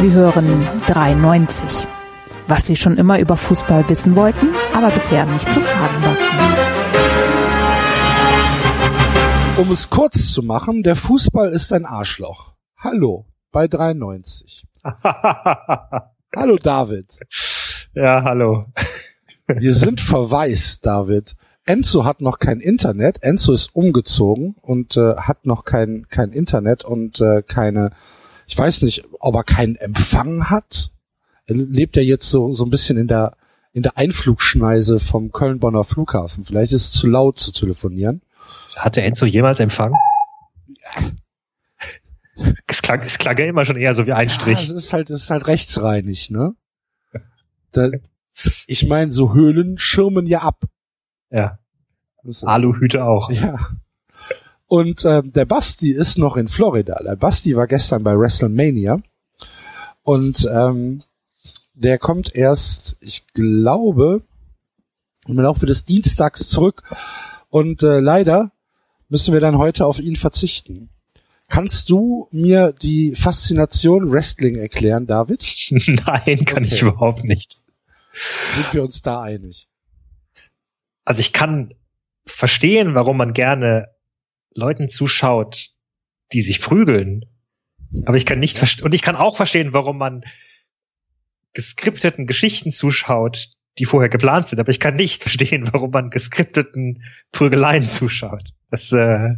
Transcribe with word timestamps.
Sie 0.00 0.12
hören 0.12 0.66
93. 0.86 1.86
Was 2.48 2.66
Sie 2.66 2.74
schon 2.74 2.96
immer 2.96 3.18
über 3.20 3.36
Fußball 3.36 3.86
wissen 3.90 4.16
wollten, 4.16 4.46
aber 4.72 4.88
bisher 4.88 5.26
nicht 5.26 5.44
zu 5.52 5.60
fragen 5.60 6.02
war. 6.02 6.16
Um 9.58 9.70
es 9.70 9.90
kurz 9.90 10.32
zu 10.32 10.42
machen, 10.42 10.82
der 10.82 10.96
Fußball 10.96 11.50
ist 11.50 11.70
ein 11.74 11.84
Arschloch. 11.84 12.54
Hallo, 12.78 13.26
bei 13.52 13.68
93. 13.68 14.66
hallo 16.34 16.56
David. 16.56 17.18
Ja, 17.92 18.24
hallo. 18.24 18.64
Wir 19.48 19.74
sind 19.74 20.00
verwaist, 20.00 20.86
David. 20.86 21.36
Enzo 21.66 22.06
hat 22.06 22.22
noch 22.22 22.38
kein 22.38 22.60
Internet. 22.60 23.22
Enzo 23.22 23.52
ist 23.52 23.76
umgezogen 23.76 24.56
und 24.62 24.96
äh, 24.96 25.16
hat 25.16 25.44
noch 25.44 25.64
kein 25.66 26.06
kein 26.08 26.30
Internet 26.30 26.86
und 26.86 27.20
äh, 27.20 27.42
keine. 27.42 27.90
Ich 28.50 28.58
weiß 28.58 28.82
nicht, 28.82 29.04
ob 29.20 29.36
er 29.36 29.44
keinen 29.44 29.76
Empfang 29.76 30.50
hat. 30.50 30.90
Er 31.46 31.54
lebt 31.54 31.94
ja 31.94 32.02
jetzt 32.02 32.28
so 32.28 32.50
so 32.50 32.64
ein 32.64 32.70
bisschen 32.70 32.98
in 32.98 33.06
der 33.06 33.36
in 33.72 33.84
der 33.84 33.96
Einflugschneise 33.96 34.98
vom 34.98 35.30
Köln-Bonner 35.30 35.84
Flughafen. 35.84 36.44
Vielleicht 36.44 36.72
ist 36.72 36.86
es 36.86 36.92
zu 36.92 37.06
laut 37.06 37.38
zu 37.38 37.52
telefonieren. 37.52 38.22
Hatte 38.76 39.02
Enzo 39.02 39.24
jemals 39.24 39.60
Empfang? 39.60 39.92
Es 42.66 42.80
klang, 42.80 43.02
es 43.02 43.18
klang 43.18 43.36
ja 43.36 43.44
immer 43.44 43.66
schon 43.66 43.76
eher 43.76 43.92
so 43.92 44.06
wie 44.06 44.14
ein 44.14 44.28
Ja, 44.28 44.34
Strich. 44.34 44.62
es 44.62 44.70
ist 44.70 44.92
halt, 44.94 45.10
es 45.10 45.24
ist 45.24 45.30
halt 45.30 45.46
rechtsreinig, 45.46 46.30
ne? 46.30 46.54
Da, 47.72 47.90
ich 48.66 48.86
meine, 48.86 49.12
so 49.12 49.34
Höhlen 49.34 49.76
schirmen 49.76 50.24
ja 50.26 50.40
ab. 50.40 50.64
Ja. 51.30 51.58
Aluhüte 52.42 53.04
auch. 53.04 53.30
Ja. 53.30 53.58
Und 54.70 55.04
ähm, 55.04 55.32
der 55.32 55.46
Basti 55.46 55.90
ist 55.90 56.16
noch 56.16 56.36
in 56.36 56.46
Florida. 56.46 57.02
Der 57.02 57.16
Basti 57.16 57.56
war 57.56 57.66
gestern 57.66 58.04
bei 58.04 58.16
WrestleMania. 58.16 59.02
Und 60.02 60.48
ähm, 60.48 61.02
der 61.74 61.98
kommt 61.98 62.32
erst, 62.36 62.96
ich 63.00 63.26
glaube, 63.34 64.22
im 65.26 65.40
Laufe 65.40 65.66
des 65.66 65.86
Dienstags 65.86 66.48
zurück. 66.48 66.84
Und 67.48 67.82
äh, 67.82 67.98
leider 67.98 68.52
müssen 69.08 69.34
wir 69.34 69.40
dann 69.40 69.58
heute 69.58 69.86
auf 69.86 69.98
ihn 69.98 70.14
verzichten. 70.14 70.90
Kannst 71.48 71.90
du 71.90 72.28
mir 72.30 72.72
die 72.72 73.16
Faszination 73.16 74.12
Wrestling 74.12 74.54
erklären, 74.54 75.08
David? 75.08 75.42
Nein, 76.06 76.44
kann 76.44 76.62
ich 76.62 76.80
Okay. 76.84 76.92
überhaupt 76.92 77.24
nicht. 77.24 77.58
Sind 78.54 78.72
wir 78.72 78.84
uns 78.84 79.02
da 79.02 79.20
einig? 79.20 79.66
Also 81.04 81.18
ich 81.22 81.32
kann 81.32 81.74
verstehen, 82.24 82.94
warum 82.94 83.16
man 83.16 83.32
gerne 83.32 83.88
Leuten 84.54 84.88
zuschaut, 84.88 85.70
die 86.32 86.42
sich 86.42 86.60
prügeln. 86.60 87.26
Aber 88.06 88.16
ich 88.16 88.26
kann 88.26 88.38
nicht 88.38 88.58
verstehen, 88.58 88.84
und 88.84 88.94
ich 88.94 89.02
kann 89.02 89.16
auch 89.16 89.36
verstehen, 89.36 89.72
warum 89.72 89.98
man 89.98 90.24
geskripteten 91.52 92.26
Geschichten 92.26 92.70
zuschaut, 92.70 93.50
die 93.78 93.84
vorher 93.84 94.08
geplant 94.08 94.48
sind. 94.48 94.60
Aber 94.60 94.70
ich 94.70 94.80
kann 94.80 94.94
nicht 94.94 95.22
verstehen, 95.22 95.68
warum 95.72 95.90
man 95.90 96.10
geskripteten 96.10 97.02
Prügeleien 97.32 97.86
zuschaut. 97.86 98.54
Das, 98.70 98.92
äh, 98.92 99.34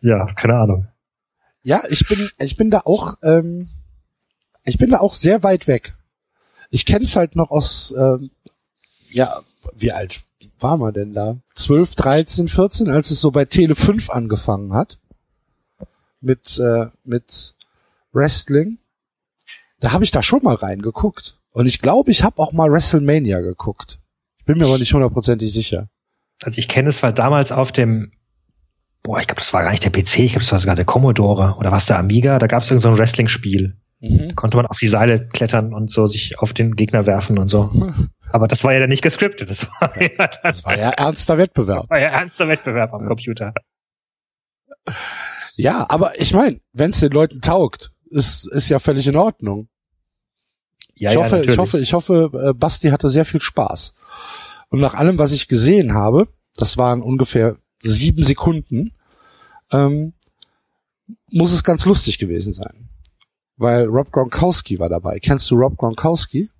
ja, 0.00 0.26
keine 0.34 0.54
Ahnung. 0.54 0.88
Ja, 1.62 1.84
ich 1.88 2.06
bin, 2.08 2.28
ich 2.38 2.56
bin 2.56 2.70
da 2.70 2.80
auch, 2.84 3.14
ähm, 3.22 3.68
ich 4.64 4.78
bin 4.78 4.90
da 4.90 4.98
auch 4.98 5.12
sehr 5.12 5.44
weit 5.44 5.68
weg. 5.68 5.94
Ich 6.70 6.86
kenn's 6.86 7.14
halt 7.14 7.36
noch 7.36 7.50
aus, 7.50 7.94
ähm, 7.96 8.30
ja, 9.10 9.42
wie 9.74 9.92
alt 9.92 10.22
war 10.60 10.76
man 10.76 10.94
denn 10.94 11.14
da? 11.14 11.36
12, 11.54 11.96
13, 11.96 12.48
14, 12.48 12.90
als 12.90 13.10
es 13.10 13.20
so 13.20 13.30
bei 13.30 13.44
Tele 13.44 13.74
5 13.74 14.10
angefangen 14.10 14.72
hat. 14.74 14.98
Mit, 16.20 16.58
äh, 16.58 16.86
mit 17.04 17.54
Wrestling. 18.12 18.78
Da 19.80 19.92
habe 19.92 20.04
ich 20.04 20.10
da 20.10 20.22
schon 20.22 20.42
mal 20.42 20.54
reingeguckt. 20.54 21.36
Und 21.52 21.66
ich 21.66 21.80
glaube, 21.80 22.10
ich 22.10 22.22
habe 22.22 22.40
auch 22.40 22.52
mal 22.52 22.70
WrestleMania 22.70 23.40
geguckt. 23.40 23.98
Ich 24.38 24.44
bin 24.44 24.58
mir 24.58 24.66
aber 24.66 24.78
nicht 24.78 24.94
hundertprozentig 24.94 25.52
sicher. 25.52 25.88
Also 26.42 26.58
ich 26.58 26.68
kenne 26.68 26.88
es, 26.88 27.02
weil 27.02 27.12
damals 27.12 27.52
auf 27.52 27.72
dem, 27.72 28.12
boah, 29.02 29.20
ich 29.20 29.26
glaube, 29.26 29.40
das 29.40 29.52
war 29.52 29.62
gar 29.62 29.70
nicht 29.70 29.84
der 29.84 29.90
PC, 29.90 30.18
ich 30.20 30.32
glaube, 30.32 30.40
das 30.40 30.52
war 30.52 30.58
sogar 30.58 30.76
der 30.76 30.84
Commodore 30.84 31.56
oder 31.58 31.70
was 31.70 31.86
der 31.86 31.98
Amiga, 31.98 32.38
da 32.38 32.46
gab 32.46 32.62
es 32.62 32.70
irgend 32.70 32.82
so 32.82 32.88
ein 32.88 32.98
Wrestling-Spiel. 32.98 33.76
Da 34.00 34.32
konnte 34.34 34.56
man 34.56 34.66
auf 34.66 34.78
die 34.80 34.88
Seile 34.88 35.28
klettern 35.28 35.72
und 35.72 35.88
so 35.88 36.06
sich 36.06 36.40
auf 36.40 36.52
den 36.52 36.74
Gegner 36.74 37.06
werfen 37.06 37.38
und 37.38 37.46
so. 37.48 37.70
Aber 38.32 38.48
das 38.48 38.64
war 38.64 38.72
ja 38.72 38.80
dann 38.80 38.88
nicht 38.88 39.02
gescriptet, 39.02 39.50
das 39.50 39.68
war 39.80 40.00
ja, 40.00 40.08
dann, 40.16 40.28
Das 40.42 40.64
war 40.64 40.78
ja 40.78 40.90
ernster 40.90 41.38
Wettbewerb. 41.38 41.82
das 41.82 41.90
war 41.90 42.00
ja 42.00 42.08
ernster 42.08 42.48
Wettbewerb 42.48 42.92
am 42.92 43.06
Computer. 43.06 43.52
Ja, 45.56 45.86
aber 45.88 46.20
ich 46.20 46.32
meine, 46.32 46.60
wenn 46.72 46.90
es 46.90 47.00
den 47.00 47.12
Leuten 47.12 47.40
taugt, 47.40 47.92
ist, 48.10 48.48
ist 48.52 48.68
ja 48.68 48.78
völlig 48.78 49.06
in 49.06 49.16
Ordnung. 49.16 49.68
Ja, 50.94 51.10
ich, 51.10 51.16
hoffe, 51.16 51.36
natürlich. 51.36 51.50
ich 51.50 51.58
hoffe, 51.58 51.80
ich 51.80 51.92
hoffe, 51.94 52.30
äh, 52.50 52.52
Basti 52.52 52.88
hatte 52.90 53.08
sehr 53.08 53.24
viel 53.24 53.40
Spaß. 53.40 53.94
Und 54.68 54.80
nach 54.80 54.94
allem, 54.94 55.18
was 55.18 55.32
ich 55.32 55.48
gesehen 55.48 55.94
habe, 55.94 56.28
das 56.56 56.78
waren 56.78 57.02
ungefähr 57.02 57.56
sieben 57.80 58.24
Sekunden, 58.24 58.94
ähm, 59.70 60.14
muss 61.30 61.52
es 61.52 61.64
ganz 61.64 61.84
lustig 61.84 62.18
gewesen 62.18 62.54
sein. 62.54 62.88
Weil 63.56 63.86
Rob 63.86 64.10
Gronkowski 64.12 64.78
war 64.78 64.88
dabei. 64.88 65.18
Kennst 65.18 65.50
du 65.50 65.56
Rob 65.56 65.76
Gronkowski? 65.76 66.50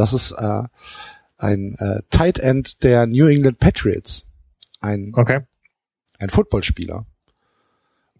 Das 0.00 0.12
ist 0.14 0.32
äh, 0.32 0.62
ein 1.36 1.76
äh, 1.78 2.00
Tight 2.10 2.38
End 2.38 2.82
der 2.82 3.06
New 3.06 3.26
England 3.26 3.58
Patriots. 3.58 4.26
Ein, 4.80 5.12
Okay. 5.14 5.40
ein 6.18 6.30
Footballspieler. 6.30 7.04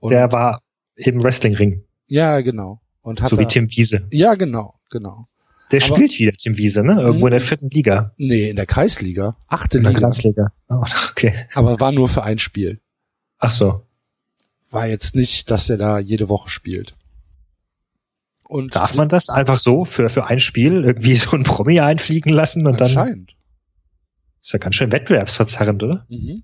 Und- 0.00 0.12
Der 0.12 0.30
war 0.30 0.62
im 0.96 1.22
Wrestling-Ring, 1.22 1.84
Ja, 2.06 2.41
genau. 2.42 2.80
Und 3.02 3.22
hat 3.22 3.30
so 3.30 3.38
wie 3.38 3.46
Tim 3.46 3.70
Wiese. 3.70 4.06
Ja, 4.12 4.34
genau, 4.34 4.74
genau. 4.91 5.26
Der 5.72 5.80
Aber- 5.82 5.94
spielt 5.96 6.18
wieder, 6.18 6.32
Tim 6.32 6.56
Wiese, 6.58 6.82
ne? 6.84 7.00
Irgendwo 7.00 7.26
in 7.28 7.30
der 7.30 7.41
Mhm. 7.41 7.44
vierten 7.44 7.70
Liga. 7.70 8.12
Nee, 8.18 8.50
in 8.50 8.56
der 8.56 8.66
Kreisliga. 8.66 9.36
Achte 9.47 9.78
In 9.78 9.84
der 9.84 9.92
Liga. 9.94 10.08
Kreisliga. 10.08 10.52
Oh, 10.68 10.82
okay. 11.10 11.47
Aber 11.54 11.80
war 11.80 11.92
nur 11.92 12.08
für 12.08 12.22
ein 12.24 12.38
Spiel. 12.38 12.80
Ach 13.38 13.50
so. 13.52 13.86
War 14.70 14.86
jetzt 14.86 15.14
nicht, 15.16 15.50
dass 15.50 15.70
er 15.70 15.78
da 15.78 15.98
jede 15.98 16.28
Woche 16.28 16.50
spielt. 16.50 16.97
Und 18.50 18.74
Darf 18.74 18.96
man 18.96 19.08
das 19.08 19.28
einfach 19.28 19.58
so 19.58 19.84
für, 19.84 20.08
für 20.08 20.26
ein 20.26 20.40
Spiel 20.40 20.84
irgendwie 20.84 21.14
so 21.16 21.36
ein 21.36 21.44
Promi 21.44 21.78
einfliegen 21.78 22.32
lassen 22.32 22.66
und 22.66 22.80
dann 22.80 22.88
anscheinend. 22.88 23.36
ist 24.42 24.52
ja 24.52 24.58
ganz 24.58 24.74
schön 24.74 24.90
wettbewerbsverzerrend, 24.90 25.82
oder? 25.84 26.04
Mhm. 26.08 26.42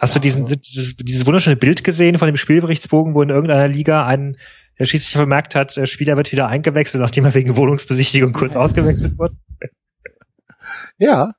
Hast 0.00 0.14
Ja, 0.14 0.20
du 0.20 0.22
diesen, 0.22 0.44
aber- 0.46 0.56
dieses, 0.56 0.96
dieses 0.96 1.26
wunderschöne 1.26 1.56
Bild 1.56 1.84
gesehen 1.84 2.16
von 2.16 2.26
dem 2.26 2.36
Spielberichtsbogen, 2.38 3.14
wo 3.14 3.20
in 3.22 3.28
irgendeiner 3.28 3.68
Liga 3.68 4.06
ein, 4.06 4.38
der 4.78 4.86
schließlich 4.86 5.12
vermerkt 5.12 5.54
hat, 5.54 5.76
der 5.76 5.84
Spieler 5.84 6.16
wird 6.16 6.32
wieder 6.32 6.48
eingewechselt, 6.48 7.02
nachdem 7.02 7.26
er 7.26 7.34
wegen 7.34 7.58
Wohnungsbesichtigung 7.58 8.32
kurz 8.32 8.56
ausgewechselt 8.56 9.18
wurde? 9.18 9.36
Ja. 10.96 11.34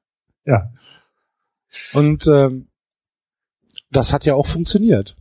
Ja. 0.46 0.72
Und 1.94 2.28
ähm, 2.28 2.68
das 3.90 4.14
hat 4.14 4.26
ja 4.26 4.36
auch 4.36 4.46
funktioniert. 4.46 5.16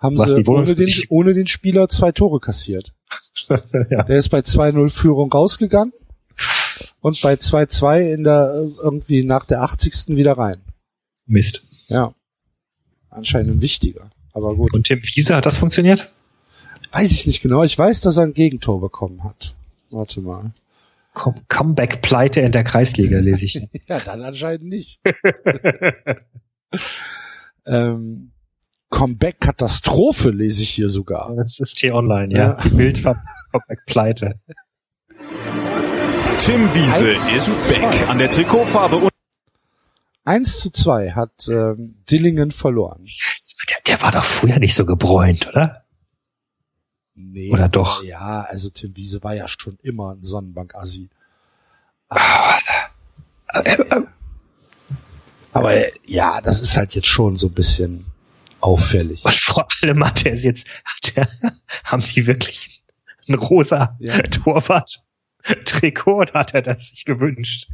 Haben 0.00 0.18
Was, 0.18 0.30
sie 0.30 0.44
ohne 0.46 0.74
den, 0.74 0.88
ohne 1.10 1.34
den 1.34 1.46
Spieler 1.46 1.88
zwei 1.88 2.10
Tore 2.10 2.40
kassiert. 2.40 2.92
ja. 3.48 4.02
Der 4.04 4.16
ist 4.16 4.30
bei 4.30 4.40
2-0 4.40 4.88
Führung 4.88 5.30
rausgegangen 5.30 5.92
und 7.00 7.20
bei 7.20 7.34
2-2 7.34 8.14
in 8.14 8.24
der 8.24 8.54
äh, 8.54 8.82
irgendwie 8.82 9.24
nach 9.24 9.44
der 9.44 9.62
80. 9.62 10.16
wieder 10.16 10.32
rein. 10.32 10.62
Mist. 11.26 11.64
Ja. 11.88 12.14
Anscheinend 13.10 13.50
ein 13.50 13.62
wichtiger. 13.62 14.10
Aber 14.32 14.54
gut. 14.54 14.72
Und 14.72 14.86
Tim 14.86 15.00
Wiese, 15.02 15.36
hat 15.36 15.44
das 15.44 15.58
funktioniert? 15.58 16.10
Weiß 16.92 17.10
ich 17.10 17.26
nicht 17.26 17.42
genau. 17.42 17.62
Ich 17.62 17.78
weiß, 17.78 18.00
dass 18.00 18.16
er 18.16 18.24
ein 18.24 18.34
Gegentor 18.34 18.80
bekommen 18.80 19.22
hat. 19.22 19.54
Warte 19.90 20.20
mal. 20.20 20.52
Com 21.12 21.34
Comeback-Pleite 21.48 22.40
in 22.40 22.52
der 22.52 22.64
Kreisliga, 22.64 23.18
lese 23.18 23.44
ich. 23.44 23.68
Ja, 23.88 23.98
dann 23.98 24.22
anscheinend 24.22 24.68
nicht. 24.68 25.00
ähm, 27.66 28.29
Comeback-Katastrophe 28.90 30.30
lese 30.30 30.62
ich 30.62 30.70
hier 30.70 30.88
sogar. 30.88 31.34
Das 31.36 31.58
ist 31.60 31.74
T-Online, 31.76 32.34
ja. 32.34 32.58
Ja. 32.58 32.68
Bild 32.68 32.98
von 32.98 33.16
Comeback-Pleite. 33.52 34.40
Tim 36.38 36.74
Wiese 36.74 37.10
ist 37.36 37.62
zwei. 37.62 37.78
back 37.80 38.08
an 38.08 38.18
der 38.18 38.30
Trikotfarbe 38.30 38.96
und 38.96 39.10
1 40.24 40.60
zu 40.60 40.70
2 40.70 41.12
hat 41.12 41.48
ähm, 41.48 42.02
Dillingen 42.10 42.50
verloren. 42.52 43.04
Der, 43.68 43.78
der 43.86 44.02
war 44.02 44.12
doch 44.12 44.24
früher 44.24 44.58
nicht 44.58 44.74
so 44.74 44.84
gebräunt, 44.86 45.48
oder? 45.48 45.84
Nee, 47.14 47.50
Oder 47.52 47.68
doch? 47.68 48.02
Ja, 48.02 48.42
also 48.48 48.70
Tim 48.70 48.96
Wiese 48.96 49.22
war 49.22 49.34
ja 49.34 49.46
schon 49.48 49.78
immer 49.82 50.14
ein 50.14 50.24
Sonnenbank-Assi. 50.24 51.10
Aber 55.52 55.74
äh, 55.74 55.92
ja, 56.06 56.40
das 56.40 56.60
ist 56.60 56.76
halt 56.76 56.94
jetzt 56.94 57.08
schon 57.08 57.36
so 57.36 57.48
ein 57.48 57.52
bisschen 57.54 58.06
auffällig. 58.60 59.24
Und 59.24 59.34
vor 59.34 59.66
allem 59.82 60.04
hat 60.04 60.26
er 60.26 60.34
es 60.34 60.44
jetzt, 60.44 60.68
hat 60.84 61.16
er, 61.16 61.28
haben 61.84 62.02
die 62.02 62.26
wirklich 62.26 62.82
ein 63.28 63.34
rosa 63.34 63.96
Ja. 64.00 64.20
Torwart-Trikot 64.22 66.32
hat 66.34 66.54
er 66.54 66.62
das 66.62 66.90
sich 66.90 67.04
gewünscht? 67.04 67.68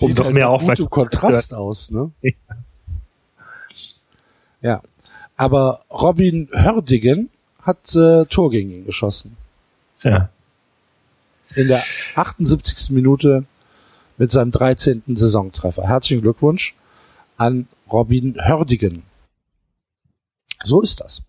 um 0.00 0.08
Sieht 0.08 0.18
noch 0.18 0.26
halt 0.26 0.34
mehr 0.34 0.50
Aufmerksamkeit 0.50 1.10
Kontrast 1.10 1.52
aus, 1.52 1.90
ne? 1.90 2.12
Ja. 2.22 2.32
Ja. 4.60 4.82
Aber 5.36 5.84
Robin 5.90 6.48
Hördigen 6.52 7.30
hat 7.62 7.94
äh, 7.94 8.24
Tor 8.26 8.50
gegen 8.50 8.70
ihn 8.70 8.86
geschossen. 8.86 9.36
Ja. 10.02 10.30
In 11.54 11.68
der 11.68 11.82
78. 12.14 12.90
Minute 12.90 13.44
mit 14.16 14.32
seinem 14.32 14.50
13. 14.50 15.02
Saisontreffer. 15.06 15.86
Herzlichen 15.86 16.22
Glückwunsch 16.22 16.74
an 17.36 17.68
Robin 17.92 18.36
Hördigen. 18.40 19.02
So 20.64 20.80
ist 20.82 21.00
das. 21.00 21.22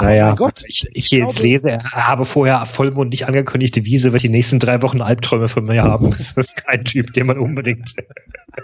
Naja, 0.00 0.28
mein 0.28 0.36
Gott, 0.36 0.64
ich, 0.66 0.86
ich, 0.88 0.96
ich 0.96 1.06
hier 1.06 1.18
jetzt 1.20 1.34
glaube- 1.36 1.48
lese, 1.48 1.70
er 1.70 1.82
habe 2.08 2.24
vorher 2.24 2.64
vollmundig 2.64 3.26
angekündigt, 3.26 3.76
die 3.76 3.84
Wiese 3.84 4.12
wird 4.12 4.22
die 4.22 4.30
nächsten 4.30 4.58
drei 4.58 4.80
Wochen 4.82 5.02
Albträume 5.02 5.48
von 5.48 5.64
mir 5.64 5.82
haben. 5.82 6.10
Das 6.16 6.32
ist 6.32 6.64
kein 6.64 6.84
Typ, 6.84 7.12
den 7.12 7.26
man 7.26 7.38
unbedingt 7.38 7.94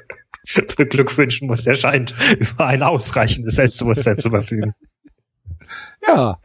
beglückwünschen 0.77 1.47
muss. 1.49 1.65
Der 1.65 1.75
scheint 1.75 2.15
über 2.39 2.67
ein 2.67 2.83
ausreichendes 2.83 3.57
Selbstbewusstsein 3.57 4.19
zu 4.19 4.31
verfügen. 4.31 4.75
Ja, 6.07 6.39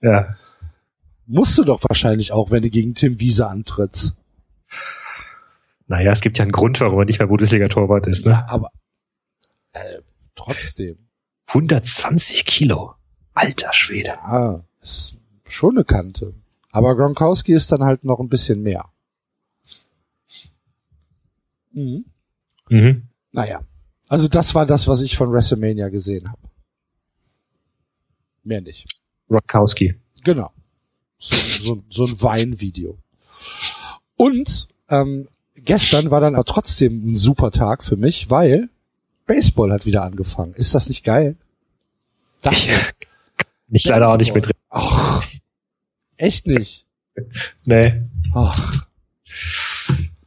Ja. 0.00 0.36
musst 1.26 1.58
du 1.58 1.64
doch 1.64 1.82
wahrscheinlich 1.86 2.32
auch, 2.32 2.50
wenn 2.50 2.62
du 2.62 2.70
gegen 2.70 2.94
Tim 2.94 3.20
Wiese 3.20 3.46
antrittst. 3.48 4.14
Naja, 5.88 6.10
es 6.12 6.22
gibt 6.22 6.38
ja 6.38 6.42
einen 6.44 6.52
Grund, 6.52 6.80
warum 6.80 6.98
er 7.00 7.04
nicht 7.04 7.18
mehr 7.18 7.28
Bundesliga-Torwart 7.28 8.06
ist. 8.06 8.24
Ne? 8.24 8.32
Ja, 8.32 8.46
aber 8.48 8.70
äh, 9.72 9.98
trotzdem. 10.36 10.98
120 11.48 12.44
Kilo. 12.44 12.94
Alter 13.34 13.72
Schwede. 13.72 14.10
Ja, 14.10 14.64
ist 14.82 15.18
schon 15.48 15.76
eine 15.76 15.84
Kante. 15.84 16.34
Aber 16.70 16.94
Gronkowski 16.96 17.52
ist 17.52 17.72
dann 17.72 17.82
halt 17.82 18.04
noch 18.04 18.20
ein 18.20 18.28
bisschen 18.28 18.62
mehr. 18.62 18.86
Mhm. 21.72 22.04
Mhm. 22.68 23.08
Naja. 23.32 23.62
Also 24.08 24.28
das 24.28 24.54
war 24.54 24.66
das, 24.66 24.86
was 24.86 25.02
ich 25.02 25.16
von 25.16 25.32
WrestleMania 25.32 25.88
gesehen 25.88 26.30
habe. 26.30 26.40
Mehr 28.44 28.60
nicht. 28.60 28.86
Rotkowski. 29.30 29.96
Genau. 30.22 30.52
So, 31.18 31.36
so, 31.36 31.82
so 31.90 32.06
ein 32.06 32.22
Weinvideo. 32.22 32.98
Und 34.16 34.68
ähm, 34.88 35.28
gestern 35.54 36.10
war 36.10 36.20
dann 36.20 36.34
aber 36.34 36.44
trotzdem 36.44 37.10
ein 37.12 37.16
super 37.16 37.50
Tag 37.50 37.84
für 37.84 37.96
mich, 37.96 38.30
weil 38.30 38.70
Baseball 39.26 39.72
hat 39.72 39.86
wieder 39.86 40.02
angefangen. 40.02 40.54
Ist 40.54 40.74
das 40.74 40.88
nicht 40.88 41.04
geil? 41.04 41.36
Das, 42.42 42.66
Nicht 43.68 43.86
leider 43.88 44.08
auch 44.10 44.16
nicht 44.16 44.34
mit 44.34 44.46
drin. 44.46 44.52
Ach, 44.70 45.24
echt 46.16 46.46
nicht. 46.46 46.84
Nee. 47.64 48.02
Ach, 48.34 48.86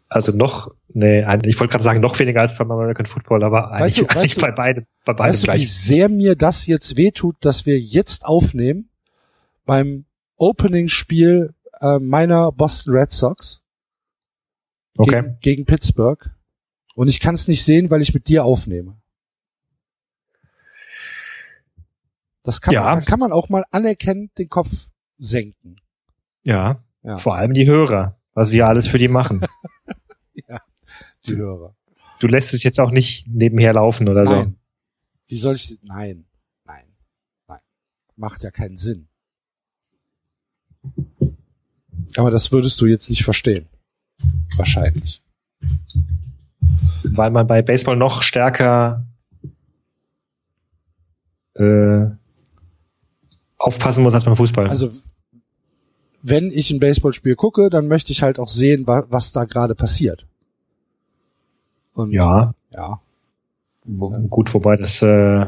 Also 0.09 0.31
noch, 0.31 0.73
nee, 0.91 1.19
ich 1.45 1.59
wollte 1.59 1.71
gerade 1.71 1.83
sagen, 1.83 1.99
noch 2.01 2.17
weniger 2.17 2.41
als 2.41 2.57
beim 2.57 2.71
American 2.71 3.05
Football, 3.05 3.43
aber 3.43 3.71
eigentlich, 3.71 3.81
Weißt 3.81 3.97
du- 3.99 4.05
weißt 4.05 4.17
eigentlich 4.17 4.35
du- 4.35 4.41
bei 4.41 4.51
beidem, 4.51 4.85
bei 5.05 5.13
beidem 5.13 5.29
weißt 5.33 5.43
du, 5.43 5.47
wie 5.53 5.57
gleich. 5.57 5.71
sehr 5.73 6.09
mir 6.09 6.35
das 6.35 6.65
jetzt 6.65 6.97
wehtut, 6.97 7.35
dass 7.41 7.67
wir 7.67 7.79
jetzt 7.79 8.25
aufnehmen 8.25 8.89
beim 9.67 10.05
Opening-Spiel 10.37 11.53
äh, 11.79 11.99
meiner 11.99 12.51
Boston 12.51 12.95
Red 12.95 13.11
Sox 13.11 13.61
Okay. 14.97 15.11
gegen, 15.21 15.37
gegen 15.41 15.65
Pittsburgh. 15.65 16.31
Und 16.99 17.07
ich 17.07 17.21
kann 17.21 17.33
es 17.33 17.47
nicht 17.47 17.63
sehen, 17.63 17.89
weil 17.89 18.01
ich 18.01 18.13
mit 18.13 18.27
dir 18.27 18.43
aufnehme. 18.43 18.99
Das 22.43 22.59
kann, 22.59 22.73
Ja. 22.73 22.93
man, 22.93 23.05
kann 23.05 23.19
man 23.21 23.31
auch 23.31 23.47
mal 23.47 23.63
anerkennend 23.71 24.37
den 24.37 24.49
Kopf 24.49 24.69
senken. 25.17 25.77
Ja. 26.43 26.83
Ja. 27.03 27.15
Vor 27.15 27.35
allem 27.37 27.53
die 27.53 27.65
Hörer, 27.65 28.19
was 28.33 28.51
wir 28.51 28.67
alles 28.67 28.89
für 28.89 28.97
die 28.97 29.07
machen. 29.07 29.45
Die 31.25 31.35
Hörer. 31.37 31.73
Du 32.19 32.27
lässt 32.27 32.53
es 32.53 32.63
jetzt 32.63 32.81
auch 32.81 32.91
nicht 32.91 33.27
nebenher 33.29 33.71
laufen 33.71 34.09
oder 34.09 34.25
so. 34.25 34.33
Nein. 34.33 34.59
Wie 35.27 35.37
soll 35.37 35.55
ich, 35.55 35.79
nein, 35.83 36.25
nein, 36.65 36.83
nein. 37.47 37.59
Macht 38.17 38.43
ja 38.43 38.51
keinen 38.51 38.75
Sinn. 38.75 39.07
Aber 42.17 42.29
das 42.29 42.51
würdest 42.51 42.81
du 42.81 42.87
jetzt 42.87 43.09
nicht 43.09 43.23
verstehen. 43.23 43.69
Wahrscheinlich. 44.57 45.21
Weil 47.03 47.31
man 47.31 47.47
bei 47.47 47.61
Baseball 47.61 47.95
noch 47.95 48.21
stärker 48.21 49.05
äh, 51.55 52.05
aufpassen 53.57 54.03
muss 54.03 54.13
als 54.13 54.25
beim 54.25 54.35
Fußball. 54.35 54.67
Also, 54.67 54.91
wenn 56.21 56.51
ich 56.51 56.71
ein 56.71 56.79
Baseballspiel 56.79 57.35
gucke, 57.35 57.69
dann 57.69 57.87
möchte 57.87 58.11
ich 58.11 58.23
halt 58.23 58.39
auch 58.39 58.49
sehen, 58.49 58.87
wa 58.87 59.05
was 59.09 59.31
da 59.31 59.45
gerade 59.45 59.75
passiert. 59.75 60.25
Und 61.93 62.11
ja, 62.11 62.53
ja. 62.71 62.99
wo, 63.83 64.09
gut, 64.09 64.53
wobei 64.53 64.75
das 64.77 65.01
äh, 65.01 65.47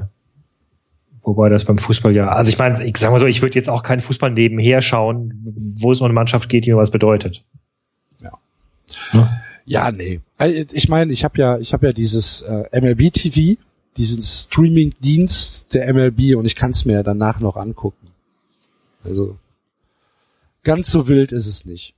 wobei 1.24 1.50
das 1.50 1.66
beim 1.66 1.78
Fußball 1.78 2.13
ja, 2.13 2.30
also 2.30 2.50
ich 2.50 2.57
meine, 2.57 2.83
ich 2.83 2.98
sag 2.98 3.12
mal 3.12 3.19
so, 3.19 3.25
ich 3.25 3.42
würde 3.42 3.56
jetzt 3.56 3.69
auch 3.69 3.83
keinen 3.83 4.00
Fußball 4.00 4.31
nebenher 4.31 4.81
schauen, 4.81 5.56
wo 5.80 5.92
es 5.92 6.01
um 6.01 6.06
eine 6.06 6.13
Mannschaft 6.13 6.50
geht, 6.50 6.66
die 6.66 6.72
mir 6.72 6.78
was 6.78 6.92
bedeutet. 6.92 7.44
Ja. 8.19 8.31
Ja. 9.13 9.42
Ja, 9.71 9.91
nee. 9.91 10.19
Äh, 10.38 10.65
Ich 10.71 10.89
meine, 10.89 11.12
ich 11.13 11.23
habe 11.23 11.38
ja, 11.38 11.57
ich 11.57 11.71
habe 11.73 11.88
ja 11.88 11.94
dieses 11.94 12.41
äh, 12.41 12.79
MLB 12.81 13.12
TV, 13.13 13.59
diesen 13.97 14.21
Streaming-Dienst 14.21 15.73
der 15.73 15.94
MLB 15.94 16.35
und 16.35 16.45
ich 16.45 16.56
kann 16.56 16.71
es 16.71 16.85
mir 16.85 16.94
ja 16.94 17.03
danach 17.03 17.39
noch 17.39 17.56
angucken. 17.56 18.07
Also 19.03 19.38
ganz 20.63 20.91
so 20.91 21.07
wild 21.07 21.31
ist 21.31 21.47
es 21.47 21.65
nicht. 21.65 21.94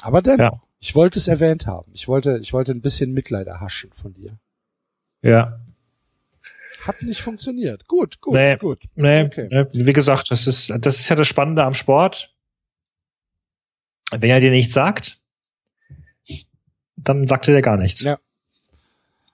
Aber 0.00 0.22
dennoch, 0.22 0.38
Ja. 0.54 0.62
ich 0.80 0.94
wollte 0.94 1.18
es 1.18 1.28
erwähnt 1.28 1.66
haben. 1.66 1.90
Ich 1.92 2.08
wollte, 2.08 2.38
ich 2.40 2.52
wollte 2.52 2.72
ein 2.72 2.80
bisschen 2.80 3.12
Mitleid 3.12 3.46
erhaschen 3.46 3.90
von 4.00 4.14
dir. 4.14 4.38
Ja. 5.22 5.58
Hat 6.82 7.02
nicht 7.02 7.20
funktioniert. 7.22 7.88
Gut, 7.88 8.20
gut, 8.20 8.34
Nee. 8.34 8.56
gut. 8.56 8.78
Nee, 8.94 9.22
Okay. 9.24 9.48
nee, 9.50 9.86
wie 9.86 9.92
gesagt, 9.92 10.30
das 10.30 10.46
ist, 10.46 10.70
das 10.80 11.00
ist 11.00 11.08
ja 11.08 11.16
das 11.16 11.26
Spannende 11.26 11.64
am 11.64 11.74
Sport. 11.74 12.30
Wenn 14.12 14.30
er 14.30 14.40
dir 14.40 14.50
nichts 14.50 14.74
sagt, 14.74 15.20
dann 17.04 17.26
sagt 17.26 17.48
er 17.48 17.54
dir 17.54 17.62
gar 17.62 17.76
nichts. 17.76 18.02
Ja. 18.02 18.18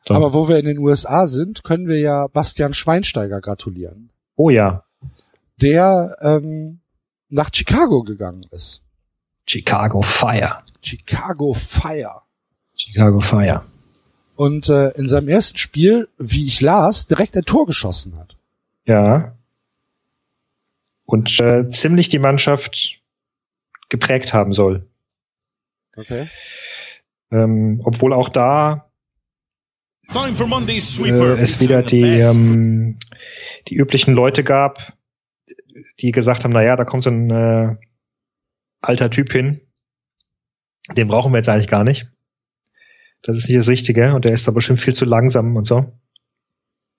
So. 0.06 0.14
Aber 0.14 0.32
wo 0.32 0.49
wir 0.49 0.58
in 0.58 0.67
den 0.67 0.78
USA 0.78 1.26
sind, 1.26 1.62
können 1.62 1.87
wir 1.87 2.00
ja 2.00 2.26
Bastian 2.26 2.75
Schweinsteiger 2.75 3.40
gratulieren, 3.40 4.11
oh 4.36 4.50
ja, 4.50 4.84
der 5.60 6.17
ähm, 6.22 6.81
nach 7.29 7.50
Chicago 7.53 8.03
gegangen 8.03 8.46
ist. 8.50 8.82
Chicago 9.46 10.00
Fire. 10.00 10.62
Chicago 10.82 11.55
Fire. 11.55 12.22
Chicago 12.77 13.20
Fire. 13.20 13.65
Und 14.36 14.69
äh, 14.70 14.89
in 14.93 15.06
seinem 15.06 15.29
ersten 15.29 15.58
Spiel, 15.58 16.08
wie 16.17 16.46
ich 16.46 16.60
las, 16.60 17.06
direkt 17.06 17.36
ein 17.36 17.44
Tor 17.44 17.67
geschossen 17.67 18.17
hat. 18.17 18.36
Ja. 18.86 19.36
Und 21.05 21.41
äh, 21.41 21.69
ziemlich 21.69 22.08
die 22.08 22.19
Mannschaft 22.19 23.00
geprägt 23.91 24.32
haben 24.32 24.53
soll. 24.53 24.86
Okay. 25.96 26.29
Ähm, 27.32 27.81
obwohl 27.84 28.13
auch 28.13 28.29
da 28.29 28.91
Time 30.13 30.34
for 30.34 30.49
Monday's 30.49 30.99
äh, 30.99 31.13
es 31.34 31.60
wieder 31.60 31.82
die, 31.82 32.03
ähm, 32.03 32.99
die 33.69 33.77
üblichen 33.77 34.15
Leute 34.15 34.43
gab, 34.43 34.93
die 36.01 36.10
gesagt 36.10 36.43
haben, 36.43 36.53
na 36.53 36.63
ja, 36.63 36.75
da 36.75 36.84
kommt 36.84 37.05
so 37.05 37.10
ein 37.10 37.31
äh, 37.31 37.77
alter 38.81 39.10
Typ 39.10 39.31
hin, 39.31 39.60
den 40.96 41.06
brauchen 41.06 41.32
wir 41.32 41.37
jetzt 41.39 41.49
eigentlich 41.49 41.69
gar 41.69 41.84
nicht. 41.84 42.10
Das 43.22 43.37
ist 43.39 43.49
nicht 43.49 43.58
das 43.58 43.69
Richtige 43.69 44.15
und 44.15 44.25
der 44.25 44.32
ist 44.32 44.49
da 44.49 44.51
bestimmt 44.51 44.81
viel 44.81 44.94
zu 44.94 45.05
langsam 45.05 45.55
und 45.55 45.67
so. 45.67 45.93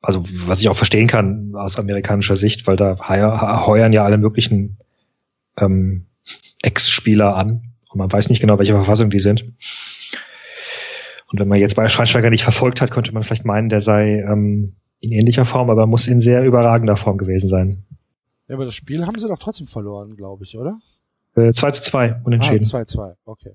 Also 0.01 0.23
was 0.47 0.61
ich 0.61 0.69
auch 0.69 0.75
verstehen 0.75 1.07
kann 1.07 1.53
aus 1.55 1.77
amerikanischer 1.77 2.35
Sicht, 2.35 2.65
weil 2.67 2.75
da 2.77 2.95
heuer- 3.09 3.65
heuern 3.67 3.91
ja 3.91 4.05
alle 4.05 4.17
möglichen 4.17 4.77
ähm, 5.57 6.05
Ex-Spieler 6.61 7.35
an 7.35 7.73
und 7.89 7.97
man 7.97 8.11
weiß 8.11 8.29
nicht 8.29 8.39
genau, 8.39 8.57
welche 8.57 8.73
Verfassung 8.73 9.09
die 9.09 9.19
sind. 9.19 9.51
Und 11.31 11.39
wenn 11.39 11.47
man 11.47 11.59
jetzt 11.59 11.75
bei 11.75 11.87
Schweinsteiger 11.87 12.29
nicht 12.29 12.43
verfolgt 12.43 12.81
hat, 12.81 12.91
könnte 12.91 13.13
man 13.13 13.23
vielleicht 13.23 13.45
meinen, 13.45 13.69
der 13.69 13.79
sei 13.79 14.19
ähm, 14.19 14.75
in 14.99 15.11
ähnlicher 15.11 15.45
Form, 15.45 15.69
aber 15.69 15.83
er 15.83 15.87
muss 15.87 16.07
in 16.07 16.19
sehr 16.19 16.43
überragender 16.43 16.97
Form 16.97 17.17
gewesen 17.17 17.49
sein. 17.49 17.83
Ja, 18.47 18.55
aber 18.55 18.65
das 18.65 18.75
Spiel 18.75 19.05
haben 19.07 19.17
sie 19.17 19.27
doch 19.27 19.39
trotzdem 19.39 19.67
verloren, 19.67 20.17
glaube 20.17 20.43
ich, 20.43 20.57
oder? 20.57 20.77
Äh, 21.35 21.53
2 21.53 21.71
zu 21.71 21.83
2, 21.83 22.11
Ah, 22.11 22.21
unentschieden. 22.25 22.65
2-2, 22.65 23.15
okay. 23.23 23.51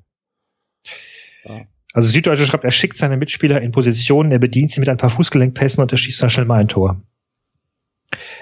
also 1.92 2.08
Süddeutsche 2.08 2.46
schreibt, 2.46 2.64
er 2.64 2.70
schickt 2.70 2.96
seine 2.96 3.18
Mitspieler 3.18 3.60
in 3.60 3.72
Positionen, 3.72 4.32
er 4.32 4.38
bedient 4.38 4.72
sie 4.72 4.80
mit 4.80 4.88
ein 4.88 4.96
paar 4.96 5.10
Fußgelenkpässen 5.10 5.82
und 5.82 5.92
er 5.92 5.98
schießt 5.98 6.22
dann 6.22 6.30
schnell 6.30 6.46
mal 6.46 6.60
ein 6.60 6.68
Tor. 6.68 7.02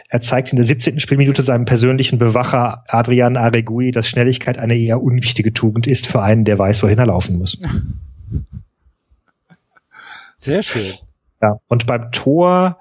Er 0.08 0.20
zeigt 0.20 0.52
in 0.52 0.56
der 0.56 0.64
17. 0.64 1.00
Spielminute 1.00 1.42
seinem 1.42 1.64
persönlichen 1.64 2.18
Bewacher 2.18 2.84
Adrian 2.86 3.36
Aregui, 3.36 3.90
dass 3.90 4.08
Schnelligkeit 4.08 4.58
eine 4.58 4.76
eher 4.76 5.02
unwichtige 5.02 5.52
Tugend 5.52 5.88
ist 5.88 6.06
für 6.06 6.22
einen, 6.22 6.44
der 6.44 6.56
weiß, 6.56 6.84
wohin 6.84 6.98
er 6.98 7.06
laufen 7.06 7.36
muss. 7.36 7.58
Sehr 10.44 10.62
schön. 10.62 10.92
Ja, 11.40 11.58
und 11.68 11.86
beim 11.86 12.12
Tor, 12.12 12.78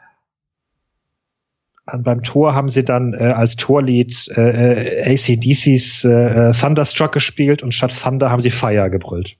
an- 1.86 2.03
beim 2.03 2.24
Tor 2.24 2.55
haben 2.55 2.67
sie 2.67 2.84
dann 2.84 3.13
äh, 3.13 3.32
als 3.36 3.55
Torlied 3.55 4.27
äh, 4.36 5.05
äh, 5.05 5.13
ACDCs 5.13 6.03
äh, 6.03 6.50
äh, 6.50 6.53
Thunderstruck 6.53 7.13
gespielt 7.13 7.63
und 7.63 7.74
statt 7.74 7.98
Thunder 7.98 8.29
haben 8.29 8.41
sie 8.41 8.50
Fire 8.50 8.89
gebrüllt. 8.89 9.38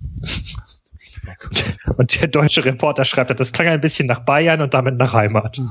Und 1.96 2.20
der 2.20 2.28
deutsche 2.28 2.64
Reporter 2.64 3.04
schreibt, 3.04 3.38
das 3.38 3.52
klang 3.52 3.66
ein 3.68 3.80
bisschen 3.80 4.06
nach 4.06 4.20
Bayern 4.20 4.60
und 4.62 4.74
damit 4.74 4.96
nach 4.96 5.12
Heimat. 5.12 5.58
Du 5.58 5.68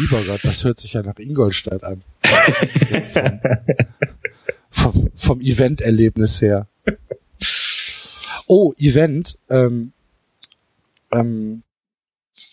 lieber 0.00 0.22
Gott, 0.26 0.40
das 0.44 0.64
hört 0.64 0.80
sich 0.80 0.94
ja 0.94 1.02
nach 1.02 1.18
Ingolstadt 1.18 1.84
an. 1.84 2.02
vom, 4.70 5.10
vom 5.14 5.40
Event-Erlebnis 5.40 6.40
her. 6.40 6.66
Oh, 8.48 8.72
Event. 8.78 9.38
Ähm, 9.48 9.92
ähm, 11.12 11.62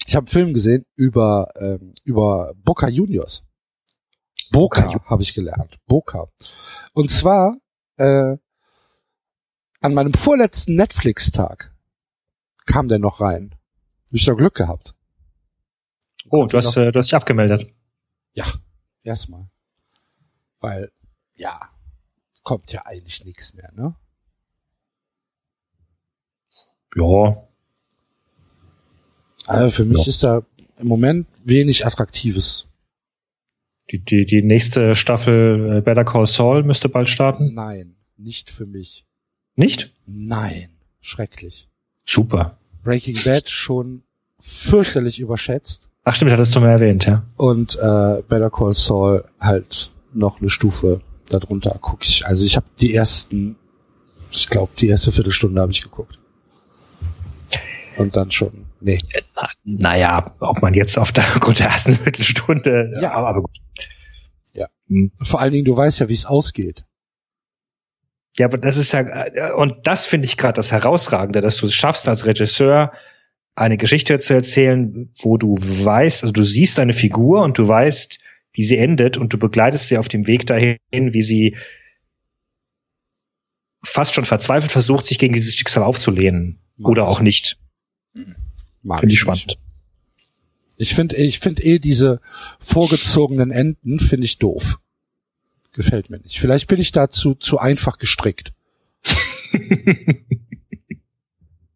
ich 0.05 0.15
habe 0.15 0.25
einen 0.25 0.31
Film 0.31 0.53
gesehen 0.53 0.85
über 0.95 1.51
ähm, 1.55 1.95
über 2.03 2.53
Boca 2.63 2.87
Juniors. 2.87 3.43
Boca 4.51 4.93
habe 5.05 5.23
ich 5.23 5.33
gelernt. 5.33 5.79
Boca. 5.87 6.27
Und 6.93 7.09
zwar 7.09 7.57
äh, 7.97 8.37
an 9.81 9.93
meinem 9.93 10.13
vorletzten 10.13 10.75
Netflix-Tag 10.75 11.73
kam 12.65 12.87
der 12.87 12.99
noch 12.99 13.21
rein. 13.21 13.55
Hab 14.07 14.13
ich 14.13 14.25
doch 14.25 14.35
Glück 14.35 14.55
gehabt. 14.55 14.95
Oh, 16.29 16.45
du 16.45 16.57
hast, 16.57 16.75
äh, 16.77 16.91
du 16.91 16.99
hast 16.99 17.07
dich 17.07 17.15
abgemeldet. 17.15 17.71
Ja, 18.33 18.45
erstmal. 19.03 19.49
Weil, 20.59 20.91
ja, 21.35 21.69
kommt 22.43 22.71
ja 22.71 22.85
eigentlich 22.85 23.23
nichts 23.25 23.53
mehr, 23.53 23.71
ne? 23.73 23.95
Ja. 26.95 27.37
Also 29.47 29.69
für 29.71 29.85
mich 29.85 29.99
Ja. 29.99 30.07
ist 30.07 30.23
da 30.23 30.43
im 30.79 30.87
Moment 30.87 31.27
wenig 31.43 31.85
Attraktives. 31.85 32.67
Die, 33.91 33.99
die, 33.99 34.25
die 34.25 34.41
nächste 34.41 34.95
Staffel 34.95 35.77
äh, 35.77 35.81
Better 35.81 36.03
Call 36.03 36.25
Saul 36.25 36.63
müsste 36.63 36.89
bald 36.89 37.07
starten. 37.07 37.53
Nein, 37.53 37.95
nicht 38.17 38.49
für 38.49 38.65
mich. 38.65 39.05
Nicht? 39.55 39.93
Nein, 40.07 40.69
schrecklich. 41.01 41.67
Super. 42.03 42.57
Breaking 42.83 43.17
Bad 43.23 43.49
schon 43.49 44.03
fürchterlich 44.39 45.19
überschätzt 45.19 45.89
Ach 46.07 46.13
stimmt, 46.15 46.31
hattest 46.31 46.55
du 46.55 46.59
mal 46.59 46.69
erwähnt, 46.69 47.05
ja. 47.05 47.25
und 47.35 47.77
äh, 47.77 48.21
Better 48.27 48.51
Call 48.51 48.73
Saul 48.75 49.23
halt 49.39 49.89
noch 50.13 50.39
eine 50.39 50.51
Stufe 50.51 51.01
darunter 51.29 51.75
guck 51.81 52.03
ich. 52.05 52.25
Also 52.27 52.45
ich 52.45 52.55
habe 52.55 52.67
die 52.79 52.93
ersten, 52.93 53.55
ich 54.29 54.47
glaube 54.47 54.71
die 54.79 54.87
erste 54.87 55.11
Viertelstunde 55.11 55.59
habe 55.59 55.71
ich 55.71 55.81
geguckt. 55.81 56.19
Und 57.97 58.15
dann 58.15 58.31
schon, 58.31 58.65
nee. 58.81 58.97
Na, 59.35 59.49
naja, 59.63 60.35
ob 60.39 60.61
man 60.61 60.73
jetzt 60.73 60.97
auf 60.97 61.11
der 61.11 61.23
Grund 61.39 61.59
der 61.59 61.67
ersten 61.67 61.93
Viertelstunde. 61.93 62.97
Ja. 63.01 63.11
aber, 63.11 63.29
aber 63.29 63.41
gut. 63.41 63.57
Ja. 64.53 64.67
Hm. 64.87 65.11
Vor 65.21 65.39
allen 65.39 65.53
Dingen, 65.53 65.65
du 65.65 65.75
weißt 65.75 65.99
ja, 65.99 66.09
wie 66.09 66.13
es 66.13 66.25
ausgeht. 66.25 66.85
Ja, 68.37 68.47
aber 68.47 68.57
das 68.57 68.77
ist 68.77 68.91
ja, 68.91 69.01
äh, 69.01 69.53
und 69.55 69.87
das 69.87 70.07
finde 70.07 70.25
ich 70.25 70.37
gerade 70.37 70.55
das 70.55 70.71
Herausragende, 70.71 71.41
dass 71.41 71.57
du 71.57 71.67
es 71.67 71.73
schaffst, 71.73 72.07
als 72.07 72.25
Regisseur 72.25 72.91
eine 73.55 73.77
Geschichte 73.77 74.19
zu 74.19 74.33
erzählen, 74.33 75.09
wo 75.21 75.37
du 75.37 75.55
weißt, 75.57 76.23
also 76.23 76.33
du 76.33 76.43
siehst 76.43 76.77
eine 76.79 76.91
Figur 76.91 77.43
und 77.43 77.57
du 77.57 77.65
weißt, 77.67 78.19
wie 78.51 78.63
sie 78.63 78.77
endet 78.77 79.17
und 79.17 79.31
du 79.31 79.37
begleitest 79.37 79.87
sie 79.87 79.97
auf 79.97 80.09
dem 80.09 80.27
Weg 80.27 80.45
dahin, 80.45 80.77
wie 80.91 81.21
sie 81.21 81.55
fast 83.83 84.15
schon 84.15 84.25
verzweifelt 84.25 84.71
versucht, 84.71 85.05
sich 85.05 85.19
gegen 85.19 85.33
dieses 85.33 85.55
Schicksal 85.55 85.83
aufzulehnen. 85.83 86.59
Mag 86.77 86.91
Oder 86.91 87.07
auch 87.07 87.21
nicht. 87.21 87.57
Mag 88.85 88.99
Finde 88.99 89.13
ich 89.13 89.25
nicht. 89.25 89.37
spannend. 89.39 89.57
Ich 90.77 90.93
finde, 90.93 91.15
ich 91.15 91.39
finde 91.39 91.63
eh 91.63 91.79
diese 91.79 92.21
vorgezogenen 92.59 93.49
Enden 93.51 93.99
finde 93.99 94.25
ich 94.25 94.37
doof. 94.37 94.77
Gefällt 95.73 96.09
mir 96.09 96.19
nicht. 96.19 96.39
Vielleicht 96.39 96.67
bin 96.67 96.79
ich 96.79 96.91
dazu 96.91 97.33
zu 97.33 97.57
einfach 97.57 97.97
gestrickt. 97.97 98.53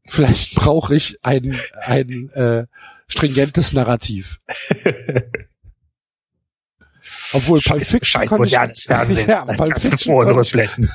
Vielleicht 0.08 0.56
brauche 0.56 0.96
ich 0.96 1.18
ein 1.24 1.58
ein 1.82 2.30
äh, 2.32 2.66
stringentes 3.08 3.74
Narrativ. 3.74 4.40
Obwohl 7.34 7.60
Pulp 7.62 7.86
Fiction 7.86 8.22
Scheiß 8.22 8.32
modernes 8.32 8.84
Fernsehen. 8.84 9.28
Ja, 9.30 9.44
Pulp 9.44 9.80
Fiction. 9.80 10.16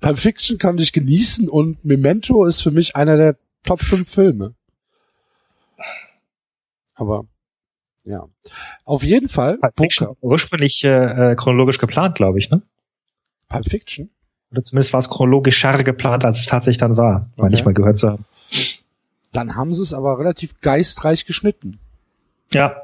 Pulp 0.00 0.18
Fiction 0.18 0.58
konnte 0.58 0.82
ich 0.82 0.92
genießen 0.92 1.48
und 1.48 1.84
Memento 1.84 2.44
ist 2.44 2.62
für 2.62 2.70
mich 2.70 2.94
einer 2.96 3.16
der 3.16 3.36
Top 3.66 3.80
5 3.80 4.08
Filme. 4.08 4.54
Aber 6.94 7.26
ja, 8.04 8.26
auf 8.84 9.02
jeden 9.02 9.28
Fall 9.28 9.58
Pulp 9.58 9.74
Fiction 9.78 10.16
ursprünglich 10.20 10.82
äh, 10.84 11.32
äh, 11.32 11.34
chronologisch 11.34 11.78
geplant, 11.78 12.14
glaube 12.16 12.38
ich, 12.38 12.50
ne? 12.50 12.62
Pulp 13.48 13.68
Fiction. 13.68 14.10
Oder 14.52 14.62
zumindest 14.62 14.92
war 14.92 14.98
es 15.00 15.10
chronologischer 15.10 15.82
geplant, 15.82 16.24
als 16.24 16.38
es 16.40 16.46
tatsächlich 16.46 16.78
dann 16.78 16.96
war. 16.96 17.28
Meine 17.36 17.48
Okay. 17.48 17.54
ich 17.54 17.64
mal 17.64 17.74
gehört 17.74 17.98
zu 17.98 18.10
haben. 18.10 18.24
Dann 19.32 19.56
haben 19.56 19.74
sie 19.74 19.82
es 19.82 19.92
aber 19.92 20.18
relativ 20.18 20.60
geistreich 20.60 21.26
geschnitten. 21.26 21.78
Ja. 22.52 22.80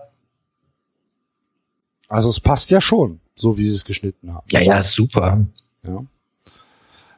Also 2.09 2.29
es 2.29 2.41
passt 2.41 2.71
ja 2.71 2.81
schon, 2.81 3.21
so 3.37 3.57
wie 3.57 3.69
sie 3.69 3.77
es 3.77 3.85
geschnitten 3.85 4.35
haben. 4.35 4.47
Ja, 4.51 4.61
ja, 4.61 4.83
super. 4.83 5.47
Ja. 5.85 6.05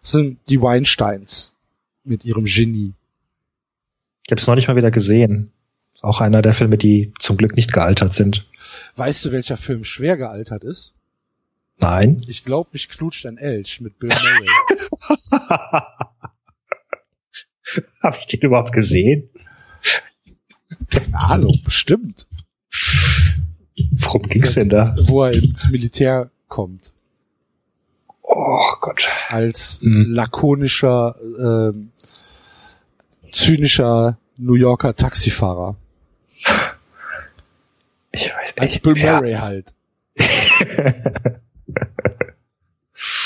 Das 0.03 0.11
sind 0.13 0.39
die 0.49 0.61
Weinsteins 0.61 1.53
mit 2.05 2.25
ihrem 2.25 2.45
Genie. 2.45 2.93
Ich 4.27 4.31
habe 4.31 4.41
es 4.41 4.47
noch 4.47 4.55
nicht 4.55 4.69
mal 4.69 4.77
wieder 4.77 4.91
gesehen. 4.91 5.53
Ist 5.95 6.05
auch 6.05 6.21
einer 6.21 6.43
der 6.43 6.55
Filme, 6.55 6.77
die 6.79 7.13
zum 7.19 7.37
Glück 7.37 7.57
nicht 7.57 7.73
gealtert 7.73 8.15
sind. 8.15 8.47
Weißt 8.97 9.25
du, 9.25 9.33
welcher 9.33 9.57
Film 9.57 9.85
schwer 9.85 10.17
gealtert 10.17 10.65
ist? 10.65 10.95
Nein. 11.81 12.25
Ich 12.29 12.45
glaube, 12.45 12.71
mich 12.73 12.89
knutscht 12.89 13.27
ein 13.27 13.37
Elch 13.37 13.81
mit 13.81 13.99
Bill 13.99 14.09
Murray. 14.11 15.41
Habe 18.03 18.17
ich 18.19 18.27
den 18.27 18.41
überhaupt 18.41 18.73
gesehen? 18.73 19.29
Keine 20.91 21.19
Ahnung, 21.19 21.61
bestimmt. 21.65 22.27
Worum 23.93 24.23
ging's 24.23 24.55
denn 24.55 24.69
da? 24.69 24.97
Wo 25.07 25.25
er 25.25 25.33
ins 25.33 25.71
Militär 25.71 26.31
kommt. 26.49 26.93
Oh 28.23 28.61
Gott. 28.81 29.09
Als 29.29 29.81
Mhm. 29.83 30.13
lakonischer, 30.13 31.17
ähm, 31.39 31.91
zynischer 33.35 34.19
New 34.37 34.55
Yorker 34.55 34.95
Taxifahrer. 34.97 35.77
Ich 38.13 38.29
weiß 38.33 38.57
Als 38.59 38.73
nicht. 38.75 38.83
Bill 38.83 38.97
Ja. 38.97 39.17
Murray 39.17 39.35
halt. 39.35 39.75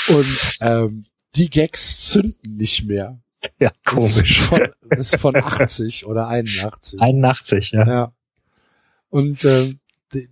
Und 0.09 0.57
ähm, 0.61 1.05
die 1.35 1.49
Gags 1.49 2.09
zünden 2.09 2.57
nicht 2.57 2.85
mehr. 2.85 3.19
ja, 3.59 3.71
komisch. 3.85 4.41
Von, 4.41 4.67
das 4.89 5.13
ist 5.13 5.21
von 5.21 5.35
80 5.35 6.05
oder 6.05 6.27
81. 6.27 6.99
81, 6.99 7.71
ja. 7.71 7.87
Ja. 7.87 8.11
Und 9.09 9.43
d- 9.43 9.77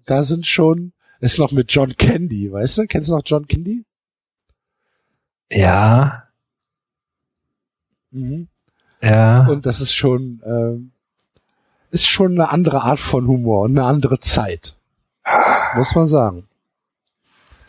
da 0.06 0.24
sind 0.24 0.48
schon, 0.48 0.94
ist 1.20 1.38
noch 1.38 1.52
mit 1.52 1.72
John 1.72 1.96
Candy, 1.98 2.52
weißt 2.52 2.80
du? 2.80 2.88
Kennst 2.88 3.10
du 3.10 3.16
noch 3.16 3.22
John 3.26 3.48
Candy? 3.48 3.86
Ja, 5.52 6.24
Mhm. 8.12 8.48
Ja. 9.02 9.48
Und 9.48 9.66
das 9.66 9.82
ist 9.82 9.94
schon, 9.94 10.42
ähm, 10.46 10.92
ist 11.92 12.08
schon 12.08 12.34
eine 12.34 12.50
andere 12.50 12.84
Art 12.84 13.00
von 13.00 13.28
Humor 13.28 13.64
und 13.64 13.78
eine 13.78 13.88
andere 13.88 14.20
Zeit, 14.20 14.76
muss 15.76 15.96
man 15.96 16.06
sagen. 16.06 16.48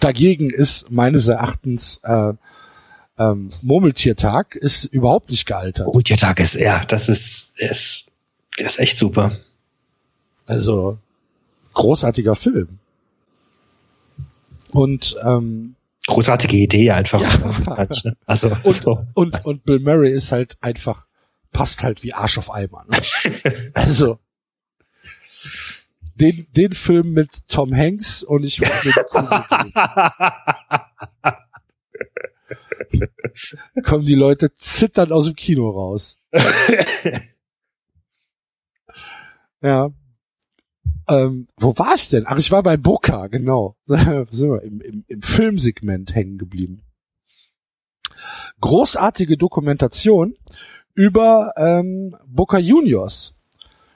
Dagegen 0.00 0.50
ist 0.50 0.90
meines 0.90 1.28
Erachtens 1.28 2.00
äh, 2.04 2.32
ähm, 3.18 3.52
Murmeltiertag 3.62 4.54
ist 4.54 4.85
überhaupt 4.85 5.30
nicht 5.30 5.47
gealtert. 5.47 5.87
Gut, 5.87 6.08
der 6.08 6.16
Tag 6.16 6.38
ist, 6.38 6.54
ja, 6.54 6.85
das 6.85 7.08
ist, 7.08 7.58
ist, 7.58 8.06
der 8.58 8.66
ist 8.66 8.78
echt 8.78 8.97
super. 8.97 9.32
Also 10.47 10.99
großartiger 11.75 12.37
Film. 12.37 12.78
Und 14.70 15.16
ähm, 15.25 15.75
Großartige 16.08 16.56
Idee 16.56 16.90
einfach. 16.90 17.20
Ja. 17.20 17.37
Ne? 17.37 18.16
Also, 18.25 18.56
und, 18.62 18.75
so. 18.75 19.04
und 19.12 19.44
und 19.44 19.64
Bill 19.64 19.78
Murray 19.78 20.11
ist 20.11 20.32
halt 20.32 20.56
einfach 20.62 21.04
passt 21.52 21.83
halt 21.83 22.02
wie 22.02 22.14
Arsch 22.14 22.38
auf 22.38 22.50
Eimer. 22.50 22.85
Ne? 22.88 23.73
Also 23.75 24.19
den 26.14 26.47
den 26.57 26.73
Film 26.73 27.12
mit 27.12 27.47
Tom 27.49 27.75
Hanks 27.75 28.23
und 28.25 28.45
ich 28.45 28.61
würd 28.61 28.85
mir 28.85 28.93
die 28.93 29.02
Kugel 29.09 29.45
kommen 33.85 34.07
die 34.07 34.14
Leute 34.14 34.52
zitternd 34.55 35.12
aus 35.12 35.26
dem 35.26 35.37
Kino 35.37 35.71
raus. 35.71 36.17
Ja. 39.61 39.90
Ähm, 41.11 41.49
wo 41.57 41.76
war 41.78 41.95
ich 41.95 42.09
denn? 42.11 42.25
Ach, 42.26 42.38
ich 42.38 42.52
war 42.52 42.62
bei 42.62 42.76
Boca, 42.76 43.26
genau. 43.28 43.76
Sind 43.87 44.50
wir 44.50 44.62
im, 44.62 44.81
im, 44.81 45.05
im 45.09 45.23
Filmsegment 45.23 46.14
hängen 46.14 46.38
geblieben. 46.38 46.83
Großartige 48.61 49.37
Dokumentation 49.37 50.37
über 50.99 51.52
ähm, 51.57 52.17
Boca 52.26 52.59
Juniors, 52.59 53.33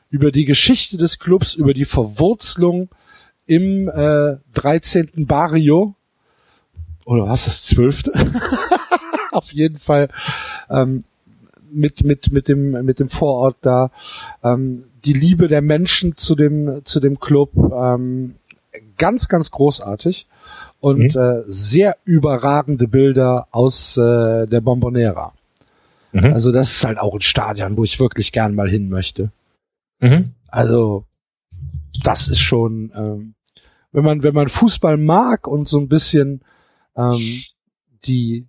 über 0.09 0.30
die 0.30 0.44
Geschichte 0.44 0.97
des 0.99 1.18
Clubs, 1.18 1.54
über 1.54 1.75
die 1.75 1.85
Verwurzelung 1.85 2.90
im 3.44 3.88
äh, 3.88 4.37
13. 4.54 5.26
Barrio 5.26 5.97
oder 7.04 7.26
was 7.26 7.47
das 7.47 7.64
zwölfte? 7.64 8.12
Auf 9.32 9.52
jeden 9.52 9.80
Fall 9.80 10.11
ähm, 10.71 11.02
mit 11.73 12.04
mit 12.04 12.32
mit 12.32 12.47
dem 12.47 12.71
mit 12.85 13.00
dem 13.00 13.09
Vorort 13.09 13.56
da, 13.62 13.90
ähm, 14.44 14.85
die 15.04 15.14
Liebe 15.14 15.49
der 15.49 15.61
Menschen 15.61 16.16
zu 16.16 16.37
dem 16.37 16.82
zu 16.85 17.00
dem 17.00 17.18
Club, 17.18 17.50
ähm, 17.56 18.37
ganz 18.97 19.26
ganz 19.26 19.50
großartig 19.50 20.28
und 20.78 21.16
Mhm. 21.16 21.21
äh, 21.21 21.42
sehr 21.49 21.97
überragende 22.04 22.87
Bilder 22.87 23.49
aus 23.50 23.97
äh, 23.97 24.47
der 24.47 24.61
Bombonera. 24.61 25.32
Mhm. 26.12 26.33
Also 26.33 26.52
das 26.52 26.71
ist 26.73 26.85
halt 26.85 26.99
auch 26.99 27.14
ein 27.14 27.21
Stadion, 27.21 27.76
wo 27.76 27.85
ich 27.85 27.99
wirklich 27.99 28.33
gern 28.33 28.54
mal 28.54 28.69
hin 28.69 28.88
möchte. 28.88 29.33
Mhm. 30.00 30.35
Also 30.49 31.07
das 32.02 32.28
ist 32.28 32.40
schon, 32.40 32.92
ähm, 32.95 33.35
wenn 33.92 34.04
man 34.04 34.23
wenn 34.23 34.35
man 34.35 34.49
Fußball 34.49 34.97
mag 34.97 35.47
und 35.47 35.69
so 35.69 35.78
ein 35.78 35.88
bisschen 35.88 36.42
ähm, 36.97 37.42
die 38.04 38.47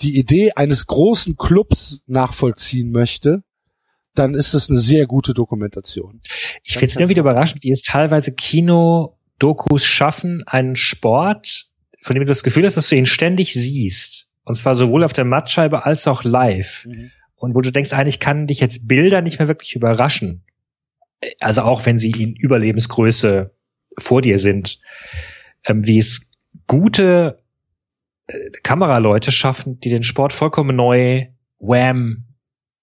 die 0.00 0.18
Idee 0.18 0.52
eines 0.52 0.86
großen 0.86 1.36
Clubs 1.36 2.02
nachvollziehen 2.06 2.90
möchte, 2.90 3.42
dann 4.14 4.34
ist 4.34 4.54
es 4.54 4.68
eine 4.68 4.78
sehr 4.78 5.06
gute 5.06 5.32
Dokumentation. 5.32 6.20
Ich 6.64 6.74
finde 6.74 6.86
es 6.86 6.96
immer 6.96 7.08
wieder 7.08 7.20
überraschend, 7.20 7.62
wie 7.62 7.70
es 7.70 7.82
teilweise 7.82 8.32
Kino-Dokus 8.34 9.84
schaffen, 9.84 10.42
einen 10.46 10.76
Sport, 10.76 11.68
von 12.00 12.14
dem 12.14 12.22
du 12.22 12.28
das 12.28 12.42
Gefühl 12.42 12.66
hast, 12.66 12.76
dass 12.76 12.88
du 12.88 12.96
ihn 12.96 13.06
ständig 13.06 13.54
siehst. 13.54 14.28
Und 14.44 14.56
zwar 14.56 14.74
sowohl 14.74 15.04
auf 15.04 15.12
der 15.12 15.24
Mattscheibe 15.24 15.84
als 15.84 16.06
auch 16.08 16.24
live. 16.24 16.88
Und 17.36 17.54
wo 17.54 17.60
du 17.60 17.70
denkst, 17.70 17.92
eigentlich 17.92 18.20
kann 18.20 18.46
dich 18.46 18.60
jetzt 18.60 18.88
Bilder 18.88 19.22
nicht 19.22 19.38
mehr 19.38 19.48
wirklich 19.48 19.74
überraschen. 19.74 20.44
Also 21.40 21.62
auch 21.62 21.86
wenn 21.86 21.98
sie 21.98 22.10
in 22.10 22.34
Überlebensgröße 22.34 23.54
vor 23.98 24.22
dir 24.22 24.38
sind. 24.38 24.80
Ähm, 25.64 25.86
wie 25.86 25.98
es 25.98 26.30
gute 26.66 27.42
äh, 28.26 28.50
Kameraleute 28.62 29.30
schaffen, 29.30 29.78
die 29.78 29.90
den 29.90 30.02
Sport 30.02 30.32
vollkommen 30.32 30.74
neu, 30.74 31.26
wham, 31.58 32.24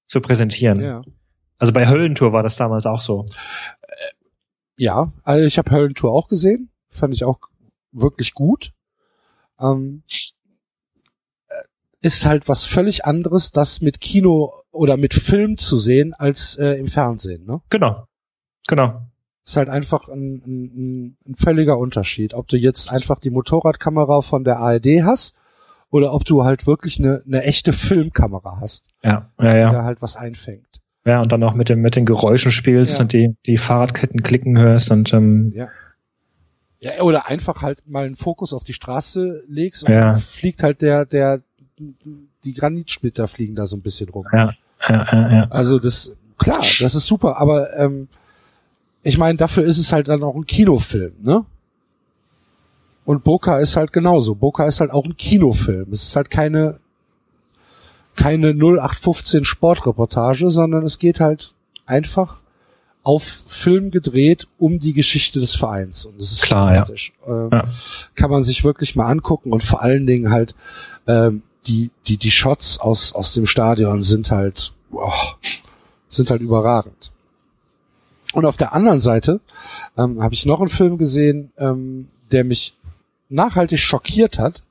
zu 0.05 0.21
präsentieren. 0.21 0.81
Ja. 0.81 1.01
Also 1.57 1.73
bei 1.73 1.87
Höllentour 1.87 2.31
war 2.31 2.41
das 2.41 2.55
damals 2.55 2.85
auch 2.85 3.01
so. 3.01 3.25
Ja, 4.77 5.11
also 5.23 5.45
ich 5.45 5.57
habe 5.57 5.71
Höllentour 5.71 6.13
auch 6.13 6.29
gesehen, 6.29 6.71
fand 6.89 7.13
ich 7.13 7.25
auch 7.25 7.39
wirklich 7.91 8.33
gut. 8.33 8.71
Ähm, 9.59 10.03
äh, 10.07 10.38
ist 12.01 12.25
halt 12.25 12.47
was 12.47 12.65
völlig 12.65 13.05
anderes, 13.05 13.51
das 13.51 13.81
mit 13.81 13.99
Kino 13.99 14.53
oder 14.71 14.97
mit 14.97 15.13
Film 15.13 15.57
zu 15.57 15.77
sehen, 15.77 16.13
als 16.13 16.55
äh, 16.57 16.73
im 16.79 16.87
Fernsehen. 16.87 17.45
Ne? 17.45 17.61
Genau. 17.69 18.05
Genau. 18.67 19.01
Ist 19.45 19.57
halt 19.57 19.69
einfach 19.69 20.07
ein, 20.07 20.41
ein, 20.45 21.17
ein 21.27 21.35
völliger 21.35 21.77
Unterschied, 21.77 22.33
ob 22.33 22.47
du 22.47 22.55
jetzt 22.57 22.91
einfach 22.91 23.19
die 23.19 23.31
Motorradkamera 23.31 24.21
von 24.21 24.43
der 24.43 24.59
ARD 24.59 25.03
hast 25.03 25.35
oder 25.89 26.13
ob 26.13 26.23
du 26.23 26.43
halt 26.43 26.67
wirklich 26.67 26.99
eine, 26.99 27.23
eine 27.25 27.43
echte 27.43 27.73
Filmkamera 27.73 28.59
hast, 28.61 28.85
Ja, 29.03 29.31
ja, 29.39 29.51
die 29.51 29.57
ja. 29.57 29.71
da 29.71 29.83
halt 29.83 30.01
was 30.01 30.15
einfängt. 30.15 30.67
Ja, 31.03 31.21
und 31.21 31.31
dann 31.31 31.43
auch 31.43 31.55
mit 31.55 31.69
dem, 31.69 31.79
mit 31.81 31.95
den 31.95 32.05
Geräuschen 32.05 32.51
spielst 32.51 32.99
Ja. 32.99 33.03
und 33.03 33.13
die, 33.13 33.35
die 33.47 33.57
Fahrradketten 33.57 34.21
klicken 34.21 34.57
hörst 34.59 34.91
und 34.91 35.11
ähm, 35.13 35.51
Ja. 35.55 35.67
Ja, 36.81 37.01
oder 37.01 37.27
einfach 37.27 37.61
halt 37.61 37.85
mal 37.87 38.05
einen 38.05 38.15
Fokus 38.15 38.53
auf 38.53 38.63
die 38.63 38.73
Straße 38.73 39.43
legst 39.47 39.83
und 39.83 39.91
Ja. 39.91 40.15
fliegt 40.17 40.63
halt 40.63 40.81
der, 40.81 41.05
der, 41.05 41.41
die 42.43 42.53
Granitsplitter 42.53 43.27
fliegen 43.27 43.55
da 43.55 43.65
so 43.65 43.75
ein 43.77 43.81
bisschen 43.81 44.09
rum. 44.09 44.25
ja, 44.33 44.53
ja, 44.87 45.07
ja, 45.11 45.31
ja. 45.31 45.47
Also 45.49 45.79
das, 45.79 46.15
klar, 46.37 46.61
das 46.79 46.95
ist 46.95 47.05
super, 47.05 47.37
aber 47.39 47.75
ähm, 47.77 48.07
ich 49.03 49.17
meine, 49.17 49.37
dafür 49.37 49.63
ist 49.63 49.77
es 49.77 49.91
halt 49.91 50.07
dann 50.07 50.23
auch 50.23 50.35
ein 50.35 50.45
Kinofilm, 50.45 51.13
ne? 51.21 51.45
Und 53.05 53.23
Boca 53.23 53.57
ist 53.57 53.75
halt 53.75 53.91
genauso. 53.91 54.35
Boca 54.35 54.65
ist 54.65 54.81
halt 54.81 54.91
auch 54.91 55.03
ein 55.05 55.17
Kinofilm. 55.17 55.91
Es 55.91 56.03
ist 56.03 56.15
halt 56.15 56.29
keine, 56.29 56.77
keine 58.15 58.49
0815 58.53 59.45
Sportreportage, 59.45 60.51
sondern 60.51 60.85
es 60.85 60.99
geht 60.99 61.19
halt 61.19 61.55
einfach 61.87 62.41
auf 63.01 63.23
Film 63.47 63.89
gedreht 63.89 64.47
um 64.59 64.79
die 64.79 64.93
Geschichte 64.93 65.39
des 65.39 65.55
Vereins. 65.55 66.05
Und 66.05 66.19
das 66.19 66.33
ist 66.33 66.41
Klar, 66.43 66.67
ja. 66.67 66.73
fantastisch. 66.75 67.13
Ähm, 67.25 67.49
Ja. 67.51 67.63
Kann 68.13 68.29
man 68.29 68.43
sich 68.43 68.63
wirklich 68.63 68.95
mal 68.95 69.07
angucken 69.07 69.53
und 69.53 69.63
vor 69.63 69.81
allen 69.81 70.05
Dingen 70.05 70.29
halt 70.31 70.53
ähm, 71.07 71.41
die, 71.67 71.91
die, 72.07 72.17
die 72.17 72.31
Shots 72.31 72.79
aus, 72.79 73.13
aus 73.13 73.33
dem 73.33 73.47
Stadion 73.47 74.03
sind 74.03 74.31
halt, 74.31 74.73
boah, 74.89 75.37
sind 76.07 76.31
halt 76.31 76.41
überragend. 76.41 77.11
Und 78.33 78.45
auf 78.45 78.57
der 78.57 78.73
anderen 78.73 78.99
Seite 78.99 79.39
ähm, 79.97 80.21
habe 80.21 80.33
ich 80.33 80.45
noch 80.45 80.59
einen 80.59 80.69
Film 80.69 80.97
gesehen, 80.97 81.51
ähm, 81.57 82.09
der 82.31 82.43
mich 82.43 82.75
nachhaltig 83.29 83.79
schockiert 83.79 84.39
hat. 84.39 84.61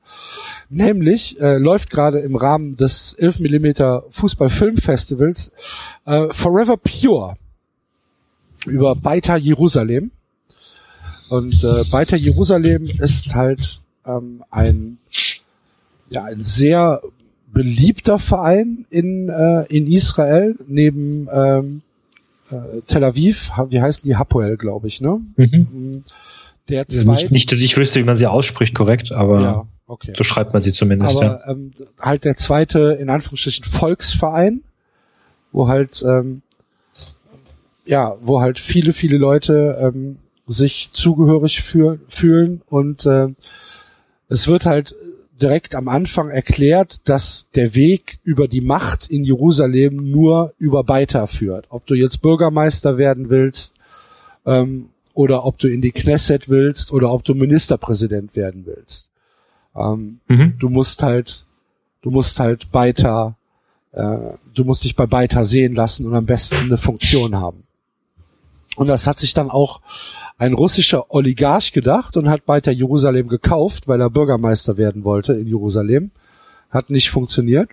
Nämlich 0.70 1.40
äh, 1.40 1.56
läuft 1.56 1.90
gerade 1.90 2.18
im 2.18 2.36
Rahmen 2.36 2.76
des 2.76 3.14
11 3.14 3.40
mm 3.40 4.10
Fußball-Filmfestivals 4.10 5.52
äh, 6.04 6.28
Forever 6.30 6.76
Pure 6.76 7.36
über 8.66 8.94
Beitar 8.94 9.38
Jerusalem. 9.38 10.10
Und 11.30 11.62
äh, 11.64 11.84
Beitar 11.90 12.18
Jerusalem 12.18 12.86
ist 12.86 13.34
halt 13.34 13.80
ähm, 14.06 14.44
ein 14.50 14.98
ja 16.10 16.24
ein 16.24 16.42
sehr 16.42 17.02
beliebter 17.52 18.18
Verein 18.18 18.86
in 18.90 19.28
äh, 19.28 19.64
in 19.64 19.90
Israel 19.90 20.56
neben 20.66 21.28
ähm, 21.32 21.82
äh, 22.50 22.80
Tel 22.86 23.04
Aviv. 23.04 23.50
Wie 23.68 23.80
heißen 23.80 24.04
die 24.04 24.16
Hapoel, 24.16 24.56
glaube 24.56 24.88
ich, 24.88 25.00
ne? 25.00 25.20
Mhm. 25.36 26.04
Der 26.68 26.84
Also 26.88 27.02
zweite. 27.02 27.22
nicht, 27.22 27.30
nicht, 27.30 27.52
dass 27.52 27.60
ich 27.60 27.76
wüsste, 27.76 28.00
wie 28.00 28.04
man 28.04 28.16
sie 28.16 28.26
ausspricht, 28.26 28.74
korrekt, 28.74 29.10
aber 29.10 29.40
ja, 29.40 29.66
okay. 29.86 30.12
so 30.16 30.22
schreibt 30.22 30.52
man 30.52 30.60
sie 30.60 30.72
zumindest, 30.72 31.20
ja. 31.20 31.40
Aber 31.40 31.48
ähm, 31.48 31.72
halt 31.98 32.24
der 32.24 32.36
zweite, 32.36 32.98
in 33.00 33.08
Anführungsstrichen, 33.08 33.64
Volksverein, 33.64 34.62
wo 35.50 35.68
halt, 35.68 36.04
ähm, 36.06 36.42
ja, 37.86 38.16
wo 38.20 38.40
halt 38.40 38.58
viele, 38.58 38.92
viele 38.92 39.16
Leute 39.16 39.78
ähm, 39.80 40.18
sich 40.46 40.90
zugehörig 40.92 41.62
für, 41.62 41.98
fühlen 42.08 42.60
und 42.66 43.06
äh, 43.06 43.28
es 44.28 44.46
wird 44.46 44.66
halt 44.66 44.94
direkt 45.40 45.74
am 45.74 45.88
Anfang 45.88 46.30
erklärt, 46.30 47.00
dass 47.08 47.48
der 47.54 47.74
Weg 47.74 48.18
über 48.24 48.48
die 48.48 48.60
Macht 48.60 49.08
in 49.08 49.24
Jerusalem 49.24 50.10
nur 50.10 50.52
über 50.58 50.84
Beiter 50.84 51.26
führt. 51.26 51.66
Ob 51.70 51.86
du 51.86 51.94
jetzt 51.94 52.22
Bürgermeister 52.22 52.98
werden 52.98 53.30
willst 53.30 53.76
ähm, 54.46 54.90
oder 55.14 55.44
ob 55.44 55.58
du 55.58 55.68
in 55.68 55.80
die 55.80 55.92
Knesset 55.92 56.48
willst 56.48 56.92
oder 56.92 57.12
ob 57.12 57.24
du 57.24 57.34
Ministerpräsident 57.34 58.34
werden 58.36 58.64
willst. 58.66 59.10
Ähm, 59.76 60.20
Mhm. 60.28 60.54
du 60.58 60.68
musst 60.68 61.02
halt, 61.02 61.44
du 62.02 62.10
musst 62.10 62.40
halt 62.40 62.70
Beiter, 62.72 63.36
äh, 63.92 64.16
du 64.54 64.64
musst 64.64 64.84
dich 64.84 64.96
bei 64.96 65.06
Beiter 65.06 65.44
sehen 65.44 65.74
lassen 65.74 66.06
und 66.06 66.14
am 66.14 66.26
besten 66.26 66.56
eine 66.56 66.76
Funktion 66.76 67.36
haben. 67.36 67.62
Und 68.76 68.86
das 68.88 69.06
hat 69.06 69.18
sich 69.18 69.34
dann 69.34 69.50
auch 69.50 69.80
ein 70.38 70.54
russischer 70.54 71.12
Oligarch 71.12 71.72
gedacht 71.72 72.16
und 72.16 72.28
hat 72.28 72.46
Beiter 72.46 72.70
Jerusalem 72.70 73.28
gekauft, 73.28 73.88
weil 73.88 74.00
er 74.00 74.08
Bürgermeister 74.08 74.76
werden 74.76 75.04
wollte 75.04 75.32
in 75.34 75.46
Jerusalem. 75.46 76.12
Hat 76.70 76.90
nicht 76.90 77.10
funktioniert. 77.10 77.70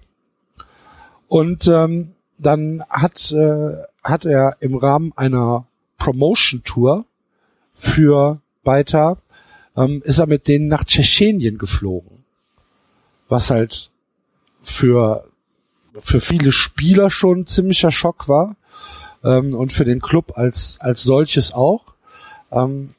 Und 1.27 1.67
ähm, 1.67 2.13
dann 2.37 2.83
hat, 2.89 3.31
äh, 3.31 3.75
hat 4.03 4.25
er 4.25 4.57
im 4.59 4.75
Rahmen 4.75 5.13
einer 5.15 5.67
Promotion-Tour 5.97 7.05
für 7.73 8.41
Beiter 8.63 9.17
ähm, 9.77 10.01
ist 10.03 10.19
er 10.19 10.27
mit 10.27 10.47
denen 10.47 10.67
nach 10.67 10.85
Tschetschenien 10.85 11.57
geflogen. 11.57 12.23
Was 13.27 13.49
halt 13.49 13.91
für, 14.61 15.27
für 15.99 16.19
viele 16.19 16.51
Spieler 16.51 17.09
schon 17.09 17.45
ziemlicher 17.45 17.91
Schock 17.91 18.27
war. 18.27 18.55
Ähm, 19.23 19.53
und 19.53 19.73
für 19.73 19.85
den 19.85 20.01
Club 20.01 20.33
als, 20.35 20.77
als 20.79 21.03
solches 21.03 21.53
auch. 21.53 21.94
Ähm, 22.55 22.89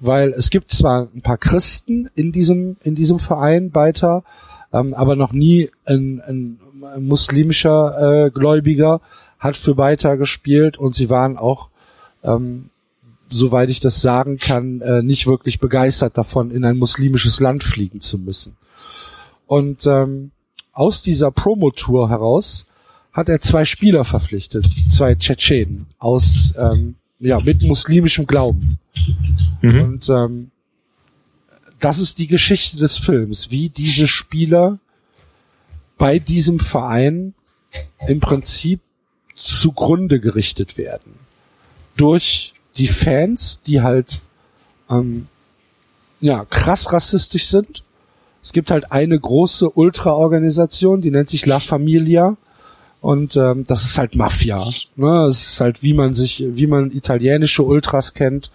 weil 0.00 0.30
es 0.30 0.50
gibt 0.50 0.72
zwar 0.72 1.08
ein 1.14 1.22
paar 1.22 1.38
Christen 1.38 2.08
in 2.14 2.32
diesem, 2.32 2.76
in 2.82 2.94
diesem 2.94 3.18
Verein 3.18 3.74
weiter, 3.74 4.24
ähm, 4.72 4.94
aber 4.94 5.16
noch 5.16 5.32
nie 5.32 5.70
ein, 5.84 6.22
ein, 6.26 6.60
muslimischer 6.98 8.26
äh, 8.26 8.30
Gläubiger 8.30 9.00
hat 9.38 9.56
für 9.56 9.76
weiter 9.76 10.16
gespielt 10.16 10.76
und 10.76 10.94
sie 10.94 11.08
waren 11.08 11.36
auch 11.38 11.70
ähm, 12.22 12.70
soweit 13.30 13.70
ich 13.70 13.80
das 13.80 14.00
sagen 14.00 14.38
kann, 14.38 14.80
äh, 14.80 15.02
nicht 15.02 15.26
wirklich 15.26 15.58
begeistert 15.58 16.16
davon, 16.16 16.50
in 16.50 16.64
ein 16.64 16.76
muslimisches 16.76 17.40
Land 17.40 17.64
fliegen 17.64 18.00
zu 18.00 18.18
müssen. 18.18 18.56
Und 19.46 19.86
ähm, 19.86 20.30
aus 20.72 21.02
dieser 21.02 21.30
Promotour 21.30 22.08
heraus 22.08 22.66
hat 23.12 23.28
er 23.28 23.40
zwei 23.40 23.64
Spieler 23.64 24.04
verpflichtet, 24.04 24.66
zwei 24.90 25.14
Tschetschenen 25.14 25.86
aus 25.98 26.54
ähm, 26.58 26.96
ja 27.18 27.40
mit 27.40 27.62
muslimischem 27.62 28.26
Glauben. 28.26 28.78
Mhm. 29.62 29.80
Und 29.82 30.08
ähm, 30.08 30.50
das 31.80 31.98
ist 31.98 32.18
die 32.18 32.26
Geschichte 32.26 32.76
des 32.76 32.98
Films, 32.98 33.50
wie 33.50 33.68
diese 33.68 34.06
Spieler 34.06 34.78
bei 35.98 36.18
diesem 36.18 36.60
Verein 36.60 37.34
im 38.06 38.20
Prinzip 38.20 38.80
zugrunde 39.34 40.20
gerichtet 40.20 40.76
werden. 40.76 41.14
Durch 41.96 42.52
die 42.76 42.88
Fans, 42.88 43.60
die 43.66 43.82
halt 43.82 44.20
ähm, 44.90 45.28
ja 46.20 46.44
krass 46.44 46.92
rassistisch 46.92 47.46
sind. 47.46 47.82
Es 48.42 48.52
gibt 48.52 48.70
halt 48.70 48.92
eine 48.92 49.18
große 49.18 49.70
Ultra-Organisation, 49.70 51.00
die 51.00 51.10
nennt 51.10 51.28
sich 51.28 51.46
La 51.46 51.60
Familia 51.60 52.36
Und 53.04 53.36
ähm, 53.36 53.66
das 53.66 53.84
ist 53.84 53.98
halt 53.98 54.16
Mafia. 54.16 54.64
Ne? 54.96 55.26
Es 55.26 55.42
ist 55.50 55.60
halt, 55.60 55.82
wie 55.82 55.92
man 55.92 56.14
sich, 56.14 56.42
wie 56.42 56.66
man 56.66 56.90
italienische 56.90 57.62
Ultras 57.62 58.14
kennt, 58.14 58.50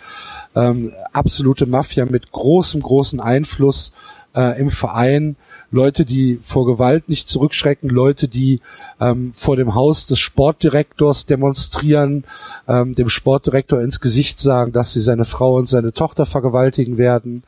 ähm, 0.56 0.92
absolute 1.14 1.68
Mafia 1.68 2.06
mit 2.06 2.32
großem, 2.32 2.82
großen 2.82 3.20
Einfluss 3.20 3.92
äh, 4.36 4.60
im 4.60 4.72
Verein. 4.72 5.36
Leute, 5.70 6.04
die 6.04 6.40
vor 6.42 6.66
Gewalt 6.66 7.10
nicht 7.10 7.30
zurückschrecken, 7.30 7.92
Leute, 7.92 8.28
die 8.28 8.60
ähm, 9.00 9.34
vor 9.36 9.56
dem 9.56 9.76
Haus 9.76 10.08
des 10.08 10.18
Sportdirektors 10.18 11.28
demonstrieren, 11.28 12.24
ähm, 12.68 12.96
dem 12.96 13.10
Sportdirektor 13.10 13.80
ins 13.82 14.00
Gesicht 14.00 14.40
sagen, 14.40 14.72
dass 14.72 14.94
sie 14.94 15.02
seine 15.02 15.26
Frau 15.26 15.58
und 15.58 15.70
seine 15.70 15.94
Tochter 15.94 16.26
vergewaltigen 16.26 16.98
werden 16.98 17.44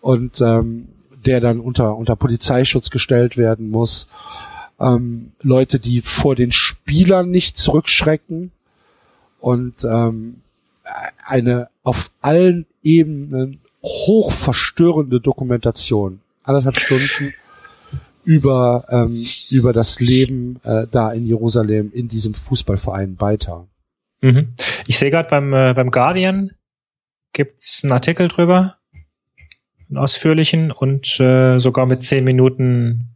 und 0.00 0.40
ähm, 0.40 0.86
der 1.26 1.40
dann 1.40 1.58
unter, 1.58 1.96
unter 1.96 2.14
Polizeischutz 2.14 2.90
gestellt 2.90 3.36
werden 3.36 3.68
muss. 3.68 4.06
Ähm, 4.78 5.32
Leute, 5.42 5.78
die 5.80 6.02
vor 6.02 6.34
den 6.34 6.52
Spielern 6.52 7.30
nicht 7.30 7.56
zurückschrecken 7.56 8.52
und 9.40 9.84
ähm, 9.84 10.42
eine 11.24 11.68
auf 11.82 12.10
allen 12.20 12.66
Ebenen 12.82 13.60
hochverstörende 13.82 15.20
Dokumentation. 15.20 16.20
Anderthalb 16.42 16.78
Stunden 16.78 17.34
über, 18.24 18.84
ähm, 18.90 19.24
über 19.50 19.72
das 19.72 20.00
Leben 20.00 20.60
äh, 20.64 20.86
da 20.90 21.12
in 21.12 21.26
Jerusalem 21.26 21.92
in 21.94 22.08
diesem 22.08 22.34
Fußballverein 22.34 23.20
weiter. 23.20 23.66
Mhm. 24.20 24.54
Ich 24.86 24.98
sehe 24.98 25.10
gerade 25.10 25.28
beim, 25.28 25.52
äh, 25.52 25.74
beim 25.74 25.90
Guardian 25.90 26.50
gibt's 27.32 27.84
einen 27.84 27.92
Artikel 27.92 28.28
drüber, 28.28 28.76
einen 29.88 29.98
ausführlichen 29.98 30.72
und 30.72 31.20
äh, 31.20 31.58
sogar 31.58 31.86
mit 31.86 32.02
zehn 32.02 32.24
Minuten 32.24 33.15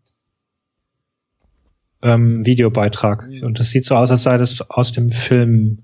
ähm, 2.02 2.44
Videobeitrag. 2.46 3.28
Und 3.42 3.58
das 3.58 3.70
sieht 3.70 3.84
so 3.84 3.96
aus, 3.96 4.10
als 4.10 4.22
sei 4.22 4.38
das 4.38 4.62
aus 4.70 4.92
dem 4.92 5.10
Film 5.10 5.78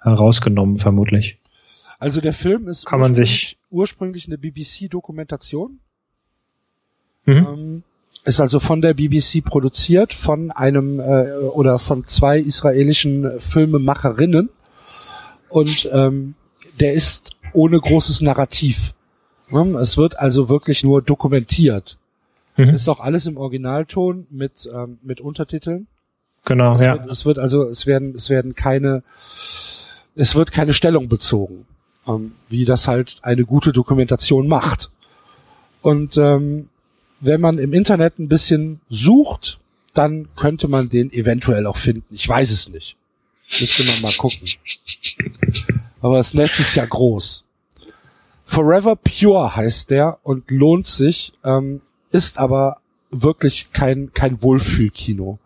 herausgenommen, 0.00 0.78
vermutlich. 0.78 1.38
Also 1.98 2.20
der 2.20 2.32
Film 2.32 2.68
ist 2.68 2.86
Kann 2.86 3.00
man 3.00 3.10
ursprünglich, 3.12 3.30
sich- 3.40 3.58
ursprünglich 3.70 4.26
eine 4.26 4.38
BBC-Dokumentation. 4.38 5.78
Mhm. 7.26 7.32
Ähm, 7.36 7.82
ist 8.24 8.40
also 8.40 8.58
von 8.60 8.80
der 8.80 8.94
BBC 8.94 9.42
produziert, 9.44 10.14
von 10.14 10.50
einem 10.50 10.98
äh, 11.00 11.32
oder 11.52 11.78
von 11.78 12.04
zwei 12.06 12.38
israelischen 12.38 13.38
Filmemacherinnen. 13.40 14.48
Und 15.50 15.88
ähm, 15.92 16.34
der 16.80 16.94
ist 16.94 17.36
ohne 17.52 17.78
großes 17.78 18.22
Narrativ. 18.22 18.94
Ne? 19.50 19.78
Es 19.78 19.96
wird 19.96 20.18
also 20.18 20.48
wirklich 20.48 20.82
nur 20.84 21.02
dokumentiert. 21.02 21.98
Mhm. 22.56 22.70
Ist 22.70 22.88
auch 22.88 23.00
alles 23.00 23.26
im 23.26 23.36
Originalton 23.36 24.26
mit, 24.30 24.68
ähm, 24.72 24.98
mit 25.02 25.20
Untertiteln. 25.20 25.86
Genau, 26.44 26.74
Es, 26.74 26.82
ja. 26.82 26.98
wird, 26.98 27.10
es 27.10 27.24
wird 27.24 27.38
also, 27.38 27.64
es 27.64 27.86
werden, 27.86 28.14
es 28.14 28.28
werden 28.28 28.54
keine, 28.54 29.02
es 30.14 30.34
wird 30.34 30.52
keine 30.52 30.74
Stellung 30.74 31.08
bezogen, 31.08 31.66
ähm, 32.06 32.32
wie 32.48 32.64
das 32.64 32.86
halt 32.86 33.16
eine 33.22 33.44
gute 33.44 33.72
Dokumentation 33.72 34.46
macht. 34.46 34.90
Und 35.82 36.16
ähm, 36.16 36.68
wenn 37.20 37.40
man 37.40 37.58
im 37.58 37.72
Internet 37.72 38.18
ein 38.18 38.28
bisschen 38.28 38.80
sucht, 38.88 39.58
dann 39.94 40.28
könnte 40.36 40.68
man 40.68 40.88
den 40.88 41.12
eventuell 41.12 41.66
auch 41.66 41.76
finden. 41.76 42.14
Ich 42.14 42.28
weiß 42.28 42.50
es 42.50 42.68
nicht. 42.68 42.96
Müsste 43.60 43.84
man 43.84 44.02
mal 44.02 44.12
gucken. 44.12 44.48
Aber 46.00 46.16
das 46.16 46.34
Netz 46.34 46.58
ist 46.58 46.74
ja 46.74 46.84
groß. 46.84 47.44
Forever 48.44 48.96
Pure 48.96 49.56
heißt 49.56 49.90
der 49.90 50.18
und 50.22 50.50
lohnt 50.50 50.86
sich, 50.86 51.32
ähm, 51.44 51.80
ist 52.14 52.38
aber 52.38 52.78
wirklich 53.10 53.68
kein, 53.72 54.12
kein 54.12 54.40
Wohlfühlkino 54.40 55.38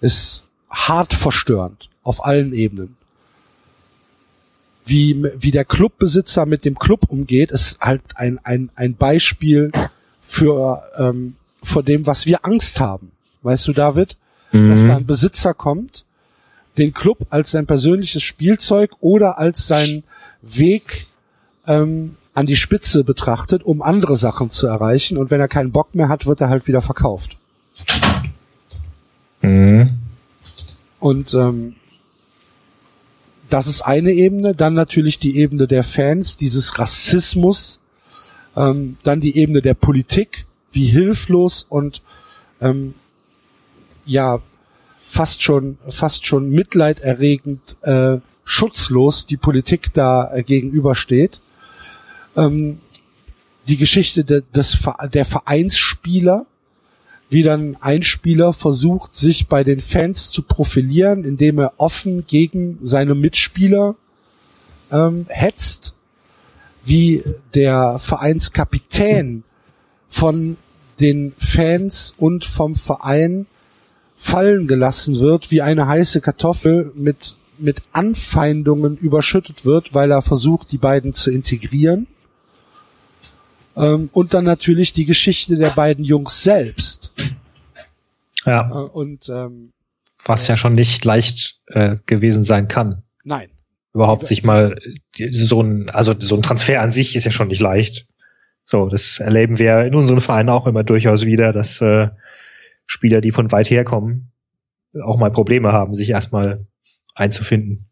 ist 0.00 0.44
hart 0.70 1.12
verstörend 1.14 1.88
auf 2.02 2.24
allen 2.24 2.52
Ebenen. 2.52 2.96
Wie, 4.84 5.24
wie 5.36 5.50
der 5.50 5.64
Clubbesitzer 5.64 6.46
mit 6.46 6.64
dem 6.64 6.78
Club 6.78 7.06
umgeht, 7.08 7.50
ist 7.50 7.80
halt 7.80 8.02
ein, 8.14 8.38
ein, 8.44 8.70
ein 8.76 8.94
Beispiel 8.94 9.72
für 10.22 10.84
ähm, 10.96 11.34
vor 11.62 11.82
dem, 11.82 12.06
was 12.06 12.24
wir 12.24 12.44
Angst 12.44 12.78
haben. 12.78 13.10
Weißt 13.42 13.66
du, 13.66 13.72
David, 13.72 14.16
dass 14.52 14.86
da 14.86 14.96
ein 14.96 15.06
Besitzer 15.06 15.54
kommt, 15.54 16.04
den 16.78 16.94
Club 16.94 17.26
als 17.30 17.50
sein 17.50 17.66
persönliches 17.66 18.22
Spielzeug 18.22 18.92
oder 19.00 19.38
als 19.38 19.66
seinen 19.66 20.04
Weg 20.40 21.06
ähm, 21.66 22.16
an 22.36 22.46
die 22.46 22.56
Spitze 22.56 23.02
betrachtet, 23.02 23.62
um 23.62 23.80
andere 23.80 24.18
Sachen 24.18 24.50
zu 24.50 24.66
erreichen. 24.66 25.16
Und 25.16 25.30
wenn 25.30 25.40
er 25.40 25.48
keinen 25.48 25.72
Bock 25.72 25.94
mehr 25.94 26.10
hat, 26.10 26.26
wird 26.26 26.42
er 26.42 26.50
halt 26.50 26.68
wieder 26.68 26.82
verkauft. 26.82 27.38
Mhm. 29.40 29.96
Und 31.00 31.32
ähm, 31.32 31.76
das 33.48 33.66
ist 33.66 33.80
eine 33.80 34.12
Ebene. 34.12 34.54
Dann 34.54 34.74
natürlich 34.74 35.18
die 35.18 35.38
Ebene 35.38 35.66
der 35.66 35.82
Fans, 35.82 36.36
dieses 36.36 36.78
Rassismus. 36.78 37.78
Ähm, 38.54 38.98
dann 39.02 39.22
die 39.22 39.38
Ebene 39.38 39.62
der 39.62 39.74
Politik, 39.74 40.44
wie 40.72 40.86
hilflos 40.86 41.64
und 41.66 42.02
ähm, 42.60 42.94
ja 44.04 44.40
fast 45.08 45.42
schon 45.42 45.78
fast 45.88 46.26
schon 46.26 46.50
mitleiderregend 46.50 47.76
äh, 47.82 48.18
schutzlos 48.44 49.26
die 49.26 49.38
Politik 49.38 49.94
da 49.94 50.34
äh, 50.34 50.42
gegenübersteht. 50.42 51.40
Ähm, 52.36 52.78
die 53.68 53.76
Geschichte 53.76 54.24
de, 54.24 54.42
des 54.54 54.78
der 55.12 55.24
Vereinsspieler, 55.24 56.46
wie 57.28 57.42
dann 57.42 57.76
ein 57.80 58.02
Spieler 58.02 58.52
versucht, 58.52 59.16
sich 59.16 59.48
bei 59.48 59.64
den 59.64 59.80
Fans 59.80 60.30
zu 60.30 60.42
profilieren, 60.42 61.24
indem 61.24 61.58
er 61.58 61.72
offen 61.78 62.24
gegen 62.26 62.78
seine 62.82 63.14
Mitspieler 63.14 63.96
ähm, 64.92 65.26
hetzt, 65.28 65.94
wie 66.84 67.24
der 67.54 67.98
Vereinskapitän 67.98 69.42
von 70.08 70.56
den 71.00 71.34
Fans 71.38 72.14
und 72.16 72.44
vom 72.44 72.76
Verein 72.76 73.46
fallen 74.16 74.66
gelassen 74.66 75.18
wird, 75.20 75.50
wie 75.50 75.62
eine 75.62 75.88
heiße 75.88 76.20
Kartoffel 76.20 76.92
mit, 76.94 77.34
mit 77.58 77.82
Anfeindungen 77.92 78.96
überschüttet 78.96 79.64
wird, 79.64 79.94
weil 79.94 80.10
er 80.10 80.22
versucht, 80.22 80.72
die 80.72 80.78
beiden 80.78 81.12
zu 81.12 81.30
integrieren. 81.30 82.06
Ähm, 83.76 84.10
und 84.12 84.34
dann 84.34 84.44
natürlich 84.44 84.92
die 84.92 85.04
Geschichte 85.04 85.56
der 85.56 85.70
beiden 85.70 86.04
Jungs 86.04 86.42
selbst. 86.42 87.12
Äh, 88.44 88.50
Ja, 88.50 88.68
und 88.68 89.28
ähm, 89.28 89.72
was 90.24 90.48
ja 90.48 90.56
schon 90.56 90.72
nicht 90.72 91.04
leicht 91.04 91.60
äh, 91.66 91.96
gewesen 92.06 92.44
sein 92.44 92.68
kann. 92.68 93.02
nein, 93.24 93.48
Überhaupt 93.92 94.26
sich 94.26 94.44
mal 94.44 94.78
so 95.16 95.62
ein, 95.62 95.88
also 95.88 96.14
so 96.18 96.36
ein 96.36 96.42
Transfer 96.42 96.82
an 96.82 96.90
sich 96.90 97.16
ist 97.16 97.24
ja 97.24 97.30
schon 97.30 97.48
nicht 97.48 97.62
leicht. 97.62 98.06
So, 98.66 98.88
das 98.88 99.20
erleben 99.20 99.58
wir 99.58 99.84
in 99.84 99.94
unseren 99.94 100.20
Vereinen 100.20 100.50
auch 100.50 100.66
immer 100.66 100.84
durchaus 100.84 101.24
wieder, 101.24 101.52
dass 101.52 101.80
äh, 101.80 102.08
Spieler, 102.84 103.20
die 103.20 103.30
von 103.30 103.52
weit 103.52 103.70
herkommen, 103.70 104.32
auch 105.02 105.16
mal 105.16 105.30
Probleme 105.30 105.72
haben, 105.72 105.94
sich 105.94 106.10
erstmal 106.10 106.66
einzufinden. 107.14 107.86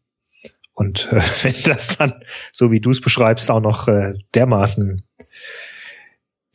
Und 0.74 1.10
äh, 1.12 1.20
wenn 1.42 1.54
das 1.64 1.96
dann, 1.96 2.14
so 2.52 2.70
wie 2.70 2.80
du 2.80 2.90
es 2.90 3.00
beschreibst, 3.00 3.50
auch 3.50 3.60
noch 3.60 3.88
äh, 3.88 4.14
dermaßen 4.34 5.04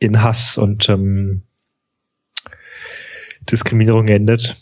in 0.00 0.22
Hass 0.22 0.58
und 0.58 0.88
ähm, 0.88 1.42
Diskriminierung 3.50 4.08
endet. 4.08 4.60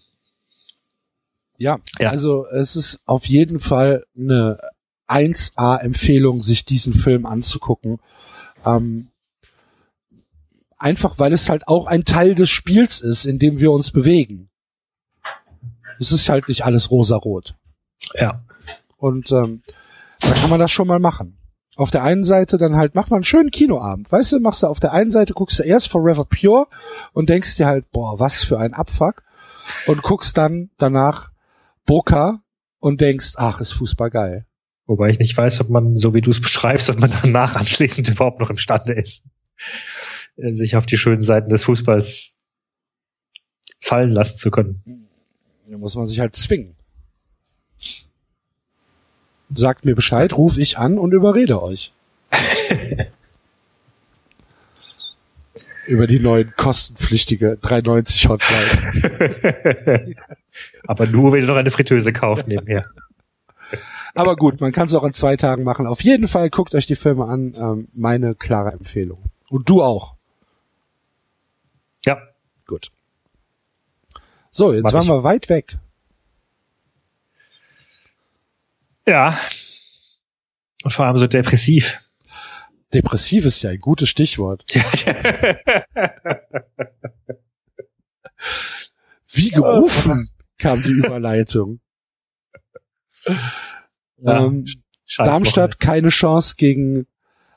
Ja, 1.56 1.78
Ja. 1.98 2.10
also 2.10 2.46
es 2.46 2.76
ist 2.76 3.00
auf 3.06 3.24
jeden 3.24 3.58
Fall 3.58 4.04
eine 4.16 4.58
1A-Empfehlung, 5.08 6.42
sich 6.42 6.64
diesen 6.64 6.92
Film 6.94 7.24
anzugucken. 7.26 7.98
Ähm, 8.64 9.08
einfach 10.76 11.18
weil 11.18 11.32
es 11.32 11.48
halt 11.48 11.66
auch 11.66 11.86
ein 11.86 12.04
Teil 12.04 12.34
des 12.34 12.50
Spiels 12.50 13.00
ist, 13.00 13.24
in 13.24 13.38
dem 13.38 13.58
wir 13.58 13.72
uns 13.72 13.90
bewegen. 13.90 14.50
Es 15.98 16.12
ist 16.12 16.28
halt 16.28 16.46
nicht 16.48 16.64
alles 16.64 16.90
rosarot. 16.90 17.54
Ja. 18.14 18.44
Und 18.96 19.32
ähm, 19.32 19.62
da 20.20 20.32
kann 20.34 20.50
man 20.50 20.60
das 20.60 20.70
schon 20.70 20.86
mal 20.86 21.00
machen. 21.00 21.37
Auf 21.78 21.92
der 21.92 22.02
einen 22.02 22.24
Seite 22.24 22.58
dann 22.58 22.74
halt, 22.74 22.96
macht 22.96 23.10
man 23.10 23.18
einen 23.18 23.24
schönen 23.24 23.52
Kinoabend. 23.52 24.10
Weißt 24.10 24.32
du, 24.32 24.40
machst 24.40 24.64
du 24.64 24.66
auf 24.66 24.80
der 24.80 24.92
einen 24.92 25.12
Seite, 25.12 25.32
guckst 25.32 25.60
du 25.60 25.62
erst 25.62 25.88
Forever 25.88 26.24
Pure 26.24 26.66
und 27.12 27.28
denkst 27.28 27.56
dir 27.56 27.66
halt, 27.66 27.88
boah, 27.92 28.18
was 28.18 28.42
für 28.42 28.58
ein 28.58 28.74
Abfuck. 28.74 29.22
Und 29.86 30.02
guckst 30.02 30.36
dann 30.36 30.70
danach 30.78 31.30
Boca 31.86 32.42
und 32.80 33.00
denkst, 33.00 33.34
ach, 33.36 33.60
ist 33.60 33.74
Fußball 33.74 34.10
geil. 34.10 34.44
Wobei 34.86 35.10
ich 35.10 35.20
nicht 35.20 35.36
weiß, 35.36 35.60
ob 35.60 35.68
man, 35.68 35.96
so 35.96 36.14
wie 36.14 36.20
du 36.20 36.32
es 36.32 36.40
beschreibst, 36.40 36.90
ob 36.90 36.98
man 36.98 37.12
danach 37.22 37.54
anschließend 37.54 38.08
überhaupt 38.08 38.40
noch 38.40 38.50
imstande 38.50 38.94
ist, 38.94 39.24
äh, 40.34 40.52
sich 40.52 40.74
auf 40.74 40.84
die 40.84 40.96
schönen 40.96 41.22
Seiten 41.22 41.48
des 41.48 41.62
Fußballs 41.62 42.38
fallen 43.78 44.10
lassen 44.10 44.36
zu 44.36 44.50
können. 44.50 44.82
Da 45.68 45.78
muss 45.78 45.94
man 45.94 46.08
sich 46.08 46.18
halt 46.18 46.34
zwingen. 46.34 46.74
Sagt 49.54 49.84
mir 49.84 49.94
Bescheid, 49.94 50.32
ruf 50.32 50.58
ich 50.58 50.78
an 50.78 50.98
und 50.98 51.12
überrede 51.12 51.62
euch. 51.62 51.92
über 55.88 56.06
die 56.06 56.20
neuen 56.20 56.52
kostenpflichtige 56.56 57.58
3,90 57.62 58.28
Hotline. 58.28 60.16
Aber 60.86 61.06
nur, 61.06 61.32
wenn 61.32 61.40
ihr 61.40 61.46
noch 61.46 61.56
eine 61.56 61.70
Fritteuse 61.70 62.12
kauft 62.12 62.46
nebenher. 62.46 62.84
Aber 64.14 64.36
gut, 64.36 64.60
man 64.60 64.72
kann 64.72 64.88
es 64.88 64.94
auch 64.94 65.04
in 65.04 65.14
zwei 65.14 65.36
Tagen 65.36 65.64
machen. 65.64 65.86
Auf 65.86 66.02
jeden 66.02 66.28
Fall 66.28 66.50
guckt 66.50 66.74
euch 66.74 66.86
die 66.86 66.96
Filme 66.96 67.24
an. 67.24 67.54
Ähm, 67.54 67.88
meine 67.94 68.34
klare 68.34 68.72
Empfehlung. 68.72 69.30
Und 69.48 69.68
du 69.68 69.82
auch. 69.82 70.14
Ja. 72.04 72.18
Gut. 72.66 72.90
So, 74.50 74.72
jetzt 74.72 74.84
Mach 74.84 74.92
waren 74.92 75.02
ich. 75.04 75.08
wir 75.08 75.24
weit 75.24 75.48
weg. 75.48 75.78
Ja. 79.08 79.38
Und 80.84 80.92
vor 80.92 81.06
allem 81.06 81.16
so 81.16 81.26
depressiv. 81.26 81.98
Depressiv 82.92 83.46
ist 83.46 83.62
ja 83.62 83.70
ein 83.70 83.78
gutes 83.80 84.10
Stichwort. 84.10 84.64
Wie 89.30 89.50
gerufen 89.50 90.30
kam 90.58 90.82
die 90.82 90.90
Überleitung. 90.90 91.80
Ja, 94.20 94.46
ähm, 94.46 94.66
Darmstadt 95.16 95.78
keine 95.78 96.08
Chance 96.08 96.56
gegen 96.56 97.06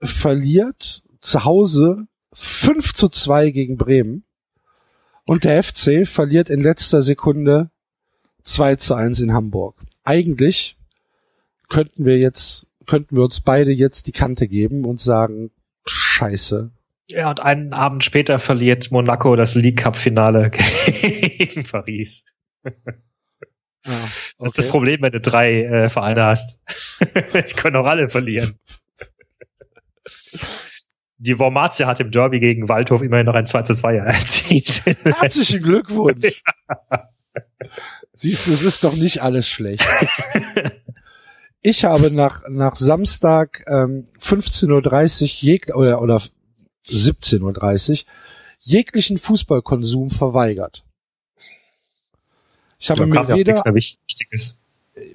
verliert 0.00 1.02
zu 1.20 1.44
Hause 1.44 2.07
5 2.32 2.94
zu 2.94 3.08
2 3.08 3.50
gegen 3.50 3.76
Bremen. 3.76 4.24
Und 5.24 5.44
der 5.44 5.62
FC 5.62 6.06
verliert 6.06 6.50
in 6.50 6.62
letzter 6.62 7.02
Sekunde 7.02 7.70
2 8.44 8.76
zu 8.76 8.94
1 8.94 9.20
in 9.20 9.32
Hamburg. 9.32 9.76
Eigentlich 10.04 10.76
könnten 11.68 12.04
wir 12.04 12.18
jetzt, 12.18 12.66
könnten 12.86 13.16
wir 13.16 13.24
uns 13.24 13.40
beide 13.40 13.72
jetzt 13.72 14.06
die 14.06 14.12
Kante 14.12 14.48
geben 14.48 14.84
und 14.84 15.00
sagen, 15.00 15.50
scheiße. 15.86 16.70
Ja, 17.10 17.30
und 17.30 17.40
einen 17.40 17.72
Abend 17.72 18.04
später 18.04 18.38
verliert 18.38 18.90
Monaco 18.90 19.36
das 19.36 19.54
League 19.54 19.78
Cup 19.78 19.96
Finale 19.96 20.50
gegen 20.86 21.64
Paris. 21.64 22.24
Das 23.82 24.50
ist 24.50 24.58
das 24.58 24.68
Problem, 24.68 25.02
wenn 25.02 25.12
du 25.12 25.20
drei 25.20 25.62
äh, 25.62 25.88
Vereine 25.88 26.24
hast. 26.24 26.60
Die 27.00 27.54
können 27.54 27.76
auch 27.76 27.86
alle 27.86 28.08
verlieren. 28.08 28.58
Die 31.18 31.38
Wormatia 31.38 31.86
hat 31.86 32.00
im 32.00 32.10
Derby 32.10 32.38
gegen 32.38 32.68
Waldhof 32.68 33.02
immerhin 33.02 33.26
noch 33.26 33.34
ein 33.34 33.46
2 33.46 33.62
zu 33.62 33.74
2 33.74 33.96
erzielt. 33.96 34.84
Herzlichen 35.04 35.62
Glückwunsch. 35.62 36.42
Siehst 38.14 38.46
du, 38.46 38.52
es 38.52 38.62
ist 38.62 38.84
doch 38.84 38.94
nicht 38.94 39.22
alles 39.22 39.48
schlecht. 39.48 39.86
Ich 41.60 41.84
habe 41.84 42.14
nach, 42.14 42.48
nach 42.48 42.76
Samstag 42.76 43.64
ähm, 43.66 44.06
15.30 44.22 45.22
Uhr 45.24 45.50
jeg 45.50 45.74
oder, 45.74 46.00
oder 46.00 46.22
17.30 46.88 47.90
Uhr 47.90 47.98
jeglichen 48.60 49.18
Fußballkonsum 49.18 50.10
verweigert. 50.10 50.84
Ich 52.78 52.90
habe 52.90 53.06
mir 53.06 53.16
ja 53.16 53.28
weder, 53.28 53.62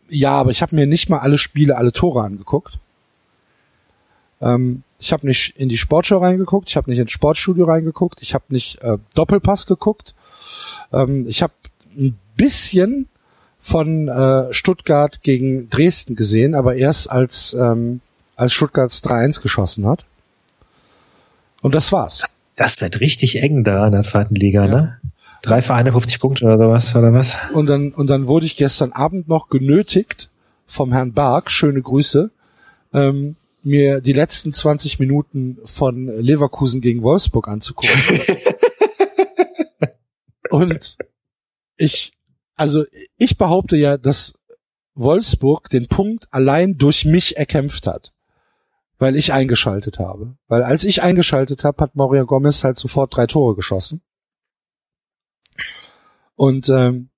ja, 0.09 0.31
aber 0.31 0.51
ich 0.51 0.61
habe 0.61 0.75
mir 0.75 0.85
nicht 0.85 1.09
mal 1.09 1.19
alle 1.19 1.37
Spiele, 1.37 1.77
alle 1.77 1.93
Tore 1.93 2.23
angeguckt. 2.23 2.77
Ähm, 4.41 4.83
ich 5.03 5.11
habe 5.11 5.27
nicht 5.27 5.57
in 5.57 5.67
die 5.67 5.77
Sportschau 5.77 6.19
reingeguckt, 6.19 6.69
ich 6.69 6.77
habe 6.77 6.89
nicht 6.89 6.99
ins 6.99 7.11
Sportstudio 7.11 7.65
reingeguckt, 7.65 8.21
ich 8.21 8.33
habe 8.33 8.45
nicht 8.47 8.81
äh, 8.81 8.97
Doppelpass 9.15 9.65
geguckt. 9.65 10.15
Ähm, 10.93 11.25
ich 11.27 11.43
habe 11.43 11.51
ein 11.97 12.17
bisschen 12.37 13.09
von 13.59 14.07
äh, 14.07 14.53
Stuttgart 14.53 15.21
gegen 15.21 15.69
Dresden 15.69 16.15
gesehen, 16.15 16.55
aber 16.55 16.75
erst 16.75 17.11
als 17.11 17.53
ähm, 17.53 17.99
als 18.37 18.53
Stuttgarts 18.53 19.03
3-1 19.03 19.41
geschossen 19.41 19.85
hat. 19.85 20.05
Und 21.61 21.75
das 21.75 21.91
war's. 21.91 22.17
Das, 22.19 22.37
das 22.55 22.81
wird 22.81 22.99
richtig 23.01 23.41
eng 23.43 23.63
da 23.63 23.85
in 23.85 23.91
der 23.91 24.03
zweiten 24.03 24.35
Liga, 24.35 24.65
Ja. 24.65 24.71
ne? 24.71 24.99
Drei 25.41 25.61
Vereine, 25.61 25.91
50 25.91 26.21
Punkte 26.21 26.45
oder 26.45 26.57
sowas, 26.57 26.95
oder 26.95 27.11
was? 27.11 27.37
Und 27.53 27.65
dann, 27.67 27.91
und 27.91 28.07
dann 28.07 28.27
wurde 28.27 28.45
ich 28.45 28.55
gestern 28.55 28.93
Abend 28.93 29.27
noch 29.27 29.49
genötigt 29.49 30.29
vom 30.67 30.93
Herrn 30.93 31.11
Bark, 31.11 31.51
schöne 31.51 31.81
Grüße, 31.81 32.31
ähm, 32.93 33.35
mir 33.65 34.01
die 34.01 34.13
letzten 34.13 34.53
20 34.53 34.99
Minuten 34.99 35.59
von 35.65 36.07
Leverkusen 36.07 36.81
gegen 36.81 37.01
Wolfsburg 37.01 37.47
anzugucken. 37.47 37.91
und 40.49 40.97
ich, 41.77 42.13
also 42.55 42.85
ich 43.17 43.37
behaupte 43.37 43.75
ja, 43.75 43.97
dass 43.97 44.43
Wolfsburg 44.95 45.69
den 45.69 45.87
Punkt 45.87 46.27
allein 46.31 46.77
durch 46.77 47.05
mich 47.05 47.37
erkämpft 47.37 47.87
hat. 47.87 48.13
Weil 48.99 49.15
ich 49.15 49.33
eingeschaltet 49.33 49.99
habe. 49.99 50.37
Weil 50.47 50.63
als 50.63 50.83
ich 50.83 51.01
eingeschaltet 51.01 51.63
habe, 51.63 51.83
hat 51.83 51.95
Mario 51.95 52.25
Gomez 52.25 52.63
halt 52.63 52.77
sofort 52.77 53.15
drei 53.15 53.27
Tore 53.27 53.55
geschossen. 53.55 54.01
Und 56.35 56.69
ähm, 56.69 57.09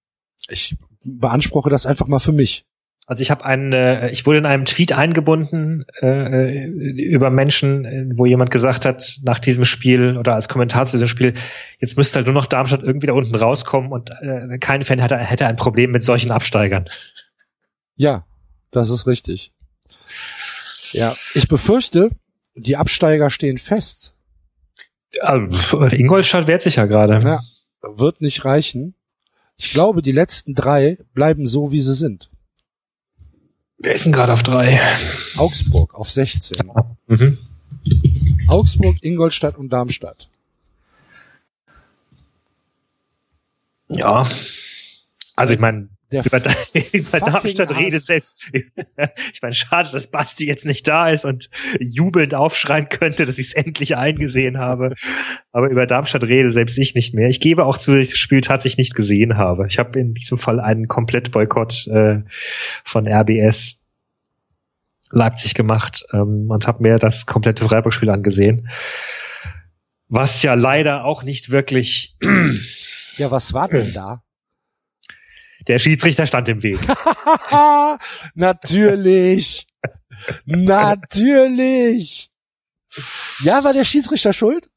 ich 0.47 0.77
beanspruche 1.03 1.69
das 1.69 1.85
einfach 1.85 2.07
mal 2.07 2.19
für 2.19 2.31
mich. 2.31 2.65
Also 3.07 3.21
ich 3.21 3.29
habe 3.29 3.45
einen, 3.45 3.71
äh, 3.71 4.09
ich 4.09 4.25
wurde 4.25 4.39
in 4.39 4.45
einem 4.47 4.65
Tweet 4.65 4.93
eingebunden 4.93 5.85
äh, 6.01 6.65
über 6.65 7.29
Menschen, 7.29 7.85
äh, 7.85 8.05
wo 8.15 8.25
jemand 8.25 8.49
gesagt 8.49 8.85
hat, 8.85 9.19
nach 9.23 9.37
diesem 9.37 9.63
Spiel 9.63 10.17
oder 10.17 10.33
als 10.33 10.49
Kommentar 10.49 10.87
zu 10.87 10.93
diesem 10.93 11.07
Spiel, 11.07 11.33
jetzt 11.79 11.97
müsste 11.97 12.17
halt 12.17 12.25
nur 12.25 12.33
noch 12.33 12.47
Darmstadt 12.47 12.81
irgendwie 12.81 13.07
da 13.07 13.13
unten 13.13 13.35
rauskommen 13.35 13.91
und 13.91 14.09
äh, 14.09 14.57
kein 14.59 14.83
Fan 14.83 14.99
hätte, 14.99 15.17
hätte 15.17 15.45
ein 15.45 15.55
Problem 15.55 15.91
mit 15.91 16.03
solchen 16.03 16.31
Absteigern. 16.31 16.89
Ja, 17.95 18.25
das 18.71 18.89
ist 18.89 19.05
richtig. 19.05 19.51
Ja, 20.91 21.15
ich 21.35 21.47
befürchte, 21.47 22.09
die 22.55 22.75
Absteiger 22.75 23.29
stehen 23.29 23.59
fest. 23.59 24.13
Also, 25.21 25.83
Ingolstadt 25.91 26.47
wehrt 26.47 26.63
sich 26.63 26.77
ja 26.77 26.85
gerade. 26.85 27.23
Ja, 27.23 27.41
wird 27.81 28.21
nicht 28.21 28.45
reichen. 28.45 28.95
Ich 29.57 29.71
glaube, 29.71 30.01
die 30.01 30.11
letzten 30.11 30.55
drei 30.55 30.97
bleiben 31.13 31.47
so, 31.47 31.71
wie 31.71 31.81
sie 31.81 31.93
sind. 31.93 32.29
Wer 33.85 33.93
ist 33.93 34.03
denn 34.03 34.13
gerade 34.13 34.33
auf 34.33 34.41
drei? 34.41 34.79
Augsburg 35.37 35.93
auf 35.93 36.09
16. 36.09 36.71
Mhm. 37.07 37.37
Augsburg, 38.47 38.97
Ingolstadt 39.01 39.59
und 39.59 39.69
Darmstadt. 39.69 40.27
Ja. 43.89 44.27
Also 45.35 45.53
ich 45.53 45.59
meine, 45.59 45.89
Der 46.11 46.23
über, 46.25 46.41
über 46.93 47.19
Darmstadt 47.19 47.71
Arsch. 47.71 47.79
redet 47.79 48.03
selbst. 48.03 48.47
Ich 49.33 49.41
meine, 49.41 49.53
schade, 49.53 49.89
dass 49.91 50.07
Basti 50.07 50.45
jetzt 50.45 50.65
nicht 50.65 50.87
da 50.87 51.09
ist 51.09 51.25
und 51.25 51.49
jubelnd 51.79 52.35
aufschreien 52.35 52.89
könnte, 52.89 53.25
dass 53.25 53.37
ich 53.37 53.47
es 53.47 53.53
endlich 53.53 53.97
eingesehen 53.97 54.57
habe. 54.57 54.93
Aber 55.51 55.69
über 55.69 55.87
Darmstadt 55.87 56.23
rede 56.23 56.51
selbst 56.51 56.77
ich 56.77 56.95
nicht 56.95 57.13
mehr. 57.13 57.29
Ich 57.29 57.39
gebe 57.39 57.65
auch 57.65 57.77
zu, 57.77 57.91
dass 57.91 58.01
ich 58.01 58.09
das 58.11 58.19
Spiel 58.19 58.41
tatsächlich 58.41 58.77
nicht 58.77 58.95
gesehen 58.95 59.37
habe. 59.37 59.65
Ich 59.67 59.79
habe 59.79 59.99
in 59.99 60.13
diesem 60.13 60.37
Fall 60.37 60.59
einen 60.59 60.87
Komplettboykott 60.87 61.87
äh, 61.87 62.21
von 62.83 63.07
RBS 63.07 63.81
Leipzig 65.11 65.53
gemacht 65.53 66.05
ähm, 66.13 66.47
und 66.49 66.67
habe 66.67 66.83
mir 66.83 66.97
das 66.97 67.25
komplette 67.25 67.65
Freiburg-Spiel 67.65 68.09
angesehen. 68.09 68.69
Was 70.07 70.43
ja 70.43 70.53
leider 70.53 71.03
auch 71.05 71.23
nicht 71.23 71.49
wirklich 71.49 72.15
Ja, 73.17 73.31
was 73.31 73.53
war 73.53 73.69
denn 73.69 73.93
da? 73.93 74.24
Der 75.67 75.79
Schiedsrichter 75.79 76.25
stand 76.25 76.47
im 76.47 76.63
Weg. 76.63 76.79
Natürlich. 78.35 79.67
Natürlich. 80.45 82.29
Ja, 83.41 83.63
war 83.63 83.73
der 83.73 83.85
Schiedsrichter 83.85 84.33
schuld? 84.33 84.69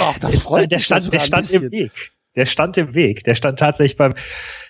Ach, 0.00 0.18
das 0.18 0.38
freut 0.38 0.70
der 0.70 0.78
mich 0.78 0.84
stand, 0.84 1.04
ja 1.04 1.10
der 1.10 1.18
stand 1.18 1.50
im. 1.50 1.72
Weg. 1.72 1.92
Der 2.34 2.44
stand 2.44 2.76
im 2.76 2.94
Weg. 2.94 3.24
Der 3.24 3.34
stand 3.34 3.58
tatsächlich 3.58 3.96
beim. 3.96 4.14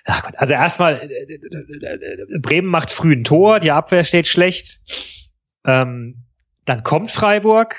Ach 0.04 0.22
Gott, 0.22 0.34
also 0.36 0.52
erstmal, 0.52 0.94
äh, 1.00 1.34
äh, 1.34 2.38
Bremen 2.38 2.68
macht 2.68 2.90
früh 2.90 3.12
ein 3.12 3.24
Tor, 3.24 3.58
die 3.58 3.72
Abwehr 3.72 4.04
steht 4.04 4.28
schlecht. 4.28 4.80
Ähm, 5.64 6.16
dann 6.64 6.84
kommt 6.84 7.10
Freiburg 7.10 7.76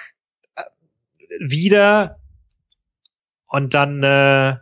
äh, 0.56 0.64
wieder 1.40 2.20
und 3.48 3.74
dann 3.74 4.04
äh, 4.04 4.58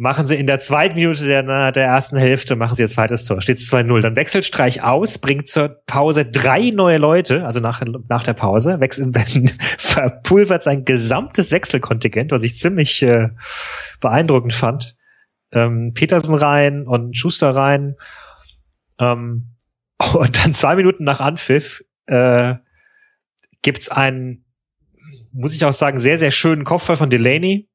machen 0.00 0.26
sie 0.26 0.36
in 0.36 0.46
der 0.46 0.58
zweiten 0.58 0.94
Minute 0.94 1.26
der, 1.26 1.72
der 1.72 1.84
ersten 1.84 2.16
Hälfte, 2.16 2.56
machen 2.56 2.74
sie 2.74 2.80
ihr 2.80 2.88
zweites 2.88 3.26
Tor. 3.26 3.42
Steht 3.42 3.58
2-0. 3.58 4.00
Dann 4.00 4.16
wechselt 4.16 4.46
Streich 4.46 4.82
aus, 4.82 5.18
bringt 5.18 5.50
zur 5.50 5.82
Pause 5.84 6.24
drei 6.24 6.70
neue 6.70 6.96
Leute, 6.96 7.44
also 7.44 7.60
nach, 7.60 7.82
nach 8.08 8.22
der 8.22 8.32
Pause, 8.32 8.80
wechselt, 8.80 9.14
verpulvert 9.78 10.62
sein 10.62 10.86
gesamtes 10.86 11.52
Wechselkontingent, 11.52 12.30
was 12.30 12.42
ich 12.44 12.56
ziemlich 12.56 13.02
äh, 13.02 13.28
beeindruckend 14.00 14.54
fand. 14.54 14.96
Ähm, 15.52 15.92
Petersen 15.92 16.34
rein 16.34 16.86
und 16.86 17.14
Schuster 17.14 17.54
rein. 17.54 17.96
Ähm, 18.98 19.54
und 20.14 20.42
dann 20.42 20.54
zwei 20.54 20.76
Minuten 20.76 21.04
nach 21.04 21.20
Anpfiff 21.20 21.84
äh, 22.06 22.54
gibt's 23.60 23.90
einen, 23.90 24.46
muss 25.30 25.54
ich 25.54 25.62
auch 25.62 25.74
sagen, 25.74 25.98
sehr, 25.98 26.16
sehr 26.16 26.30
schönen 26.30 26.64
Kopfball 26.64 26.96
von 26.96 27.10
Delaney, 27.10 27.68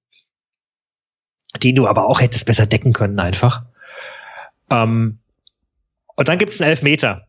den 1.57 1.75
du 1.75 1.87
aber 1.87 2.07
auch 2.07 2.21
hättest 2.21 2.45
besser 2.45 2.65
decken 2.65 2.93
können 2.93 3.19
einfach. 3.19 3.63
Ähm, 4.69 5.19
Und 6.15 6.27
dann 6.27 6.37
gibt's 6.37 6.61
einen 6.61 6.69
Elfmeter 6.69 7.27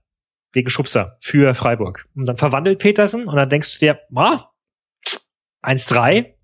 wegen 0.53 0.71
Schubser 0.71 1.17
für 1.21 1.55
Freiburg. 1.55 2.07
Und 2.15 2.27
dann 2.27 2.37
verwandelt 2.37 2.79
Petersen 2.79 3.27
und 3.27 3.37
dann 3.37 3.49
denkst 3.51 3.75
du 3.75 3.79
dir, 3.81 4.01
ah, 4.15 4.51
1-3, 5.62 6.35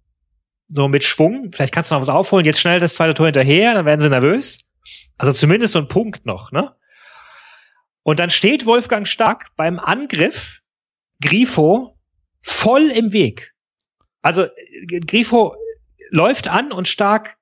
so 0.69 0.89
mit 0.89 1.05
Schwung, 1.05 1.51
vielleicht 1.53 1.73
kannst 1.73 1.91
du 1.91 1.95
noch 1.95 2.01
was 2.01 2.09
aufholen, 2.09 2.45
jetzt 2.45 2.61
schnell 2.61 2.81
das 2.81 2.95
zweite 2.95 3.15
Tor 3.15 3.27
hinterher, 3.27 3.75
dann 3.75 3.87
werden 3.87 4.01
sie 4.01 4.09
nervös. 4.11 4.71
Also 5.19 5.33
zumindest 5.33 5.75
so 5.75 5.79
ein 5.79 5.89
Punkt 5.89 6.27
noch, 6.27 6.51
ne? 6.53 6.75
Und 8.03 8.19
dann 8.19 8.31
steht 8.31 8.67
Wolfgang 8.67 9.07
Stark 9.07 9.51
beim 9.57 9.79
Angriff 9.79 10.61
Grifo 11.23 11.97
voll 12.43 12.91
im 12.91 13.13
Weg. 13.13 13.55
Also 14.23 14.49
Grifo 15.07 15.55
läuft 16.11 16.49
an 16.49 16.73
und 16.73 16.89
Stark 16.89 17.37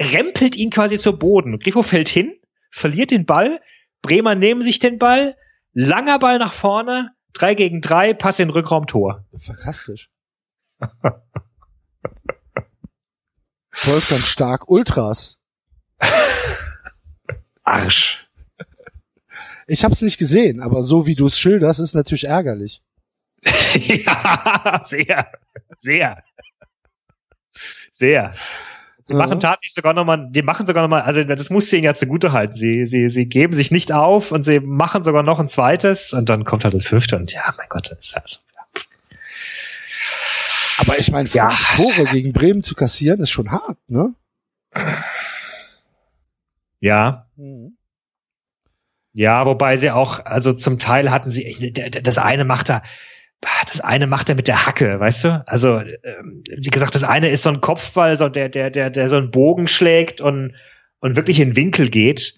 rempelt 0.00 0.56
ihn 0.56 0.70
quasi 0.70 0.98
zu 0.98 1.18
Boden. 1.18 1.58
Grifo 1.58 1.82
fällt 1.82 2.08
hin, 2.08 2.34
verliert 2.70 3.10
den 3.10 3.26
Ball, 3.26 3.60
Bremer 4.02 4.34
nehmen 4.34 4.62
sich 4.62 4.78
den 4.78 4.98
Ball, 4.98 5.36
langer 5.72 6.18
Ball 6.18 6.38
nach 6.38 6.52
vorne, 6.52 7.10
drei 7.32 7.54
gegen 7.54 7.80
drei, 7.80 8.14
Pass 8.14 8.38
in 8.38 8.50
Rückraum, 8.50 8.86
Tor. 8.86 9.24
Fantastisch. 9.38 10.10
Wolfgang 13.84 14.22
Stark 14.22 14.68
Ultras. 14.68 15.38
Arsch. 17.62 18.28
Ich 19.66 19.84
habe 19.84 19.92
es 19.92 20.02
nicht 20.02 20.18
gesehen, 20.18 20.60
aber 20.60 20.82
so 20.82 21.06
wie 21.06 21.14
du 21.14 21.26
es 21.26 21.38
schilderst, 21.38 21.80
ist 21.80 21.94
natürlich 21.94 22.24
ärgerlich. 22.24 22.82
ja, 23.74 24.80
sehr, 24.84 25.30
sehr, 25.78 26.24
sehr. 27.90 28.34
Sie 29.08 29.14
Ja. 29.14 29.20
machen 29.20 29.40
tatsächlich 29.40 29.72
sogar 29.72 29.94
nochmal, 29.94 30.28
die 30.30 30.42
machen 30.42 30.66
sogar 30.66 30.82
nochmal, 30.82 31.00
also 31.00 31.24
das 31.24 31.48
musste 31.48 31.76
ihnen 31.76 31.86
ja 31.86 31.94
zugute 31.94 32.32
halten. 32.32 32.54
Sie, 32.56 32.84
sie, 32.84 33.08
sie 33.08 33.24
geben 33.26 33.54
sich 33.54 33.70
nicht 33.70 33.90
auf 33.90 34.32
und 34.32 34.42
sie 34.44 34.60
machen 34.60 35.02
sogar 35.02 35.22
noch 35.22 35.40
ein 35.40 35.48
zweites 35.48 36.12
und 36.12 36.28
dann 36.28 36.44
kommt 36.44 36.64
halt 36.64 36.74
das 36.74 36.84
fünfte 36.86 37.16
und 37.16 37.32
ja, 37.32 37.54
mein 37.56 37.68
Gott, 37.70 37.90
das 37.90 37.98
ist 38.00 38.16
also, 38.18 38.36
ja. 38.54 38.82
Aber 40.80 40.98
ich 40.98 41.10
meine, 41.10 41.26
Ja. 41.30 41.48
Tore 41.74 42.04
gegen 42.04 42.34
Bremen 42.34 42.62
zu 42.62 42.74
kassieren, 42.74 43.20
ist 43.20 43.30
schon 43.30 43.50
hart, 43.50 43.78
ne? 43.88 44.12
ja, 46.80 47.24
Mhm. 47.36 47.76
Ja, 49.14 49.46
wobei 49.46 49.78
sie 49.78 49.90
auch, 49.90 50.26
also 50.26 50.52
zum 50.52 50.78
Teil 50.78 51.10
hatten 51.10 51.30
sie, 51.30 51.72
das 51.72 52.18
eine 52.18 52.44
macht 52.44 52.68
er, 52.68 52.82
das 53.40 53.80
eine 53.80 54.06
macht 54.06 54.28
er 54.28 54.34
mit 54.34 54.48
der 54.48 54.66
Hacke, 54.66 54.98
weißt 54.98 55.24
du? 55.24 55.44
Also, 55.46 55.78
ähm, 55.78 56.42
wie 56.46 56.70
gesagt, 56.70 56.94
das 56.94 57.04
eine 57.04 57.28
ist 57.28 57.42
so 57.42 57.50
ein 57.50 57.60
Kopfball, 57.60 58.16
so 58.16 58.28
der, 58.28 58.48
der, 58.48 58.70
der, 58.70 58.90
der 58.90 59.08
so 59.08 59.16
einen 59.16 59.30
Bogen 59.30 59.68
schlägt 59.68 60.20
und, 60.20 60.54
und 61.00 61.16
wirklich 61.16 61.40
in 61.40 61.56
Winkel 61.56 61.88
geht. 61.88 62.34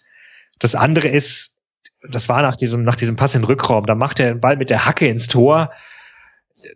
Das 0.59 0.75
andere 0.75 1.09
ist, 1.09 1.57
das 2.03 2.29
war 2.29 2.43
nach 2.43 2.57
diesem, 2.57 2.83
nach 2.83 2.97
diesem 2.97 3.17
Pass 3.17 3.35
in 3.35 3.43
den 3.43 3.47
Rückraum, 3.47 3.87
da 3.87 3.95
macht 3.95 4.21
er 4.21 4.27
den 4.27 4.41
Ball 4.41 4.57
mit 4.57 4.71
der 4.71 4.87
Hacke 4.87 5.09
ins 5.09 5.29
Tor. 5.29 5.71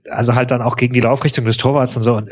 Also 0.08 0.34
halt 0.34 0.50
dann 0.50 0.62
auch 0.62 0.76
gegen 0.76 0.94
die 0.94 1.00
Laufrichtung 1.00 1.44
des 1.44 1.58
Torwarts 1.58 1.96
und 1.96 2.02
so 2.02 2.14
und, 2.14 2.30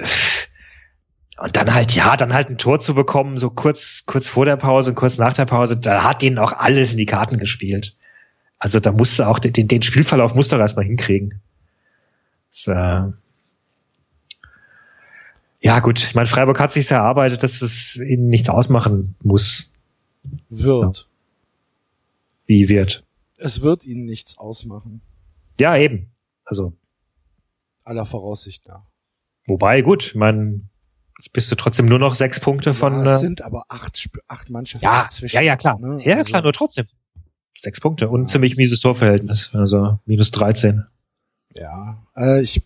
und 1.38 1.56
dann 1.56 1.74
halt, 1.74 1.92
ja, 1.92 2.16
dann 2.16 2.32
halt 2.32 2.48
ein 2.48 2.56
Tor 2.56 2.80
zu 2.80 2.94
bekommen, 2.94 3.36
so 3.36 3.50
kurz, 3.50 4.04
kurz 4.06 4.28
vor 4.28 4.46
der 4.46 4.56
Pause 4.56 4.90
und 4.90 4.96
kurz 4.96 5.18
nach 5.18 5.34
der 5.34 5.44
Pause, 5.44 5.76
da 5.76 6.04
hat 6.04 6.22
ihnen 6.22 6.38
auch 6.38 6.54
alles 6.54 6.92
in 6.92 6.98
die 6.98 7.06
Karten 7.06 7.36
gespielt. 7.36 7.96
Also 8.58 8.80
da 8.80 8.92
musste 8.92 9.28
auch 9.28 9.38
den, 9.38 9.68
den 9.68 9.82
Spielverlauf 9.82 10.34
musste 10.34 10.56
er 10.56 10.60
erstmal 10.60 10.86
hinkriegen. 10.86 11.42
Das, 12.52 12.66
äh 12.68 13.12
ja, 15.64 15.78
gut, 15.80 16.00
ich 16.00 16.14
meine, 16.14 16.26
Freiburg 16.26 16.58
hat 16.58 16.72
sich 16.72 16.90
erarbeitet, 16.90 17.42
dass 17.42 17.62
es 17.62 17.96
ihnen 17.96 18.28
nichts 18.28 18.48
ausmachen 18.48 19.14
muss, 19.22 19.70
Wird. 20.48 21.08
wie 22.46 22.68
wird. 22.68 23.04
Es 23.38 23.62
wird 23.62 23.84
ihnen 23.84 24.04
nichts 24.04 24.38
ausmachen. 24.38 25.02
Ja, 25.60 25.76
eben. 25.76 26.10
Also, 26.44 26.72
Aller 27.84 28.06
Voraussicht 28.06 28.66
nach. 28.66 28.82
wobei, 29.46 29.82
gut, 29.82 30.04
ich 30.06 30.14
meine, 30.16 30.62
jetzt 31.18 31.32
bist 31.32 31.50
du 31.52 31.56
trotzdem 31.56 31.86
nur 31.86 31.98
noch 32.00 32.14
sechs 32.16 32.40
Punkte 32.40 32.74
von. 32.74 33.04
ja, 33.04 33.16
es 33.16 33.22
äh, 33.22 33.26
sind 33.26 33.42
aber 33.42 33.64
acht, 33.68 33.96
Sp- 34.02 34.22
acht 34.26 34.50
Mannschaften 34.50 34.84
Ja, 34.84 35.04
dazwischen. 35.04 35.36
ja, 35.36 35.42
ja, 35.42 35.56
klar. 35.56 35.78
ne? 35.78 36.00
Ja, 36.04 36.16
Also, 36.18 36.30
klar, 36.30 36.42
nur 36.42 36.52
trotzdem. 36.52 36.86
Sechs 37.56 37.80
Punkte 37.80 38.08
und 38.08 38.22
ein 38.22 38.26
ziemlich 38.26 38.56
mieses 38.56 38.80
Torverhältnis. 38.80 39.50
Also 39.54 40.00
minus 40.06 40.32
13. 40.32 40.84
Ja, 41.54 42.06
äh, 42.16 42.40
ich, 42.42 42.62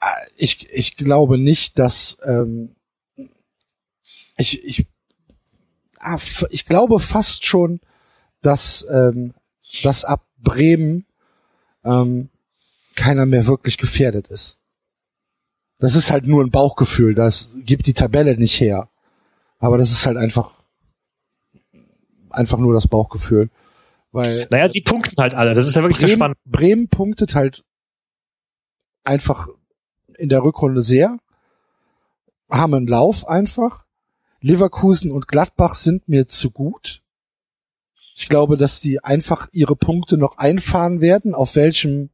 äh, 0.00 0.06
ich, 0.36 0.70
ich 0.70 0.96
glaube 0.96 1.38
nicht, 1.38 1.78
dass 1.78 2.18
ähm, 2.24 2.74
ich, 4.36 4.64
ich, 4.64 4.86
ah, 6.00 6.18
ich 6.50 6.66
glaube 6.66 6.98
fast 7.00 7.46
schon, 7.46 7.80
dass, 8.42 8.86
ähm, 8.90 9.34
dass 9.82 10.04
ab 10.04 10.26
Bremen 10.38 11.06
ähm, 11.84 12.28
keiner 12.94 13.26
mehr 13.26 13.46
wirklich 13.46 13.78
gefährdet 13.78 14.28
ist. 14.28 14.58
Das 15.78 15.94
ist 15.96 16.10
halt 16.10 16.26
nur 16.26 16.44
ein 16.44 16.50
Bauchgefühl, 16.50 17.14
das 17.14 17.50
gibt 17.64 17.86
die 17.86 17.94
Tabelle 17.94 18.36
nicht 18.36 18.60
her. 18.60 18.88
Aber 19.58 19.78
das 19.78 19.90
ist 19.90 20.06
halt 20.06 20.16
einfach 20.16 20.62
einfach 22.30 22.58
nur 22.58 22.72
das 22.74 22.88
Bauchgefühl. 22.88 23.50
Weil 24.12 24.46
Naja, 24.50 24.68
sie 24.68 24.82
punkten 24.82 25.16
halt 25.20 25.34
alle. 25.34 25.54
Das 25.54 25.66
ist 25.66 25.74
ja 25.74 25.82
wirklich 25.82 25.98
Bremen, 25.98 26.14
Spannende. 26.14 26.40
Bremen 26.44 26.88
punktet 26.88 27.34
halt 27.34 27.64
einfach 29.04 29.48
in 30.16 30.28
der 30.28 30.44
Rückrunde 30.44 30.82
sehr, 30.82 31.16
haben 32.50 32.74
einen 32.74 32.86
Lauf 32.86 33.26
einfach. 33.26 33.84
Leverkusen 34.40 35.10
und 35.10 35.28
Gladbach 35.28 35.74
sind 35.74 36.08
mir 36.08 36.28
zu 36.28 36.50
gut. 36.50 37.02
Ich 38.14 38.28
glaube, 38.28 38.56
dass 38.56 38.80
die 38.80 39.02
einfach 39.02 39.48
ihre 39.52 39.76
Punkte 39.76 40.18
noch 40.18 40.36
einfahren 40.36 41.00
werden, 41.00 41.34
auf 41.34 41.56
welchem 41.56 42.10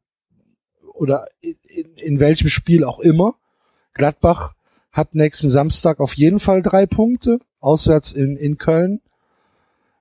oder 0.92 1.26
in, 1.40 1.94
in 1.96 2.20
welchem 2.20 2.48
Spiel 2.48 2.84
auch 2.84 3.00
immer. 3.00 3.34
Gladbach 3.94 4.54
hat 4.92 5.14
nächsten 5.14 5.50
Samstag 5.50 6.00
auf 6.00 6.14
jeden 6.14 6.38
Fall 6.40 6.62
drei 6.62 6.86
Punkte, 6.86 7.40
auswärts 7.60 8.12
in, 8.12 8.36
in 8.36 8.58
Köln. 8.58 9.00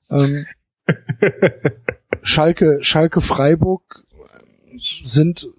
Ähm, 0.09 0.45
Schalke, 2.21 2.79
Schalke 2.81 3.21
Freiburg 3.21 4.03
sind, 5.03 5.49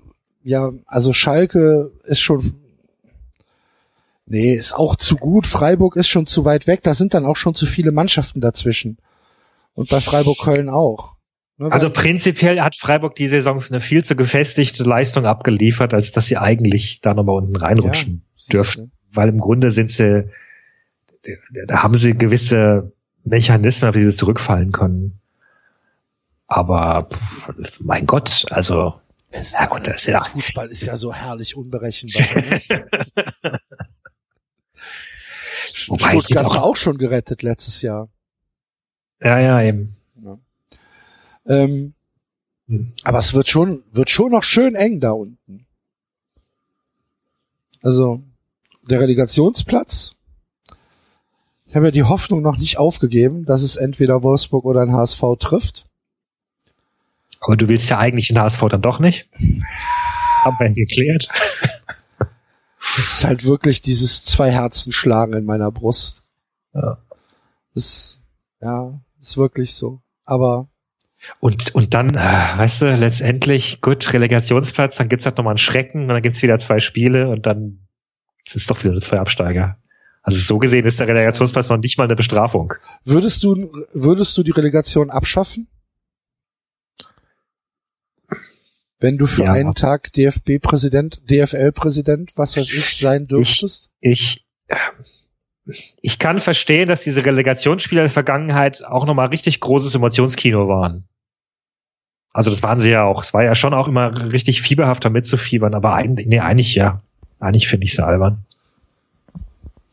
ja, 0.43 0.73
also 0.87 1.13
Schalke 1.13 1.93
ist 2.05 2.21
schon, 2.21 2.55
nee, 4.27 4.55
ist 4.55 4.75
auch 4.75 4.97
zu 4.97 5.17
gut. 5.17 5.47
Freiburg 5.47 5.97
ist 5.97 6.09
schon 6.09 6.27
zu 6.27 6.45
weit 6.45 6.67
weg. 6.67 6.83
Da 6.83 6.95
sind 6.95 7.15
dann 7.15 7.27
auch 7.27 7.37
schon 7.37 7.55
zu 7.55 7.67
viele 7.67 7.91
Mannschaften 7.91 8.41
dazwischen. 8.41 8.99
Und 9.75 9.89
bei 9.91 10.01
Freiburg 10.01 10.39
Köln 10.39 10.69
auch. 10.69 11.15
Ne, 11.57 11.71
Also 11.71 11.91
prinzipiell 11.91 12.61
hat 12.61 12.77
Freiburg 12.77 13.15
die 13.15 13.29
Saison 13.29 13.63
eine 13.69 13.81
viel 13.81 14.05
zu 14.05 14.17
gefestigte 14.17 14.85
Leistung 14.85 15.27
abgeliefert, 15.27 15.95
als 15.95 16.13
dass 16.13 16.27
sie 16.27 16.37
eigentlich 16.37 17.01
da 17.01 17.15
nochmal 17.15 17.37
unten 17.37 17.57
reinrutschen 17.57 18.25
dürften. 18.53 18.93
Weil 19.13 19.29
im 19.29 19.39
Grunde 19.39 19.71
sind 19.71 19.91
sie, 19.91 20.29
da 21.67 21.83
haben 21.83 21.95
sie 21.95 22.17
gewisse 22.17 22.93
Mechanismen, 23.29 23.89
auf 23.91 23.95
die 23.95 24.03
sie 24.03 24.15
zurückfallen 24.15 24.73
können. 24.73 25.21
Aber 26.47 27.09
pff, 27.13 27.81
mein 27.81 28.07
Gott, 28.07 28.47
also 28.51 28.95
Es- 29.31 29.53
Ja, 29.53 29.67
gut, 29.67 29.87
das 29.87 29.97
ist 29.97 30.07
ja- 30.07 30.25
Fußball 30.25 30.67
ist 30.69 30.83
ja 30.83 30.97
so 30.97 31.13
herrlich 31.13 31.57
unberechenbar. 31.57 32.43
Ne? 32.43 32.61
Wobei 35.89 36.13
sieht 36.15 36.25
Stuttgart 36.25 36.53
war 36.55 36.63
auch, 36.65 36.71
auch 36.71 36.77
schon 36.77 36.99
gerettet 36.99 37.43
letztes 37.43 37.83
Jahr. 37.83 38.09
ja, 39.21 39.39
ja, 39.39 39.63
eben. 39.63 39.95
Ähm, 41.47 41.95
Hm. 42.69 42.93
aber 43.05 43.19
es 43.19 43.33
wird 43.33 43.49
schon, 43.49 43.83
wird 43.93 44.11
schon 44.11 44.31
noch 44.33 44.43
schön 44.43 44.75
eng 44.75 45.01
da 45.01 45.13
unten. 45.13 45.65
Also, 47.83 48.23
der 48.83 49.01
Relegationsplatz. 49.01 50.15
Ich 51.69 51.77
habe 51.77 51.87
ja 51.87 51.91
die 51.91 52.05
Hoffnung 52.05 52.41
noch 52.41 52.57
nicht 52.57 52.79
aufgegeben, 52.79 53.45
dass 53.45 53.63
es 53.63 53.77
entweder 53.77 54.23
Wolfsburg 54.23 54.65
oder 54.65 54.81
ein 54.81 54.93
HSV 54.93 55.23
trifft. 55.39 55.85
Aber 57.41 57.57
du 57.57 57.69
willst 57.69 57.91
ja 57.91 57.99
eigentlich 57.99 58.29
den 58.29 58.41
HSV 58.41 58.65
dann 58.71 58.83
doch 58.83 59.01
nicht. 59.01 59.29
Haben 60.45 60.57
wir 60.59 60.73
geklärt. 60.73 61.29
Es 62.81 62.99
ist 62.99 63.25
halt 63.25 63.45
wirklich 63.45 63.83
dieses 63.83 64.25
zwei 64.25 64.51
Herzen 64.51 64.93
schlagen 64.93 65.35
in 65.35 65.45
meiner 65.45 65.71
Brust. 65.71 66.23
Ja. 66.73 66.99
Das, 67.75 68.23
ja, 68.63 69.01
ist 69.21 69.37
wirklich 69.37 69.75
so. 69.75 70.01
Aber 70.25 70.69
Und, 71.41 71.75
und 71.75 71.93
dann, 71.95 72.15
äh, 72.15 72.19
weißt 72.57 72.83
du, 72.83 72.95
letztendlich, 72.95 73.81
gut, 73.81 74.13
Relegationsplatz, 74.13 74.97
dann 74.97 75.09
gibt's 75.09 75.27
halt 75.27 75.37
nochmal 75.37 75.53
einen 75.53 75.59
Schrecken 75.59 76.03
und 76.03 76.09
dann 76.09 76.23
gibt's 76.23 76.43
wieder 76.43 76.59
zwei 76.59 76.79
Spiele 76.79 77.29
und 77.29 77.47
dann 77.47 77.87
sind 78.47 78.57
es 78.57 78.67
doch 78.67 78.83
wieder 78.83 78.93
nur 78.93 79.03
zwei 79.03 79.19
Absteiger. 79.19 79.77
Also 80.29 80.39
so 80.41 80.59
gesehen 80.59 80.85
ist 80.85 81.01
der 81.01 81.09
Relegationsplatz 81.09 81.69
noch 81.71 81.79
nicht 81.79 81.99
mal 81.99 82.05
eine 82.05 82.17
Bestrafung. 82.17 82.75
würdest 83.05 83.43
du, 83.45 83.71
würdest 83.93 84.37
du 84.37 84.43
die 84.43 84.51
Relegation 84.51 85.11
abschaffen? 85.11 85.69
Wenn 89.01 89.17
du 89.17 89.27
für 89.27 89.45
Ja. 89.45 89.53
einen 89.53 89.75
Tag 89.75 90.13
DFB-Präsident, 90.13 91.23
DFL-Präsident, 91.31 92.33
was 92.37 92.57
weiß 92.57 92.73
ich, 92.73 92.97
sein 92.99 93.27
dürftest? 93.29 93.91
Ich, 94.01 94.45
äh, 94.67 94.77
ich 96.03 96.19
kann 96.19 96.39
verstehen, 96.39 96.89
dass 96.89 97.05
diese 97.05 97.25
Relegationsspiele 97.25 98.01
in 98.01 98.07
der 98.07 98.13
Vergangenheit 98.13 98.85
auch 98.85 99.07
nochmal 99.07 99.29
richtig 99.29 99.61
großes 99.61 99.95
Emotionskino 99.95 100.67
waren. 100.69 101.05
Also 102.33 102.51
das 102.51 102.63
waren 102.63 102.81
sie 102.81 102.91
ja 102.91 103.05
auch. 103.05 103.23
Es 103.23 103.33
war 103.35 103.45
ja 103.45 103.55
schon 103.55 103.73
auch 103.75 103.87
immer 103.89 104.33
richtig 104.33 104.63
fieberhafter 104.63 105.11
mitzufiebern, 105.11 105.75
aber 105.75 105.95
eigentlich, 105.95 106.27
nee, 106.27 106.41
eigentlich 106.41 106.75
ja. 106.75 107.03
Eigentlich 107.41 107.69
finde 107.69 107.85
ich 107.85 107.95
sie 107.95 108.05
albern. 108.05 108.45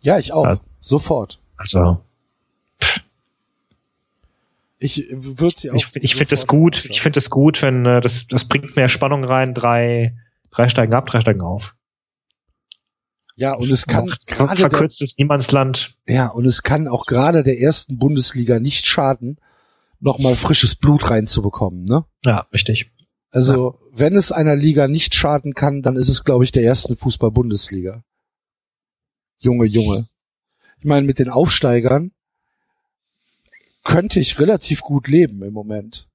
Ja, 0.06 0.20
ich 0.20 0.32
auch. 0.34 0.46
Also- 0.46 0.64
sofort. 0.82 1.40
Also, 1.58 1.98
Ich 4.78 5.08
würde 5.10 5.56
sie 5.58 5.72
auch. 5.72 5.76
ich, 5.76 5.96
ich 5.96 6.16
finde 6.16 6.30
das 6.32 6.48
gut. 6.48 6.76
anschauen. 6.76 6.92
Ich 6.92 7.02
finde 7.02 7.16
das 7.18 7.30
gut, 7.30 7.62
wenn 7.62 7.86
äh, 7.86 8.02
das, 8.02 8.28
das 8.28 8.46
bringt 8.46 8.76
mehr 8.76 8.88
Spannung 8.88 9.24
rein. 9.24 9.54
Drei, 9.54 10.16
drei 10.52 10.70
steigen 10.70 10.94
ab, 10.94 11.08
drei 11.08 11.22
steigen 11.22 11.42
auf. 11.42 11.76
ja, 13.36 13.54
und 13.54 13.70
es 13.72 13.88
kann 13.88 14.04
Auch 14.10 14.18
gerade 14.28 14.56
der, 14.62 14.70
verkürztes 14.70 15.18
Niemandsland. 15.18 15.96
ja, 16.08 16.28
und 16.28 16.46
es 16.46 16.62
kann 16.62 16.88
auch 16.88 17.06
gerade 17.06 17.42
der 17.44 17.60
ersten 17.60 17.98
Bundesliga 17.98 18.60
nicht 18.60 18.86
schaden, 18.86 19.38
nochmal 20.00 20.36
frisches 20.36 20.76
Blut 20.76 21.10
reinzubekommen, 21.10 21.86
ne? 21.86 22.06
Ja, 22.24 22.46
richtig. 22.54 22.92
Also, 23.32 23.80
wenn 23.92 24.16
es 24.16 24.32
einer 24.32 24.56
Liga 24.56 24.88
nicht 24.88 25.16
schaden 25.16 25.54
kann, 25.56 25.82
dann 25.82 25.96
ist 25.96 26.10
es, 26.10 26.24
glaube 26.24 26.44
ich, 26.44 26.52
der 26.52 26.64
ersten 26.64 26.96
Fußball-Bundesliga. 26.96 28.04
Junge, 29.46 29.66
Junge. 29.66 30.08
Ich 30.80 30.86
meine, 30.86 31.06
mit 31.06 31.20
den 31.20 31.30
Aufsteigern 31.30 32.12
könnte 33.84 34.20
ich 34.20 34.40
relativ 34.40 34.82
gut 34.82 35.08
leben 35.08 35.44
im 35.44 35.54
Moment. 35.54 36.08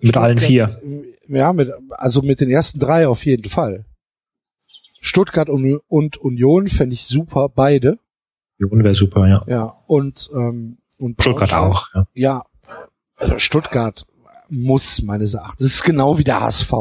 Mit 0.00 0.16
allen 0.16 0.38
vier. 0.38 0.82
Ja, 1.28 1.52
mit, 1.52 1.70
also 1.90 2.22
mit 2.22 2.40
den 2.40 2.50
ersten 2.50 2.80
drei 2.80 3.06
auf 3.06 3.24
jeden 3.24 3.48
Fall. 3.48 3.84
Stuttgart 5.00 5.48
und, 5.48 5.80
und 5.86 6.16
Union 6.16 6.66
fände 6.66 6.94
ich 6.94 7.04
super, 7.04 7.48
beide. 7.48 7.98
Union 8.58 8.82
wäre 8.82 8.94
super, 8.94 9.28
ja. 9.28 9.44
Ja, 9.46 9.64
und, 9.86 10.30
ähm, 10.34 10.78
und 10.98 11.22
Stuttgart 11.22 11.52
auch, 11.52 11.88
ja. 11.94 12.06
Ja, 12.14 12.44
also 13.16 13.38
Stuttgart 13.38 14.06
muss 14.48 15.02
meines 15.02 15.34
Erachtens. 15.34 15.68
Das 15.68 15.74
ist 15.76 15.84
genau 15.84 16.18
wie 16.18 16.24
der 16.24 16.40
HSV. 16.40 16.72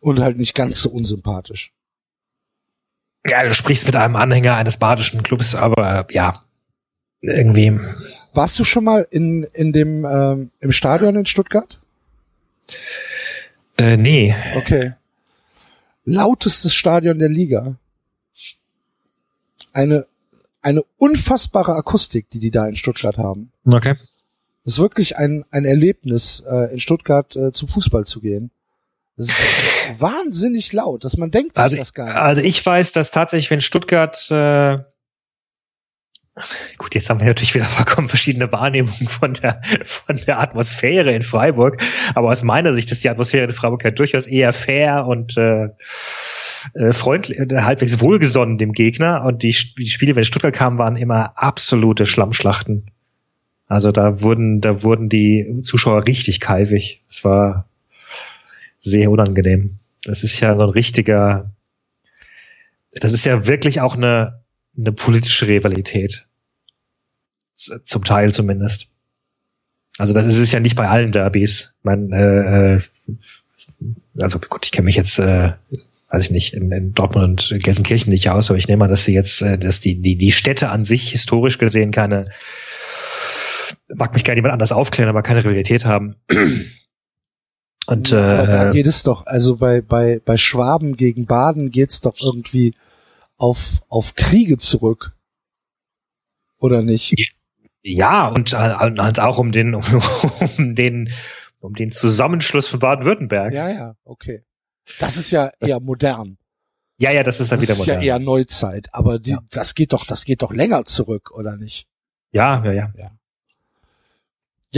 Und 0.00 0.20
halt 0.20 0.36
nicht 0.36 0.54
ganz 0.54 0.82
so 0.82 0.90
unsympathisch. 0.90 1.72
Ja, 3.26 3.42
du 3.44 3.54
sprichst 3.54 3.86
mit 3.86 3.96
einem 3.96 4.16
Anhänger 4.16 4.56
eines 4.56 4.78
badischen 4.78 5.22
Clubs, 5.22 5.54
aber 5.54 6.08
äh, 6.08 6.14
ja, 6.14 6.42
irgendwie. 7.20 7.78
Warst 8.32 8.58
du 8.58 8.64
schon 8.64 8.84
mal 8.84 9.06
in, 9.10 9.44
in 9.52 9.72
dem, 9.72 10.04
ähm, 10.04 10.50
im 10.60 10.72
Stadion 10.72 11.16
in 11.16 11.26
Stuttgart? 11.26 11.80
Äh, 13.78 13.96
nee. 13.96 14.34
Okay. 14.56 14.94
Lautestes 16.04 16.74
Stadion 16.74 17.18
der 17.18 17.28
Liga. 17.28 17.76
Eine, 19.72 20.06
eine 20.62 20.82
unfassbare 20.96 21.74
Akustik, 21.74 22.30
die 22.30 22.40
die 22.40 22.50
da 22.50 22.66
in 22.66 22.76
Stuttgart 22.76 23.18
haben. 23.18 23.52
Okay. 23.64 23.96
Das 24.64 24.74
ist 24.74 24.80
wirklich 24.80 25.16
ein, 25.16 25.44
ein 25.50 25.64
Erlebnis, 25.64 26.42
äh, 26.48 26.72
in 26.72 26.80
Stuttgart 26.80 27.34
äh, 27.36 27.52
zum 27.52 27.68
Fußball 27.68 28.04
zu 28.04 28.20
gehen. 28.20 28.50
Das 29.20 29.28
ist 29.28 30.00
wahnsinnig 30.00 30.72
laut, 30.72 31.04
dass 31.04 31.16
man 31.16 31.30
denkt 31.30 31.56
sich 31.56 31.62
Also, 31.62 31.76
das 31.76 31.94
gar 31.94 32.06
nicht. 32.06 32.16
also 32.16 32.40
ich 32.40 32.64
weiß, 32.64 32.92
dass 32.92 33.10
tatsächlich, 33.10 33.50
wenn 33.50 33.60
Stuttgart 33.60 34.30
äh, 34.30 34.78
Gut, 36.78 36.94
jetzt 36.94 37.10
haben 37.10 37.20
wir 37.20 37.26
natürlich 37.26 37.54
wieder 37.54 37.64
vollkommen 37.64 38.08
verschiedene 38.08 38.50
Wahrnehmungen 38.50 39.08
von 39.08 39.34
der, 39.34 39.60
von 39.84 40.16
der 40.16 40.40
Atmosphäre 40.40 41.12
in 41.12 41.22
Freiburg. 41.22 41.82
Aber 42.14 42.28
aus 42.28 42.42
meiner 42.42 42.72
Sicht 42.72 42.90
ist 42.92 43.04
die 43.04 43.10
Atmosphäre 43.10 43.44
in 43.44 43.52
Freiburg 43.52 43.84
ja 43.84 43.90
durchaus 43.90 44.26
eher 44.26 44.52
fair 44.52 45.06
und 45.06 45.36
äh, 45.36 45.68
äh, 46.74 46.92
freundlich, 46.92 47.38
äh, 47.38 47.62
halbwegs 47.62 48.00
wohlgesonnen 48.00 48.58
dem 48.58 48.72
Gegner. 48.72 49.24
Und 49.24 49.42
die, 49.42 49.54
die 49.76 49.90
Spiele, 49.90 50.16
wenn 50.16 50.24
Stuttgart 50.24 50.54
kam, 50.54 50.78
waren 50.78 50.96
immer 50.96 51.36
absolute 51.36 52.06
Schlammschlachten. 52.06 52.90
Also 53.66 53.92
da 53.92 54.22
wurden, 54.22 54.60
da 54.60 54.82
wurden 54.82 55.08
die 55.08 55.60
Zuschauer 55.62 56.06
richtig 56.06 56.40
kalvig. 56.40 57.04
Es 57.08 57.24
war 57.24 57.69
sehr 58.80 59.10
unangenehm. 59.10 59.78
Das 60.02 60.24
ist 60.24 60.40
ja 60.40 60.56
so 60.56 60.64
ein 60.64 60.70
richtiger, 60.70 61.52
das 62.92 63.12
ist 63.12 63.24
ja 63.24 63.46
wirklich 63.46 63.80
auch 63.80 63.96
eine, 63.96 64.42
eine 64.76 64.92
politische 64.92 65.46
Rivalität. 65.46 66.26
Zum 67.54 68.04
Teil 68.04 68.32
zumindest. 68.32 68.88
Also 69.98 70.14
das 70.14 70.24
ist 70.24 70.38
es 70.38 70.50
ja 70.50 70.60
nicht 70.60 70.76
bei 70.76 70.88
allen 70.88 71.12
Derbys. 71.12 71.74
Man, 71.82 72.10
äh, 72.10 72.76
äh, 72.76 72.80
also 74.18 74.38
gut, 74.38 74.64
ich 74.64 74.72
kenne 74.72 74.86
mich 74.86 74.96
jetzt, 74.96 75.18
äh, 75.18 75.52
weiß 76.08 76.24
ich 76.24 76.30
nicht, 76.30 76.54
in, 76.54 76.72
in 76.72 76.94
Dortmund 76.94 77.52
und 77.52 77.62
Gelsenkirchen 77.62 78.10
nicht 78.10 78.30
aus, 78.30 78.50
aber 78.50 78.56
ich 78.56 78.66
nehme 78.66 78.84
an, 78.84 78.90
dass 78.90 79.04
sie 79.04 79.12
jetzt, 79.12 79.42
äh, 79.42 79.58
dass 79.58 79.80
die, 79.80 80.00
die, 80.00 80.16
die 80.16 80.32
Städte 80.32 80.70
an 80.70 80.86
sich 80.86 81.10
historisch 81.10 81.58
gesehen 81.58 81.90
keine, 81.90 82.30
mag 83.94 84.14
mich 84.14 84.24
gerne 84.24 84.38
jemand 84.38 84.54
anders 84.54 84.72
aufklären, 84.72 85.10
aber 85.10 85.22
keine 85.22 85.44
Realität 85.44 85.84
haben. 85.84 86.16
Und 87.86 88.10
Ja, 88.10 88.38
aber 88.38 88.46
da 88.46 88.68
äh, 88.70 88.72
geht 88.72 88.86
es 88.86 89.02
doch, 89.02 89.26
also 89.26 89.56
bei, 89.56 89.80
bei, 89.80 90.20
bei 90.24 90.36
Schwaben 90.36 90.96
gegen 90.96 91.26
Baden 91.26 91.70
geht's 91.70 92.00
doch 92.00 92.14
irgendwie 92.20 92.74
auf, 93.36 93.80
auf 93.88 94.14
Kriege 94.14 94.58
zurück. 94.58 95.12
Oder 96.58 96.82
nicht? 96.82 97.34
Ja, 97.82 98.28
und 98.28 98.52
halt 98.52 99.18
auch 99.18 99.38
um 99.38 99.50
den, 99.50 99.74
um 100.58 100.74
den, 100.74 101.10
um 101.62 101.74
den 101.74 101.90
Zusammenschluss 101.90 102.68
von 102.68 102.78
Baden-Württemberg. 102.80 103.52
Ja, 103.54 103.68
ja, 103.70 103.96
okay. 104.04 104.44
Das 104.98 105.16
ist 105.16 105.30
ja 105.30 105.50
Das- 105.58 105.70
eher 105.70 105.80
modern. 105.80 106.36
ja, 106.98 107.10
ja, 107.12 107.22
das 107.22 107.40
ist 107.40 107.50
dann 107.50 107.60
Das 107.60 107.68
wieder 107.68 107.78
ist 107.80 107.86
ja 107.86 107.94
modern. 107.94 108.06
eher 108.06 108.18
Neuzeit. 108.18 108.88
Aber 108.92 109.18
die, 109.18 109.30
Ja. 109.30 109.42
das 109.50 109.74
geht 109.74 109.92
doch, 109.94 110.04
das 110.06 110.24
geht 110.24 110.42
doch 110.42 110.52
länger 110.52 110.84
zurück, 110.84 111.30
oder 111.32 111.56
nicht? 111.56 111.86
ja, 112.32 112.62
ja, 112.64 112.72
ja. 112.72 112.92
Ja 112.96 113.10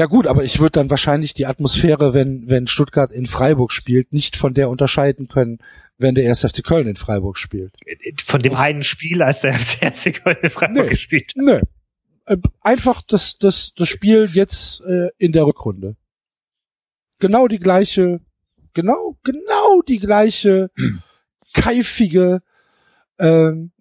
gut, 0.06 0.26
aber 0.26 0.42
ich 0.42 0.58
würde 0.58 0.72
dann 0.72 0.90
wahrscheinlich 0.90 1.34
die 1.34 1.46
Atmosphäre, 1.46 2.14
wenn, 2.14 2.48
wenn 2.48 2.66
Stuttgart 2.66 3.12
in 3.12 3.26
Freiburg 3.26 3.72
spielt, 3.72 4.12
nicht 4.12 4.36
von 4.36 4.54
der 4.54 4.70
unterscheiden 4.70 5.28
können, 5.28 5.58
wenn 5.98 6.14
der 6.14 6.28
1. 6.30 6.40
FC 6.40 6.64
Köln 6.64 6.86
in 6.88 6.96
Freiburg 6.96 7.36
spielt. 7.38 7.74
Von 8.24 8.40
dem 8.40 8.54
einen 8.56 8.82
Spiel, 8.82 9.22
als 9.22 9.40
der 9.40 9.52
FC 9.54 10.14
Köln 10.22 10.38
in 10.42 10.50
Freiburg 10.50 10.84
Nee. 10.84 10.90
gespielt 10.90 11.32
hat. 11.36 11.42
Nö. 11.44 11.60
Äh, 12.26 12.36
Einfach 12.60 13.02
das, 13.06 13.36
das, 13.38 13.72
das 13.76 13.88
Spiel 13.88 14.30
jetzt 14.32 14.80
äh, 14.82 15.08
in 15.18 15.32
der 15.32 15.44
Rückrunde. 15.46 15.96
Genau 17.18 17.46
die 17.46 17.58
gleiche, 17.58 18.20
genau, 18.74 19.18
genau 19.22 19.82
die 19.86 19.98
gleiche 19.98 20.70
keifige, 21.52 22.42
ähm, 23.18 23.72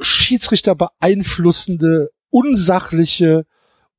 Schiedsrichter 0.00 0.74
beeinflussende, 0.74 2.10
unsachliche, 2.30 3.46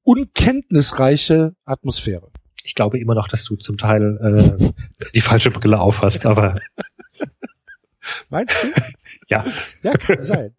unkenntnisreiche 0.09 1.53
Atmosphäre. 1.65 2.31
Ich 2.63 2.73
glaube 2.73 2.99
immer 2.99 3.13
noch, 3.13 3.27
dass 3.27 3.43
du 3.43 3.57
zum 3.57 3.77
Teil 3.77 4.17
äh, 4.59 4.71
die 5.13 5.21
falsche 5.21 5.51
Brille 5.51 5.79
aufhast, 5.79 6.25
aber 6.25 6.59
Meinst 8.29 8.63
du? 8.63 8.67
ja. 9.27 9.45
Ja, 9.83 9.93
kann 9.93 10.19
sein. 10.19 10.55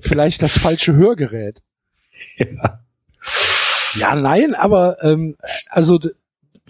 Vielleicht 0.00 0.42
das 0.42 0.56
falsche 0.56 0.94
Hörgerät. 0.94 1.60
ja. 2.38 2.84
Ja, 3.94 4.14
nein, 4.14 4.54
aber 4.54 5.02
ähm, 5.02 5.36
also 5.70 5.98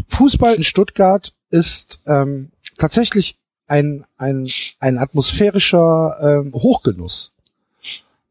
Fußball 0.09 0.55
in 0.55 0.65
Stuttgart 0.65 1.35
ist 1.51 2.01
ähm, 2.07 2.53
tatsächlich 2.79 3.37
ein, 3.67 4.07
ein, 4.17 4.49
ein 4.79 4.97
atmosphärischer 4.97 6.17
ähm, 6.23 6.55
Hochgenuss. 6.55 7.35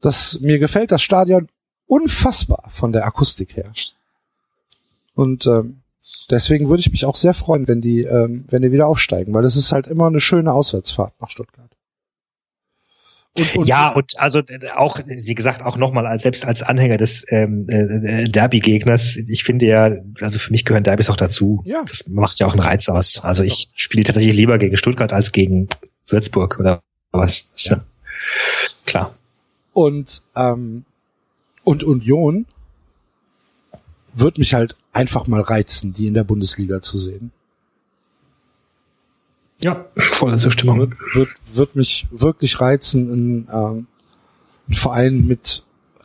Das, 0.01 0.39
mir 0.39 0.57
gefällt 0.57 0.91
das 0.91 1.03
Stadion 1.03 1.49
unfassbar 1.87 2.71
von 2.73 2.91
der 2.91 3.05
Akustik 3.05 3.55
her. 3.55 3.71
Und 5.13 5.45
ähm, 5.47 5.81
deswegen 6.29 6.69
würde 6.69 6.81
ich 6.81 6.91
mich 6.91 7.05
auch 7.05 7.15
sehr 7.15 7.33
freuen, 7.33 7.67
wenn 7.67 7.81
die, 7.81 8.01
ähm, 8.03 8.45
wenn 8.49 8.61
die 8.61 8.71
wieder 8.71 8.87
aufsteigen, 8.87 9.33
weil 9.33 9.45
es 9.45 9.55
ist 9.55 9.71
halt 9.71 9.87
immer 9.87 10.07
eine 10.07 10.19
schöne 10.19 10.51
Auswärtsfahrt 10.51 11.13
nach 11.21 11.29
Stuttgart. 11.29 11.69
Und, 13.37 13.55
und, 13.57 13.67
ja, 13.67 13.89
und 13.89 14.17
also 14.17 14.39
äh, 14.39 14.69
auch, 14.75 14.99
wie 15.05 15.35
gesagt, 15.35 15.61
auch 15.61 15.75
nochmal 15.75 16.07
als 16.07 16.23
selbst 16.23 16.45
als 16.45 16.63
Anhänger 16.63 16.95
des 16.95 17.25
ähm, 17.27 17.67
äh, 17.67 18.25
Derby-Gegners, 18.25 19.17
ich 19.17 19.43
finde 19.43 19.65
ja, 19.65 19.91
also 20.21 20.39
für 20.39 20.51
mich 20.51 20.63
gehören 20.63 20.85
Derbys 20.85 21.09
auch 21.09 21.17
dazu. 21.17 21.61
Ja. 21.65 21.83
Das 21.83 22.07
macht 22.07 22.39
ja 22.39 22.47
auch 22.47 22.53
einen 22.53 22.61
Reiz 22.61 22.87
aus. 22.87 23.21
Also 23.23 23.43
ich 23.43 23.69
spiele 23.75 24.05
tatsächlich 24.05 24.35
lieber 24.35 24.57
gegen 24.57 24.77
Stuttgart 24.77 25.11
als 25.11 25.33
gegen 25.33 25.67
Würzburg 26.07 26.59
oder 26.59 26.81
was. 27.11 27.49
Ist 27.55 27.67
ja. 27.67 27.83
Klar. 28.85 29.17
Und, 29.73 30.21
ähm, 30.37 30.85
und 31.65 31.83
Union 31.83 32.45
wird 34.13 34.37
mich 34.37 34.53
halt 34.53 34.77
einfach 34.93 35.27
mal 35.27 35.41
reizen, 35.41 35.93
die 35.93 36.07
in 36.07 36.13
der 36.13 36.23
Bundesliga 36.23 36.81
zu 36.81 36.97
sehen. 36.97 37.31
Ja, 39.63 39.85
volle 39.97 40.37
Zustimmung. 40.37 40.79
Wird, 40.79 40.93
wird, 41.13 41.29
wird 41.53 41.75
mich 41.75 42.07
wirklich 42.11 42.59
reizen, 42.61 43.11
ein, 43.11 43.49
ähm, 43.51 43.87
ein 44.69 44.73
Verein 44.75 45.25
mit, 45.27 45.63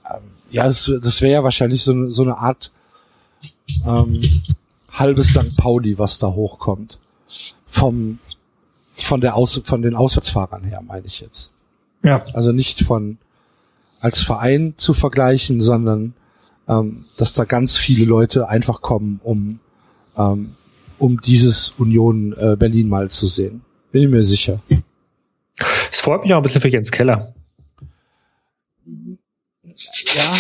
ähm, 0.09 0.23
ja, 0.51 0.67
das, 0.67 0.91
das 1.03 1.21
wäre 1.21 1.33
ja 1.35 1.45
wahrscheinlich 1.45 1.83
so, 1.83 1.93
eine- 1.93 2.11
so 2.11 2.23
eine 2.23 2.39
Art 2.39 2.71
ähm, 3.87 4.21
halbes 4.91 5.29
St. 5.29 5.57
Pauli, 5.57 5.99
was 5.99 6.19
da 6.19 6.29
hochkommt. 6.29 6.99
Vom, 7.69 8.19
von 8.99 9.21
der 9.21 9.37
Aus, 9.37 9.61
von 9.65 9.83
den 9.83 9.95
Auswärtsfahrern 9.95 10.65
her, 10.65 10.81
meine 10.87 11.07
ich 11.07 11.21
jetzt. 11.21 11.51
Ja. 12.03 12.25
Also 12.35 12.53
nicht 12.53 12.83
von, 12.85 13.19
als 14.01 14.23
Verein 14.23 14.75
zu 14.77 14.95
vergleichen, 14.95 15.61
sondern 15.61 16.15
ähm, 16.69 17.05
dass 17.17 17.33
da 17.33 17.45
ganz 17.45 17.77
viele 17.77 18.05
Leute 18.05 18.49
einfach 18.49 18.81
kommen, 18.81 19.21
um 19.23 19.61
ähm, 20.17 20.55
um 20.99 21.21
dieses 21.21 21.71
Union 21.79 22.35
äh, 22.39 22.57
Berlin 22.57 22.89
mal 22.89 23.09
zu 23.11 23.27
sehen. 23.27 23.63
Bin 23.91 24.03
ich 24.03 24.09
mir 24.09 24.23
sicher. 24.23 24.61
Es 25.91 26.01
freut 26.01 26.23
mich 26.23 26.33
auch 26.33 26.39
ein 26.39 26.43
bisschen 26.43 26.61
für 26.61 26.69
Jens 26.69 26.91
Keller. 26.91 27.35
Ja. 30.15 30.37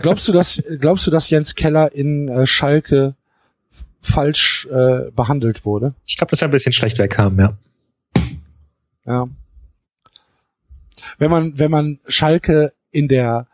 Glaubst 0.00 0.28
du, 0.28 0.32
dass 0.32 0.62
glaubst 0.78 1.06
du, 1.06 1.10
dass 1.10 1.30
Jens 1.30 1.54
Keller 1.54 1.92
in 1.92 2.28
äh, 2.28 2.46
Schalke 2.46 3.14
falsch 4.00 4.66
äh, 4.70 5.10
behandelt 5.10 5.64
wurde? 5.64 5.94
Ich 6.06 6.16
glaube, 6.16 6.30
dass 6.30 6.42
er 6.42 6.48
ein 6.48 6.52
bisschen 6.52 6.72
schlecht 6.72 6.98
wegkam, 6.98 7.38
ja. 7.38 7.56
Ja. 9.06 9.28
Wenn 11.18 11.30
man 11.30 11.58
wenn 11.58 11.70
man 11.70 12.00
Schalke 12.06 12.72
in 12.90 13.08
der 13.08 13.46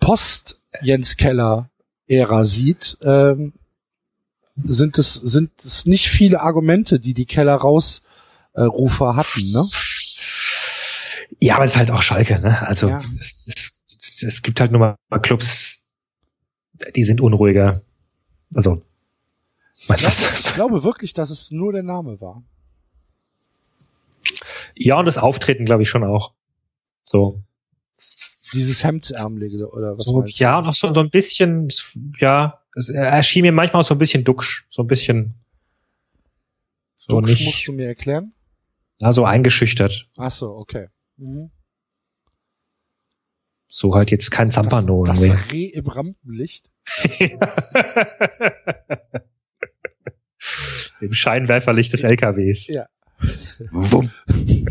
Post 0.00 0.60
Jens 0.82 1.16
Keller 1.16 1.70
Ära 2.06 2.44
sieht, 2.44 2.96
ähm, 3.02 3.52
sind 4.64 4.98
es 4.98 5.14
sind 5.14 5.50
es 5.64 5.86
nicht 5.86 6.08
viele 6.08 6.40
Argumente, 6.40 6.98
die 7.00 7.14
die 7.14 7.26
Keller 7.26 7.54
Rausrufer 7.56 9.16
hatten, 9.16 9.52
ne? 9.52 9.64
Ja, 11.40 11.56
aber 11.56 11.64
es 11.64 11.72
ist 11.72 11.76
halt 11.76 11.90
auch 11.90 12.02
Schalke, 12.02 12.40
ne? 12.40 12.66
Also 12.66 12.88
Ja. 12.88 13.00
es, 13.16 13.82
es, 13.98 14.22
es 14.22 14.42
gibt 14.42 14.60
halt 14.60 14.72
nur 14.72 14.80
mal 14.80 14.96
Clubs, 15.20 15.84
die 16.96 17.04
sind 17.04 17.20
unruhiger. 17.20 17.82
Also, 18.54 18.82
mein, 19.88 19.98
Ich 19.98 20.04
was, 20.04 20.40
Ich 20.40 20.54
glaube 20.54 20.82
wirklich, 20.82 21.12
dass 21.14 21.30
es 21.30 21.50
nur 21.50 21.72
der 21.72 21.82
Name 21.82 22.20
war. 22.20 22.42
ja, 24.74 24.98
und 24.98 25.06
das 25.06 25.18
Auftreten 25.18 25.64
glaube 25.64 25.82
ich 25.82 25.88
schon 25.88 26.04
auch. 26.04 26.32
So, 27.08 27.42
Dieses 28.52 28.84
Hemdärmelige 28.84 29.70
oder 29.70 29.92
was 29.92 30.04
so 30.04 30.22
ja, 30.26 30.60
noch 30.60 30.74
so, 30.74 30.92
so 30.92 31.00
ein 31.00 31.08
bisschen, 31.10 31.68
ja, 32.18 32.62
es 32.76 32.90
er 32.90 33.08
erschien 33.08 33.42
mir 33.42 33.52
manchmal 33.52 33.80
auch 33.80 33.86
so 33.86 33.94
ein 33.94 33.98
bisschen 33.98 34.24
ducksch, 34.24 34.66
so 34.68 34.82
ein 34.82 34.86
bisschen 34.88 35.34
so 36.96 37.20
musst 37.20 37.40
nicht, 37.40 37.66
du 37.66 37.72
mir 37.72 37.86
erklären? 37.86 38.34
ja, 39.00 39.12
so 39.12 39.24
eingeschüchtert. 39.24 40.10
Ach 40.18 40.30
so, 40.30 40.54
okay. 40.56 40.88
Mhm. 41.16 41.50
So 43.68 43.94
halt 43.94 44.10
jetzt 44.10 44.30
kein 44.30 44.50
Zampano 44.50 45.04
das, 45.04 45.20
das 45.20 45.52
Reh 45.52 45.66
im 45.66 45.86
Rampenlicht. 45.86 46.70
Im 51.00 51.12
Scheinwerferlicht 51.12 51.92
des 51.92 52.02
LKWs. 52.02 52.66
Ja. 52.68 52.88
Wumm. 53.70 54.10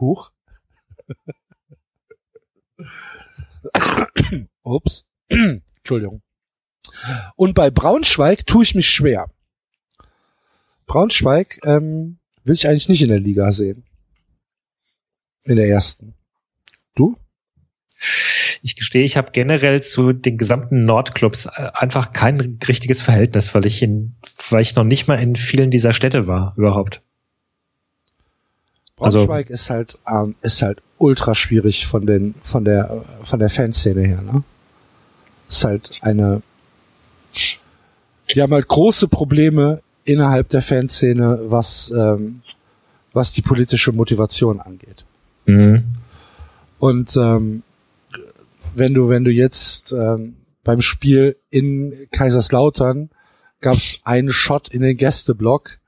Huch. 0.00 0.31
Ups. 4.62 5.04
Entschuldigung. 5.28 6.22
Und 7.36 7.54
bei 7.54 7.70
Braunschweig 7.70 8.46
tue 8.46 8.64
ich 8.64 8.74
mich 8.74 8.90
schwer. 8.90 9.30
Braunschweig 10.86 11.60
ähm, 11.64 12.18
will 12.44 12.54
ich 12.54 12.68
eigentlich 12.68 12.88
nicht 12.88 13.02
in 13.02 13.08
der 13.08 13.20
Liga 13.20 13.52
sehen. 13.52 13.84
In 15.44 15.56
der 15.56 15.68
ersten. 15.68 16.14
Du? 16.94 17.16
Ich 18.62 18.76
gestehe, 18.76 19.04
ich 19.04 19.16
habe 19.16 19.30
generell 19.32 19.82
zu 19.82 20.12
den 20.12 20.38
gesamten 20.38 20.84
Nordclubs 20.84 21.46
äh, 21.46 21.70
einfach 21.74 22.12
kein 22.12 22.58
richtiges 22.66 23.00
Verhältnis, 23.00 23.54
weil 23.54 23.66
ich 23.66 23.82
in, 23.82 24.16
weil 24.50 24.62
ich 24.62 24.74
noch 24.74 24.84
nicht 24.84 25.08
mal 25.08 25.20
in 25.20 25.34
vielen 25.36 25.70
dieser 25.70 25.92
Städte 25.92 26.26
war 26.26 26.54
überhaupt. 26.56 27.02
Also- 28.98 29.26
Braunschweig 29.26 29.50
ist 29.50 29.70
halt 29.70 29.98
ähm, 30.06 30.36
ist 30.42 30.62
halt 30.62 30.82
ultra 31.02 31.34
schwierig 31.34 31.86
von 31.86 32.06
den 32.06 32.34
von 32.42 32.64
der 32.64 33.04
von 33.24 33.38
der 33.38 33.50
Fanszene 33.50 34.02
her, 34.02 34.22
ne? 34.22 34.42
Ist 35.48 35.64
halt 35.64 35.90
eine 36.00 36.42
die 38.34 38.40
haben 38.40 38.52
halt 38.52 38.68
große 38.68 39.08
Probleme 39.08 39.82
innerhalb 40.04 40.48
der 40.48 40.62
Fanszene, 40.62 41.40
was 41.44 41.92
ähm, 41.96 42.42
was 43.12 43.32
die 43.32 43.42
politische 43.42 43.92
Motivation 43.92 44.60
angeht. 44.60 45.04
Mhm. 45.46 45.84
Und 46.78 47.16
ähm, 47.16 47.62
wenn 48.74 48.94
du 48.94 49.08
wenn 49.08 49.24
du 49.24 49.30
jetzt 49.30 49.92
ähm, 49.92 50.36
beim 50.64 50.80
Spiel 50.80 51.36
in 51.50 52.08
Kaiserslautern 52.12 53.10
gab 53.60 53.76
es 53.76 53.98
einen 54.04 54.32
Shot 54.32 54.68
in 54.68 54.82
den 54.82 54.96
Gästeblock. 54.96 55.78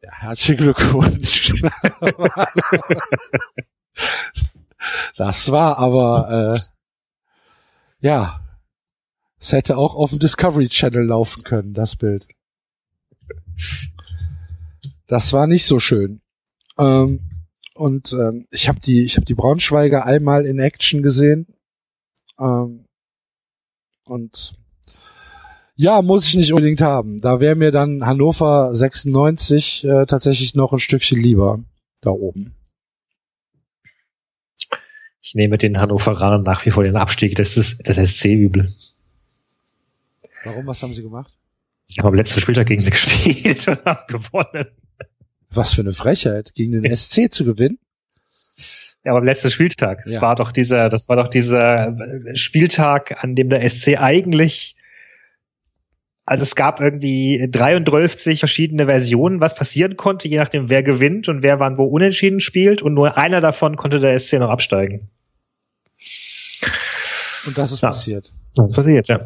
Ja, 0.00 0.12
herzlichen 0.12 0.58
Glückwunsch. 0.58 1.52
das 5.16 5.50
war 5.50 5.78
aber 5.78 6.56
äh, 6.56 6.60
ja, 8.00 8.40
es 9.40 9.52
hätte 9.52 9.76
auch 9.76 9.94
auf 9.94 10.10
dem 10.10 10.20
Discovery 10.20 10.68
Channel 10.68 11.04
laufen 11.04 11.42
können, 11.42 11.74
das 11.74 11.96
Bild. 11.96 12.28
Das 15.08 15.32
war 15.32 15.46
nicht 15.46 15.66
so 15.66 15.80
schön. 15.80 16.20
Ähm, 16.78 17.20
und 17.74 18.12
ähm, 18.12 18.46
ich 18.50 18.68
habe 18.68 18.80
die, 18.80 19.04
ich 19.04 19.16
habe 19.16 19.26
die 19.26 19.34
Braunschweiger 19.34 20.04
einmal 20.04 20.46
in 20.46 20.58
Action 20.58 21.02
gesehen. 21.02 21.46
Ähm, 22.38 22.84
und 24.04 24.57
ja, 25.80 26.02
muss 26.02 26.26
ich 26.26 26.34
nicht 26.34 26.52
unbedingt 26.52 26.80
haben. 26.80 27.20
Da 27.20 27.38
wäre 27.38 27.54
mir 27.54 27.70
dann 27.70 28.04
Hannover 28.04 28.74
96 28.74 29.84
äh, 29.84 30.06
tatsächlich 30.06 30.54
noch 30.56 30.72
ein 30.72 30.80
Stückchen 30.80 31.20
lieber 31.20 31.60
da 32.00 32.10
oben. 32.10 32.54
Ich 35.22 35.34
nehme 35.34 35.56
den 35.56 35.78
Hannoveranern 35.78 36.42
nach 36.42 36.66
wie 36.66 36.70
vor 36.70 36.82
den 36.82 36.96
Abstieg. 36.96 37.36
Das 37.36 37.56
ist 37.56 37.88
das 37.88 37.96
SC 37.96 38.24
übel. 38.26 38.74
Warum? 40.44 40.66
Was 40.66 40.82
haben 40.82 40.92
sie 40.94 41.02
gemacht? 41.02 41.32
Ich 41.86 41.98
habe 41.98 42.08
am 42.08 42.14
letzten 42.14 42.40
Spieltag 42.40 42.66
gegen 42.66 42.80
sie 42.82 42.90
gespielt 42.92 43.68
und 43.68 43.84
haben 43.84 44.06
gewonnen. 44.08 44.66
Was 45.50 45.74
für 45.74 45.80
eine 45.82 45.94
Frechheit, 45.94 46.54
gegen 46.54 46.72
den 46.82 46.96
SC 46.96 47.32
zu 47.32 47.44
gewinnen. 47.44 47.78
Ja, 49.04 49.12
aber 49.12 49.18
am 49.20 49.24
letzten 49.24 49.50
Spieltag. 49.50 50.02
Das 50.04 50.14
Ja. 50.14 50.22
war 50.22 50.34
doch 50.34 50.50
dieser, 50.50 50.88
das 50.88 51.08
war 51.08 51.16
doch 51.16 51.28
dieser 51.28 51.94
Spieltag, 52.34 53.22
an 53.22 53.34
dem 53.36 53.48
der 53.48 53.68
SC 53.68 53.96
eigentlich 53.98 54.74
also 56.28 56.42
es 56.42 56.54
gab 56.54 56.78
irgendwie 56.78 57.48
33 57.50 58.38
verschiedene 58.38 58.84
Versionen, 58.84 59.40
was 59.40 59.54
passieren 59.54 59.96
konnte, 59.96 60.28
je 60.28 60.36
nachdem, 60.36 60.68
wer 60.68 60.82
gewinnt 60.82 61.30
und 61.30 61.42
wer 61.42 61.58
wann 61.58 61.78
wo 61.78 61.84
unentschieden 61.84 62.40
spielt. 62.40 62.82
Und 62.82 62.92
nur 62.92 63.16
einer 63.16 63.40
davon 63.40 63.76
konnte 63.76 63.98
der 63.98 64.18
SC 64.18 64.34
noch 64.34 64.50
absteigen. 64.50 65.08
Und 67.46 67.56
das 67.56 67.72
ist 67.72 67.80
Ja. 67.80 67.88
passiert. 67.88 68.30
Das 68.54 68.74
passiert, 68.74 69.08
ja. 69.08 69.24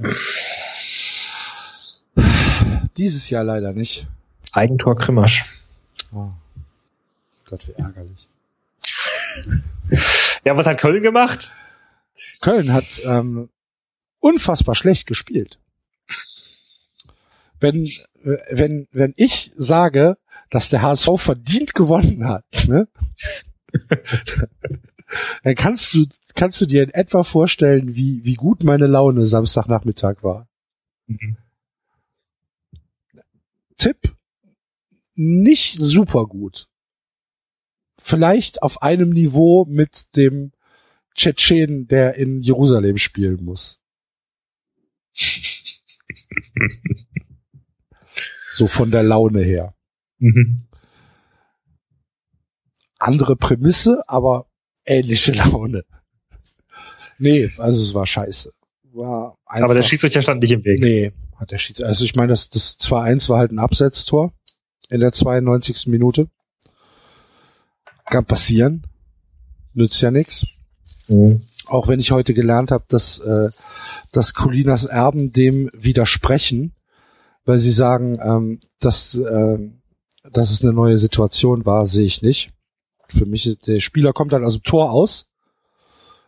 Dieses 2.97 3.29
Jahr 3.31 3.43
leider 3.43 3.73
nicht. 3.73 4.07
Eigentor 4.53 4.95
Krimmersch. 4.95 5.45
Oh. 6.15 6.29
Gott, 7.47 7.67
wie 7.67 7.73
ärgerlich. 7.83 8.29
Ja, 10.45 10.57
was 10.57 10.67
hat 10.67 10.79
Köln 10.79 11.03
gemacht? 11.03 11.53
Köln 12.41 12.73
hat 12.73 12.85
ähm, 13.05 13.49
unfassbar 14.21 14.75
schlecht 14.75 15.07
gespielt. 15.07 15.59
Wenn, 17.63 17.89
wenn, 18.51 18.89
wenn 18.91 19.15
ich 19.17 19.53
sage, 19.55 20.19
dass 20.51 20.69
der 20.69 20.83
HSV 20.83 21.11
verdient 21.17 21.75
gewonnen 21.75 22.27
hat, 22.27 22.45
ne? 22.67 22.89
dann 25.45 25.55
kannst 25.55 25.95
du, 25.95 26.05
kannst 26.35 26.61
du 26.61 26.67
dir 26.67 26.83
in 26.83 26.91
etwa 26.91 27.23
vorstellen, 27.23 27.95
wie, 27.95 28.25
wie 28.25 28.35
gut 28.35 28.65
meine 28.65 28.89
Laune 28.89 29.27
Samstagnachmittag 29.27 30.23
war. 30.23 30.49
Tipp, 33.77 34.17
nicht 35.15 35.77
super 35.79 36.27
gut. 36.27 36.69
Vielleicht 37.99 38.63
auf 38.63 38.83
einem 38.83 39.11
Niveau 39.11 39.67
mit 39.67 40.17
dem 40.17 40.51
Tschetschenen, 41.15 41.87
der 41.87 42.17
in 42.17 42.41
Jerusalem 42.41 42.99
spielen 42.99 43.45
muss. 43.45 43.79
So 48.53 48.67
von 48.67 48.91
der 48.91 49.03
Laune 49.03 49.41
her. 49.41 49.75
Mhm. 50.19 50.65
Andere 52.99 53.35
Prämisse, 53.35 54.05
aber 54.07 54.47
ähnliche 54.85 55.33
Laune. 55.33 55.85
Nee, 57.19 57.51
also 57.59 57.83
es 57.83 57.95
war 57.95 58.07
scheiße. 58.07 58.53
War 58.93 59.39
einfach, 59.47 59.65
Aber 59.65 59.75
der 59.75 59.83
Schiedsrichter 59.83 60.21
stand 60.23 60.43
nicht 60.43 60.53
im 60.53 60.65
Weg. 60.65 60.81
Nee, 60.81 61.13
hat 61.37 61.51
der 61.51 61.59
Schiedsrichter. 61.59 61.89
Also 61.89 62.05
ich 62.05 62.15
meine, 62.15 62.29
das, 62.29 62.51
das 62.51 62.79
2-1 62.79 63.29
war 63.29 63.39
halt 63.39 63.53
ein 63.53 63.59
Absetztor 63.59 64.33
in 64.89 65.01
der 65.01 65.13
92. 65.13 65.87
Minute. 65.87 66.29
Kann 68.05 68.27
passieren. 68.27 68.87
Nützt 69.73 70.01
ja 70.03 70.11
nix. 70.11 70.47
Mhm. 71.09 71.43
Auch 71.67 71.89
wenn 71.89 72.01
ich 72.01 72.11
heute 72.11 72.35
gelernt 72.35 72.71
habe, 72.71 72.85
dass, 72.89 73.19
äh, 73.21 73.51
dass 74.13 74.35
Colinas 74.35 74.85
Erben 74.85 75.33
dem 75.33 75.71
widersprechen, 75.73 76.75
weil 77.45 77.59
sie 77.59 77.71
sagen, 77.71 78.19
ähm, 78.23 78.61
dass, 78.81 79.15
äh, 79.15 79.59
dass 80.33 80.51
es 80.51 80.63
eine 80.63 80.73
neue 80.73 80.99
Situation 80.99 81.65
war, 81.67 81.87
sehe 81.87 82.07
ich 82.07 82.23
nicht. 82.23 82.53
Für 83.09 83.27
mich, 83.27 83.47
ist- 83.47 83.67
der 83.67 83.81
Spieler 83.81 84.13
kommt 84.13 84.33
dann 84.33 84.45
aus 84.45 84.55
dem 84.55 84.63
Tor 84.63 84.91
aus 84.93 85.29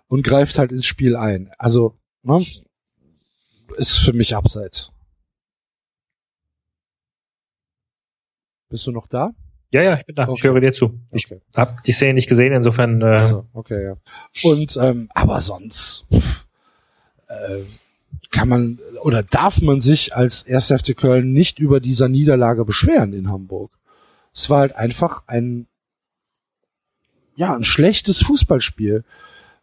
und 0.09 0.23
greift 0.25 0.59
halt 0.59 0.73
ins 0.73 0.87
Spiel 0.87 1.17
ein. 1.17 1.51
Also, 1.59 1.97
ne, 2.23 2.45
ist 3.77 3.99
für 3.99 4.13
mich 4.13 4.35
abseits. 4.37 4.91
Bist 8.69 8.87
du 8.87 8.91
noch 8.93 9.07
da? 9.09 9.31
Ja, 9.73 9.83
ja, 9.83 9.95
ich 9.95 10.07
bin 10.07 10.15
da. 10.15 10.25
Okay. 10.29 10.35
Ich 10.37 10.45
höre 10.45 10.61
dir 10.61 10.73
zu. 10.73 11.01
Ich 11.11 11.27
Okay. 11.31 11.41
habe 11.57 11.77
die 11.87 11.93
Szene 11.93 12.15
nicht 12.15 12.29
gesehen, 12.29 12.53
insofern 12.53 13.01
äh, 13.03 13.21
So, 13.27 13.47
okay, 13.53 13.83
ja. 13.85 13.97
Und 14.43 14.77
ähm, 14.81 15.09
aber 15.15 15.41
sonst 15.41 16.07
pff, 16.13 16.47
äh, 17.29 17.63
kann 18.31 18.49
man 18.49 18.79
oder 19.03 19.23
darf 19.23 19.61
man 19.61 19.81
sich 19.81 20.15
als 20.17 20.47
1. 20.47 20.67
FC 20.69 20.97
Köln 20.97 21.33
nicht 21.33 21.59
über 21.59 21.81
dieser 21.81 22.09
Niederlage 22.09 22.65
beschweren 22.65 23.13
in 23.13 23.29
Hamburg. 23.31 23.71
Es 24.35 24.51
war 24.51 24.61
halt 24.61 24.75
einfach 24.77 25.23
ein 25.27 25.67
ja, 27.37 27.55
ein 27.55 27.65
schlechtes 27.65 28.23
Fußballspiel. 28.23 29.05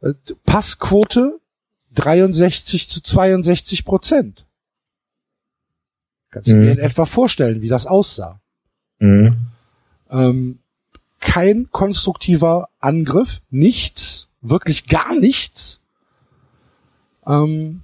Äh, 0.02 0.14
Passquote 0.46 1.40
63 1.96 2.88
zu 2.90 3.02
62 3.02 3.86
Prozent. 3.86 4.46
Kannst 6.32 6.50
du 6.50 6.56
Mhm. 6.56 6.64
dir 6.64 6.72
in 6.74 6.80
etwa 6.80 7.06
vorstellen, 7.06 7.62
wie 7.62 7.70
das 7.70 7.86
aussah? 7.88 8.40
mh. 9.00 9.36
Ähm, 10.10 10.60
kein 11.20 11.70
konstruktiver 11.72 12.70
Angriff, 12.80 13.42
nichts, 13.50 14.28
wirklich 14.42 14.88
gar 14.88 15.16
nichts. 15.18 15.80
Ähm, 17.26 17.82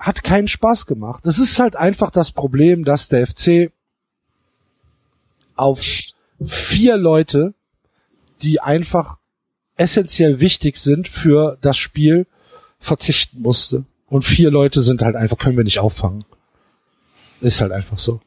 hat 0.00 0.24
keinen 0.24 0.48
Spaß 0.48 0.86
gemacht. 0.86 1.26
Es 1.26 1.38
ist 1.38 1.58
halt 1.58 1.76
einfach 1.76 2.10
das 2.10 2.32
Problem, 2.32 2.84
dass 2.84 3.08
der 3.08 3.26
FC 3.26 3.70
auf 5.56 5.80
vier 6.44 6.96
Leute, 6.96 7.54
die 8.42 8.60
einfach 8.60 9.18
essentiell 9.76 10.40
wichtig 10.40 10.78
sind 10.78 11.06
für 11.08 11.58
das 11.60 11.76
Spiel, 11.76 12.26
verzichten 12.78 13.42
musste. 13.42 13.84
Und 14.06 14.24
vier 14.24 14.50
Leute 14.50 14.82
sind 14.82 15.02
halt 15.02 15.16
einfach, 15.16 15.38
können 15.38 15.56
wir 15.56 15.64
nicht 15.64 15.78
auffangen. 15.78 16.24
Ist 17.40 17.60
halt 17.60 17.72
einfach 17.72 17.98
so. 17.98 18.20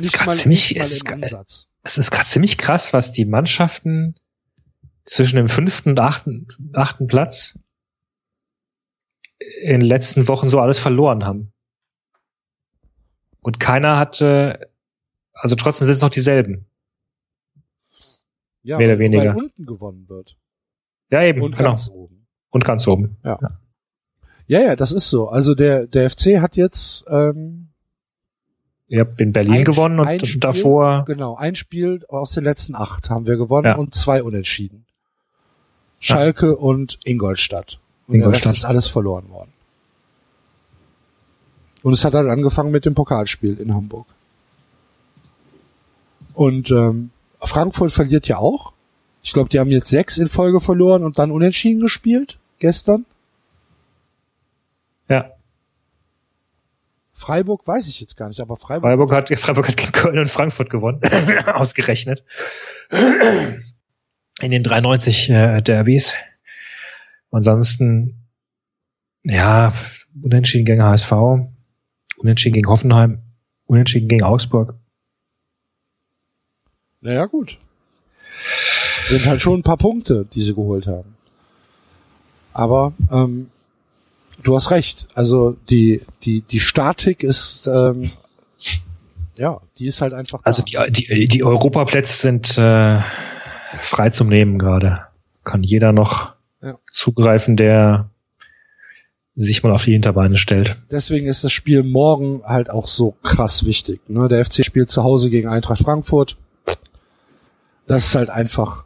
ist 0.00 0.12
grad 0.12 0.34
ziemlich- 0.36 0.76
es 0.76 0.92
ist 0.92 1.04
es 1.84 1.96
ist 1.98 2.10
gerade 2.10 2.26
ziemlich 2.28 2.58
krass, 2.58 2.92
was 2.92 3.12
die 3.12 3.24
Mannschaften 3.24 4.14
zwischen 5.04 5.36
dem 5.36 5.48
fünften 5.48 5.90
und 5.90 6.00
achten, 6.00 6.46
achten 6.74 7.06
Platz 7.06 7.58
in 9.62 9.80
den 9.80 9.88
letzten 9.88 10.28
Wochen 10.28 10.48
so 10.48 10.60
alles 10.60 10.78
verloren 10.78 11.24
haben. 11.24 11.52
Und 13.40 13.60
keiner 13.60 13.96
hatte, 13.96 14.68
also 15.32 15.54
trotzdem 15.54 15.86
sind 15.86 15.94
es 15.94 16.02
noch 16.02 16.10
dieselben. 16.10 16.66
Ja, 18.62 18.78
Mehr 18.78 18.88
oder 18.88 18.98
weniger. 18.98 19.36
Unten 19.36 19.64
gewonnen 19.66 20.08
wird. 20.08 20.36
Ja, 21.10 21.22
eben, 21.22 21.42
Und 21.42 21.56
genau. 21.56 21.70
ganz 21.70 21.88
oben. 21.88 22.26
Und 22.50 22.64
ganz 22.64 22.86
oben. 22.88 23.16
Ja, 23.24 23.38
ja, 24.62 24.76
das 24.76 24.92
ist 24.92 25.08
so. 25.08 25.28
Also 25.28 25.54
der, 25.54 25.86
der 25.86 26.10
FC 26.10 26.40
hat 26.40 26.56
jetzt 26.56 27.04
ähm, 27.08 27.68
Ihr 28.90 29.00
habt 29.00 29.20
in 29.20 29.32
Berlin 29.32 29.52
Ein- 29.56 29.64
gewonnen 29.64 30.00
und 30.00 30.26
Spiel, 30.26 30.40
davor, 30.40 31.04
genau 31.04 31.36
ein 31.36 31.54
Spiel 31.54 32.04
aus 32.08 32.32
den 32.32 32.44
letzten 32.44 32.74
acht 32.74 33.10
haben 33.10 33.26
wir 33.26 33.36
gewonnen 33.36 33.66
Ja. 33.66 33.76
und 33.76 33.94
zwei 33.94 34.22
unentschieden. 34.22 34.86
Schalke 36.00 36.56
und 36.56 36.98
Ingolstadt. 37.04 37.80
Und 38.08 38.22
Rest 38.22 38.46
ist 38.46 38.64
alles 38.64 38.88
verloren 38.88 39.28
worden. 39.30 39.52
Und 41.82 41.92
es 41.92 42.04
hat 42.04 42.14
halt 42.14 42.28
angefangen 42.28 42.70
mit 42.70 42.84
dem 42.84 42.94
Pokalspiel 42.94 43.58
in 43.60 43.74
Hamburg. 43.74 44.06
Und 46.34 46.70
ähm, 46.70 47.10
Frankfurt 47.40 47.92
verliert 47.92 48.26
ja 48.28 48.38
auch. 48.38 48.72
Ich 49.22 49.32
glaube, 49.32 49.50
die 49.50 49.60
haben 49.60 49.70
jetzt 49.70 49.90
sechs 49.90 50.18
in 50.18 50.28
Folge 50.28 50.60
verloren 50.60 51.04
und 51.04 51.18
dann 51.18 51.30
unentschieden 51.30 51.80
gespielt 51.80 52.38
gestern. 52.58 53.04
ja, 55.08 55.32
Freiburg 57.18 57.66
weiß 57.66 57.88
ich 57.88 58.00
jetzt 58.00 58.16
gar 58.16 58.28
nicht, 58.28 58.40
aber 58.40 58.56
Freiburg, 58.56 58.90
Freiburg 58.90 59.12
hat, 59.12 59.38
Freiburg 59.40 59.68
hat 59.68 59.76
gegen 59.76 59.90
Köln 59.90 60.18
und 60.20 60.30
Frankfurt 60.30 60.70
gewonnen. 60.70 61.00
Ausgerechnet. 61.52 62.22
In 64.40 64.52
den 64.52 64.62
93 64.62 65.28
äh, 65.28 65.60
Derbys. 65.60 66.14
Ansonsten, 67.30 68.28
ja, 69.22 69.72
unentschieden 70.22 70.64
gegen 70.64 70.82
HSV, 70.82 71.12
unentschieden 72.18 72.54
gegen 72.54 72.68
Hoffenheim, 72.68 73.22
unentschieden 73.66 74.08
gegen 74.08 74.24
Augsburg. 74.24 74.74
Naja, 77.00 77.26
gut. 77.26 77.58
Sind 79.06 79.26
halt 79.26 79.40
schon 79.40 79.60
ein 79.60 79.62
paar 79.62 79.76
Punkte, 79.76 80.26
die 80.32 80.42
sie 80.42 80.54
geholt 80.54 80.86
haben. 80.86 81.14
Aber 82.52 82.92
ähm, 83.10 83.50
du 84.42 84.54
hast 84.54 84.70
recht. 84.70 85.06
Also 85.14 85.56
die 85.70 86.02
die 86.24 86.42
die 86.42 86.60
Statik 86.60 87.22
ist 87.22 87.66
ähm, 87.66 88.12
ja, 89.38 89.60
die 89.78 89.86
ist 89.86 90.00
halt 90.00 90.12
einfach. 90.12 90.40
Also 90.42 90.62
da. 90.70 90.86
die, 90.88 91.06
die, 91.06 91.28
die 91.28 91.44
Europaplätze 91.44 92.12
sind 92.12 92.58
äh, 92.58 93.00
frei 93.80 94.10
zum 94.10 94.28
Nehmen 94.28 94.58
gerade. 94.58 95.06
Kann 95.44 95.62
jeder 95.62 95.92
noch. 95.92 96.34
Zugreifen, 96.90 97.56
der 97.56 98.10
sich 99.34 99.62
mal 99.62 99.72
auf 99.72 99.84
die 99.84 99.92
Hinterbeine 99.92 100.36
stellt. 100.36 100.76
Deswegen 100.90 101.28
ist 101.28 101.44
das 101.44 101.52
Spiel 101.52 101.84
morgen 101.84 102.42
halt 102.44 102.70
auch 102.70 102.88
so 102.88 103.14
krass 103.22 103.64
wichtig. 103.64 104.00
Ne? 104.08 104.28
Der 104.28 104.44
FC 104.44 104.64
spielt 104.64 104.90
zu 104.90 105.04
Hause 105.04 105.30
gegen 105.30 105.48
Eintracht 105.48 105.82
Frankfurt. 105.82 106.36
Das 107.86 108.06
ist 108.06 108.14
halt 108.16 108.30
einfach 108.30 108.84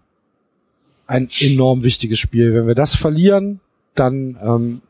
ein 1.06 1.30
enorm 1.40 1.82
wichtiges 1.82 2.18
Spiel. 2.18 2.54
Wenn 2.54 2.66
wir 2.66 2.74
das 2.74 2.94
verlieren, 2.94 3.60
dann 3.94 4.38
ähm, 4.42 4.82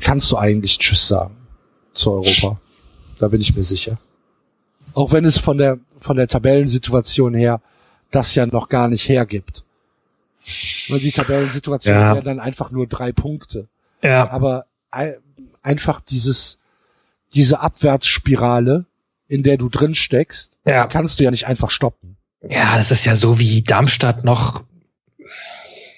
kannst 0.00 0.30
du 0.30 0.36
eigentlich 0.36 0.78
Tschüss 0.78 1.08
sagen 1.08 1.36
zu 1.94 2.10
Europa. 2.10 2.60
Da 3.18 3.28
bin 3.28 3.40
ich 3.40 3.56
mir 3.56 3.64
sicher. 3.64 3.98
Auch 4.94 5.12
wenn 5.12 5.24
es 5.24 5.38
von 5.38 5.56
der 5.56 5.78
von 5.98 6.16
der 6.16 6.28
Tabellensituation 6.28 7.34
her 7.34 7.60
das 8.10 8.34
ja 8.34 8.44
noch 8.46 8.68
gar 8.68 8.88
nicht 8.88 9.08
hergibt. 9.08 9.64
Nur 10.88 10.98
die 10.98 11.12
Tabellensituation 11.12 11.94
Ja. 11.94 12.14
wäre 12.14 12.24
dann 12.24 12.40
einfach 12.40 12.70
nur 12.70 12.86
drei 12.86 13.12
Punkte 13.12 13.68
Ja. 14.02 14.28
aber 14.30 14.66
ei- 14.90 15.16
einfach 15.62 16.00
dieses, 16.00 16.58
diese 17.34 17.60
Abwärtsspirale, 17.60 18.86
in 19.28 19.42
der 19.42 19.56
du 19.56 19.68
drin 19.68 19.94
steckst, 19.94 20.56
Ja. 20.66 20.86
kannst 20.86 21.18
du 21.20 21.24
ja 21.24 21.30
nicht 21.30 21.46
einfach 21.46 21.70
stoppen. 21.70 22.16
Ja, 22.48 22.76
das 22.76 22.90
ist 22.90 23.04
ja 23.04 23.14
so 23.16 23.38
wie 23.38 23.62
Darmstadt 23.62 24.24
noch, 24.24 24.64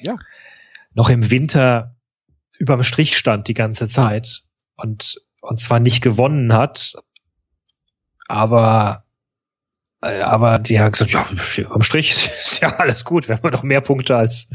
Ja. 0.03 0.17
noch 0.93 1.09
im 1.09 1.31
Winter 1.31 1.95
überm 2.59 2.83
Strich 2.83 3.17
stand 3.17 3.49
die 3.49 3.55
ganze 3.55 3.89
Zeit 3.89 4.43
und, 4.77 5.21
und 5.41 5.59
zwar 5.59 5.81
nicht 5.81 6.03
gewonnen 6.03 6.53
hat, 6.53 6.95
aber, 8.29 9.04
aber 10.05 10.59
die 10.59 10.79
haben 10.81 10.93
gesagt, 10.93 11.13
ja, 11.13 11.27
am 11.71 11.83
Strich 11.83 12.11
ist 12.41 12.61
ja 12.61 12.77
alles 12.77 13.05
gut, 13.05 13.29
wir 13.29 13.37
haben 13.37 13.51
noch 13.51 13.63
mehr 13.63 13.81
Punkte 13.81 14.17
als, 14.17 14.49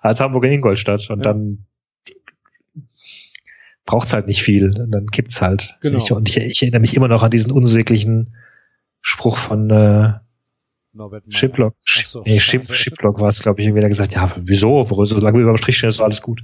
als 0.00 0.20
Hamburg 0.20 0.44
in 0.44 0.52
Ingolstadt 0.52 1.08
und 1.10 1.18
Ja. 1.18 1.24
dann 1.32 1.66
braucht's 3.86 4.12
halt 4.12 4.26
nicht 4.28 4.42
viel, 4.42 4.78
und 4.78 4.90
dann 4.92 5.06
kippt's 5.06 5.42
halt. 5.42 5.76
Genau. 5.80 5.98
Ich, 5.98 6.12
und 6.12 6.28
ich, 6.28 6.36
ich 6.36 6.62
erinnere 6.62 6.80
mich 6.80 6.94
immer 6.94 7.08
noch 7.08 7.22
an 7.22 7.30
diesen 7.30 7.50
unsäglichen 7.50 8.36
Spruch 9.00 9.36
von, 9.38 9.70
äh, 9.70 10.12
Norbert. 10.92 11.24
Shiplock. 11.28 11.74
Ach 11.88 12.06
so. 12.06 12.22
Nee, 12.26 12.40
Ship, 12.40 12.72
Shiplock 12.72 13.20
war 13.20 13.28
es, 13.28 13.42
glaube 13.42 13.60
ich, 13.60 13.66
irgendwie, 13.66 13.80
der 13.80 13.88
gesagt, 13.88 14.14
ja, 14.14 14.30
wieso? 14.36 14.84
Solange 15.04 15.38
wir 15.38 15.42
über 15.42 15.52
dem 15.52 15.56
Strich 15.56 15.78
stehen, 15.78 15.88
ist 15.88 16.00
alles 16.00 16.20
gut. 16.20 16.42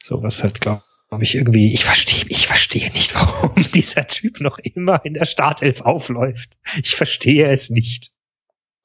So 0.00 0.22
was 0.22 0.42
halt, 0.42 0.60
glaube 0.60 0.82
ich, 1.20 1.34
irgendwie, 1.34 1.72
ich 1.74 1.84
verstehe, 1.84 2.24
ich 2.28 2.46
verstehe 2.46 2.90
nicht, 2.92 3.14
warum 3.14 3.54
dieser 3.72 4.06
Typ 4.06 4.40
noch 4.40 4.58
immer 4.58 5.04
in 5.04 5.14
der 5.14 5.26
Startelf 5.26 5.82
aufläuft. 5.82 6.58
Ich 6.80 6.94
verstehe 6.94 7.48
es 7.50 7.68
nicht. 7.68 8.12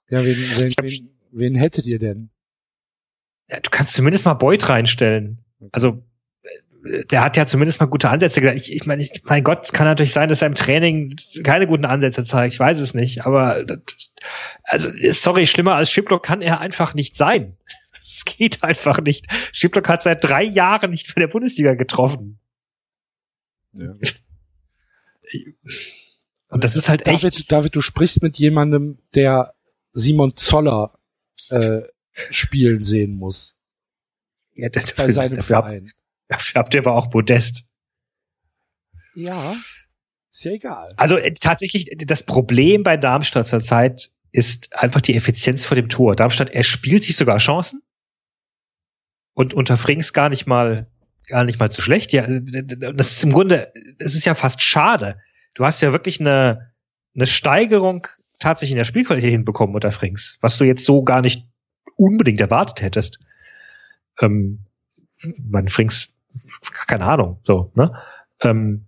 Ja, 0.10 0.24
wen, 0.26 0.38
wen, 0.38 0.72
hab- 0.72 0.84
wen, 0.84 1.10
wen 1.32 1.56
hättet 1.56 1.86
ihr 1.86 2.00
denn? 2.00 2.30
Ja, 3.50 3.60
du 3.62 3.70
kannst 3.70 3.94
zumindest 3.94 4.26
mal 4.26 4.34
Beut 4.34 4.68
reinstellen. 4.68 5.46
Also, 5.72 6.04
äh, 6.84 7.06
der 7.06 7.22
hat 7.24 7.38
ja 7.38 7.46
zumindest 7.46 7.80
mal 7.80 7.86
gute 7.88 8.10
Ansätze 8.10 8.42
gesagt. 8.42 8.60
Ich, 8.60 8.74
ich 8.74 8.86
meine, 8.86 9.02
ich, 9.02 9.22
mein 9.24 9.44
Gott, 9.44 9.64
es 9.66 9.72
kann 9.72 9.86
natürlich 9.86 10.12
sein, 10.12 10.28
dass 10.28 10.42
er 10.42 10.48
im 10.48 10.56
Training 10.56 11.16
keine 11.44 11.68
guten 11.68 11.86
Ansätze 11.86 12.24
zeigt. 12.26 12.54
Ich 12.54 12.60
weiß 12.60 12.80
es 12.80 12.94
nicht. 12.94 13.26
Aber, 13.26 13.64
das, 13.64 13.80
also, 14.64 14.92
sorry, 15.12 15.48
schlimmer 15.48 15.76
als 15.76 15.92
Schiplock 15.92 16.24
kann 16.24 16.42
er 16.42 16.60
einfach 16.60 16.94
nicht 16.94 17.16
sein. 17.16 17.56
Es 18.08 18.24
geht 18.24 18.64
einfach 18.64 19.00
nicht. 19.02 19.26
Schiplock 19.52 19.90
hat 19.90 20.02
seit 20.02 20.24
drei 20.24 20.44
Jahren 20.44 20.92
nicht 20.92 21.08
für 21.08 21.20
der 21.20 21.28
Bundesliga 21.28 21.74
getroffen. 21.74 22.40
Ja. 23.74 23.96
Und 26.50 26.64
das 26.64 26.76
ist 26.78 26.88
halt 26.88 27.06
echt. 27.06 27.24
David, 27.24 27.52
David, 27.52 27.76
du 27.76 27.82
sprichst 27.82 28.22
mit 28.22 28.38
jemandem, 28.38 29.00
der 29.14 29.56
Simon 29.92 30.38
Zoller 30.38 30.98
äh, 31.50 31.82
spielen 32.32 32.84
sehen 32.84 33.16
muss 33.16 33.56
Ja, 34.54 34.70
bei 34.70 34.82
dafür, 34.82 35.12
seinem 35.12 35.36
dafür, 35.36 35.58
hab, 35.58 35.66
Verein. 35.66 35.92
dafür 36.30 36.60
habt 36.60 36.74
ihr 36.74 36.80
aber 36.80 36.96
auch 36.96 37.12
Modest. 37.14 37.66
Ja, 39.16 39.56
ist 40.32 40.44
ja 40.46 40.52
egal. 40.52 40.94
Also 40.96 41.18
äh, 41.18 41.34
tatsächlich, 41.34 41.90
das 42.06 42.24
Problem 42.24 42.84
bei 42.84 42.96
Darmstadt 42.96 43.48
zurzeit 43.48 44.12
ist 44.32 44.74
einfach 44.78 45.02
die 45.02 45.16
Effizienz 45.16 45.66
vor 45.66 45.76
dem 45.76 45.90
Tor. 45.90 46.16
Darmstadt 46.16 46.52
erspielt 46.52 47.04
sich 47.04 47.18
sogar 47.18 47.40
Chancen 47.40 47.82
und 49.38 49.54
unter 49.54 49.78
Frings 49.78 50.14
gar 50.14 50.30
nicht 50.30 50.48
mal 50.48 50.88
gar 51.28 51.44
nicht 51.44 51.60
mal 51.60 51.70
zu 51.70 51.84
schlecht. 51.84 52.12
Ja, 52.12 52.24
also, 52.24 52.40
das 52.40 53.12
ist 53.12 53.24
im 53.24 53.32
Grunde, 53.32 53.72
das 54.00 54.16
ist 54.16 54.26
ja 54.26 54.34
fast 54.34 54.64
schade. 54.64 55.20
Du 55.54 55.64
hast 55.64 55.80
ja 55.82 55.92
wirklich 55.92 56.20
eine, 56.20 56.72
eine 57.16 57.28
Steigerung 57.28 58.08
tatsächlich 58.40 58.72
in 58.72 58.78
der 58.78 58.84
Spielqualität 58.84 59.30
hinbekommen 59.30 59.76
unter 59.76 59.92
Frings, 59.92 60.40
was 60.42 60.58
du 60.58 60.64
jetzt 60.64 60.86
so 60.86 61.04
gar 61.04 61.22
nicht 61.22 61.46
unbedingt 61.98 62.42
erwartet 62.42 62.82
hättest. 62.82 63.20
Ähm, 64.20 64.66
mein 65.38 65.68
Frings, 65.68 66.16
keine 66.88 67.06
Ahnung, 67.06 67.40
so, 67.44 67.72
ne? 67.76 67.94
Ähm, 68.42 68.87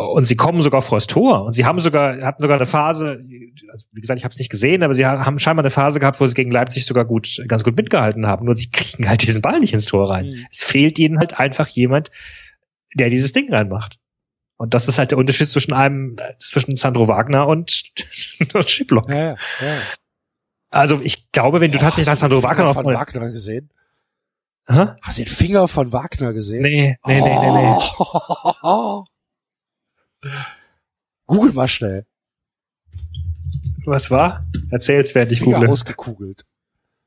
und 0.00 0.24
sie 0.24 0.36
kommen 0.36 0.62
sogar 0.62 0.82
vor 0.82 0.96
das 0.96 1.06
Tor 1.06 1.44
und 1.44 1.52
sie 1.52 1.64
haben 1.64 1.78
sogar 1.78 2.20
hatten 2.22 2.42
sogar 2.42 2.56
eine 2.56 2.66
Phase, 2.66 3.20
also 3.70 3.86
wie 3.92 4.00
gesagt, 4.00 4.18
ich 4.18 4.24
habe 4.24 4.32
es 4.32 4.38
nicht 4.38 4.50
gesehen, 4.50 4.82
aber 4.82 4.94
sie 4.94 5.06
haben 5.06 5.38
scheinbar 5.38 5.64
eine 5.64 5.70
Phase 5.70 6.00
gehabt, 6.00 6.20
wo 6.20 6.26
sie 6.26 6.34
gegen 6.34 6.50
Leipzig 6.50 6.86
sogar 6.86 7.04
gut 7.04 7.42
ganz 7.48 7.64
gut 7.64 7.76
mitgehalten 7.76 8.26
haben. 8.26 8.44
Nur 8.44 8.54
sie 8.54 8.70
kriegen 8.70 9.08
halt 9.08 9.22
diesen 9.22 9.42
Ball 9.42 9.60
nicht 9.60 9.72
ins 9.72 9.86
Tor 9.86 10.10
rein. 10.10 10.26
Mhm. 10.26 10.46
Es 10.50 10.64
fehlt 10.64 10.98
ihnen 10.98 11.18
halt 11.18 11.38
einfach 11.38 11.68
jemand, 11.68 12.10
der 12.94 13.08
dieses 13.08 13.32
Ding 13.32 13.52
reinmacht. 13.52 13.98
Und 14.56 14.74
das 14.74 14.88
ist 14.88 14.98
halt 14.98 15.10
der 15.10 15.18
Unterschied 15.18 15.48
zwischen 15.48 15.72
einem 15.72 16.16
zwischen 16.38 16.76
Sandro 16.76 17.08
Wagner 17.08 17.46
und, 17.46 17.84
und 18.54 18.70
Schiplock. 18.70 19.08
Ja, 19.12 19.30
ja. 19.30 19.36
Also 20.70 21.00
ich 21.02 21.32
glaube, 21.32 21.60
wenn 21.60 21.72
du 21.72 21.78
tatsächlich 21.78 22.06
nach 22.06 22.16
Sandro 22.16 22.42
Wagner 22.42 22.74
von 22.74 22.94
Wagner 22.94 23.30
gesehen. 23.30 23.70
Hä? 24.68 24.88
Hast 25.02 25.18
du 25.18 25.24
den 25.24 25.32
Finger 25.32 25.66
von 25.66 25.92
Wagner 25.92 26.32
gesehen? 26.32 26.62
Nee, 26.62 26.96
nee, 27.04 27.20
nee, 27.20 27.38
nee, 27.38 27.50
nee. 27.50 27.76
Google 31.26 31.52
mal 31.52 31.68
schnell. 31.68 32.06
Was 33.84 34.10
war? 34.10 34.46
Erzähl's, 34.70 35.14
während 35.14 35.32
ich 35.32 35.40
Finger 35.40 35.58
google. 35.58 35.70
ausgekugelt. 35.70 36.44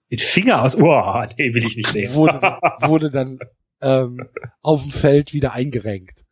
Mit 0.09 0.22
Finger 0.22 0.61
aus? 0.64 0.76
Oh, 0.76 1.26
nee, 1.38 1.53
will 1.53 1.66
ich 1.66 1.78
nicht 1.78 1.89
sehen. 1.89 2.14
Wurde, 2.14 2.39
wurde 2.82 3.11
dann 3.11 3.39
ähm, 3.82 4.28
auf 4.61 4.82
dem 4.84 4.91
Feld 4.91 5.34
wieder 5.34 5.53
eingerenkt. 5.53 6.26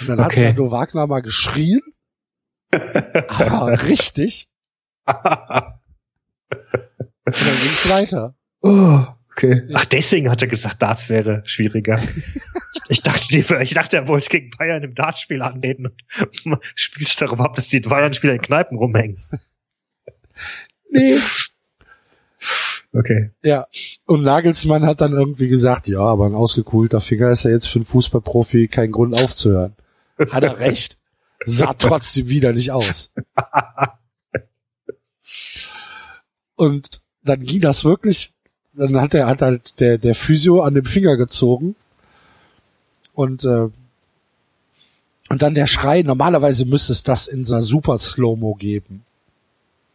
Und 0.00 0.08
dann 0.08 0.20
okay. 0.20 0.36
hat 0.36 0.56
Sandro 0.56 0.70
Wagner 0.70 1.06
mal 1.06 1.20
geschrien. 1.20 1.80
aber 2.70 3.82
richtig. 3.82 4.48
Und 5.06 5.16
dann 7.36 7.60
ging's 7.60 7.90
weiter. 7.90 8.34
Oh. 8.62 9.06
Okay. 9.38 9.62
Ach, 9.72 9.84
deswegen 9.84 10.30
hat 10.30 10.42
er 10.42 10.48
gesagt, 10.48 10.82
Darts 10.82 11.08
wäre 11.08 11.42
schwieriger. 11.44 12.02
ich, 12.88 13.02
dachte, 13.02 13.36
ich 13.62 13.74
dachte, 13.74 13.96
er 13.96 14.08
wollte 14.08 14.30
gegen 14.30 14.50
Bayern 14.50 14.82
im 14.82 14.96
Dartspiel 14.96 15.42
antreten 15.42 15.86
und 16.44 16.58
spielst 16.74 17.20
darüber 17.20 17.44
ab, 17.44 17.54
dass 17.54 17.68
die 17.68 17.78
Bayern-Spieler 17.78 18.32
in 18.32 18.40
Kneipen 18.40 18.78
rumhängen. 18.78 19.22
Nee. 20.90 21.18
Okay. 22.94 23.32
Ja. 23.42 23.66
Und 24.06 24.22
Nagelsmann 24.22 24.86
hat 24.86 25.02
dann 25.02 25.12
irgendwie 25.12 25.48
gesagt, 25.48 25.88
ja, 25.88 26.00
aber 26.00 26.24
ein 26.24 26.34
ausgekohlter 26.34 27.02
Finger 27.02 27.28
ist 27.28 27.42
ja 27.42 27.50
jetzt 27.50 27.68
für 27.68 27.80
einen 27.80 27.84
Fußballprofi 27.84 28.68
kein 28.68 28.92
Grund 28.92 29.14
aufzuhören. 29.14 29.76
Hat 30.30 30.42
er 30.42 30.58
recht. 30.58 30.96
Sah 31.44 31.74
trotzdem 31.74 32.28
wieder 32.28 32.54
nicht 32.54 32.70
aus. 32.70 33.12
Und 36.54 37.02
dann 37.22 37.42
ging 37.42 37.60
das 37.60 37.84
wirklich 37.84 38.32
dann 38.78 39.00
hat 39.00 39.14
er 39.14 39.26
hat 39.26 39.42
halt 39.42 39.80
der 39.80 39.98
der 39.98 40.14
Physio 40.14 40.62
an 40.62 40.74
dem 40.74 40.84
Finger 40.84 41.16
gezogen 41.16 41.74
und 43.14 43.44
äh, 43.44 43.68
und 45.28 45.42
dann 45.42 45.54
der 45.54 45.66
Schrei. 45.66 46.02
Normalerweise 46.02 46.64
müsste 46.64 46.92
es 46.92 47.02
das 47.02 47.28
in 47.28 47.44
so 47.44 47.54
einer 47.54 47.62
super 47.62 47.98
Slow-Mo 47.98 48.54
geben. 48.54 49.04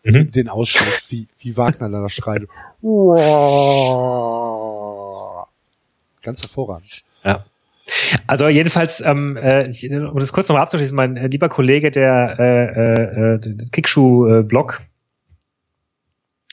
Mhm. 0.03 0.31
Den 0.31 0.49
Ausschnitt, 0.49 1.03
wie, 1.09 1.27
wie 1.39 1.57
Wagner 1.57 1.89
da 1.89 2.09
schreit. 2.09 2.43
Ganz 6.21 6.41
hervorragend. 6.41 7.03
Ja. 7.23 7.45
Also 8.27 8.47
jedenfalls, 8.47 9.01
ähm, 9.01 9.38
äh, 9.38 9.65
um 9.95 10.19
das 10.19 10.31
kurz 10.31 10.47
nochmal 10.47 10.63
abzuschließen, 10.63 10.95
mein 10.95 11.17
äh, 11.17 11.27
lieber 11.27 11.49
Kollege 11.49 11.91
der 11.91 12.38
äh, 12.39 13.36
äh, 13.36 13.67
Kickschuh-Blog, 13.71 14.81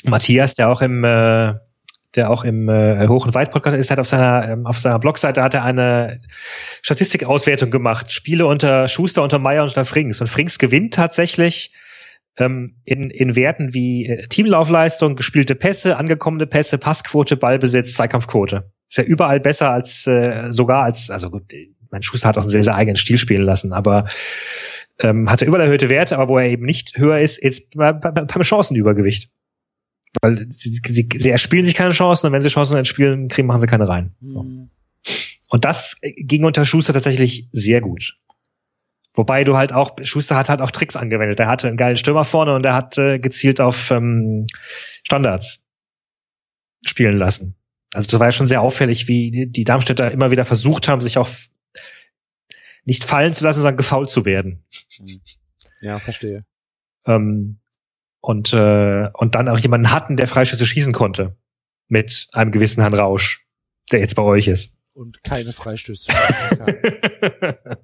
Matthias, 0.05 0.55
der 0.55 0.71
auch 0.71 0.81
im 0.81 1.05
äh, 1.05 1.55
der 2.17 2.31
auch 2.31 2.45
im 2.45 2.69
äh, 2.69 3.07
Hoch- 3.07 3.27
und 3.27 3.35
Weit-Podcast 3.35 3.77
ist, 3.77 3.91
hat 3.91 3.99
auf 3.99 4.09
seiner, 4.09 4.49
ähm, 4.49 4.67
auf 4.67 4.79
seiner 4.79 4.99
Blogseite 4.99 5.43
hat 5.43 5.55
er 5.55 5.65
eine 5.65 6.21
Statistikauswertung 6.83 7.71
gemacht. 7.71 8.11
Spiele 8.11 8.47
unter 8.47 8.89
Schuster, 8.89 9.23
unter 9.23 9.39
Meier 9.39 9.63
und 9.63 9.69
unter 9.69 9.85
Frings. 9.85 10.21
Und 10.21 10.27
Frings 10.27 10.59
gewinnt 10.59 10.95
tatsächlich 10.95 11.73
ähm, 12.37 12.77
in, 12.85 13.11
in 13.11 13.37
Werten 13.37 13.75
wie 13.75 14.07
äh, 14.07 14.23
Teamlaufleistung, 14.25 15.15
gespielte 15.15 15.55
Pässe, 15.55 15.97
angekommene 15.97 16.47
Pässe, 16.47 16.79
Passquote, 16.79 17.37
Ballbesitz, 17.37 17.93
Zweikampfquote. 17.93 18.71
Ist 18.89 18.99
ja 18.99 19.05
überall 19.05 19.39
besser 19.39 19.71
als 19.71 20.07
äh, 20.07 20.47
sogar 20.51 20.85
als, 20.85 21.11
also 21.11 21.31
gut, 21.31 21.53
mein 21.91 22.03
Schuster 22.03 22.29
hat 22.29 22.39
auch 22.39 22.43
einen 22.43 22.51
sehr, 22.51 22.63
sehr 22.63 22.75
eigenen 22.75 22.97
Stil 22.97 23.19
spielen 23.19 23.43
lassen, 23.43 23.73
aber 23.73 24.07
ähm, 24.99 25.31
hatte 25.31 25.45
überall 25.45 25.65
erhöhte 25.65 25.89
Werte, 25.89 26.19
aber 26.19 26.29
wo 26.29 26.39
er 26.39 26.47
eben 26.47 26.65
nicht 26.65 26.97
höher 26.97 27.21
ist, 27.21 27.39
ist 27.39 27.77
beim, 27.77 28.01
beim 28.01 28.43
Chancenübergewicht. 28.43 29.31
Weil 30.21 30.47
sie, 30.49 30.81
sie, 30.87 31.09
sie 31.15 31.31
erspielen 31.31 31.65
sich 31.65 31.75
keine 31.75 31.93
Chancen 31.93 32.27
und 32.27 32.33
wenn 32.33 32.43
sie 32.43 32.49
Chancen 32.49 32.77
entspielen 32.77 33.29
kriegen, 33.29 33.47
machen 33.47 33.61
sie 33.61 33.67
keine 33.67 33.89
rein. 33.89 34.15
Mhm. 34.21 34.71
Und 35.51 35.65
das 35.65 36.01
ging 36.03 36.45
unter 36.45 36.65
Schuster 36.65 36.93
tatsächlich 36.93 37.49
sehr 37.53 37.81
gut. 37.81 38.17
Wobei 39.15 39.45
du 39.45 39.57
halt 39.57 39.73
auch, 39.73 39.97
Schuster 40.03 40.37
hat 40.37 40.49
halt 40.49 40.61
auch 40.61 40.71
Tricks 40.71 40.97
angewendet. 40.97 41.41
Er 41.41 41.49
hatte 41.49 41.69
einen 41.69 41.77
geilen 41.77 41.97
Stürmer 41.97 42.25
vorne 42.25 42.55
und 42.55 42.65
er 42.65 42.75
hat 42.75 42.97
äh, 42.99 43.19
gezielt 43.19 43.61
auf 43.61 43.91
ähm, 43.91 44.47
Standards 45.03 45.65
spielen 46.85 47.19
lassen. 47.19 47.57
Also 47.93 48.09
das 48.09 48.21
war 48.21 48.29
ja 48.29 48.33
schon 48.33 48.47
sehr 48.47 48.63
auffällig, 48.63 49.09
wie 49.09 49.49
die 49.49 49.65
Darmstädter 49.65 50.13
immer 50.13 50.31
wieder 50.31 50.45
versucht 50.45 50.89
haben, 50.89 51.01
sich 51.01 51.19
auf 51.19 51.49
nicht 52.85 53.05
fallen 53.05 53.35
zu 53.35 53.45
lassen, 53.45 53.61
sondern 53.61 53.77
gefault 53.77 54.11
zu 54.11 54.25
werden. 54.25 54.65
Ja, 55.81 55.99
verstehe. 55.99 56.45
Ähm, 57.05 57.60
und, 58.21 58.53
äh, 58.53 59.09
und 59.15 59.35
dann 59.35 59.49
auch 59.49 59.59
jemanden 59.59 59.91
hatten, 59.93 60.17
der 60.17 60.27
Freischüsse 60.27 60.67
schießen 60.67 60.93
konnte. 60.93 61.37
Mit 61.89 62.29
einem 62.33 62.53
gewissen 62.53 62.81
Herrn 62.83 62.95
Rausch, 62.95 63.47
der 63.91 64.01
jetzt 64.01 64.15
bei 64.15 64.23
euch 64.23 64.47
ist. 64.47 64.73
Und 64.93 65.25
keine 65.25 65.53
Freistöße. 65.53 66.13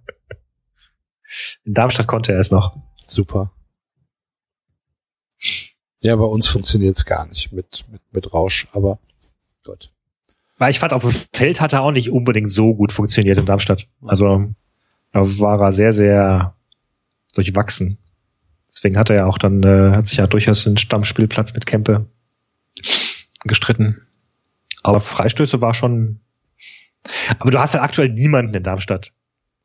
In 1.64 1.74
Darmstadt 1.74 2.06
konnte 2.06 2.32
er 2.32 2.38
es 2.38 2.50
noch. 2.50 2.76
Super. 3.04 3.52
Ja, 6.00 6.14
bei 6.16 6.24
uns 6.24 6.46
funktioniert 6.46 6.96
es 6.96 7.04
gar 7.04 7.26
nicht 7.26 7.52
mit, 7.52 7.84
mit, 7.90 8.00
mit 8.12 8.32
Rausch, 8.32 8.68
aber 8.72 8.98
Gott. 9.64 9.92
Weil 10.58 10.70
ich 10.70 10.78
fand, 10.78 10.92
auf 10.92 11.02
dem 11.02 11.12
Feld 11.32 11.60
hat 11.60 11.72
er 11.72 11.82
auch 11.82 11.90
nicht 11.90 12.10
unbedingt 12.10 12.50
so 12.50 12.74
gut 12.74 12.92
funktioniert 12.92 13.38
in 13.38 13.46
Darmstadt. 13.46 13.88
Also 14.02 14.54
da 15.12 15.20
war 15.40 15.60
er 15.60 15.72
sehr, 15.72 15.92
sehr 15.92 16.54
durchwachsen. 17.34 17.98
Deswegen 18.76 18.98
hat 18.98 19.08
er 19.08 19.16
ja 19.16 19.26
auch 19.26 19.38
dann, 19.38 19.62
äh, 19.62 19.96
hat 19.96 20.06
sich 20.06 20.18
ja 20.18 20.26
durchaus 20.26 20.64
den 20.64 20.76
Stammspielplatz 20.76 21.54
mit 21.54 21.64
Kempe 21.64 22.06
gestritten. 23.44 24.02
Aber 24.82 25.00
Freistöße 25.00 25.62
war 25.62 25.72
schon. 25.72 26.20
Aber 27.38 27.50
du 27.50 27.58
hast 27.58 27.72
halt 27.72 27.84
aktuell 27.84 28.10
niemanden 28.10 28.54
in 28.54 28.62
Darmstadt. 28.62 29.12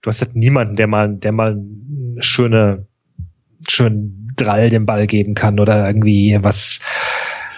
Du 0.01 0.09
hast 0.09 0.21
halt 0.21 0.35
niemanden, 0.35 0.75
der 0.75 0.87
mal, 0.87 1.13
der 1.13 1.33
mal 1.33 1.51
eine 1.51 2.23
schöne, 2.23 2.87
schönen 3.67 4.31
Drall 4.37 4.69
dem 4.69 4.85
Ball 4.85 5.07
geben 5.07 5.33
kann 5.33 5.59
oder 5.59 5.85
irgendwie 5.85 6.39
was. 6.41 6.79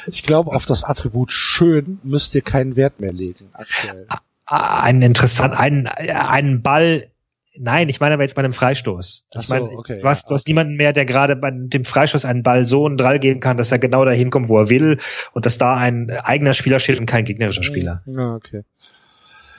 Ich 0.08 0.24
glaube, 0.24 0.52
auf 0.52 0.66
das 0.66 0.84
Attribut 0.84 1.32
schön 1.32 2.00
müsst 2.04 2.34
ihr 2.34 2.42
keinen 2.42 2.76
Wert 2.76 3.00
mehr 3.00 3.14
legen 3.14 3.50
aktuell. 3.54 4.08
Einen 4.48 5.02
interessant, 5.04 5.54
einen, 5.54 5.88
einen 5.88 6.62
Ball 6.64 7.08
Nein, 7.56 7.88
ich 7.90 8.00
meine 8.00 8.16
aber 8.16 8.24
jetzt 8.24 8.36
bei 8.36 8.42
einem 8.42 8.54
Freistoß. 8.54 9.26
Ach 9.36 9.42
ich 9.42 9.50
meine, 9.50 9.68
so, 9.68 9.72
okay, 9.78 10.00
du, 10.00 10.08
hast, 10.08 10.30
du 10.30 10.34
hast 10.34 10.48
niemanden 10.48 10.76
mehr, 10.76 10.92
der 10.92 11.06
gerade 11.06 11.36
bei 11.36 11.52
dem 11.52 11.86
Freistoß 11.86 12.26
einen 12.26 12.42
Ball 12.42 12.66
so 12.66 12.86
einen 12.88 12.98
Drall 12.98 13.20
geben 13.20 13.40
kann, 13.40 13.58
dass 13.58 13.72
er 13.72 13.80
genau 13.80 14.06
dahin 14.06 14.32
kommt, 14.32 14.50
wo 14.50 14.58
er 14.58 14.70
will 14.70 15.00
und 15.34 15.46
dass 15.46 15.58
da 15.60 15.76
ein 15.76 16.10
eigener 16.10 16.54
Spieler 16.54 16.80
steht 16.80 17.00
und 17.00 17.06
kein 17.06 17.26
gegnerischer 17.26 17.62
hm, 17.62 17.66
Spieler. 17.66 18.04
Ja, 18.08 18.36
okay. 18.36 18.64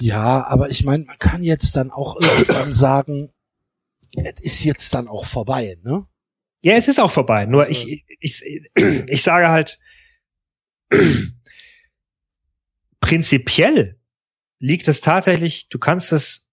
Ja, 0.00 0.44
aber 0.44 0.70
ich 0.70 0.84
meine, 0.84 1.04
man 1.04 1.18
kann 1.18 1.42
jetzt 1.42 1.76
dann 1.76 1.90
auch 1.90 2.20
irgendwann 2.20 2.74
sagen, 2.74 3.30
es 4.16 4.40
ist 4.40 4.64
jetzt 4.64 4.92
dann 4.94 5.06
auch 5.06 5.26
vorbei, 5.26 5.78
ne? 5.82 6.06
Ja, 6.62 6.74
es 6.74 6.88
ist 6.88 6.98
auch 6.98 7.10
vorbei. 7.10 7.46
Nur 7.46 7.64
also, 7.64 7.86
ich, 7.88 8.04
ich, 8.20 8.42
ich 9.06 9.22
sage 9.22 9.48
halt, 9.48 9.78
prinzipiell 13.00 13.98
liegt 14.58 14.88
es 14.88 15.00
tatsächlich, 15.00 15.68
du 15.68 15.78
kannst 15.78 16.12
es 16.12 16.43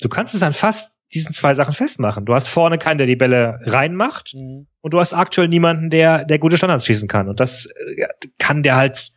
du 0.00 0.08
kannst 0.08 0.34
es 0.34 0.42
an 0.42 0.52
fast 0.52 0.94
diesen 1.14 1.32
zwei 1.32 1.54
Sachen 1.54 1.72
festmachen. 1.72 2.24
Du 2.24 2.34
hast 2.34 2.48
vorne 2.48 2.78
keinen, 2.78 2.98
der 2.98 3.06
die 3.06 3.16
Bälle 3.16 3.60
reinmacht 3.62 4.34
mhm. 4.34 4.66
und 4.80 4.94
du 4.94 4.98
hast 4.98 5.12
aktuell 5.12 5.48
niemanden, 5.48 5.90
der, 5.90 6.24
der 6.24 6.38
gute 6.38 6.56
Standards 6.56 6.84
schießen 6.86 7.08
kann. 7.08 7.28
Und 7.28 7.38
das 7.38 7.66
äh, 7.66 8.06
kann 8.38 8.62
der 8.62 8.76
halt 8.76 9.12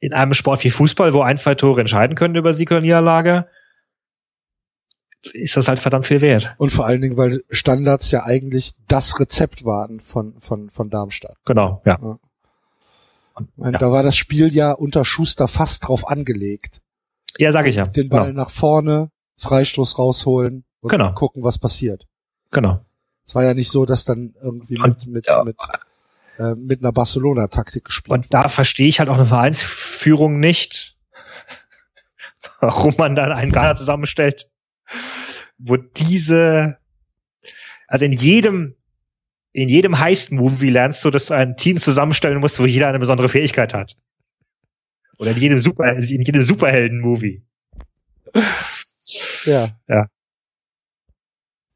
in 0.00 0.12
einem 0.12 0.32
Sport 0.32 0.64
wie 0.64 0.70
Fußball, 0.70 1.12
wo 1.12 1.22
ein, 1.22 1.36
zwei 1.36 1.54
Tore 1.54 1.80
entscheiden 1.80 2.16
können 2.16 2.34
über 2.34 2.52
Sieg 2.52 2.70
oder 2.70 2.80
Niederlage, 2.80 3.46
ist 5.32 5.56
das 5.56 5.68
halt 5.68 5.78
verdammt 5.78 6.06
viel 6.06 6.20
wert. 6.20 6.54
Und 6.58 6.70
vor 6.70 6.86
allen 6.86 7.00
Dingen, 7.00 7.16
weil 7.16 7.42
Standards 7.50 8.10
ja 8.10 8.24
eigentlich 8.24 8.72
das 8.88 9.18
Rezept 9.18 9.64
waren 9.64 10.00
von, 10.00 10.38
von, 10.40 10.70
von 10.70 10.90
Darmstadt. 10.90 11.36
Genau, 11.46 11.82
ja. 11.86 11.98
ja. 12.02 12.18
Meine, 13.56 13.72
ja. 13.72 13.78
Da 13.78 13.90
war 13.90 14.02
das 14.02 14.16
Spiel 14.16 14.54
ja 14.54 14.72
unter 14.72 15.04
Schuster 15.04 15.48
fast 15.48 15.88
drauf 15.88 16.06
angelegt. 16.08 16.80
ja, 17.38 17.50
sag 17.52 17.66
ich 17.66 17.76
ja. 17.76 17.86
Den 17.86 18.08
Ball 18.08 18.28
Genau. 18.28 18.42
nach 18.42 18.50
vorne, 18.50 19.10
Freistoß 19.38 19.98
rausholen 19.98 20.64
und 20.80 20.90
Genau. 20.90 21.12
gucken, 21.12 21.42
was 21.44 21.58
passiert. 21.58 22.06
genau. 22.50 22.84
Es 23.26 23.34
war 23.34 23.42
ja 23.42 23.54
nicht 23.54 23.70
so, 23.70 23.86
dass 23.86 24.04
dann 24.04 24.34
irgendwie 24.42 24.74
mit, 24.74 24.82
Und, 24.84 25.06
mit, 25.06 25.26
ja. 25.26 25.42
mit, 25.44 25.56
äh, 26.38 26.54
mit 26.56 26.80
einer 26.80 26.92
Barcelona-Taktik 26.92 27.86
gespielt 27.86 28.12
Und 28.12 28.26
da 28.34 28.48
verstehe 28.48 28.86
ich 28.86 28.98
halt 28.98 29.08
auch 29.08 29.14
eine 29.14 29.24
Vereinsführung 29.24 30.40
nicht, 30.40 30.94
warum 32.60 32.94
man 32.98 33.16
dann 33.16 33.32
einen 33.32 33.50
Kader 33.50 33.76
zusammenstellt, 33.76 34.50
wo 35.56 35.76
diese, 35.78 36.76
also 37.88 38.04
in 38.04 38.12
jedem, 38.12 38.74
in 39.52 39.70
jedem 39.70 39.98
Heist-Movie 39.98 40.68
lernst 40.68 41.02
du, 41.06 41.10
dass 41.10 41.26
du 41.26 41.34
ein 41.34 41.56
Team 41.56 41.80
zusammenstellen 41.80 42.40
musst, 42.40 42.60
wo 42.60 42.66
jeder 42.66 42.88
eine 42.88 42.98
besondere 42.98 43.30
Fähigkeit 43.30 43.72
hat. 43.72 43.96
Oder 45.16 45.30
in 45.30 45.38
jedem 45.38 45.58
Super, 45.60 45.94
in 45.94 46.20
jedem 46.20 46.42
Superhelden-Movie. 46.42 47.42
Ja. 49.44 49.68
Ja. 49.88 50.08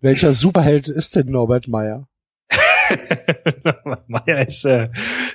Welcher 0.01 0.33
Superheld 0.33 0.89
ist 0.89 1.17
denn 1.17 1.27
Norbert 1.27 1.67
Meyer? 1.69 2.09
Meyer 4.07 4.47
ist, 4.47 4.65
äh, 4.65 4.89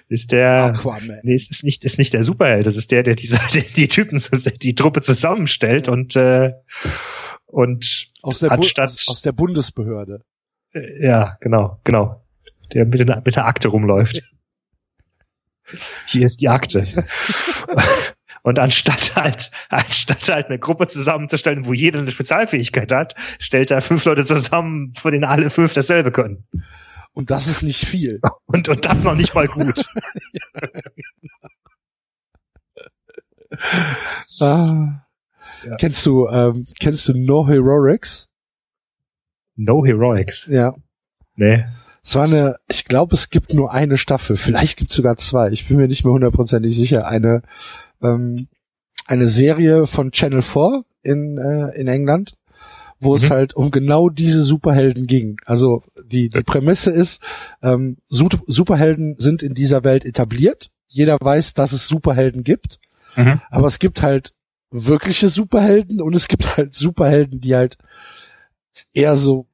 ist 0.08 0.32
der, 0.32 0.64
Aquaman. 0.76 1.20
Nee, 1.24 1.36
es 1.36 1.52
ist 1.52 1.64
nicht, 1.64 1.86
ist 1.86 2.00
nicht 2.00 2.14
der 2.14 2.24
Superheld. 2.24 2.66
Das 2.66 2.76
ist 2.78 2.92
der, 2.92 3.04
der 3.04 3.16
diese, 3.16 3.38
der 3.54 3.62
die 3.64 3.88
Typen, 3.88 4.20
die 4.62 4.76
Truppe 4.76 5.02
zusammenstellt 5.02 5.88
und, 5.90 6.16
äh, 6.16 6.54
und, 7.46 8.12
Aus 8.22 8.40
der, 8.40 8.48
Bu 8.50 8.54
anstatt- 8.56 8.92
aus, 8.94 9.08
aus 9.10 9.22
der 9.22 9.34
Bundesbehörde. 9.34 10.24
äh, 10.74 11.06
ja, 11.06 11.38
genau, 11.42 11.80
genau. 11.84 12.26
Der 12.74 12.86
mit, 12.86 13.00
der- 13.08 13.22
mit 13.24 13.36
der 13.36 13.46
Akte 13.46 13.68
rumläuft. 13.68 14.24
Hier 16.08 16.26
ist 16.26 16.42
die 16.42 16.50
Akte. 16.50 16.88
Und 18.44 18.60
anstatt 18.60 19.16
halt, 19.16 19.52
anstatt 19.70 20.30
halt 20.30 20.48
eine 20.48 20.60
Gruppe 20.60 20.88
zusammenzustellen, 20.88 21.66
wo 21.66 21.74
jeder 21.74 22.00
eine 22.00 22.12
Spezialfähigkeit 22.12 22.92
hat, 22.92 23.16
stellt 23.40 23.72
er 23.72 23.82
fünf 23.82 24.06
Leute 24.06 24.26
zusammen, 24.26 24.94
von 24.96 25.12
denen 25.12 25.24
alle 25.24 25.50
fünf 25.50 25.74
dasselbe 25.74 26.12
können. 26.12 26.46
Und 27.14 27.32
das 27.32 27.48
ist 27.48 27.64
nicht 27.64 27.86
viel. 27.86 28.20
Und, 28.46 28.70
und 28.70 28.86
das 28.86 29.04
noch 29.04 29.16
nicht 29.16 29.34
mal 29.34 29.48
gut. 29.48 29.86
Ah. 34.42 35.06
Ja. 35.64 35.76
Kennst 35.76 36.04
du, 36.08 36.28
ähm, 36.28 36.66
kennst 36.80 37.08
du 37.08 37.14
No 37.14 37.48
Heroics? 37.48 38.28
No 39.56 39.86
Heroics. 39.86 40.48
Ja. 40.48 40.74
Nee. 41.36 41.64
Es 42.04 42.16
war 42.16 42.24
eine, 42.24 42.58
ich 42.68 42.86
glaube, 42.86 43.16
es 43.16 43.30
gibt 43.30 43.54
nur 43.54 43.72
eine 43.72 43.98
Staffel, 43.98 44.36
vielleicht 44.36 44.78
gibt 44.78 44.90
es 44.90 44.98
sogar 44.98 45.16
zwei, 45.18 45.50
ich 45.52 45.68
bin 45.68 45.78
mir 45.78 45.88
nicht 45.88 46.04
mehr 46.04 46.14
hundertprozentig 46.14 46.76
sicher, 46.76 47.08
eine, 47.08 47.44
ähm, 48.04 48.48
eine 49.08 49.28
Serie 49.28 49.88
von 49.88 50.12
Channel 50.12 50.42
4 50.42 50.84
in, 51.04 51.38
äh, 51.38 51.76
in 51.80 51.88
England, 51.88 52.36
wo 53.00 53.16
es 53.16 53.24
Mhm. 53.24 53.30
halt 53.30 53.56
um 53.56 53.72
genau 53.72 54.10
diese 54.10 54.44
Superhelden 54.44 55.08
ging. 55.08 55.38
Also 55.46 55.84
die, 56.06 56.30
die 56.30 56.44
Prämisse 56.44 56.92
ist, 56.92 57.22
ähm, 57.62 57.98
Su 58.08 58.30
Superhelden 58.48 59.16
sind 59.18 59.44
in 59.44 59.54
dieser 59.54 59.84
Welt 59.84 60.06
etabliert, 60.06 60.70
jeder 60.88 61.18
weiß, 61.20 61.54
dass 61.54 61.72
es 61.74 61.88
Superhelden 61.88 62.44
gibt, 62.44 62.80
Mhm. 63.16 63.42
aber 63.50 63.68
es 63.68 63.80
gibt 63.80 64.02
halt 64.02 64.34
wirkliche 64.72 65.30
Superhelden 65.30 66.02
und 66.02 66.16
es 66.16 66.28
gibt 66.28 66.56
halt 66.58 66.74
Superhelden, 66.74 67.40
die 67.42 67.56
halt 67.56 67.78
eher 68.94 69.18
so 69.18 69.48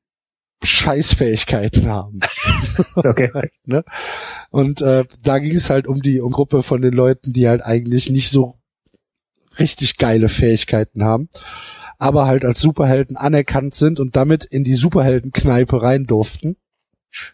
Scheißfähigkeiten 0.63 1.89
haben. 1.89 2.19
Okay. 2.95 3.29
ne? 3.65 3.83
Und 4.51 4.81
äh, 4.81 5.05
da 5.21 5.39
ging 5.39 5.55
es 5.55 5.69
halt 5.69 5.87
um 5.87 6.01
die 6.01 6.21
um 6.21 6.31
Gruppe 6.31 6.63
von 6.63 6.81
den 6.81 6.93
Leuten, 6.93 7.33
die 7.33 7.47
halt 7.47 7.61
eigentlich 7.63 8.09
nicht 8.09 8.29
so 8.29 8.59
richtig 9.57 9.97
geile 9.97 10.29
Fähigkeiten 10.29 11.03
haben, 11.03 11.29
aber 11.97 12.25
halt 12.25 12.45
als 12.45 12.59
Superhelden 12.61 13.17
anerkannt 13.17 13.75
sind 13.75 13.99
und 13.99 14.15
damit 14.15 14.45
in 14.45 14.63
die 14.63 14.73
Superheldenkneipe 14.73 15.81
rein 15.81 16.05
durften, 16.05 16.55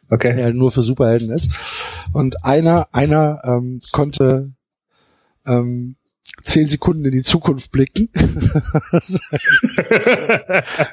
Okay. 0.10 0.36
der 0.36 0.46
halt 0.46 0.56
nur 0.56 0.72
für 0.72 0.82
Superhelden 0.82 1.30
ist. 1.30 1.50
Und 2.14 2.44
einer, 2.44 2.88
einer 2.94 3.42
ähm, 3.44 3.82
konnte 3.92 4.54
ähm, 5.46 5.96
zehn 6.44 6.68
Sekunden 6.68 7.06
in 7.06 7.12
die 7.12 7.24
Zukunft 7.24 7.72
blicken, 7.72 8.10
was 8.92 9.20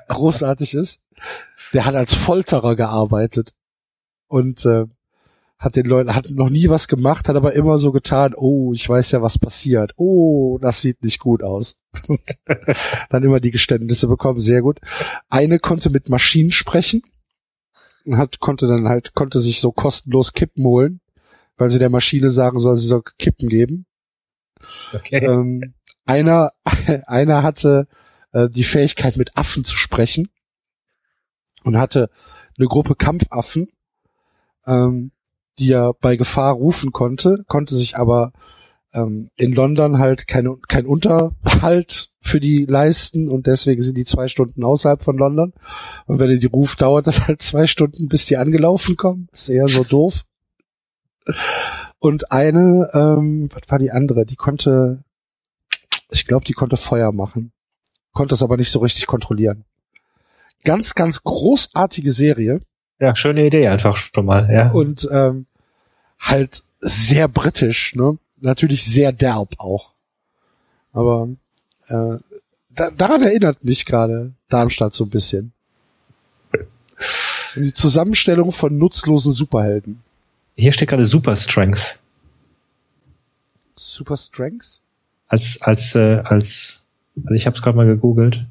großartig 0.09 0.75
ist. 0.75 1.01
Der 1.73 1.85
hat 1.85 1.95
als 1.95 2.15
Folterer 2.15 2.77
gearbeitet 2.77 3.55
und 4.29 4.65
äh, 4.67 4.87
hat 5.63 5.77
den 5.77 5.87
Leuten, 5.87 6.15
hat 6.15 6.29
noch 6.31 6.51
nie 6.51 6.69
was 6.69 6.89
gemacht, 6.89 7.29
hat 7.29 7.37
aber 7.37 7.53
immer 7.53 7.79
so 7.79 7.93
getan, 7.93 8.35
oh, 8.37 8.73
ich 8.75 8.89
weiß 8.89 9.13
ja, 9.13 9.23
was 9.23 9.39
passiert. 9.39 9.93
Oh, 9.97 10.59
das 10.61 10.81
sieht 10.81 11.05
nicht 11.05 11.21
gut 11.21 11.45
aus. 11.45 11.77
Dann 13.11 13.23
immer 13.23 13.39
die 13.39 13.53
Geständnisse 13.53 14.09
bekommen, 14.09 14.41
sehr 14.41 14.61
gut. 14.61 14.81
Eine 15.29 15.61
konnte 15.61 15.91
mit 15.91 16.09
Maschinen 16.09 16.51
sprechen 16.51 17.03
und 18.05 18.17
hat, 18.17 18.41
konnte 18.41 18.67
dann 18.67 18.89
halt, 18.89 19.15
konnte 19.15 19.39
sich 19.39 19.61
so 19.61 19.71
kostenlos 19.71 20.33
Kippen 20.33 20.65
holen, 20.65 21.01
weil 21.57 21.71
sie 21.71 21.79
der 21.79 21.91
Maschine 21.91 22.31
sagen 22.31 22.59
soll, 22.59 22.77
sie 22.77 22.89
soll 22.89 23.05
Kippen 23.19 23.49
geben. 23.49 23.87
okay. 24.93 25.25
Ähm, 25.25 25.75
einer, 26.05 26.53
einer 27.07 27.45
hatte 27.45 27.87
äh, 28.33 28.49
die 28.49 28.65
Fähigkeit, 28.65 29.17
mit 29.17 29.37
Affen 29.37 29.63
zu 29.65 29.77
sprechen 29.77 30.32
und 31.65 31.79
hatte 31.79 32.11
eine 32.59 32.69
Gruppe 32.69 32.95
Kampfaffen, 32.95 33.69
ähm, 34.67 35.13
die 35.59 35.73
er 35.73 35.93
bei 35.95 36.17
Gefahr 36.17 36.55
rufen 36.55 36.93
konnte, 36.93 37.45
konnte 37.47 37.75
sich 37.75 37.97
aber 37.97 38.33
ähm, 38.93 39.31
in 39.37 39.53
London 39.53 39.99
halt 39.99 40.27
kein, 40.27 40.49
kein 40.69 40.87
Unterhalt 40.87 42.11
für 42.21 42.41
die 42.41 42.67
leisten 42.67 43.29
und 43.29 43.47
deswegen 43.47 43.83
sind 43.83 43.97
die 43.97 44.05
zwei 44.05 44.29
Stunden 44.29 44.65
außerhalb 44.65 45.03
von 45.03 45.17
London. 45.17 45.53
Und 46.07 46.19
wenn 46.19 46.31
er 46.31 46.37
die 46.37 46.47
ruft, 46.47 46.83
dauert 46.83 47.07
das 47.07 47.27
halt 47.27 47.43
zwei 47.43 47.67
Stunden, 47.67 48.09
bis 48.09 48.27
die 48.27 48.37
angelaufen 48.37 48.97
kommen. 48.97 49.29
Ist 49.33 49.49
eher 49.49 49.69
so 49.69 49.85
doof. 49.85 50.23
Und 51.99 52.33
eine, 52.33 52.89
ähm, 52.95 53.49
was 53.53 53.71
war 53.71 53.79
die 53.79 53.91
andere? 53.91 54.27
Die 54.27 54.37
konnte, 54.37 55.05
ich 56.11 56.27
glaube, 56.27 56.45
die 56.45 56.53
konnte 56.53 56.77
Feuer 56.77 57.13
machen. 57.13 57.53
Konnte 58.13 58.35
es 58.35 58.43
aber 58.43 58.57
nicht 58.57 58.71
so 58.71 58.81
richtig 58.81 59.07
kontrollieren. 59.07 59.65
Ganz, 60.65 60.95
ganz 60.95 61.23
großartige 61.23 62.13
Serie 62.13 62.61
Ja, 63.01 63.15
schöne 63.15 63.47
Idee 63.47 63.69
einfach 63.69 63.97
schon 63.97 64.27
mal, 64.27 64.49
ja. 64.53 64.71
und 64.71 65.09
ähm, 65.11 65.47
halt 66.21 66.63
sehr 66.81 67.29
britisch, 67.29 67.95
ne? 67.95 68.19
Natürlich 68.41 68.85
sehr 68.85 69.13
derb 69.13 69.55
auch. 69.59 69.93
Aber 70.93 71.29
äh, 71.87 72.17
da, 72.71 72.91
daran 72.91 73.23
erinnert 73.23 73.65
mich 73.65 73.87
gerade 73.87 74.35
Darmstadt 74.49 74.95
so 74.95 75.05
ein 75.05 75.11
bisschen. 75.11 75.53
Die 77.55 77.75
Zusammenstellung 77.75 78.51
von 78.53 78.77
nutzlosen 78.79 79.33
Superhelden. 79.33 80.03
Hier 80.57 80.73
steht 80.73 80.89
gerade 80.89 81.05
Super 81.05 81.37
Strength 81.37 81.99
Super 83.77 84.17
Strengths? 84.17 84.83
als 85.29 85.63
als 85.63 85.95
äh, 85.95 86.21
als 86.25 86.85
also 87.17 87.35
ich 87.35 87.47
habe 87.47 87.57
es 87.57 87.63
gerade 87.63 87.77
mal 87.77 87.87
gegoogelt 87.87 88.47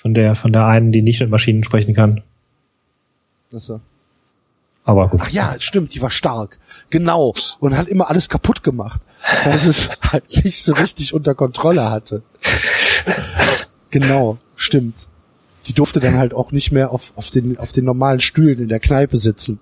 von 0.00 0.14
der 0.14 0.34
von 0.34 0.52
der 0.52 0.66
einen, 0.66 0.92
die 0.92 1.02
nicht 1.02 1.20
mit 1.20 1.30
Maschinen 1.30 1.62
sprechen 1.62 1.94
kann. 1.94 2.22
Achso. 3.54 3.80
Aber 4.84 5.08
gut. 5.08 5.20
Ach 5.22 5.28
ja, 5.28 5.54
stimmt, 5.58 5.94
die 5.94 6.00
war 6.00 6.10
stark. 6.10 6.58
Genau. 6.88 7.34
Und 7.60 7.76
hat 7.76 7.86
immer 7.86 8.08
alles 8.08 8.28
kaputt 8.30 8.62
gemacht. 8.62 9.04
Dass 9.44 9.66
es 9.66 9.90
halt 10.02 10.24
nicht 10.44 10.64
so 10.64 10.72
richtig 10.72 11.12
unter 11.12 11.34
Kontrolle 11.34 11.90
hatte. 11.90 12.22
Genau, 13.90 14.38
stimmt. 14.56 14.94
Die 15.66 15.74
durfte 15.74 16.00
dann 16.00 16.16
halt 16.16 16.32
auch 16.32 16.50
nicht 16.50 16.72
mehr 16.72 16.92
auf, 16.92 17.12
auf, 17.14 17.30
den, 17.30 17.58
auf 17.58 17.72
den 17.72 17.84
normalen 17.84 18.20
Stühlen 18.20 18.58
in 18.58 18.68
der 18.68 18.80
Kneipe 18.80 19.18
sitzen. 19.18 19.60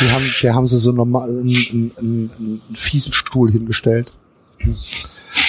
Die 0.00 0.10
haben, 0.10 0.24
der 0.42 0.54
haben 0.54 0.66
sie 0.66 0.78
so 0.78 0.90
normal 0.90 1.28
einen, 1.28 1.40
einen, 1.48 1.92
einen, 1.96 2.30
einen 2.38 2.76
fiesen 2.76 3.12
Stuhl 3.12 3.52
hingestellt. 3.52 4.10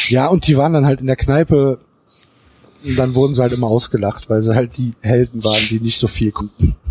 Ja, 0.10 0.28
und 0.28 0.46
die 0.46 0.58
waren 0.58 0.74
dann 0.74 0.86
halt 0.86 1.02
in 1.02 1.08
der 1.08 1.16
Kneipe 1.16 1.80
und 2.84 2.96
dann 2.96 3.14
wurden 3.14 3.34
sie 3.34 3.42
halt 3.42 3.54
immer 3.54 3.68
ausgelacht, 3.68 4.30
weil 4.30 4.42
sie 4.42 4.56
halt 4.56 4.78
die 4.78 4.94
Helden 5.02 5.44
waren, 5.44 5.62
die 5.70 5.80
nicht 5.80 6.00
so 6.00 6.08
viel 6.08 6.32
konnten. 6.32 6.76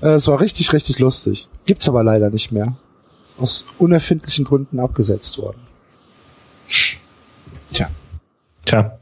Äh, 0.00 0.14
Es 0.14 0.26
war 0.26 0.40
richtig, 0.40 0.72
richtig 0.72 0.98
lustig. 0.98 1.48
Gibt's 1.64 1.88
aber 1.88 2.02
leider 2.02 2.30
nicht 2.30 2.50
mehr. 2.50 2.76
Aus 3.38 3.64
unerfindlichen 3.78 4.44
Gründen 4.44 4.80
abgesetzt 4.80 5.38
worden. 5.38 5.60
Tja, 7.72 7.88
Tja. 8.64 8.98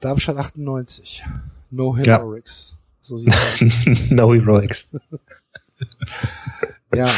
Darmstadt 0.00 0.36
98. 0.36 1.24
No 1.70 1.96
Ja. 1.96 2.18
Heroics. 2.18 2.74
So 3.00 3.16
sieht's 3.18 3.36
aus. 3.36 3.60
no 4.10 4.34
Heroics. 4.34 4.90
Ja. 6.94 7.08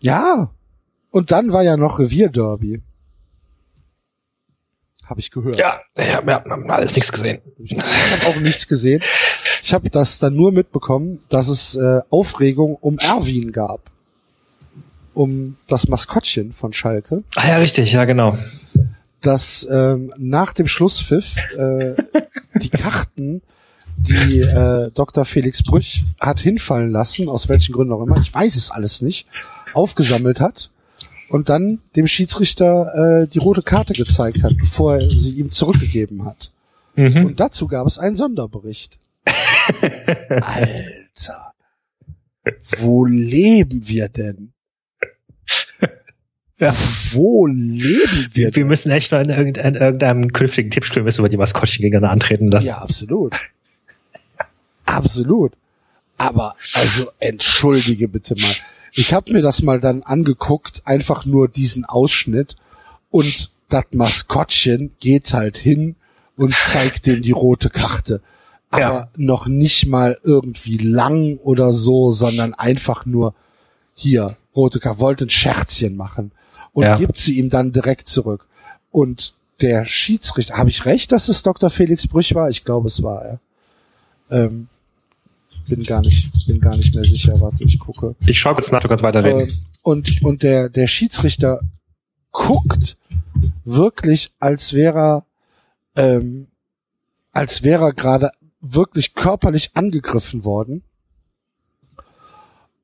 Ja. 0.00 0.50
Und 1.10 1.30
dann 1.30 1.52
war 1.52 1.62
ja 1.62 1.76
noch 1.76 1.98
Revierderby. 1.98 2.82
Habe 5.10 5.20
ich 5.20 5.30
gehört. 5.32 5.56
Ja, 5.58 5.80
ich 5.98 6.14
habe 6.14 6.32
hab 6.32 6.46
alles 6.70 6.94
nichts 6.94 7.10
gesehen. 7.10 7.40
Ich 7.58 7.72
habe 7.76 8.26
auch 8.28 8.36
nichts 8.40 8.68
gesehen. 8.68 9.02
Ich 9.62 9.74
habe 9.74 9.90
das 9.90 10.20
dann 10.20 10.34
nur 10.34 10.52
mitbekommen, 10.52 11.20
dass 11.28 11.48
es 11.48 11.74
äh, 11.74 12.00
Aufregung 12.10 12.76
um 12.76 12.96
Erwin 12.98 13.50
gab. 13.52 13.90
um 15.12 15.56
das 15.66 15.88
Maskottchen 15.88 16.52
von 16.52 16.72
Schalke, 16.72 17.24
Ah 17.34 17.48
ja, 17.48 17.56
richtig, 17.58 17.92
ja, 17.92 18.04
genau. 18.04 18.38
dass 19.20 19.66
ähm, 19.70 20.12
nach 20.16 20.52
dem 20.54 20.68
Schlusspfiff 20.68 21.34
äh, 21.58 21.94
die 22.62 22.70
Karten, 22.70 23.42
die 23.96 24.40
äh, 24.40 24.90
Dr. 24.94 25.24
Felix 25.24 25.62
Brüch 25.64 26.04
hat 26.20 26.38
hinfallen 26.38 26.90
lassen, 26.90 27.28
aus 27.28 27.48
welchen 27.48 27.74
Gründen 27.74 27.92
auch 27.92 28.02
immer, 28.02 28.18
ich 28.18 28.32
weiß 28.32 28.54
es 28.54 28.70
alles 28.70 29.02
nicht, 29.02 29.26
aufgesammelt 29.74 30.38
hat 30.40 30.70
und 31.30 31.48
dann 31.48 31.80
dem 31.96 32.06
Schiedsrichter 32.06 33.22
äh, 33.22 33.26
die 33.28 33.38
rote 33.38 33.62
Karte 33.62 33.94
gezeigt 33.94 34.42
hat, 34.42 34.56
bevor 34.58 34.96
er 34.96 35.10
sie 35.10 35.32
ihm 35.32 35.50
zurückgegeben 35.50 36.24
hat. 36.24 36.52
Mhm. 36.96 37.24
Und 37.24 37.40
dazu 37.40 37.68
gab 37.68 37.86
es 37.86 37.98
einen 37.98 38.16
Sonderbericht. 38.16 38.98
Alter. 40.28 41.52
Wo 42.78 43.04
leben 43.04 43.82
wir 43.86 44.08
denn? 44.08 44.52
Ja. 46.58 46.74
Wo 47.12 47.46
leben 47.46 48.28
wir 48.32 48.48
Wir, 48.48 48.56
wir 48.56 48.64
müssen 48.66 48.90
echt 48.90 49.12
mal 49.12 49.22
in 49.22 49.30
irgendeinem, 49.30 49.74
in 49.74 49.80
irgendeinem 49.80 50.32
künftigen 50.32 50.70
Tippspiel 50.70 51.02
müssen 51.02 51.24
wir 51.24 51.28
die 51.28 51.36
Maskottchen 51.36 51.82
gegeneinander 51.82 52.12
antreten 52.12 52.50
lassen. 52.50 52.68
Ja, 52.68 52.78
absolut. 52.78 53.34
Absolut. 54.84 55.52
Aber 56.18 56.56
also 56.74 57.10
entschuldige 57.18 58.08
bitte 58.08 58.34
mal. 58.34 58.54
Ich 58.92 59.12
habe 59.14 59.32
mir 59.32 59.42
das 59.42 59.62
mal 59.62 59.80
dann 59.80 60.02
angeguckt, 60.02 60.82
einfach 60.84 61.24
nur 61.24 61.48
diesen 61.48 61.84
Ausschnitt 61.84 62.56
und 63.10 63.50
das 63.68 63.84
Maskottchen 63.92 64.92
geht 65.00 65.32
halt 65.32 65.56
hin 65.56 65.94
und 66.36 66.52
zeigt 66.54 67.06
dem 67.06 67.22
die 67.22 67.30
rote 67.30 67.70
Karte. 67.70 68.20
Aber 68.70 68.80
Ja. 68.80 69.08
noch 69.16 69.46
nicht 69.46 69.86
mal 69.86 70.18
irgendwie 70.22 70.78
lang 70.78 71.36
oder 71.38 71.72
so, 71.72 72.10
sondern 72.10 72.54
einfach 72.54 73.04
nur 73.06 73.34
hier, 73.94 74.36
rote 74.54 74.80
Karte, 74.80 75.00
wollte 75.00 75.26
ein 75.26 75.30
Scherzchen 75.30 75.96
machen 75.96 76.32
und 76.72 76.84
Ja. 76.84 76.96
gibt 76.96 77.18
sie 77.18 77.38
ihm 77.38 77.50
dann 77.50 77.72
direkt 77.72 78.08
zurück. 78.08 78.46
Und 78.90 79.34
der 79.60 79.86
Schiedsrichter, 79.86 80.56
habe 80.56 80.70
ich 80.70 80.84
recht, 80.86 81.12
dass 81.12 81.28
es 81.28 81.42
Dr. 81.42 81.68
Felix 81.70 82.06
Brüch 82.06 82.34
war? 82.34 82.48
Ich 82.48 82.64
glaube, 82.64 82.88
es 82.88 83.02
war 83.02 83.22
er. 83.22 83.40
Ähm, 84.30 84.68
bin 85.70 85.82
gar 85.84 86.02
nicht, 86.02 86.30
bin 86.46 86.60
gar 86.60 86.76
nicht 86.76 86.94
mehr 86.94 87.04
sicher. 87.04 87.40
Warte, 87.40 87.64
ich 87.64 87.78
gucke. 87.78 88.14
Ich 88.26 88.38
schau 88.38 88.52
kurz 88.54 88.70
nach, 88.70 88.80
du 88.80 88.88
kannst 88.88 89.02
weiterreden. 89.04 89.48
Ähm, 89.48 89.58
und 89.82 90.22
und 90.22 90.42
der 90.42 90.68
der 90.68 90.86
Schiedsrichter 90.86 91.60
guckt 92.32 92.96
wirklich, 93.64 94.32
als 94.38 94.72
wäre 94.74 95.24
er, 95.96 96.16
ähm, 96.16 96.48
als 97.32 97.62
wäre 97.62 97.84
er 97.86 97.92
gerade 97.94 98.30
wirklich 98.60 99.14
körperlich 99.14 99.70
angegriffen 99.74 100.44
worden. 100.44 100.82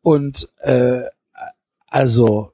Und 0.03 0.49
äh, 0.61 1.03
also 1.89 2.53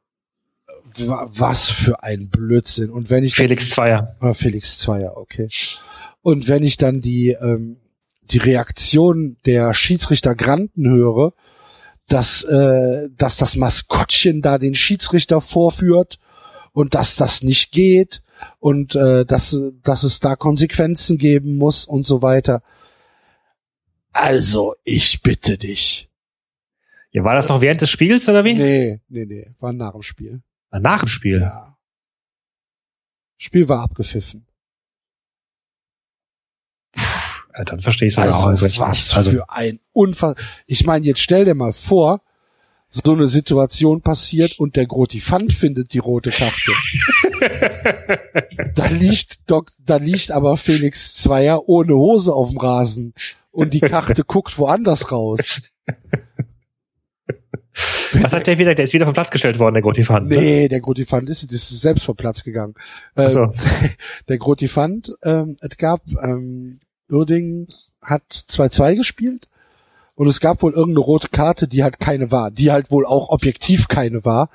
wa- 0.97 1.28
was 1.30 1.70
für 1.70 2.03
ein 2.03 2.28
Blödsinn. 2.30 2.91
Und 2.91 3.11
wenn 3.11 3.24
ich 3.24 3.35
Felix 3.35 3.70
Zweier. 3.70 4.16
Ah, 4.20 4.35
Felix 4.35 4.78
Zweier, 4.78 5.16
okay. 5.16 5.49
Und 6.22 6.49
wenn 6.49 6.62
ich 6.62 6.76
dann 6.76 7.01
die, 7.01 7.30
ähm, 7.30 7.76
die 8.22 8.38
Reaktion 8.38 9.36
der 9.44 9.74
Schiedsrichter 9.74 10.34
Granten 10.34 10.88
höre, 10.88 11.32
dass, 12.08 12.44
äh, 12.44 13.08
dass 13.16 13.36
das 13.36 13.56
Maskottchen 13.56 14.42
da 14.42 14.58
den 14.58 14.74
Schiedsrichter 14.74 15.40
vorführt 15.40 16.18
und 16.72 16.94
dass 16.94 17.16
das 17.16 17.42
nicht 17.42 17.72
geht 17.72 18.22
und 18.58 18.94
äh, 18.94 19.24
dass, 19.24 19.58
dass 19.82 20.02
es 20.02 20.20
da 20.20 20.36
Konsequenzen 20.36 21.18
geben 21.18 21.56
muss 21.56 21.84
und 21.84 22.04
so 22.04 22.22
weiter. 22.22 22.62
Also, 24.12 24.74
ich 24.84 25.22
bitte 25.22 25.58
dich. 25.58 26.10
Ja, 27.12 27.24
war 27.24 27.34
das 27.34 27.48
noch 27.48 27.60
während 27.60 27.80
des 27.80 27.90
Spiels 27.90 28.28
oder 28.28 28.44
wie? 28.44 28.54
Nee, 28.54 29.00
nee, 29.08 29.26
nee, 29.26 29.54
war 29.58 29.72
nach 29.72 29.92
dem 29.92 30.02
Spiel. 30.02 30.42
Nach 30.70 31.00
dem 31.00 31.08
Spiel. 31.08 31.40
Ja. 31.40 31.76
Spiel 33.38 33.68
war 33.68 33.80
abgepfiffen. 33.82 34.46
Dann 37.64 37.80
verstehe 37.80 38.07
ich 38.07 38.14
es 38.14 38.18
also, 38.18 38.34
auch 38.34 38.46
Also, 38.46 38.66
also 38.66 38.80
was 38.80 39.16
Also, 39.16 39.30
für 39.30 39.50
ein 39.50 39.80
Unfall. 39.92 40.36
Ich 40.66 40.84
meine, 40.86 41.07
jetzt 41.07 41.20
stell 41.20 41.44
dir 41.44 41.55
mal 41.55 41.72
vor, 41.72 42.22
so 42.88 43.12
eine 43.12 43.26
Situation 43.26 44.03
passiert 44.03 44.59
und 44.59 44.76
der 44.76 44.86
Grotifant 44.86 45.53
findet 45.53 45.94
die 45.94 45.98
rote 45.98 46.30
Karte. 46.30 46.72
da 48.74 48.86
liegt 48.86 49.50
Doc, 49.50 49.72
da 49.78 49.96
liegt 49.96 50.30
aber 50.30 50.59
Felix 50.59 51.14
Zweier 51.14 51.68
ohne 51.68 51.94
Hose 51.94 52.34
auf 52.34 52.50
dem 52.50 52.59
Rasen 52.59 53.14
und 53.50 53.72
die 53.72 53.80
Karte 53.80 54.24
guckt 54.26 54.59
woanders 54.59 55.11
raus. 55.11 55.62
was 58.12 58.32
hat 58.34 58.46
der 58.46 58.59
wieder? 58.59 58.74
Der 58.74 58.84
ist 58.84 58.92
wieder 58.92 59.07
vom 59.07 59.14
Platz 59.14 59.30
gestellt 59.30 59.59
worden, 59.59 59.74
der 59.74 59.82
Grotifant. 59.82 60.28
ne? 60.28 60.36
Nee, 60.36 60.68
der 60.68 60.80
Grotifant 60.80 61.30
ist, 61.30 61.50
ist 61.50 61.68
selbst 61.80 62.05
vom 62.05 62.16
Platz 62.16 62.44
gegangen. 62.44 62.74
Ähm, 63.16 63.28
so. 63.30 63.53
Der 64.28 64.36
Grotifant, 64.38 65.12
ähm, 65.22 65.57
es 65.61 65.76
gab, 65.78 66.03
ähm, 66.22 66.80
Uerdingen 67.12 67.68
hat 68.00 68.22
2-2 68.30 68.96
gespielt. 68.96 69.48
Und 70.14 70.26
es 70.26 70.40
gab 70.40 70.62
wohl 70.62 70.72
irgendeine 70.72 71.04
rote 71.04 71.28
Karte, 71.28 71.68
die 71.68 71.82
halt 71.82 71.98
keine 71.98 72.30
war, 72.30 72.50
die 72.50 72.70
halt 72.70 72.90
wohl 72.90 73.06
auch 73.06 73.30
objektiv 73.30 73.88
keine 73.88 74.24
war, 74.24 74.50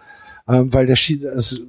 ähm, 0.47 0.72
weil 0.74 0.86
der 0.86 0.95
Schi 0.95 1.24
es, 1.24 1.62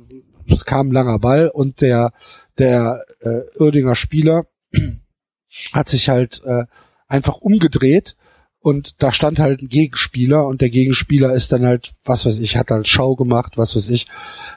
es 0.46 0.64
kam 0.64 0.88
ein 0.88 0.92
langer 0.92 1.18
Ball 1.18 1.48
und 1.48 1.80
der 1.80 2.12
der 2.58 3.04
äh, 3.20 3.40
Uerdinger 3.58 3.94
Spieler 3.94 4.46
hat 5.72 5.88
sich 5.88 6.08
halt 6.08 6.42
äh, 6.44 6.64
einfach 7.06 7.38
umgedreht 7.38 8.16
und 8.60 9.02
da 9.02 9.12
stand 9.12 9.38
halt 9.38 9.62
ein 9.62 9.68
Gegenspieler 9.68 10.46
und 10.46 10.60
der 10.60 10.70
Gegenspieler 10.70 11.32
ist 11.32 11.52
dann 11.52 11.64
halt, 11.64 11.94
was 12.04 12.26
weiß 12.26 12.38
ich, 12.38 12.56
hat 12.56 12.70
halt 12.70 12.88
Schau 12.88 13.16
gemacht, 13.16 13.56
was 13.56 13.74
weiß 13.74 13.88
ich, 13.88 14.06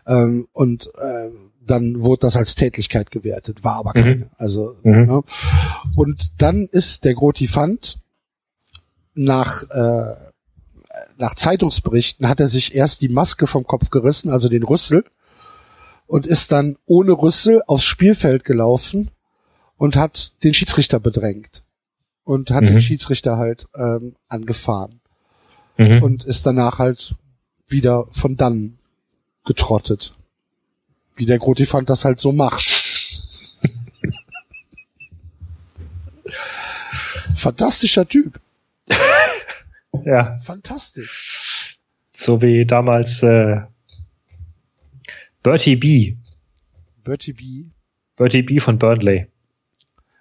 ähm, 0.07 0.47
und 0.51 0.88
äh, 0.97 1.29
dann 1.64 2.01
wurde 2.01 2.22
das 2.22 2.36
als 2.38 2.55
Tätlichkeit 2.55 3.12
gewertet, 3.12 3.64
war 3.64 3.76
aber 3.76 3.91
Mhm. 3.95 4.03
keine. 4.03 4.30
Also 4.38 4.76
Mhm. 4.84 5.05
ne? 5.05 5.22
und 5.95 6.32
dann 6.39 6.68
ist 6.72 7.03
der 7.03 7.14
Grotifant 7.14 7.99
nach 9.14 9.64
äh, 9.70 10.16
nach 11.18 11.36
Zeitungsberichten 11.36 12.28
hat 12.28 12.39
er 12.39 12.47
sich 12.47 12.76
erst 12.76 13.01
die 13.01 13.09
Maske 13.09 13.47
vom 13.47 13.64
Kopf 13.66 13.89
gerissen, 13.91 14.30
also 14.30 14.49
den 14.49 14.64
Rüssel, 14.64 15.05
und 16.07 16.26
ist 16.26 16.51
dann 16.51 16.78
ohne 16.86 17.12
Rüssel 17.14 17.62
aufs 17.68 17.86
Spielfeld 17.86 18.43
gelaufen 18.43 19.12
und 19.78 19.95
hat 19.95 20.34
den 20.43 20.53
Schiedsrichter 20.53 20.99
bedrängt 20.99 21.64
und 22.24 22.51
hat 22.51 22.64
Mhm. 22.64 22.68
den 22.68 22.80
Schiedsrichter 22.82 23.38
halt 23.38 23.68
ähm, 23.76 24.16
angefahren 24.28 24.99
Mhm. 25.78 26.03
und 26.03 26.24
ist 26.26 26.45
danach 26.45 26.80
halt 26.80 27.16
wieder 27.68 28.07
von 28.12 28.36
dann 28.36 28.78
getrottet. 29.45 30.14
Wie 31.16 31.26
der 31.26 31.39
Grotifant 31.39 31.89
das 31.89 32.05
halt 32.05 32.20
so 32.20 32.32
macht. 32.32 32.68
Fantastischer 37.38 38.07
Typ. 38.07 38.39
ja, 40.05 40.39
Fantastisch. 40.43 41.80
so 42.12 42.41
wie 42.41 42.66
damals 42.66 43.24
äh, 43.24 43.62
Bertie 45.43 45.76
B. 45.76 46.16
Bertie 47.03 47.34
B. 47.34 47.64
Bertie 48.16 48.43
B 48.43 48.59
von 48.59 48.78
Burnley. 48.78 49.28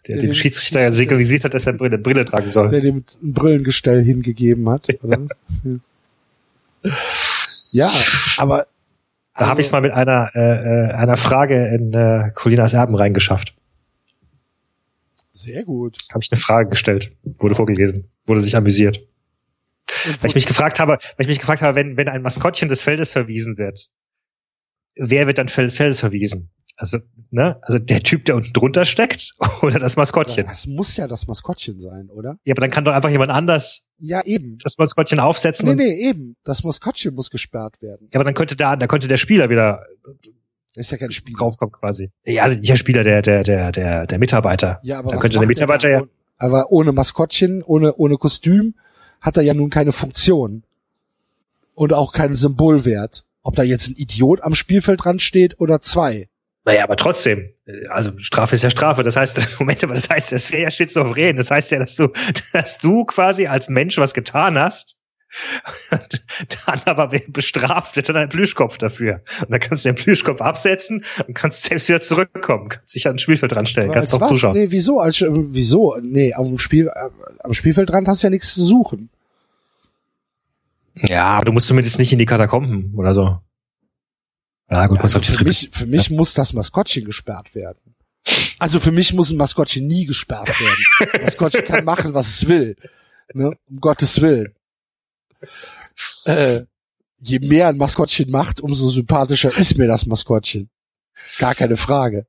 Der 0.07 0.16
Der 0.16 0.22
dem 0.22 0.32
Schiedsrichter 0.34 0.80
ja 0.80 0.91
signalisiert 0.93 1.45
hat, 1.45 1.53
dass 1.53 1.66
er 1.66 1.74
Brille, 1.74 1.99
Brille 1.99 2.24
tragen 2.24 2.49
soll. 2.49 2.70
der 2.70 2.80
dem 2.80 3.05
ein 3.22 3.34
Brillengestell 3.34 4.03
hingegeben 4.03 4.68
hat. 4.68 4.86
Ja, 7.72 7.93
aber 8.38 8.66
Da 9.41 9.49
habe 9.49 9.62
ich 9.62 9.68
es 9.68 9.72
mal 9.72 9.80
mit 9.80 9.93
einer, 9.93 10.30
äh, 10.34 10.41
äh, 10.41 10.93
einer 10.93 11.16
Frage 11.16 11.68
in 11.68 11.95
äh, 11.95 12.30
Colinas 12.34 12.74
Erben 12.74 12.95
reingeschafft. 12.95 13.57
sehr 15.32 15.64
gut. 15.64 15.97
Habe 16.11 16.22
ich 16.22 16.30
eine 16.30 16.38
Frage 16.38 16.68
gestellt, 16.68 17.16
wurde 17.22 17.55
vorgelesen, 17.55 18.11
wurde 18.26 18.43
sich 18.43 18.55
amüsiert. 18.55 19.01
Weil 20.20 20.28
ich 20.28 20.34
mich 20.34 20.45
gefragt 20.45 20.78
habe, 20.78 20.99
weil 21.16 21.24
ich 21.24 21.28
mich 21.28 21.38
gefragt 21.38 21.62
habe, 21.62 21.74
wenn, 21.74 21.97
wenn 21.97 22.11
ein 22.11 22.20
Maskottchen 22.20 22.68
des 22.68 22.82
Feldes 22.82 23.12
verwiesen 23.12 23.57
wird, 23.57 23.88
wer 24.95 25.26
wird 25.26 25.38
dann 25.38 25.47
des 25.47 25.74
Feldes 25.74 26.01
verwiesen? 26.01 26.51
Also, 26.83 26.97
ne, 27.31 27.59
also 27.61 27.78
der 27.78 28.01
Typ, 28.03 28.24
der 28.24 28.37
unten 28.37 28.55
drunter 28.55 28.87
steckt 28.87 29.33
oder 29.62 29.78
das 29.78 29.97
Maskottchen? 29.97 30.47
das 30.47 30.66
muss 30.66 30.97
ja 30.97 31.07
das 31.07 31.26
Maskottchen 31.26 31.78
sein, 31.78 32.09
oder? 32.09 32.39
Ja, 32.45 32.55
aber 32.55 32.62
dann 32.62 32.70
kann 32.70 32.87
doch 32.87 32.93
einfach 32.95 33.11
jemand 33.11 33.31
anders 33.31 33.85
Ja, 33.99 34.22
eben. 34.24 34.57
das 34.62 34.78
Maskottchen 34.78 35.20
aufsetzen. 35.20 35.68
Nee, 35.68 35.74
nee, 35.74 36.09
eben. 36.09 36.37
Das 36.43 36.64
Maskottchen 36.64 37.14
muss 37.14 37.28
gesperrt 37.28 37.83
werden. 37.83 38.09
Ja, 38.11 38.18
aber 38.18 38.24
dann 38.24 38.33
könnte 38.33 38.57
da, 38.57 38.76
da 38.76 38.87
könnte 38.87 39.09
der 39.09 39.18
Spieler 39.18 39.51
wieder 39.51 39.85
Das 40.74 40.87
ist 40.87 40.91
ja 40.91 40.97
kein 40.97 41.12
Spiel. 41.12 41.35
draufkommen 41.37 41.72
quasi. 41.72 42.11
Ja, 42.24 42.45
also 42.45 42.57
nicht 42.57 42.70
der 42.70 42.76
Spieler, 42.76 43.05
der, 43.05 43.20
der, 43.20 43.43
der, 43.43 43.72
der, 43.72 44.07
der 44.07 44.18
Mitarbeiter. 44.18 44.81
Ja, 44.83 45.01
aber 45.01 45.11
Dann 45.11 45.20
könnte 45.20 45.35
der 45.35 45.43
er 45.43 45.49
Mitarbeiter 45.49 45.89
da? 45.91 45.95
ja- 45.99 46.07
Aber 46.39 46.72
ohne 46.72 46.93
Maskottchen, 46.93 47.62
ohne, 47.62 47.95
ohne 47.97 48.16
Kostüm 48.16 48.74
hat 49.20 49.37
er 49.37 49.43
ja 49.43 49.53
nun 49.53 49.68
keine 49.68 49.93
Funktion. 49.93 50.62
Und 51.74 51.93
auch 51.93 52.14
keinen 52.14 52.37
Symbolwert. 52.37 53.26
Ob 53.43 53.55
da 53.55 53.62
jetzt 53.62 53.89
ein 53.91 53.97
Idiot 53.97 54.41
am 54.43 54.55
Spielfeld 54.55 55.05
dran 55.05 55.18
steht 55.18 55.61
oder 55.61 55.83
zwei. 55.83 56.30
Naja, 56.64 56.84
aber 56.84 56.96
trotzdem, 56.96 57.54
äh, 57.66 57.86
also 57.88 58.16
Strafe 58.18 58.54
ist 58.54 58.62
ja 58.62 58.70
Strafe. 58.70 59.02
Das 59.02 59.16
heißt, 59.16 59.38
Moment 59.58 59.82
mal, 59.82 59.94
das 59.94 60.11
heißt, 60.11 60.32
das 60.32 60.52
wäre 60.52 60.64
ja 60.64 60.70
schizophren. 60.70 61.36
Das 61.36 61.50
heißt 61.50 61.72
ja, 61.72 61.78
dass 61.78 61.96
du, 61.96 62.08
dass 62.52 62.78
du 62.78 63.04
quasi 63.04 63.46
als 63.46 63.68
Mensch 63.68 63.98
was 63.98 64.14
getan 64.14 64.58
hast. 64.58 64.96
Und 65.92 66.24
der 66.66 66.88
aber 66.88 67.08
bestraft, 67.28 67.94
wird 67.94 68.08
dann 68.08 68.16
ein 68.16 68.28
Plüschkopf 68.28 68.78
dafür. 68.78 69.22
Und 69.40 69.50
dann 69.50 69.61
kannst 69.61 69.84
du 69.84 69.90
den 69.90 69.94
Plüschkopf 69.94 70.40
absetzen 70.40 71.04
und 71.26 71.34
kannst 71.34 71.62
selbst 71.62 71.88
wieder 71.88 72.00
zurückkommen. 72.00 72.68
Kannst 72.68 72.94
dich 72.96 73.06
an 73.06 73.14
den 73.14 73.18
Spielfeld 73.18 73.54
ranstellen, 73.54 73.92
kannst 73.92 74.12
Als 74.12 74.20
doch 74.20 74.26
zuschauen. 74.26 74.54
Nee, 74.54 74.70
wieso? 74.70 74.98
Als, 74.98 75.20
äh, 75.22 75.28
wieso? 75.30 75.96
Nee, 76.02 76.34
am 76.34 76.58
Spiel, 76.58 76.88
äh, 76.88 77.11
am 77.44 77.54
Spielfeldrand 77.54 78.08
hast 78.08 78.22
du 78.22 78.26
ja 78.26 78.30
nichts 78.30 78.54
zu 78.54 78.64
suchen. 78.64 79.08
Ja, 80.96 81.26
aber 81.26 81.44
du 81.44 81.52
musst 81.52 81.68
zumindest 81.68 81.98
nicht 81.98 82.12
in 82.12 82.18
die 82.18 82.26
Katakomben 82.26 82.92
oder 82.96 83.14
so. 83.14 83.38
Ja, 84.70 84.86
gut, 84.86 85.00
Also 85.00 85.20
für 85.20 85.44
mich, 85.44 85.70
für 85.72 85.86
mich 85.86 86.10
muss 86.10 86.34
das 86.34 86.52
Maskottchen 86.52 87.04
gesperrt 87.04 87.54
werden. 87.54 87.94
Also 88.58 88.78
für 88.78 88.92
mich 88.92 89.12
muss 89.14 89.30
ein 89.30 89.36
Maskottchen 89.36 89.86
nie 89.86 90.06
gesperrt 90.06 90.48
werden. 90.48 91.22
Maskottchen 91.24 91.64
kann 91.64 91.84
machen, 91.84 92.14
was 92.14 92.28
es 92.28 92.48
will. 92.48 92.76
Ne? 93.32 93.52
Um 93.68 93.80
Gottes 93.80 94.20
Willen. 94.20 94.54
Äh, 96.24 96.62
je 97.18 97.38
mehr 97.40 97.68
ein 97.68 97.76
Maskottchen 97.76 98.30
macht, 98.30 98.60
umso 98.60 98.90
sympathischer 98.90 99.56
ist 99.56 99.76
mir 99.78 99.88
das 99.88 100.06
Maskottchen. 100.06 100.70
Gar 101.38 101.54
keine 101.54 101.76
Frage. 101.76 102.26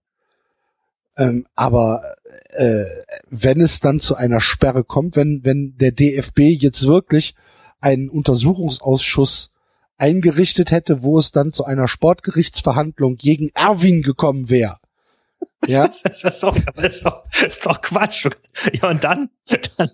Ähm, 1.18 1.46
aber 1.56 2.16
äh, 2.50 2.86
wenn 3.30 3.62
es 3.62 3.80
dann 3.80 4.00
zu 4.00 4.16
einer 4.16 4.40
Sperre 4.40 4.84
kommt, 4.84 5.16
wenn, 5.16 5.42
wenn 5.44 5.76
der 5.78 5.92
DFB 5.92 6.40
jetzt 6.40 6.88
wirklich 6.88 7.36
einen 7.80 8.10
Untersuchungsausschuss 8.10 9.52
eingerichtet 10.02 10.72
hätte, 10.72 11.04
wo 11.04 11.18
es 11.18 11.32
dann 11.32 11.54
zu 11.54 11.64
einer 11.66 11.88
Sportgerichtsverhandlung 11.88 13.16
gegen 13.18 13.50
Erwin 13.54 14.02
gekommen 14.02 14.50
wäre. 14.50 14.78
Ja, 15.68 15.86
Das 15.86 15.98
ist, 16.02 16.24
das 16.24 16.34
ist, 16.34 16.44
doch, 16.44 16.58
das 16.76 16.96
ist, 16.96 17.06
doch, 17.06 17.24
das 17.32 17.42
ist 17.44 17.66
doch 17.68 17.82
Quatsch. 17.82 18.28
Ja, 18.74 18.90
und 18.90 19.04
dann, 19.04 19.30
dann, 19.78 19.92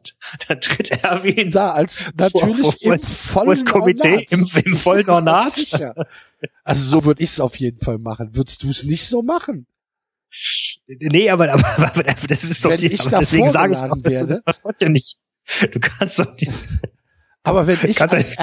dann 0.48 0.62
tritt 0.62 0.92
Erwin 1.04 1.52
da 1.52 1.74
als 1.74 2.06
natürlich 2.18 2.58
Vor- 2.62 2.72
vor- 2.74 2.94
im 2.94 3.00
vollen 3.00 3.50
das 3.50 3.66
Komitee 3.66 4.28
im, 4.30 4.48
im 4.66 4.76
vollen 4.78 5.10
Ornat. 5.10 5.54
Also 6.64 6.86
so 6.86 7.04
würde 7.04 7.22
ich 7.22 7.32
es 7.32 7.40
auf 7.42 7.58
jeden 7.58 7.82
Fall 7.82 7.98
machen. 7.98 8.30
Würdest 8.34 8.64
du 8.64 8.70
es 8.70 8.84
nicht 8.86 9.08
so 9.08 9.22
machen? 9.22 9.68
Nee, 10.88 11.30
aber, 11.30 11.52
aber, 11.52 11.68
aber 11.78 12.04
das 12.04 12.46
ist 12.46 12.64
doch 12.64 12.70
Wenn 12.72 12.80
die, 12.80 12.88
ich 12.94 13.02
aber 13.02 13.18
deswegen 13.18 13.50
sage 13.50 13.74
ich 13.74 13.80
doch, 13.80 13.98
werde. 14.04 14.28
das 14.28 14.42
Maskottchen 14.46 14.88
ja 14.88 14.90
nicht. 14.94 15.18
Du 15.72 15.80
kannst 15.82 16.20
doch 16.20 16.34
nicht. 16.34 16.52
Aber 17.44 17.68
wenn 17.68 17.78
ich 17.84 18.02
als 18.02 18.14
nicht 18.14 18.40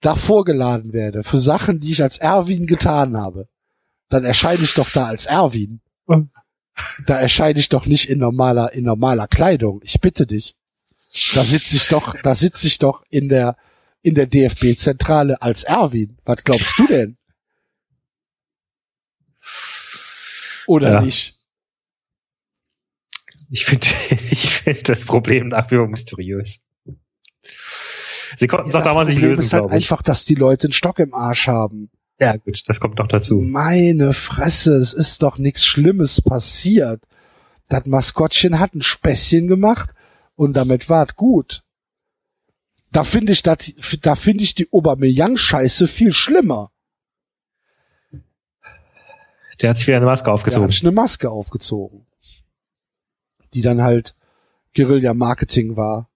da 0.00 0.16
vorgeladen 0.16 0.92
werde 0.92 1.22
für 1.24 1.38
Sachen, 1.38 1.80
die 1.80 1.92
ich 1.92 2.02
als 2.02 2.18
Erwin 2.18 2.66
getan 2.66 3.16
habe, 3.16 3.48
dann 4.08 4.24
erscheine 4.24 4.62
ich 4.62 4.74
doch 4.74 4.90
da 4.90 5.06
als 5.06 5.26
Erwin. 5.26 5.80
Da 7.06 7.18
erscheine 7.20 7.58
ich 7.58 7.68
doch 7.68 7.86
nicht 7.86 8.08
in 8.10 8.18
normaler, 8.18 8.72
in 8.72 8.84
normaler 8.84 9.28
Kleidung. 9.28 9.80
Ich 9.84 10.00
bitte 10.00 10.26
dich. 10.26 10.56
Da 11.34 11.44
sitze 11.44 11.76
ich 11.76 11.88
doch, 11.88 12.16
da 12.22 12.34
sitze 12.34 12.66
ich 12.66 12.78
doch 12.78 13.04
in 13.08 13.28
der, 13.28 13.56
in 14.02 14.14
der 14.14 14.26
DFB-Zentrale 14.26 15.40
als 15.40 15.62
Erwin. 15.62 16.18
Was 16.24 16.42
glaubst 16.44 16.78
du 16.78 16.86
denn? 16.86 17.16
Oder 20.66 20.92
Ja. 20.94 21.00
nicht? 21.00 21.38
Ich 23.50 23.64
finde, 23.66 23.86
ich 24.10 24.50
finde 24.50 24.82
das 24.82 25.04
Problem 25.04 25.48
nach 25.48 25.70
wie 25.70 25.76
vor 25.76 25.86
mysteriös. 25.88 26.60
Sie 28.36 28.46
konnten 28.46 28.68
es 28.68 28.74
Ja, 28.74 28.80
auch 28.80 28.84
damals 28.84 29.08
nicht 29.10 29.20
lösen, 29.20 29.42
ist 29.44 29.52
halt 29.52 29.62
glaube 29.64 29.76
ich. 29.76 29.84
einfach, 29.84 30.02
dass 30.02 30.24
die 30.24 30.34
Leute 30.34 30.66
einen 30.68 30.72
Stock 30.72 30.98
im 30.98 31.14
Arsch 31.14 31.46
haben. 31.48 31.90
Ja, 32.20 32.36
gut, 32.36 32.62
das 32.68 32.80
kommt 32.80 32.98
noch 32.98 33.08
dazu. 33.08 33.40
Meine 33.40 34.12
Fresse, 34.12 34.76
es 34.76 34.92
ist 34.94 35.22
doch 35.22 35.38
nichts 35.38 35.64
Schlimmes 35.64 36.20
passiert. 36.20 37.04
Das 37.68 37.86
Maskottchen 37.86 38.58
hat 38.60 38.74
ein 38.74 38.82
Späßchen 38.82 39.46
gemacht 39.48 39.90
und 40.36 40.54
damit 40.56 40.88
war's 40.88 41.16
gut. 41.16 41.62
Da 42.92 43.02
finde 43.02 43.32
ich, 43.32 43.42
dat, 43.42 43.72
da 44.02 44.14
finde 44.14 44.44
ich 44.44 44.54
die 44.54 44.68
Aubameyang-Scheiße 44.72 45.88
viel 45.88 46.12
schlimmer. 46.12 46.70
Der 49.60 49.70
hat 49.70 49.78
sich 49.78 49.86
wieder 49.86 49.98
eine 49.98 50.06
Maske 50.06 50.26
Da 50.26 50.32
hat 50.32 50.34
aufgezogen. 50.34 50.70
sich 50.70 50.82
eine 50.82 50.92
Maske 50.92 51.30
aufgezogen. 51.30 52.06
Die 53.54 53.62
dann 53.62 53.82
halt 53.82 54.14
Guerilla-Marketing 54.74 55.76
war 55.76 56.10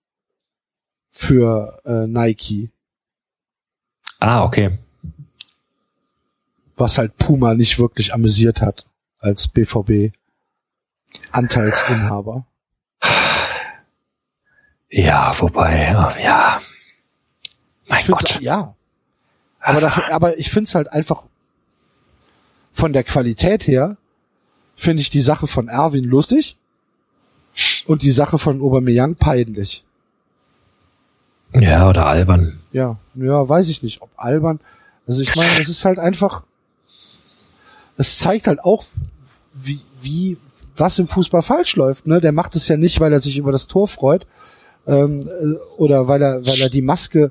für 1.19 1.81
äh, 1.85 2.07
Nike. 2.07 2.71
Ah, 4.21 4.45
okay. 4.45 4.79
was 6.77 6.97
halt 6.97 7.16
Puma 7.16 7.55
nicht 7.55 7.81
wirklich 7.81 8.14
amüsiert 8.14 8.61
hat 8.61 8.87
als 9.19 9.49
BVB 9.49 10.14
Anteilsinhaber. 11.33 12.47
Ja, 14.91 15.35
wobei, 15.41 15.91
ja. 16.23 16.62
Mein 17.89 18.07
Gott. 18.07 18.41
Ja. 18.41 18.77
Aber 19.59 19.81
dafür, 19.81 20.12
aber 20.12 20.39
ich 20.39 20.51
finde 20.51 20.69
es 20.69 20.77
halt 20.77 20.89
einfach 20.89 21.25
von 22.73 22.93
der 22.93 23.03
Qualität 23.03 23.66
her 23.66 23.97
finde 24.77 25.01
ich 25.01 25.11
die 25.11 25.21
Sache 25.21 25.49
von 25.49 25.66
Erwin 25.66 26.05
lustig 26.05 26.57
und 27.87 28.03
die 28.03 28.12
Sache 28.12 28.39
von 28.39 28.62
Aubameyang 28.62 29.16
peinlich. 29.16 29.83
Ja, 31.55 31.88
oder 31.88 32.07
albern. 32.07 32.61
Ja, 32.72 32.96
ja, 33.14 33.49
weiß 33.49 33.68
ich 33.68 33.82
nicht, 33.82 34.03
ob 34.03 34.11
albern. 34.16 34.61
Also 35.07 35.22
ich 35.22 35.34
meine, 35.34 35.59
es 35.61 35.68
ist 35.68 35.84
halt 35.84 35.99
einfach, 35.99 36.42
es 37.96 38.18
zeigt 38.18 38.46
halt 38.46 38.61
auch, 38.61 38.84
wie, 39.55 39.80
wie, 40.03 40.36
was 40.76 40.99
im 40.99 41.09
Fußball 41.09 41.42
falsch 41.42 41.76
läuft. 41.76 42.07
Ne? 42.07 42.20
Der 42.20 42.32
macht 42.32 42.55
es 42.57 42.68
ja 42.68 42.76
nicht, 42.76 43.01
weil 43.01 43.12
er 43.12 43.20
sich 43.20 43.38
über 43.38 43.53
das 43.53 43.66
Tor 43.66 43.88
freut 43.88 44.26
ähm, 44.88 45.28
äh, 45.28 45.55
oder 45.76 46.09
weil 46.09 46.22
er, 46.22 46.46
weil 46.46 46.61
er 46.61 46.70
die 46.70 46.82
Maske, 46.82 47.30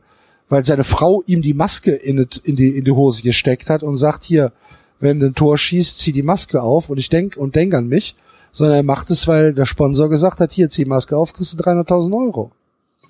weil 0.49 0.63
seine 0.63 0.83
Frau 0.83 1.23
ihm 1.25 1.41
die 1.41 1.53
Maske 1.53 1.91
in, 1.91 2.27
in 2.43 2.55
die 2.55 2.77
in 2.77 2.85
die 2.85 2.91
Hose 2.91 3.23
gesteckt 3.23 3.69
hat 3.69 3.83
und 3.83 3.97
sagt 3.97 4.23
hier, 4.23 4.53
wenn 4.99 5.19
du 5.19 5.27
ein 5.27 5.35
Tor 5.35 5.57
schießt, 5.57 5.99
zieh 5.99 6.13
die 6.13 6.23
Maske 6.23 6.61
auf 6.61 6.89
und 6.89 6.97
ich 6.97 7.09
denk 7.09 7.35
und 7.35 7.55
denk 7.55 7.73
an 7.73 7.87
mich, 7.87 8.15
sondern 8.51 8.77
er 8.77 8.83
macht 8.83 9.11
es, 9.11 9.27
weil 9.27 9.53
der 9.53 9.65
Sponsor 9.65 10.09
gesagt 10.09 10.39
hat, 10.39 10.51
hier 10.51 10.69
zieh 10.69 10.83
die 10.83 10.89
Maske 10.89 11.17
auf, 11.17 11.33
kriegst 11.33 11.53
du 11.53 11.63
300.000 11.63 12.13
Euro. 12.17 12.51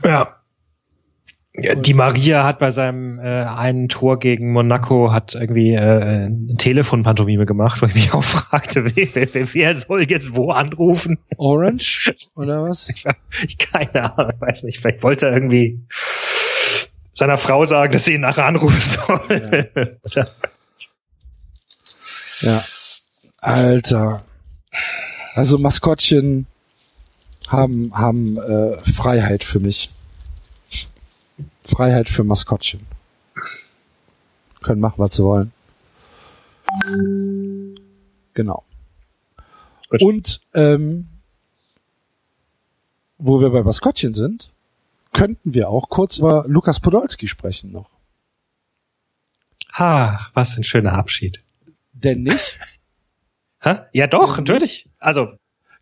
Ja. 0.04 0.37
Ja, 1.60 1.74
die 1.74 1.96
Maria 1.96 2.44
hat 2.44 2.60
bei 2.60 2.70
seinem 2.70 3.18
äh, 3.18 3.24
einen 3.24 3.90
Tor 3.90 4.20
gegen 4.20 4.52
Monaco 4.52 5.12
hat 5.12 5.34
irgendwie 5.34 5.74
äh, 5.74 5.80
eine 5.80 6.56
Telefonpantomime 6.58 7.48
gemacht, 7.48 7.82
wo 7.82 7.88
ich 7.88 7.96
mich 7.96 8.14
auch 8.14 8.24
fragte, 8.24 8.96
wer, 8.96 9.08
wer, 9.14 9.54
wer 9.54 9.76
soll 9.76 10.04
jetzt 10.04 10.36
wo 10.36 10.52
anrufen? 10.52 11.18
Orange 11.38 12.14
oder 12.36 12.64
was? 12.64 12.90
Ich 12.90 13.58
keine 13.58 14.18
Ahnung, 14.18 14.34
weiß 14.40 14.64
nicht. 14.64 14.80
Vielleicht 14.80 15.02
wollte 15.02 15.28
er 15.28 15.34
irgendwie 15.34 15.80
seiner 17.10 17.38
Frau 17.38 17.66
sagen, 17.66 17.92
dass 17.94 18.06
sie 18.06 18.14
ihn 18.14 18.22
nachher 18.22 18.46
anrufen 18.46 18.80
soll. 19.08 19.90
Oder? 20.04 20.30
Ja. 22.42 22.64
Alter. 23.42 24.24
Also 25.34 25.58
Maskottchen 25.58 26.46
haben, 27.48 27.92
haben 27.96 28.38
äh, 28.38 28.78
Freiheit 28.94 29.44
für 29.44 29.60
mich. 29.60 29.90
Freiheit 31.68 32.10
für 32.10 32.24
Maskottchen. 32.24 32.86
Können 34.62 34.82
machen, 34.82 34.98
was 34.98 35.16
sie 35.16 35.24
wollen. 35.24 35.52
Genau. 38.34 38.64
Gut. 39.90 40.02
Und 40.02 40.42
ähm, 40.54 41.08
wo 43.18 43.42
wir 43.42 43.50
bei 43.50 43.64
Maskottchen 43.64 44.14
sind, 44.14 44.52
könnten 45.14 45.54
wir 45.54 45.70
auch 45.70 45.90
kurz 45.90 46.18
über 46.18 46.46
Lukas 46.48 46.80
Podolski 46.80 47.28
sprechen 47.28 47.72
noch. 47.72 47.90
Ha, 49.74 50.28
was 50.34 50.58
ein 50.58 50.64
schöner 50.64 50.94
Abschied. 50.94 51.44
Denn 51.94 52.24
nicht? 52.24 52.60
Hä? 53.62 53.80
Ja 53.94 54.08
doch, 54.08 54.38
natürlich. 54.38 54.90
Also 55.00 55.38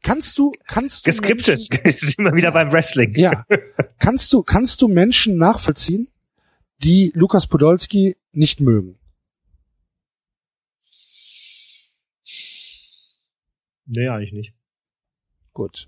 Kannst 0.06 0.38
du, 0.38 0.52
kannst 0.68 1.04
du 1.06 1.10
geskriptet. 1.10 1.68
Menschen- 1.84 1.98
sind 2.16 2.26
wir 2.26 2.34
wieder 2.34 2.52
beim 2.52 2.72
Wrestling. 2.72 3.16
Ja. 3.18 3.44
Kannst 3.98 4.32
du, 4.34 4.44
kannst 4.44 4.82
du 4.84 4.88
Menschen 4.88 5.38
nachvollziehen, 5.38 6.08
die 6.84 7.12
Lukas 7.16 7.48
Podolski 7.48 8.16
nicht 8.32 8.62
mögen? 8.62 9.00
Nee, 13.88 14.08
eigentlich 14.10 14.34
nicht. 14.34 14.54
Gut. 15.54 15.88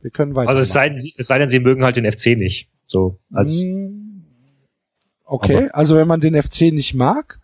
Wir 0.00 0.10
können 0.10 0.34
weiter. 0.34 0.48
Also 0.48 0.60
es 0.62 0.70
sei, 0.72 0.88
denn, 0.88 1.00
sie- 1.00 1.14
es 1.16 1.26
sei 1.26 1.38
denn, 1.38 1.48
sie 1.48 1.60
mögen 1.60 1.84
halt 1.84 1.96
den 1.96 2.10
FC 2.10 2.36
nicht. 2.36 2.68
So 2.86 3.18
als 3.32 3.62
Hm, 3.62 4.24
Okay, 5.24 5.68
also 5.72 5.94
wenn 5.96 6.08
man 6.08 6.20
den 6.22 6.34
FC 6.42 6.72
nicht 6.72 6.94
mag, 6.94 7.38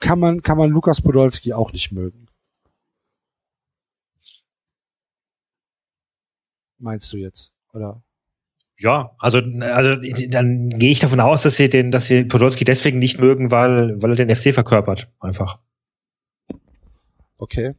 kann 0.00 0.18
man, 0.18 0.40
kann 0.42 0.56
man 0.56 0.70
Lukas 0.70 1.02
Podolski 1.02 1.52
auch 1.52 1.72
nicht 1.74 1.92
mögen. 1.92 2.27
Meinst 6.78 7.12
du 7.12 7.16
jetzt? 7.16 7.52
Oder? 7.72 8.02
ja, 8.78 9.16
also 9.18 9.40
also 9.60 9.96
dann 10.28 10.70
gehe 10.70 10.92
ich 10.92 11.00
davon 11.00 11.20
aus, 11.20 11.42
dass 11.42 11.56
sie 11.56 11.68
den, 11.68 11.90
dass 11.90 12.06
sie 12.06 12.24
Podolski 12.24 12.64
deswegen 12.64 12.98
nicht 12.98 13.18
mögen, 13.18 13.50
weil 13.50 14.00
weil 14.00 14.10
er 14.10 14.24
den 14.24 14.34
FC 14.34 14.54
verkörpert, 14.54 15.08
einfach. 15.18 15.58
Okay. 17.38 17.74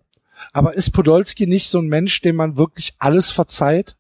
Aber 0.52 0.74
ist 0.74 0.92
Podolski 0.92 1.48
nicht 1.48 1.70
so 1.70 1.80
ein 1.80 1.88
Mensch, 1.88 2.22
dem 2.22 2.36
man 2.36 2.58
wirklich 2.58 2.96
alles 3.00 3.32
verzeiht? 3.32 3.96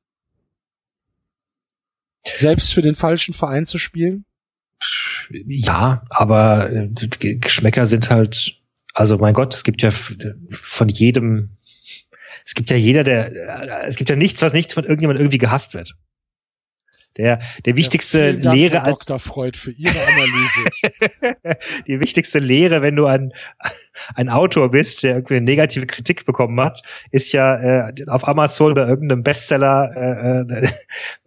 Selbst 2.25 2.73
für 2.73 2.81
den 2.81 2.95
falschen 2.95 3.33
Verein 3.33 3.65
zu 3.65 3.77
spielen? 3.77 4.25
Ja, 5.29 6.03
aber 6.09 6.71
äh, 6.71 6.89
Geschmäcker 6.89 7.85
sind 7.85 8.09
halt, 8.09 8.57
also 8.93 9.17
mein 9.17 9.33
Gott, 9.33 9.53
es 9.53 9.63
gibt 9.63 9.81
ja 9.81 9.91
von 9.91 10.89
jedem, 10.89 11.57
es 12.49 12.55
gibt 12.55 12.71
ja 12.71 12.75
jeder, 12.75 13.03
der, 13.03 13.31
äh, 13.31 13.85
es 13.85 13.95
gibt 13.95 14.09
ja 14.09 14.15
nichts, 14.15 14.41
was 14.41 14.53
nicht 14.53 14.73
von 14.73 14.83
irgendjemand 14.83 15.19
irgendwie 15.19 15.37
gehasst 15.37 15.75
wird. 15.75 15.93
Der, 17.15 17.39
der 17.65 17.75
wichtigste 17.75 18.31
Vielen 18.31 18.41
Dank, 18.41 18.55
Lehre 18.55 18.73
Herr 18.77 18.85
als 18.85 19.05
Dr. 19.05 19.19
Freud 19.19 19.55
für 19.55 19.69
Ihre 19.69 19.93
Analyse. 19.93 21.57
die 21.87 21.99
wichtigste 21.99 22.39
Lehre, 22.39 22.81
wenn 22.81 22.95
du 22.95 23.05
ein, 23.05 23.33
ein 24.15 24.29
Autor 24.29 24.71
bist, 24.71 25.03
der 25.03 25.15
irgendwie 25.15 25.35
eine 25.35 25.45
negative 25.45 25.85
Kritik 25.85 26.25
bekommen 26.25 26.59
hat, 26.59 26.81
ist 27.11 27.31
ja 27.31 27.89
äh, 27.89 27.93
auf 28.07 28.27
Amazon 28.27 28.73
bei 28.73 28.87
irgendeinem 28.87 29.21
Bestseller 29.21 30.47
äh, 30.49 30.65
äh, 30.65 30.67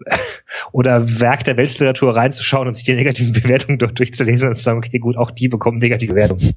oder 0.73 1.21
Werk 1.21 1.45
der 1.45 1.57
Weltliteratur 1.57 2.17
reinzuschauen 2.17 2.67
und 2.67 2.75
sich 2.75 2.85
die 2.85 2.95
negativen 2.95 3.33
Bewertungen 3.41 3.79
dort 3.79 3.97
durchzulesen 3.97 4.49
und 4.49 4.57
zu 4.57 4.63
sagen, 4.63 4.79
okay, 4.79 4.99
gut, 4.99 5.17
auch 5.17 5.31
die 5.31 5.49
bekommen 5.49 5.79
negative 5.79 6.15
Bewertungen. 6.15 6.53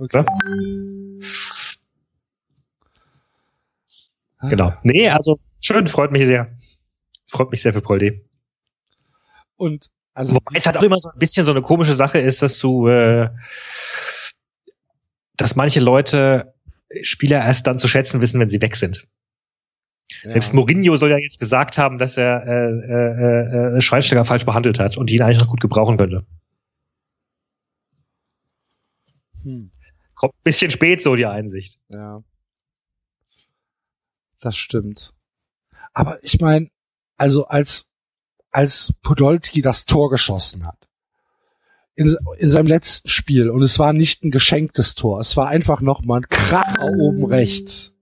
Okay. 0.00 0.24
Genau. 4.48 4.72
Nee, 4.82 5.10
also 5.10 5.38
schön, 5.60 5.86
freut 5.86 6.10
mich 6.10 6.24
sehr. 6.24 6.56
Freut 7.26 7.50
mich 7.50 7.60
sehr 7.60 7.74
für 7.74 7.82
Poldi. 7.82 8.24
Und 9.56 9.90
also 10.14 10.34
Wobei 10.34 10.56
es 10.56 10.64
halt 10.64 10.78
auch 10.78 10.82
immer 10.82 10.98
so 10.98 11.10
ein 11.10 11.18
bisschen 11.18 11.44
so 11.44 11.50
eine 11.52 11.60
komische 11.60 11.94
Sache 11.94 12.18
ist, 12.18 12.40
dass 12.40 12.58
du, 12.58 12.88
äh, 12.88 13.28
dass 15.36 15.54
manche 15.54 15.80
Leute 15.80 16.54
Spieler 17.02 17.44
erst 17.44 17.66
dann 17.66 17.78
zu 17.78 17.86
schätzen 17.86 18.22
wissen, 18.22 18.40
wenn 18.40 18.50
sie 18.50 18.62
weg 18.62 18.76
sind. 18.76 19.06
ja. 20.22 20.30
Selbst 20.30 20.54
Mourinho 20.54 20.96
soll 20.96 21.10
ja 21.10 21.18
jetzt 21.18 21.38
gesagt 21.38 21.76
haben, 21.76 21.98
dass 21.98 22.16
er 22.16 22.46
äh, 22.46 23.74
äh, 23.74 23.76
äh, 23.76 23.80
Schweinsteiger 23.82 24.24
falsch 24.24 24.46
behandelt 24.46 24.78
hat 24.78 24.96
und 24.96 25.10
ihn 25.10 25.20
eigentlich 25.20 25.40
noch 25.40 25.48
gut 25.48 25.60
gebrauchen 25.60 25.98
könnte. 25.98 26.24
Hm, 29.42 29.70
Kommt 30.20 30.34
ein 30.34 30.44
bisschen 30.44 30.70
spät 30.70 31.02
so 31.02 31.16
die 31.16 31.24
Einsicht. 31.24 31.80
ja. 31.88 32.22
Das 34.42 34.54
stimmt. 34.54 35.14
Aber 35.94 36.22
ich 36.22 36.42
meine, 36.42 36.70
also 37.16 37.46
als 37.46 37.88
als 38.50 38.92
Podolski 39.00 39.62
das 39.62 39.86
Tor 39.86 40.10
geschossen 40.10 40.66
hat 40.66 40.88
in, 41.94 42.14
in 42.36 42.50
seinem 42.50 42.66
letzten 42.66 43.08
Spiel 43.08 43.48
und 43.48 43.62
es 43.62 43.78
war 43.78 43.94
nicht 43.94 44.22
ein 44.22 44.30
geschenktes 44.30 44.94
Tor, 44.94 45.20
es 45.20 45.38
war 45.38 45.48
einfach 45.48 45.80
noch 45.80 46.02
mal 46.02 46.18
ein 46.18 46.28
Kracher 46.28 46.84
oben 46.98 47.24
rechts. 47.24 47.94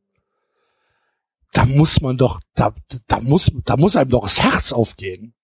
Da 1.52 1.66
muss 1.66 2.00
man 2.00 2.18
doch, 2.18 2.40
da, 2.54 2.74
da 3.06 3.20
muss, 3.20 3.52
da 3.64 3.76
muss 3.76 3.94
einem 3.94 4.10
doch 4.10 4.24
das 4.24 4.40
Herz 4.40 4.72
aufgehen. 4.72 5.34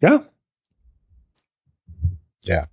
Ja, 0.00 0.28
Ja. 2.42 2.66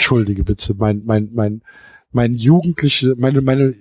Entschuldige 0.00 0.44
bitte, 0.44 0.72
mein, 0.72 1.02
mein, 1.04 1.28
mein, 1.34 1.62
mein 2.10 2.34
jugendliche, 2.34 3.14
meine, 3.18 3.42
meine 3.42 3.74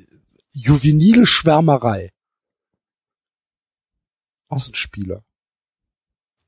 juvenile 0.51 1.25
Schwärmerei. 1.25 2.11
Was 4.49 4.67
ein 4.67 4.75
Spieler. 4.75 5.23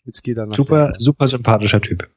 Jetzt 0.04 0.24
geht 0.24 0.36
er 0.36 0.48
nach 0.48 0.58
super, 0.58 0.94
super 0.98 1.26
sympathischer 1.30 1.80
Typ. 1.80 2.10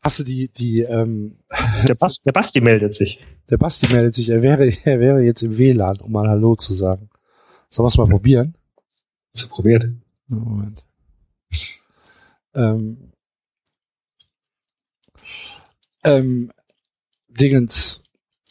Hast 0.00 0.20
du 0.20 0.24
die, 0.24 0.48
die, 0.48 0.80
ähm, 0.80 1.36
Der, 1.86 1.96
Bas, 1.96 2.22
der 2.22 2.32
Basti 2.32 2.62
meldet 2.62 2.94
sich. 2.94 3.20
der 3.50 3.58
Basti 3.58 3.88
meldet 3.88 4.14
sich, 4.14 4.30
er 4.30 4.40
wäre, 4.40 4.72
er 4.84 5.00
wäre 5.00 5.20
jetzt 5.20 5.42
im 5.42 5.58
WLAN, 5.58 6.00
um 6.00 6.12
mal 6.12 6.30
Hallo 6.30 6.56
zu 6.56 6.72
sagen. 6.72 7.10
Sollen 7.68 7.84
wir 7.84 7.88
es 7.88 7.98
mal 7.98 8.08
probieren? 8.08 8.54
Hast 9.34 9.44
du 9.44 9.48
probiert? 9.48 9.86
Moment. 10.28 10.82
Ähm, 12.54 13.09
ähm, 16.04 16.52
Dingens, 17.28 18.02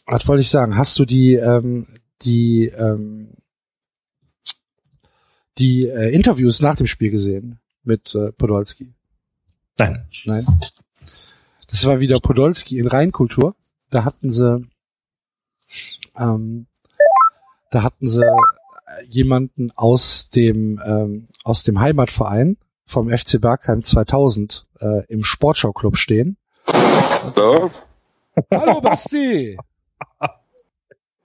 was 0.06 0.26
wollte 0.26 0.42
ich 0.42 0.50
sagen? 0.50 0.76
Hast 0.76 0.98
du 0.98 1.04
die, 1.04 1.34
ähm, 1.34 1.86
die, 2.22 2.66
ähm, 2.66 3.34
die 5.58 5.86
äh, 5.86 6.12
Interviews 6.14 6.60
nach 6.60 6.76
dem 6.76 6.86
Spiel 6.86 7.10
gesehen 7.10 7.60
mit 7.82 8.14
äh, 8.14 8.32
Podolski? 8.32 8.94
Nein. 9.78 10.06
Nein. 10.24 10.46
Das 11.68 11.84
war 11.86 12.00
wieder 12.00 12.18
Podolski 12.20 12.78
in 12.78 12.86
Rheinkultur. 12.86 13.54
Da 13.90 14.04
hatten 14.04 14.30
sie, 14.30 14.66
ähm, 16.16 16.66
da 17.70 17.82
hatten 17.82 18.06
sie 18.06 18.22
äh, 18.22 19.04
jemanden 19.08 19.70
aus 19.72 20.30
dem 20.30 20.80
ähm, 20.84 21.28
aus 21.44 21.62
dem 21.62 21.80
Heimatverein 21.80 22.56
vom 22.84 23.08
FC 23.08 23.40
Bergheim 23.40 23.84
2000 23.84 24.66
äh, 24.80 25.06
im 25.06 25.24
Sportschauclub 25.24 25.96
stehen. 25.96 26.36
Hallo? 26.74 27.70
Hallo 28.52 28.80
Basti. 28.80 29.56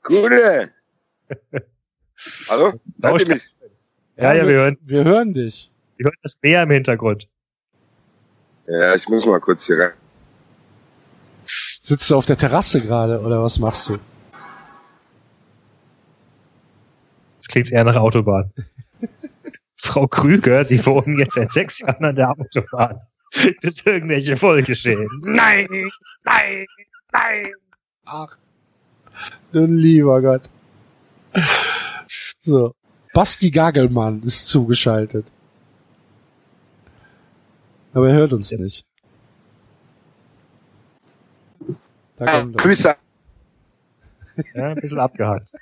Gute. 0.03 0.71
Hallo? 2.49 2.73
Hört 3.01 3.21
ihr 3.21 3.27
mich? 3.27 3.55
Ja, 4.17 4.33
ja, 4.33 4.47
wir 4.47 4.53
hören, 4.55 4.77
Wir 4.81 5.03
hören 5.03 5.33
dich. 5.33 5.71
wir 5.97 6.05
hören 6.05 6.15
das 6.23 6.37
Meer 6.41 6.63
im 6.63 6.71
Hintergrund. 6.71 7.27
Ja, 8.67 8.95
ich 8.95 9.07
muss 9.09 9.25
mal 9.25 9.39
kurz 9.39 9.65
hier 9.67 9.77
rein. 9.79 9.91
Sitzt 11.45 12.09
du 12.09 12.15
auf 12.15 12.25
der 12.25 12.37
Terrasse 12.37 12.81
gerade 12.81 13.19
oder 13.21 13.41
was 13.43 13.59
machst 13.59 13.89
du? 13.89 13.99
Das 17.37 17.47
klingt 17.47 17.71
eher 17.71 17.83
nach 17.83 17.95
Autobahn. 17.97 18.51
Frau 19.77 20.07
Krüger, 20.07 20.63
Sie 20.63 20.83
wohnen 20.85 21.19
jetzt 21.19 21.35
seit 21.35 21.51
sechs 21.51 21.79
Jahren 21.79 22.03
an 22.05 22.15
der 22.15 22.31
Autobahn. 22.31 23.01
Das 23.61 23.75
ist 23.75 23.85
irgendwelche 23.87 24.37
Folgeschäden. 24.37 25.07
Nein, 25.21 25.67
nein, 26.23 26.65
nein. 27.11 27.51
Ach, 28.05 28.37
du 29.51 29.65
lieber 29.65 30.21
Gott. 30.21 30.43
So. 32.41 32.73
Basti 33.13 33.49
Gagelmann 33.49 34.21
ist 34.23 34.47
zugeschaltet. 34.47 35.25
Aber 37.93 38.09
er 38.09 38.15
hört 38.15 38.33
uns 38.33 38.51
nicht. 38.51 38.85
Da 42.17 42.25
kommt 42.25 42.55
er. 42.55 42.63
Grüße, 42.63 42.95
Ja, 44.53 44.67
ein 44.67 44.75
bisschen 44.75 44.99
abgehakt. 44.99 45.53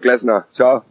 Glesner. 0.00 0.46
Ciao. 0.52 0.84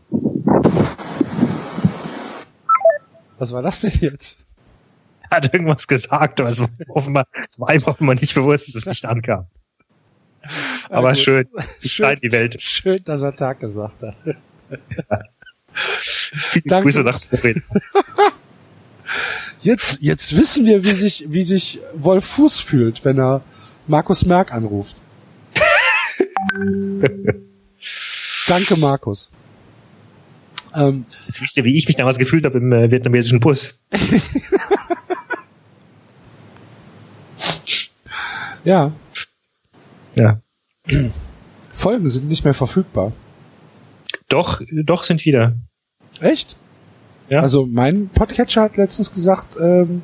Was 3.39 3.51
war 3.51 3.61
das 3.61 3.81
denn 3.81 3.91
jetzt? 4.01 4.39
Er 5.29 5.37
hat 5.37 5.53
irgendwas 5.53 5.87
gesagt, 5.87 6.39
aber 6.39 6.49
es 6.49 6.59
war 6.59 6.69
offenbar, 6.89 7.27
es 7.47 7.59
war 7.59 7.73
ihm 7.73 7.83
offenbar 7.83 8.15
nicht 8.15 8.33
bewusst, 8.33 8.67
dass 8.67 8.75
es 8.75 8.85
nicht 8.85 9.05
ankam. 9.05 9.47
Aber 10.89 11.09
Ja, 11.09 11.15
schön. 11.15 11.47
Ich 11.81 11.93
schneide 11.93 12.21
die 12.21 12.31
Welt. 12.31 12.61
Schön, 12.61 13.03
dass 13.03 13.21
er 13.21 13.35
Tag 13.35 13.59
gesagt 13.59 14.01
hat. 14.01 14.15
Viele 15.73 16.65
Danke. 16.69 16.89
Grüße 16.89 17.03
nach 17.03 17.19
Florida. 17.19 17.61
Jetzt, 19.61 19.99
jetzt 20.01 20.35
wissen 20.35 20.65
wir, 20.65 20.83
wie 20.83 20.93
sich, 20.93 21.25
wie 21.29 21.43
sich 21.43 21.79
Wolf 21.93 22.25
Fuß 22.25 22.59
fühlt, 22.59 23.05
wenn 23.05 23.19
er 23.19 23.41
Markus 23.87 24.25
Merck 24.25 24.53
anruft. 24.53 24.95
Danke, 28.47 28.77
Markus. 28.77 29.29
Ähm, 30.75 31.05
Jetzt 31.27 31.41
wisst 31.41 31.57
ihr, 31.57 31.63
wie 31.63 31.77
ich 31.77 31.87
mich 31.87 31.95
damals 31.95 32.17
gefühlt 32.17 32.45
habe 32.45 32.57
im 32.57 32.71
äh, 32.71 32.91
vietnamesischen 32.91 33.39
Bus. 33.39 33.79
Ja, 38.67 38.91
Ja. 40.15 40.41
Folgen 41.73 42.09
sind 42.09 42.27
nicht 42.27 42.43
mehr 42.43 42.53
verfügbar. 42.53 43.11
Doch, 44.29 44.61
doch 44.83 45.03
sind 45.03 45.25
wieder. 45.25 45.55
Echt? 46.19 46.57
Ja. 47.29 47.41
Also 47.41 47.65
mein 47.65 48.09
Podcatcher 48.09 48.63
hat 48.63 48.77
letztens 48.77 49.13
gesagt, 49.13 49.55
ähm, 49.59 50.01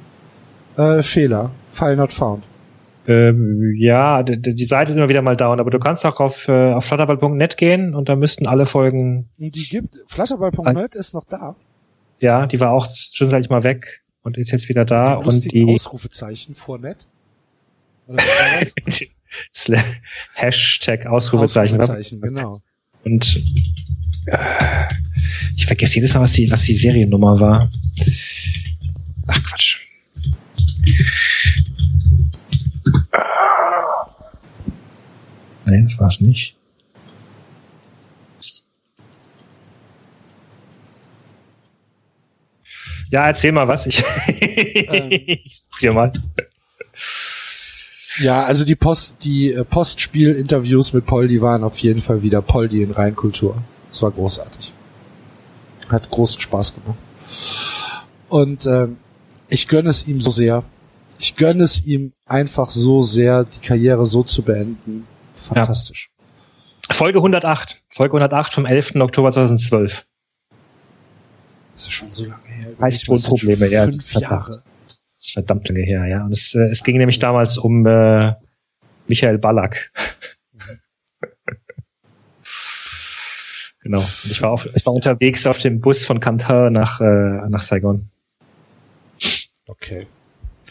äh, 0.77 1.01
Fehler, 1.01 1.51
File 1.71 1.95
not 1.95 2.13
found. 2.13 2.43
Ähm, 3.07 3.73
ja, 3.75 4.23
die, 4.23 4.55
die 4.55 4.63
Seite 4.65 4.91
ist 4.91 4.97
immer 4.97 5.09
wieder 5.09 5.21
mal 5.21 5.35
down, 5.35 5.59
aber 5.59 5.71
du 5.71 5.79
kannst 5.79 6.05
auch 6.05 6.19
auf, 6.19 6.47
äh, 6.47 6.71
auf 6.71 6.85
flutterball.net 6.85 7.57
gehen 7.57 7.95
und 7.95 8.07
da 8.07 8.15
müssten 8.15 8.47
alle 8.47 8.65
Folgen, 8.65 9.29
die 9.37 9.51
gibt, 9.51 9.99
Flutterball.net 10.07 10.95
ist 10.95 11.13
noch 11.13 11.25
da. 11.25 11.55
ja, 12.19 12.45
die 12.45 12.59
war 12.61 12.71
auch 12.71 12.87
zwischenzeitlich 12.87 13.49
mal 13.49 13.63
weg 13.63 14.03
und 14.21 14.37
ist 14.37 14.51
jetzt 14.51 14.69
wieder 14.69 14.85
da 14.85 15.17
die 15.17 15.27
und 15.27 15.51
die 15.51 15.75
Ausrufezeichen 15.75 16.55
vor 16.55 16.77
net. 16.77 17.07
Hashtag 20.33 21.05
Ausrufezeichen. 21.05 21.81
Ausrufezeichen, 21.81 22.21
genau. 22.21 22.61
Und 23.03 23.43
äh, 24.25 24.85
ich 25.55 25.65
vergesse 25.65 25.95
jedes 25.95 26.13
Mal, 26.13 26.21
was 26.21 26.33
die, 26.33 26.49
was 26.51 26.63
die 26.63 26.75
Seriennummer 26.75 27.39
war. 27.39 27.71
Ach 29.27 29.43
Quatsch. 29.43 29.79
Nein, 35.65 35.83
das 35.83 35.99
war 35.99 36.07
es 36.07 36.19
nicht. 36.19 36.55
Ja, 43.11 43.27
erzähl 43.27 43.51
mal 43.51 43.67
was. 43.67 43.85
Ich, 43.85 44.03
ähm. 44.27 45.09
ich 45.11 45.61
suche 45.61 45.79
dir 45.81 45.93
mal. 45.93 46.11
Ja, 48.17 48.43
also 48.43 48.63
die 48.63 48.75
Post, 48.75 49.15
die 49.23 49.51
äh, 49.51 49.63
Postspiel-Interviews 49.63 50.93
mit 50.93 51.05
Poldi 51.05 51.41
waren 51.41 51.63
auf 51.63 51.77
jeden 51.79 52.01
Fall 52.01 52.21
wieder 52.21 52.41
Poldi 52.41 52.83
in 52.83 52.91
Reinkultur. 52.91 53.57
Das 53.89 54.01
war 54.01 54.11
großartig. 54.11 54.71
Hat 55.89 56.09
großen 56.09 56.39
Spaß 56.39 56.75
gemacht. 56.75 56.97
Und 58.29 58.65
ähm, 58.65 58.97
ich 59.47 59.67
gönne 59.67 59.89
es 59.89 60.07
ihm 60.07 60.21
so 60.21 60.31
sehr. 60.31 60.63
Ich 61.19 61.35
gönne 61.35 61.63
es 61.63 61.85
ihm 61.85 62.13
einfach 62.25 62.69
so 62.69 63.01
sehr, 63.01 63.45
die 63.45 63.59
Karriere 63.59 64.05
so 64.05 64.23
zu 64.23 64.41
beenden. 64.41 65.07
Fantastisch. 65.47 66.09
Folge 66.91 67.19
108. 67.19 67.81
Folge 67.89 68.17
108 68.17 68.53
vom 68.53 68.65
11. 68.65 68.95
Oktober 68.95 69.31
2012. 69.31 70.05
Das 71.73 71.83
ist 71.83 71.91
schon 71.91 72.11
so 72.11 72.25
lange 72.25 72.47
her. 72.47 72.73
Heißt 72.79 73.07
Wohnprobleme, 73.07 73.67
ja. 73.67 73.83
Fünf. 73.85 74.13
Jahre. 74.13 74.63
Das 75.23 75.29
ist 75.29 75.33
verdammt 75.35 75.69
lange 75.69 75.83
her, 75.83 76.05
ja. 76.05 76.25
Und 76.25 76.33
es, 76.33 76.53
äh, 76.53 76.65
es 76.65 76.83
ging 76.83 76.97
nämlich 76.97 77.17
damals 77.17 77.57
um 77.57 77.85
äh, 77.87 78.33
Michael 79.07 79.37
Ballack. 79.37 79.89
genau. 83.83 83.99
Und 84.01 84.25
ich 84.31 84.41
war, 84.41 84.51
auf, 84.51 84.67
ich 84.75 84.85
war 84.85 84.93
unterwegs 84.93 85.47
auf 85.47 85.59
dem 85.59 85.79
Bus 85.79 86.05
von 86.05 86.19
Cantar 86.19 86.69
nach, 86.69 86.99
äh, 86.99 87.47
nach 87.49 87.63
Saigon. 87.63 88.09
Okay. 89.67 90.07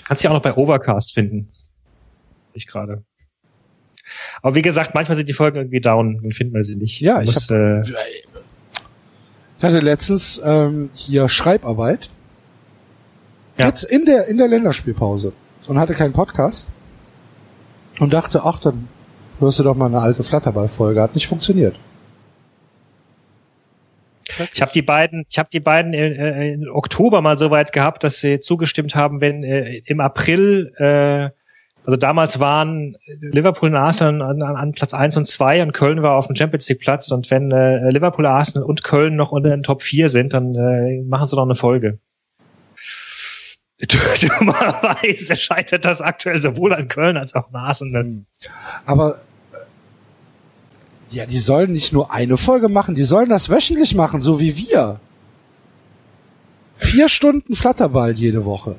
Kannst 0.04 0.22
du 0.22 0.28
ja 0.28 0.32
auch 0.32 0.34
noch 0.36 0.42
bei 0.42 0.54
Overcast 0.54 1.14
finden. 1.14 1.50
Ich 2.52 2.66
gerade. 2.66 3.02
Aber 4.42 4.54
wie 4.54 4.60
gesagt, 4.62 4.94
manchmal 4.94 5.16
sind 5.16 5.30
die 5.30 5.32
Folgen 5.32 5.56
irgendwie 5.56 5.80
down, 5.80 6.20
dann 6.22 6.32
finden 6.32 6.52
wir 6.54 6.62
sie 6.62 6.76
nicht. 6.76 7.00
Ja, 7.00 7.20
ich 7.22 7.26
muss, 7.26 7.48
hab- 7.48 7.56
äh, 7.56 7.80
Ich 7.80 9.62
hatte 9.62 9.78
letztens 9.80 10.38
ähm, 10.44 10.90
hier 10.92 11.30
Schreibarbeit. 11.30 12.10
Ja. 13.62 13.68
Jetzt 13.68 13.84
in 13.84 14.04
der 14.04 14.26
in 14.26 14.38
der 14.38 14.48
Länderspielpause 14.48 15.32
und 15.68 15.78
hatte 15.78 15.94
keinen 15.94 16.12
Podcast 16.12 16.68
und 18.00 18.12
dachte, 18.12 18.42
ach, 18.44 18.58
dann 18.58 18.88
hörst 19.38 19.60
du 19.60 19.62
doch 19.62 19.76
mal 19.76 19.86
eine 19.86 20.00
alte 20.00 20.24
Flatterball-Folge. 20.24 21.00
Hat 21.00 21.14
nicht 21.14 21.28
funktioniert. 21.28 21.76
Ich 24.52 24.60
habe 24.60 24.72
die 24.72 24.82
beiden, 24.82 25.26
ich 25.30 25.38
habe 25.38 25.48
die 25.52 25.60
beiden 25.60 25.92
in, 25.92 26.12
äh, 26.12 26.52
in 26.54 26.68
Oktober 26.68 27.20
mal 27.22 27.38
so 27.38 27.52
weit 27.52 27.72
gehabt, 27.72 28.02
dass 28.02 28.18
sie 28.18 28.40
zugestimmt 28.40 28.96
haben, 28.96 29.20
wenn 29.20 29.44
äh, 29.44 29.82
im 29.84 30.00
April, 30.00 30.72
äh, 30.78 31.30
also 31.84 31.96
damals 31.96 32.40
waren 32.40 32.96
Liverpool 33.20 33.68
und 33.68 33.76
Arsenal 33.76 34.22
an, 34.22 34.42
an, 34.42 34.72
Platz 34.72 34.92
eins 34.92 35.16
und 35.16 35.28
zwei 35.28 35.62
und 35.62 35.72
Köln 35.72 36.02
war 36.02 36.16
auf 36.16 36.26
dem 36.26 36.34
Champions 36.34 36.68
League 36.68 36.80
Platz 36.80 37.12
und 37.12 37.30
wenn 37.30 37.52
äh, 37.52 37.90
Liverpool, 37.90 38.26
Arsenal 38.26 38.66
und 38.66 38.82
Köln 38.82 39.14
noch 39.14 39.30
unter 39.30 39.50
den 39.50 39.62
Top 39.62 39.82
4 39.82 40.08
sind, 40.08 40.32
dann 40.32 40.56
äh, 40.56 41.02
machen 41.02 41.28
sie 41.28 41.36
noch 41.36 41.44
eine 41.44 41.54
Folge. 41.54 41.98
Dummerweise 43.88 45.36
scheitert 45.36 45.84
das 45.84 46.00
aktuell 46.00 46.38
sowohl 46.40 46.72
an 46.72 46.88
Köln 46.88 47.16
als 47.16 47.34
auch 47.34 47.48
an 47.48 47.56
Arsenal. 47.56 48.24
Aber 48.86 49.20
äh, 49.52 51.14
ja, 51.14 51.26
die 51.26 51.38
sollen 51.38 51.72
nicht 51.72 51.92
nur 51.92 52.12
eine 52.12 52.36
Folge 52.36 52.68
machen, 52.68 52.94
die 52.94 53.02
sollen 53.04 53.28
das 53.28 53.50
wöchentlich 53.50 53.94
machen, 53.94 54.22
so 54.22 54.38
wie 54.38 54.56
wir. 54.56 55.00
Vier 56.76 57.08
Stunden 57.08 57.56
Flatterball 57.56 58.12
jede 58.12 58.44
Woche. 58.44 58.76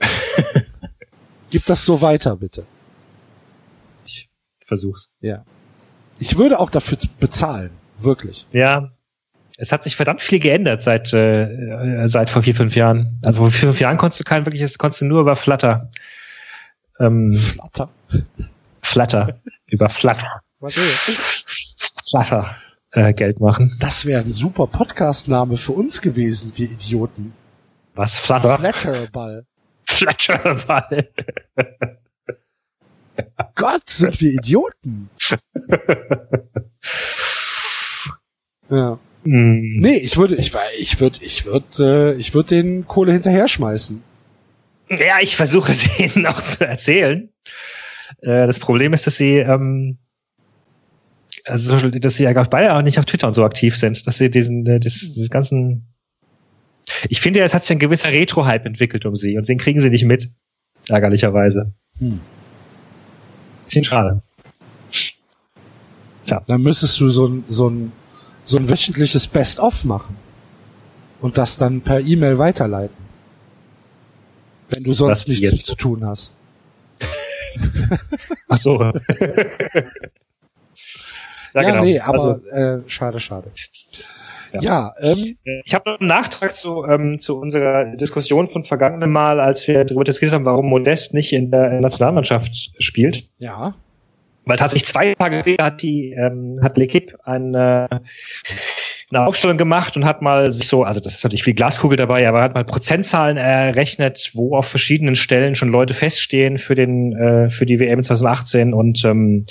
Gib 1.50 1.64
das 1.66 1.84
so 1.84 2.02
weiter, 2.02 2.36
bitte. 2.36 2.66
Ich 4.04 4.28
versuch's. 4.64 5.10
Ja. 5.20 5.44
Ich 6.18 6.36
würde 6.36 6.58
auch 6.58 6.70
dafür 6.70 6.98
bezahlen. 7.18 7.70
Wirklich. 7.98 8.46
Ja, 8.52 8.90
es 9.56 9.72
hat 9.72 9.84
sich 9.84 9.96
verdammt 9.96 10.20
viel 10.20 10.38
geändert 10.38 10.82
seit 10.82 11.12
äh, 11.12 11.44
äh, 11.44 12.08
seit 12.08 12.30
vor 12.30 12.42
vier 12.42 12.54
fünf 12.54 12.76
Jahren. 12.76 13.18
Also 13.24 13.42
vor 13.42 13.50
vier 13.50 13.68
fünf 13.68 13.80
Jahren 13.80 13.96
konntest 13.96 14.20
du 14.20 14.24
kein 14.24 14.44
wirkliches, 14.46 14.78
konntest 14.78 15.02
du 15.02 15.06
nur 15.06 15.20
über 15.20 15.36
Flutter, 15.36 15.90
ähm, 17.00 17.36
Flatter. 17.36 17.88
Flutter 18.82 19.40
über 19.66 19.88
Flutter, 19.88 20.42
Flutter 22.10 22.56
äh, 22.92 23.12
Geld 23.12 23.40
machen. 23.40 23.76
Das 23.80 24.04
wäre 24.04 24.22
ein 24.22 24.32
super 24.32 24.66
Podcast-Name 24.66 25.56
für 25.56 25.72
uns 25.72 26.00
gewesen, 26.00 26.52
wir 26.56 26.70
Idioten. 26.70 27.34
Was 27.94 28.18
Flutter? 28.18 28.58
Flatterball. 28.58 29.46
Flutterball. 29.84 31.08
Gott, 33.54 33.88
sind 33.88 34.20
wir 34.20 34.32
Idioten. 34.32 35.08
Ja. 38.68 38.98
Hm. 39.26 39.80
Nee, 39.80 39.96
ich 39.96 40.16
würde, 40.16 40.36
ich 40.36 40.54
war, 40.54 40.62
ich 40.78 41.00
würde, 41.00 41.18
ich 41.22 41.44
würde, 41.44 42.14
äh, 42.14 42.20
ich 42.20 42.34
würde 42.34 42.48
den 42.50 42.86
Kohle 42.86 43.12
hinterher 43.12 43.48
schmeißen. 43.48 44.02
Ja, 44.88 45.18
ich 45.20 45.36
versuche 45.36 45.72
es 45.72 45.98
Ihnen 45.98 46.22
noch 46.22 46.40
zu 46.40 46.66
erzählen. 46.66 47.28
Äh, 48.20 48.46
das 48.46 48.60
Problem 48.60 48.92
ist, 48.92 49.06
dass 49.06 49.16
Sie 49.16 49.38
ähm, 49.38 49.98
also, 51.44 51.90
dass 51.90 52.16
Sie 52.16 52.24
ja 52.24 52.32
glaub 52.32 52.46
ich, 52.46 52.50
beide 52.50 52.74
auch 52.74 52.82
nicht 52.82 52.98
auf 52.98 53.04
Twitter 53.04 53.28
und 53.28 53.34
so 53.34 53.44
aktiv 53.44 53.76
sind, 53.76 54.06
dass 54.06 54.18
Sie 54.18 54.30
diesen, 54.30 54.66
äh, 54.66 54.80
das, 54.80 54.94
dieses 54.94 55.30
ganzen 55.30 55.86
ich 57.08 57.20
finde, 57.20 57.40
es 57.40 57.54
hat 57.54 57.64
sich 57.64 57.76
ein 57.76 57.78
gewisser 57.78 58.10
Retro-Hype 58.10 58.66
entwickelt 58.66 59.06
um 59.06 59.16
sie 59.16 59.36
und 59.36 59.48
den 59.48 59.58
kriegen 59.58 59.80
sie 59.80 59.90
nicht 59.90 60.04
mit. 60.04 60.30
Ärgerlicherweise. 60.88 61.72
Hm. 61.98 62.20
Bisschen 63.64 63.84
schade. 63.84 64.22
Dann 66.26 66.62
müsstest 66.62 66.98
du 67.00 67.10
so 67.10 67.26
ein, 67.26 67.44
so 67.48 67.68
ein, 67.68 67.92
so 68.46 68.56
ein 68.56 68.68
wöchentliches 68.70 69.26
Best-of 69.26 69.84
machen. 69.84 70.16
Und 71.20 71.36
das 71.36 71.58
dann 71.58 71.82
per 71.82 72.00
E-Mail 72.00 72.38
weiterleiten. 72.38 72.96
Wenn 74.70 74.84
du 74.84 74.94
sonst 74.94 75.10
Was 75.10 75.28
nichts 75.28 75.50
jetzt? 75.50 75.66
zu 75.66 75.74
tun 75.74 76.04
hast. 76.06 76.32
Ach 78.48 78.56
so. 78.56 78.80
ja, 78.82 78.92
Ja, 81.54 81.62
genau. 81.62 81.84
nee, 81.84 82.00
aber 82.00 82.12
Also, 82.12 82.46
äh, 82.50 82.80
schade, 82.88 83.20
schade. 83.20 83.50
Ja. 84.52 84.60
Ja, 84.60 84.94
ähm, 85.00 85.36
äh, 85.44 85.60
ich 85.64 85.74
habe 85.74 85.90
noch 85.90 86.00
einen 86.00 86.08
Nachtrag 86.08 86.54
zu, 86.54 86.84
ähm, 86.84 87.18
zu 87.18 87.36
unserer 87.38 87.96
Diskussion 87.96 88.48
von 88.48 88.64
vergangenem 88.64 89.10
Mal, 89.10 89.40
als 89.40 89.66
wir 89.68 89.84
darüber 89.84 90.04
diskutiert 90.04 90.32
haben, 90.32 90.44
warum 90.44 90.66
Modest 90.66 91.14
nicht 91.14 91.32
in 91.32 91.50
der 91.50 91.80
Nationalmannschaft 91.80 92.52
spielt. 92.82 93.28
ja. 93.38 93.74
Weil 94.46 94.58
tatsächlich 94.58 94.86
zwei 94.86 95.14
Tage 95.14 95.40
später 95.40 95.64
hat 95.64 95.82
die, 95.82 96.12
ähm, 96.12 96.60
hat 96.62 96.78
L'Equipe 96.78 97.14
eine, 97.24 97.88
eine 99.10 99.26
Aufstellung 99.26 99.56
gemacht 99.56 99.96
und 99.96 100.04
hat 100.04 100.22
mal 100.22 100.52
sich 100.52 100.68
so, 100.68 100.84
also 100.84 101.00
das 101.00 101.16
ist 101.16 101.24
natürlich 101.24 101.42
viel 101.42 101.54
Glaskugel 101.54 101.96
dabei, 101.96 102.26
aber 102.28 102.42
hat 102.42 102.54
mal 102.54 102.64
Prozentzahlen 102.64 103.36
errechnet, 103.36 104.30
wo 104.34 104.56
auf 104.56 104.68
verschiedenen 104.68 105.16
Stellen 105.16 105.56
schon 105.56 105.68
Leute 105.68 105.94
feststehen 105.94 106.58
für 106.58 106.76
den, 106.76 107.12
äh, 107.16 107.50
für 107.50 107.66
die 107.66 107.80
WM 107.80 108.04
2018 108.04 108.72
und 108.72 109.04
ähm, 109.04 109.46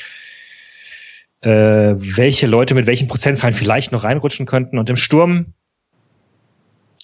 äh, 1.42 1.50
welche 1.50 2.48
Leute 2.48 2.74
mit 2.74 2.88
welchen 2.88 3.10
Prozentzahlen 3.10 3.54
vielleicht 3.54 3.92
noch 3.92 4.06
reinrutschen 4.06 4.46
könnten. 4.46 4.78
Und 4.78 4.90
im 4.90 4.96
Sturm 4.96 5.54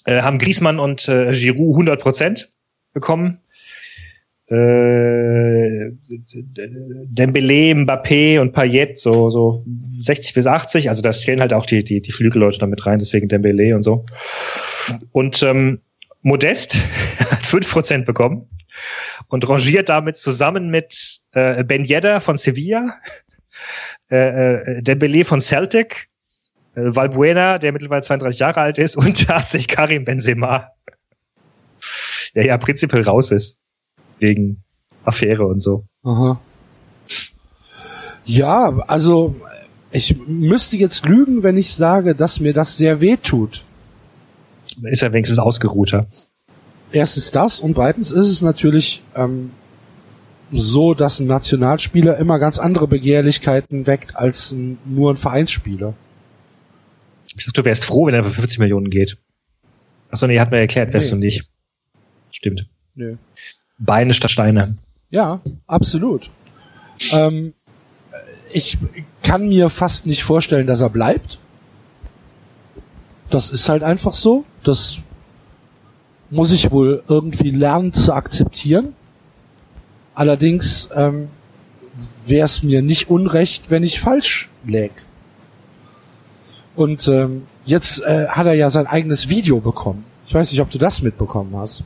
äh, 0.06 0.22
haben 0.22 0.38
Griezmann 0.38 0.78
und 0.80 1.08
äh, 1.08 1.30
Giroud 1.32 1.74
100 1.74 2.00
Prozent 2.00 2.52
bekommen. 2.94 3.40
Äh, 4.48 5.92
Dembele, 7.06 7.74
Mbappé 7.74 8.40
und 8.40 8.52
Payet 8.52 8.98
so 8.98 9.28
so 9.28 9.64
60 9.98 10.34
bis 10.34 10.46
80, 10.46 10.88
also 10.88 11.00
da 11.00 11.12
zählen 11.12 11.40
halt 11.40 11.54
auch 11.54 11.64
die 11.64 11.84
die 11.84 12.02
die 12.02 12.12
Flügelleute 12.12 12.58
damit 12.58 12.84
rein, 12.84 12.98
deswegen 12.98 13.28
Dembele 13.28 13.74
und 13.74 13.82
so. 13.82 14.04
Und 15.12 15.42
ähm, 15.44 15.80
Modest 16.22 16.76
hat 17.30 17.44
5% 17.44 18.04
bekommen 18.04 18.48
und 19.28 19.48
rangiert 19.48 19.88
damit 19.88 20.16
zusammen 20.16 20.70
mit 20.70 21.20
äh, 21.32 21.62
Ben 21.62 21.84
Yedder 21.84 22.20
von 22.20 22.36
Sevilla, 22.36 22.98
äh, 24.10 24.16
äh, 24.16 24.82
Dembele 24.82 25.24
von 25.24 25.40
Celtic, 25.40 26.08
äh, 26.74 26.80
Valbuena, 26.84 27.58
der 27.58 27.72
mittlerweile 27.72 28.02
32 28.02 28.40
Jahre 28.40 28.60
alt 28.60 28.78
ist 28.78 28.96
und 28.96 29.26
tatsächlich 29.26 29.68
Karim 29.68 30.04
Benzema, 30.04 30.72
der 32.34 32.46
ja 32.46 32.58
prinzipiell 32.58 33.02
raus 33.02 33.30
ist 33.30 33.61
wegen 34.22 34.62
Affäre 35.04 35.46
und 35.46 35.60
so. 35.60 35.84
Aha. 36.04 36.40
Ja, 38.24 38.78
also 38.86 39.34
ich 39.90 40.16
müsste 40.26 40.76
jetzt 40.76 41.04
lügen, 41.04 41.42
wenn 41.42 41.56
ich 41.56 41.74
sage, 41.74 42.14
dass 42.14 42.40
mir 42.40 42.54
das 42.54 42.76
sehr 42.76 43.00
weh 43.00 43.16
tut. 43.16 43.64
Ist 44.84 45.02
er 45.02 45.12
wenigstens 45.12 45.38
ausgeruhter. 45.38 46.06
Erstens 46.92 47.30
das 47.30 47.60
und 47.60 47.74
zweitens 47.74 48.10
ist 48.12 48.28
es 48.28 48.42
natürlich 48.42 49.02
ähm, 49.14 49.50
so, 50.52 50.94
dass 50.94 51.20
ein 51.20 51.26
Nationalspieler 51.26 52.16
immer 52.18 52.38
ganz 52.38 52.58
andere 52.58 52.86
Begehrlichkeiten 52.86 53.86
weckt 53.86 54.16
als 54.16 54.52
ein, 54.52 54.78
nur 54.84 55.12
ein 55.12 55.16
Vereinsspieler. 55.16 55.94
Ich 57.26 57.34
dachte, 57.46 57.62
du 57.62 57.64
wärst 57.64 57.84
froh, 57.84 58.06
wenn 58.06 58.14
er 58.14 58.24
für 58.24 58.30
50 58.30 58.58
Millionen 58.58 58.90
geht. 58.90 59.18
Achso, 60.10 60.26
nee, 60.26 60.38
hat 60.38 60.50
mir 60.50 60.58
erklärt, 60.58 60.92
wärst 60.92 61.12
Nee. 61.12 61.18
du 61.18 61.24
nicht. 61.24 61.50
Stimmt. 62.30 62.66
Nö. 62.94 63.16
Beine 63.78 64.14
statt 64.14 64.30
Steine. 64.30 64.76
Ja, 65.10 65.40
absolut. 65.66 66.30
Ähm, 67.10 67.54
ich 68.52 68.78
kann 69.22 69.48
mir 69.48 69.70
fast 69.70 70.06
nicht 70.06 70.24
vorstellen, 70.24 70.66
dass 70.66 70.80
er 70.80 70.90
bleibt. 70.90 71.38
Das 73.30 73.50
ist 73.50 73.68
halt 73.68 73.82
einfach 73.82 74.14
so. 74.14 74.44
Das 74.62 74.98
muss 76.30 76.52
ich 76.52 76.70
wohl 76.70 77.02
irgendwie 77.08 77.50
lernen 77.50 77.92
zu 77.92 78.12
akzeptieren. 78.12 78.94
Allerdings 80.14 80.88
ähm, 80.94 81.28
wäre 82.26 82.44
es 82.44 82.62
mir 82.62 82.82
nicht 82.82 83.10
unrecht, 83.10 83.64
wenn 83.68 83.82
ich 83.82 84.00
falsch 84.00 84.48
läg. 84.64 84.92
Und 86.74 87.06
ähm, 87.08 87.46
jetzt 87.64 88.02
äh, 88.02 88.28
hat 88.28 88.46
er 88.46 88.54
ja 88.54 88.70
sein 88.70 88.86
eigenes 88.86 89.28
Video 89.28 89.60
bekommen. 89.60 90.04
Ich 90.26 90.34
weiß 90.34 90.50
nicht, 90.50 90.60
ob 90.60 90.70
du 90.70 90.78
das 90.78 91.02
mitbekommen 91.02 91.54
hast. 91.56 91.84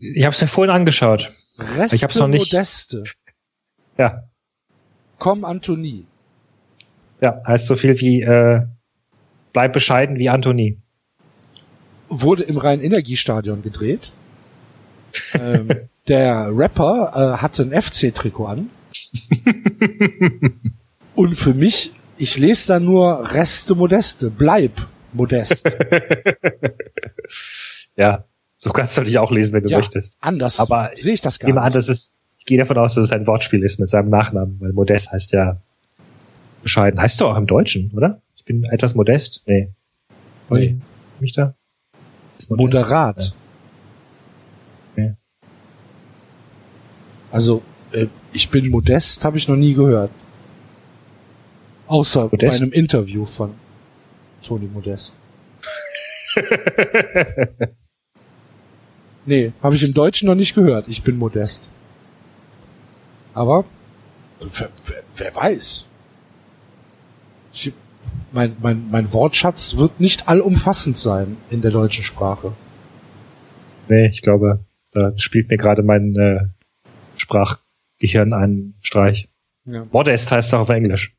Ich 0.00 0.24
habe 0.24 0.34
es 0.34 0.40
mir 0.40 0.48
vorhin 0.48 0.74
angeschaut. 0.74 1.32
Reste 1.58 1.96
Ich 1.96 2.02
hab's 2.02 2.18
noch 2.18 2.28
nicht. 2.28 2.52
Modeste. 2.52 3.04
Ja. 3.98 4.24
Komm, 5.18 5.44
Anthony. 5.44 6.06
Ja, 7.20 7.42
heißt 7.46 7.66
so 7.66 7.76
viel 7.76 8.00
wie 8.00 8.22
äh, 8.22 8.62
bleib 9.52 9.74
bescheiden 9.74 10.18
wie 10.18 10.30
Anthony. 10.30 10.78
Wurde 12.08 12.42
im 12.44 12.56
Rhein-Energiestadion 12.56 13.62
gedreht. 13.62 14.12
ähm, 15.34 15.70
der 16.08 16.48
Rapper 16.56 17.34
äh, 17.36 17.42
hatte 17.42 17.62
ein 17.62 17.72
FC-Trikot 17.72 18.46
an. 18.46 18.70
Und 21.14 21.36
für 21.36 21.52
mich, 21.52 21.92
ich 22.16 22.38
lese 22.38 22.68
da 22.68 22.80
nur 22.80 23.32
Reste 23.34 23.74
Modeste. 23.74 24.30
Bleib 24.30 24.86
modest. 25.12 25.64
Ja, 27.96 28.24
so 28.62 28.70
kannst 28.70 28.96
du 28.98 29.02
dich 29.04 29.18
auch 29.18 29.30
lesen, 29.32 29.54
wenn 29.54 29.62
du 29.64 29.70
Ja, 29.70 29.78
möchtest. 29.78 30.18
anders 30.20 30.60
Aber 30.60 30.90
sehe 30.94 31.14
ich 31.14 31.22
das 31.22 31.34
Ich 31.36 31.40
gar 31.40 31.48
nehme 31.48 31.60
an, 31.60 31.68
nicht. 31.68 31.76
dass 31.76 31.88
es, 31.88 32.12
ich 32.38 32.44
gehe 32.44 32.58
davon 32.58 32.76
aus, 32.76 32.94
dass 32.94 33.04
es 33.04 33.12
ein 33.12 33.26
Wortspiel 33.26 33.62
ist 33.64 33.80
mit 33.80 33.88
seinem 33.88 34.10
Nachnamen, 34.10 34.60
weil 34.60 34.72
Modest 34.74 35.10
heißt 35.10 35.32
ja 35.32 35.56
bescheiden. 36.62 37.00
Heißt 37.00 37.18
du 37.20 37.26
auch 37.26 37.36
im 37.38 37.46
Deutschen, 37.46 37.90
oder? 37.96 38.20
Ich 38.36 38.44
bin 38.44 38.64
etwas 38.64 38.94
modest. 38.94 39.44
Nee. 39.46 39.70
Nee. 40.50 40.76
Mich 41.20 41.32
da? 41.32 41.54
Ist 42.38 42.50
modest? 42.50 42.82
Moderat. 42.84 43.34
Ja. 44.96 45.14
Also, 47.32 47.62
äh, 47.92 48.06
ich 48.32 48.50
bin 48.50 48.68
modest, 48.68 49.24
habe 49.24 49.38
ich 49.38 49.48
noch 49.48 49.56
nie 49.56 49.72
gehört. 49.72 50.10
Außer 51.86 52.24
Modest? 52.30 52.58
bei 52.60 52.64
einem 52.64 52.72
Interview 52.72 53.24
von 53.24 53.54
Toni 54.42 54.66
Modest. 54.66 55.14
Nee, 59.26 59.52
habe 59.62 59.74
ich 59.74 59.82
im 59.82 59.92
Deutschen 59.92 60.26
noch 60.28 60.34
nicht 60.34 60.54
gehört. 60.54 60.88
Ich 60.88 61.02
bin 61.02 61.16
modest. 61.16 61.68
Aber 63.34 63.64
wer, 64.40 64.70
wer, 64.86 65.02
wer 65.16 65.34
weiß. 65.34 65.84
Ich, 67.52 67.72
mein, 68.32 68.56
mein, 68.60 68.90
mein 68.90 69.12
Wortschatz 69.12 69.76
wird 69.76 70.00
nicht 70.00 70.28
allumfassend 70.28 70.98
sein 70.98 71.36
in 71.50 71.62
der 71.62 71.70
deutschen 71.70 72.04
Sprache. 72.04 72.52
Nee, 73.88 74.06
ich 74.06 74.22
glaube, 74.22 74.60
da 74.92 75.16
spielt 75.18 75.48
mir 75.48 75.56
gerade 75.56 75.82
mein 75.82 76.14
äh, 76.16 76.40
Sprachgehirn 77.16 78.32
einen 78.32 78.74
Streich. 78.80 79.28
Ja. 79.64 79.86
Modest 79.90 80.30
heißt 80.32 80.54
auch 80.54 80.60
auf 80.60 80.68
Englisch. 80.70 81.14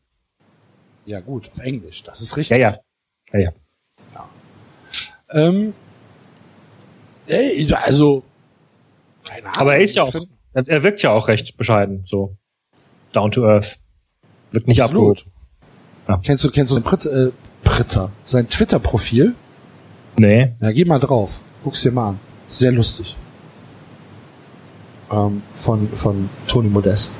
Ja 1.05 1.19
gut, 1.19 1.49
auf 1.53 1.59
Englisch, 1.59 2.03
das 2.03 2.21
ist 2.21 2.37
richtig. 2.37 2.57
Ja, 2.57 2.57
ja. 2.57 2.77
Ja, 3.33 3.51
ja. 4.13 4.29
Ähm, 5.31 5.73
ey, 7.31 7.73
also, 7.73 8.23
keine 9.23 9.47
Ahnung. 9.47 9.57
Aber 9.57 9.75
er 9.75 9.81
ist 9.81 9.95
ja 9.95 10.03
auch, 10.03 10.13
er 10.53 10.83
wirkt 10.83 11.01
ja 11.01 11.11
auch 11.11 11.27
recht 11.27 11.57
bescheiden, 11.57 12.03
so. 12.05 12.35
Down 13.13 13.31
to 13.31 13.45
earth. 13.45 13.79
Wird 14.51 14.67
nicht 14.67 14.81
Absolut. 14.81 15.19
abgeholt. 15.19 15.35
Ja. 16.07 16.21
Kennst 16.23 16.43
du, 16.43 16.51
kennst 16.51 16.71
du 16.71 16.75
sein 16.75 16.83
Brit 16.83 17.05
äh, 17.05 17.31
Britter, 17.63 18.11
sein 18.25 18.49
Twitter-Profil? 18.49 19.35
Nee. 20.17 20.55
Ja, 20.61 20.71
geh 20.71 20.85
mal 20.85 20.99
drauf. 20.99 21.39
Guck's 21.63 21.83
dir 21.83 21.91
mal 21.91 22.09
an. 22.09 22.19
Sehr 22.49 22.71
lustig. 22.71 23.15
Ähm, 25.11 25.41
von, 25.63 25.87
von 25.89 26.29
Toni 26.47 26.69
Modest. 26.69 27.13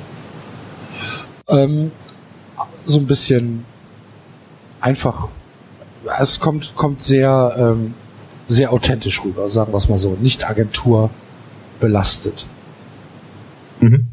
Ähm, 1.48 1.92
so 2.84 2.98
ein 2.98 3.06
bisschen 3.06 3.64
einfach, 4.80 5.28
es 6.18 6.40
kommt, 6.40 6.74
kommt 6.74 7.02
sehr, 7.02 7.54
ähm, 7.56 7.94
sehr 8.52 8.72
authentisch 8.72 9.24
rüber, 9.24 9.50
sagen 9.50 9.72
wir 9.72 9.78
es 9.78 9.88
mal 9.88 9.98
so. 9.98 10.16
Nicht 10.20 10.48
Agentur 10.48 11.10
belastet. 11.80 12.46
Mhm. 13.80 14.08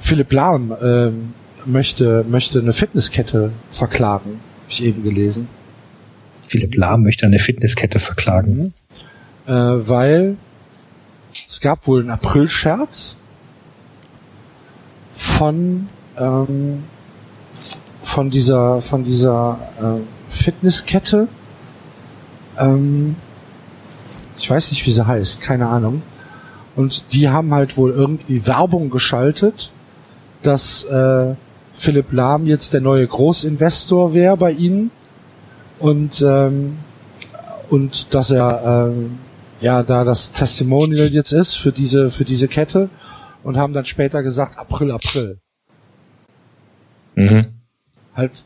Philipp 0.00 0.32
Lahm 0.32 0.74
ähm, 0.82 1.34
möchte, 1.64 2.24
möchte 2.28 2.58
eine 2.58 2.72
Fitnesskette 2.72 3.52
verklagen. 3.70 4.40
Hab 4.64 4.70
ich 4.70 4.82
eben 4.82 5.04
gelesen. 5.04 5.48
Philipp 6.46 6.74
Lahm 6.74 7.02
möchte 7.02 7.26
eine 7.26 7.38
Fitnesskette 7.38 8.00
verklagen. 8.00 8.72
Mhm. 9.46 9.52
Äh, 9.52 9.88
weil 9.88 10.36
es 11.48 11.60
gab 11.60 11.86
wohl 11.86 12.00
einen 12.00 12.10
Aprilscherz 12.10 13.16
von 15.14 15.88
ähm, 16.18 16.82
von 18.02 18.30
dieser 18.30 18.82
von 18.82 19.04
dieser 19.04 19.58
äh, 19.80 20.34
Fitnesskette. 20.34 21.28
Ähm, 22.58 23.16
ich 24.40 24.48
weiß 24.48 24.70
nicht, 24.70 24.86
wie 24.86 24.90
sie 24.90 25.06
heißt, 25.06 25.42
keine 25.42 25.68
Ahnung. 25.68 26.02
Und 26.74 27.12
die 27.12 27.28
haben 27.28 27.52
halt 27.52 27.76
wohl 27.76 27.90
irgendwie 27.90 28.46
Werbung 28.46 28.88
geschaltet, 28.88 29.70
dass 30.42 30.84
äh, 30.84 31.34
Philipp 31.76 32.10
Lahm 32.12 32.46
jetzt 32.46 32.72
der 32.72 32.80
neue 32.80 33.06
Großinvestor 33.06 34.14
wäre 34.14 34.36
bei 34.36 34.52
ihnen 34.52 34.90
und 35.78 36.22
ähm, 36.22 36.78
und 37.68 38.14
dass 38.14 38.30
er 38.30 38.88
ähm, 38.90 39.18
ja 39.60 39.82
da 39.82 40.04
das 40.04 40.32
Testimonial 40.32 41.08
jetzt 41.08 41.32
ist 41.32 41.56
für 41.56 41.72
diese 41.72 42.10
für 42.10 42.24
diese 42.24 42.48
Kette 42.48 42.88
und 43.42 43.56
haben 43.56 43.72
dann 43.72 43.84
später 43.84 44.22
gesagt 44.22 44.58
April 44.58 44.90
April 44.90 45.38
Mhm. 47.16 47.46
halt 48.14 48.44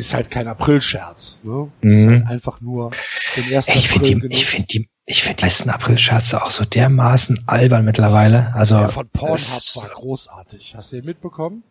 ist 0.00 0.14
halt 0.14 0.30
kein 0.30 0.48
Aprilscherz 0.48 1.40
ne 1.44 1.70
Mhm. 1.82 1.90
ist 1.90 2.06
halt 2.08 2.26
einfach 2.26 2.60
nur 2.60 2.90
den 3.36 3.50
ersten 3.52 3.72
Ich 3.78 3.88
finde 3.88 4.08
April 4.10 4.28
die, 4.28 4.36
ich 4.36 4.46
finde 4.46 4.66
die, 4.66 4.88
ich 5.06 5.22
finde 5.22 5.36
die 5.36 5.44
meisten 5.44 5.70
Aprilscherze 5.70 6.42
auch 6.42 6.50
so 6.50 6.64
dermaßen 6.64 7.44
albern 7.46 7.84
mittlerweile. 7.84 8.52
Also, 8.54 8.78
der 8.78 8.88
von 8.88 9.08
Pornhub 9.08 9.38
war 9.38 9.88
großartig 9.94 10.74
hast 10.76 10.92
du 10.92 10.96
den 10.96 11.04
mitbekommen 11.06 11.62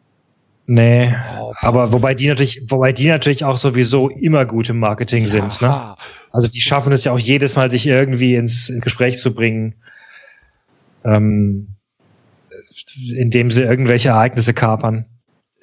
Nee. 0.71 1.15
Oh, 1.39 1.51
Aber 1.61 1.93
wobei 1.93 2.13
die 2.13 2.27
natürlich, 2.27 2.61
wobei 2.67 2.93
die 2.93 3.07
natürlich 3.07 3.43
auch 3.43 3.57
sowieso 3.57 4.07
immer 4.07 4.45
gut 4.45 4.69
im 4.69 4.77
Marketing 4.77 5.25
sind, 5.25 5.61
ne? 5.61 5.95
Also 6.31 6.47
die 6.47 6.61
schaffen 6.61 6.93
es 6.93 7.05
ja 7.05 7.11
auch 7.11 7.17
jedes 7.17 7.55
Mal, 7.55 7.71
sich 7.71 7.87
irgendwie 7.87 8.35
ins, 8.35 8.69
ins 8.69 8.83
Gespräch 8.83 9.17
zu 9.17 9.33
bringen, 9.33 9.73
ähm, 11.03 11.69
indem 13.15 13.49
sie 13.49 13.63
irgendwelche 13.63 14.09
Ereignisse 14.09 14.53
kapern. 14.53 15.05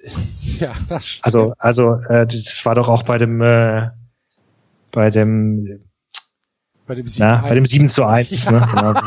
ja 0.58 0.74
das 0.88 1.06
stimmt. 1.06 1.24
Also, 1.24 1.54
also 1.58 1.92
äh, 2.08 2.26
das 2.26 2.64
war 2.64 2.74
doch 2.74 2.88
auch 2.88 3.02
bei 3.02 3.18
dem, 3.18 3.40
äh, 3.40 3.90
bei 4.92 5.10
dem, 5.10 5.80
bei 6.86 6.94
dem 6.94 7.06
na, 7.18 7.42
bei 7.42 7.54
dem 7.54 7.66
7 7.66 7.88
zu 7.88 8.04
1, 8.06 8.44
Ja. 8.46 8.52
ne? 8.52 8.66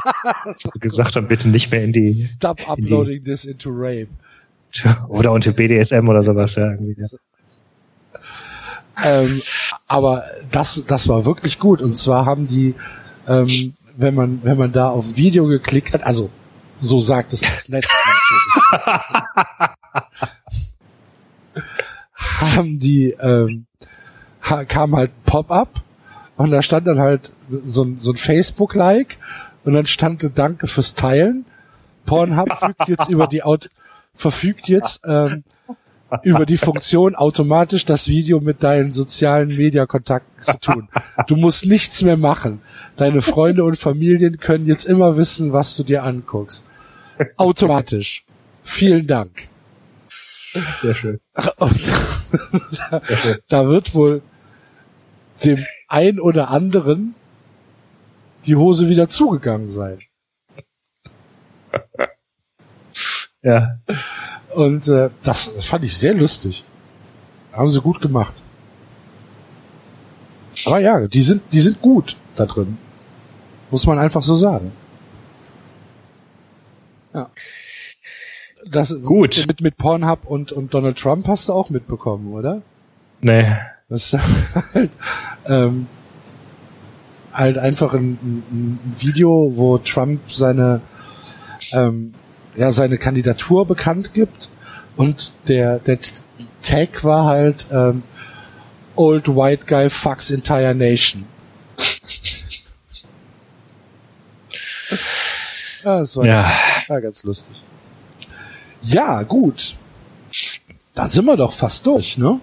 Genau. 0.63 0.73
Gesagt 0.79 1.15
haben, 1.15 1.27
bitte 1.27 1.47
nicht 1.49 1.71
mehr 1.71 1.83
in 1.83 1.93
die 1.93 2.13
Stop 2.35 2.67
uploading 2.69 3.23
this 3.23 3.45
into 3.45 3.69
Rape 3.73 4.09
oder 5.07 5.31
unter 5.31 5.51
BDSM 5.51 6.07
oder 6.07 6.21
sowas, 6.21 6.55
ja, 6.55 6.71
irgendwie. 6.71 6.95
Ja. 7.01 7.07
ähm, 9.03 9.41
aber 9.87 10.25
das, 10.51 10.83
das 10.87 11.07
war 11.07 11.25
wirklich 11.25 11.57
gut. 11.59 11.81
Und 11.81 11.97
zwar 11.97 12.25
haben 12.25 12.47
die, 12.47 12.75
ähm, 13.27 13.73
wenn 13.97 14.13
man, 14.13 14.39
wenn 14.43 14.57
man 14.57 14.71
da 14.71 14.89
auf 14.89 15.05
ein 15.05 15.15
Video 15.15 15.47
geklickt 15.47 15.93
hat, 15.93 16.03
also 16.03 16.29
so 16.81 16.99
sagt 16.99 17.33
es 17.33 17.41
das 17.41 17.67
Netz 17.69 17.87
natürlich, 18.71 19.75
haben 22.55 22.79
die, 22.79 23.11
ähm, 23.19 23.65
kam 24.67 24.95
halt 24.95 25.11
Pop-up 25.25 25.81
und 26.37 26.51
da 26.51 26.61
stand 26.61 26.87
dann 26.87 26.99
halt 26.99 27.31
so 27.65 27.83
ein, 27.83 27.99
so 27.99 28.11
ein 28.11 28.17
Facebook-Like 28.17 29.17
und 29.65 29.73
dann 29.73 29.85
stand 29.85 30.29
Danke 30.35 30.67
fürs 30.67 30.95
Teilen. 30.95 31.45
Pornhub 32.05 32.49
fügt 32.59 32.87
jetzt 32.87 33.09
über 33.09 33.27
die 33.27 33.43
Aut 33.43 33.69
verfügt 34.15 34.67
jetzt 34.67 35.01
ähm, 35.05 35.43
über 36.23 36.45
die 36.45 36.57
Funktion 36.57 37.15
automatisch 37.15 37.85
das 37.85 38.07
Video 38.07 38.39
mit 38.41 38.63
deinen 38.63 38.93
sozialen 38.93 39.55
Mediakontakten 39.55 40.43
zu 40.43 40.59
tun. 40.59 40.89
Du 41.27 41.35
musst 41.35 41.65
nichts 41.65 42.01
mehr 42.01 42.17
machen. 42.17 42.61
Deine 42.97 43.21
Freunde 43.21 43.63
und 43.63 43.77
Familien 43.77 44.37
können 44.37 44.65
jetzt 44.65 44.85
immer 44.85 45.17
wissen, 45.17 45.53
was 45.53 45.75
du 45.77 45.83
dir 45.83 46.03
anguckst. 46.03 46.65
Automatisch. 47.37 48.23
Vielen 48.63 49.07
Dank. 49.07 49.47
Sehr 50.81 50.95
schön. 50.95 51.19
Und 51.57 51.81
da 53.47 53.67
wird 53.67 53.93
wohl 53.93 54.21
dem 55.43 55.63
ein 55.87 56.19
oder 56.19 56.49
anderen 56.49 57.15
die 58.45 58.55
Hose 58.55 58.89
wieder 58.89 59.09
zugegangen 59.09 59.71
sein. 59.71 59.99
Ja. 63.41 63.77
Und 64.53 64.89
äh, 64.89 65.09
das, 65.23 65.49
das 65.55 65.65
fand 65.65 65.85
ich 65.85 65.97
sehr 65.97 66.13
lustig. 66.13 66.65
Haben 67.53 67.71
sie 67.71 67.79
gut 67.79 68.01
gemacht. 68.01 68.33
Aber 70.65 70.79
ja, 70.79 71.07
die 71.07 71.21
sind, 71.21 71.41
die 71.53 71.61
sind 71.61 71.81
gut 71.81 72.17
da 72.35 72.45
drin. 72.45 72.77
Muss 73.71 73.85
man 73.85 73.97
einfach 73.97 74.23
so 74.23 74.35
sagen. 74.35 74.73
Ja. 77.13 77.29
Das, 78.71 78.95
Gut. 79.03 79.45
Mit, 79.47 79.61
mit 79.61 79.77
Pornhub 79.77 80.25
und, 80.25 80.51
und 80.51 80.73
Donald 80.73 80.97
Trump 80.97 81.27
hast 81.27 81.49
du 81.49 81.53
auch 81.53 81.69
mitbekommen, 81.69 82.33
oder? 82.33 82.61
Nee. 83.21 83.45
Das 83.89 84.13
ist 84.13 84.19
halt, 84.73 84.91
ähm, 85.47 85.87
halt 87.33 87.57
einfach 87.57 87.93
ein, 87.93 88.43
ein, 88.51 88.79
Video, 88.99 89.53
wo 89.55 89.77
Trump 89.79 90.31
seine, 90.31 90.81
ähm, 91.71 92.13
ja, 92.55 92.71
seine 92.71 92.97
Kandidatur 92.97 93.65
bekannt 93.65 94.13
gibt 94.13 94.49
und 94.95 95.33
der, 95.47 95.79
der 95.79 95.97
Tag 96.61 97.03
war 97.03 97.25
halt 97.25 97.65
ähm, 97.71 98.03
Old 98.95 99.27
White 99.29 99.63
Guy 99.65 99.89
Fucks 99.89 100.29
Entire 100.29 100.75
Nation. 100.75 101.25
ja, 105.83 105.99
das 105.99 106.15
war, 106.15 106.25
Ja. 106.25 106.51
war 106.87 107.01
ganz 107.01 107.23
lustig. 107.23 107.63
Ja, 108.81 109.23
gut. 109.23 109.75
Da 110.93 111.09
sind 111.09 111.25
wir 111.25 111.37
doch 111.37 111.53
fast 111.53 111.85
durch, 111.85 112.17
ne? 112.17 112.39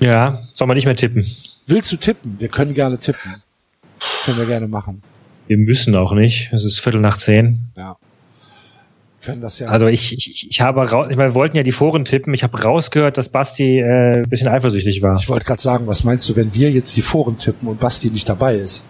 Ja, 0.00 0.48
soll 0.54 0.66
man 0.66 0.76
nicht 0.76 0.86
mehr 0.86 0.96
tippen. 0.96 1.26
Willst 1.66 1.92
du 1.92 1.96
tippen? 1.96 2.36
Wir 2.38 2.48
können 2.48 2.74
gerne 2.74 2.98
tippen. 2.98 3.42
Können 4.24 4.38
wir 4.38 4.46
gerne 4.46 4.68
machen. 4.68 5.02
Wir 5.46 5.58
müssen 5.58 5.94
auch 5.94 6.12
nicht. 6.12 6.52
Es 6.52 6.64
ist 6.64 6.80
Viertel 6.80 7.00
nach 7.00 7.16
zehn. 7.16 7.70
Ja. 7.76 7.96
Können 9.22 9.42
das 9.42 9.58
ja. 9.58 9.68
Also 9.68 9.86
ich, 9.86 10.16
ich, 10.16 10.48
ich 10.48 10.60
habe 10.62 10.88
raus, 10.88 11.08
ich 11.10 11.16
meine, 11.16 11.30
wir 11.30 11.34
wollten 11.34 11.56
ja 11.56 11.62
die 11.62 11.72
Foren 11.72 12.04
tippen. 12.06 12.32
Ich 12.32 12.42
habe 12.42 12.62
rausgehört, 12.62 13.18
dass 13.18 13.28
Basti 13.28 13.78
äh, 13.80 14.22
ein 14.22 14.28
bisschen 14.28 14.48
eifersüchtig 14.48 15.02
war. 15.02 15.18
ich 15.18 15.28
wollte 15.28 15.44
gerade 15.44 15.60
sagen, 15.60 15.86
was 15.86 16.04
meinst 16.04 16.28
du, 16.28 16.36
wenn 16.36 16.54
wir 16.54 16.70
jetzt 16.70 16.96
die 16.96 17.02
Foren 17.02 17.36
tippen 17.36 17.68
und 17.68 17.80
Basti 17.80 18.10
nicht 18.10 18.28
dabei 18.28 18.54
ist? 18.54 18.84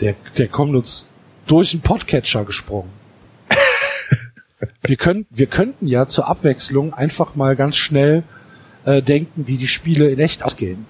Der, 0.00 0.14
der 0.36 0.48
kommt 0.48 0.74
uns 0.74 1.06
durch 1.46 1.70
den 1.70 1.80
Podcatcher 1.80 2.44
gesprungen. 2.44 2.90
Wir 4.82 4.96
können, 4.96 5.26
wir 5.30 5.46
könnten 5.46 5.86
ja 5.86 6.06
zur 6.06 6.28
Abwechslung 6.28 6.94
einfach 6.94 7.34
mal 7.34 7.56
ganz 7.56 7.76
schnell 7.76 8.22
äh, 8.84 9.02
denken, 9.02 9.46
wie 9.46 9.56
die 9.56 9.68
Spiele 9.68 10.10
in 10.10 10.18
echt 10.18 10.42
ausgehen. 10.42 10.86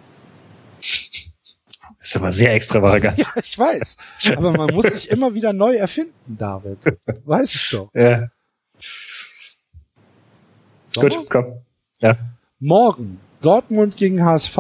Das 0.79 2.09
ist 2.09 2.17
aber 2.17 2.33
sehr 2.33 2.53
extravagant. 2.55 3.19
Ja, 3.19 3.27
ich 3.37 3.59
weiß. 3.59 3.97
Aber 4.37 4.53
man 4.53 4.75
muss 4.75 4.87
sich 4.87 5.11
immer 5.11 5.35
wieder 5.35 5.53
neu 5.53 5.77
erfinden, 5.77 6.37
David. 6.37 6.79
Weiß 7.25 7.55
es 7.55 7.71
doch. 7.71 7.91
Ja. 7.95 8.29
Sollen 10.91 11.09
Gut, 11.11 11.31
komm. 11.31 11.63
Ja. 12.01 12.17
Morgen 12.59 13.21
Dortmund 13.41 13.97
gegen 13.97 14.25
HSV. 14.25 14.59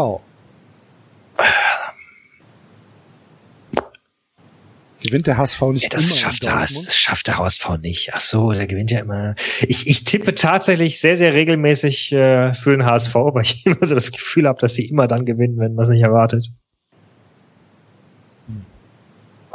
Gewinnt 5.02 5.26
der 5.26 5.36
HSV 5.36 5.60
nicht 5.72 5.82
Ja, 5.82 5.88
das 5.88 6.16
schafft, 6.16 6.44
der, 6.44 6.60
das 6.60 6.96
schafft 6.96 7.26
der 7.26 7.38
HSV 7.38 7.78
nicht. 7.80 8.10
Ach 8.12 8.20
so, 8.20 8.52
der 8.52 8.66
gewinnt 8.66 8.90
ja 8.90 9.00
immer. 9.00 9.34
Ich, 9.62 9.86
ich 9.86 10.04
tippe 10.04 10.34
tatsächlich 10.34 11.00
sehr, 11.00 11.16
sehr 11.16 11.34
regelmäßig 11.34 12.12
äh, 12.12 12.54
für 12.54 12.70
den 12.70 12.86
HSV, 12.86 13.14
weil 13.32 13.42
ich 13.42 13.66
immer 13.66 13.84
so 13.84 13.94
das 13.94 14.12
Gefühl 14.12 14.46
habe, 14.46 14.60
dass 14.60 14.74
sie 14.74 14.86
immer 14.86 15.08
dann 15.08 15.26
gewinnen, 15.26 15.58
wenn 15.58 15.74
man 15.74 15.82
es 15.82 15.88
nicht 15.88 16.02
erwartet. 16.02 16.52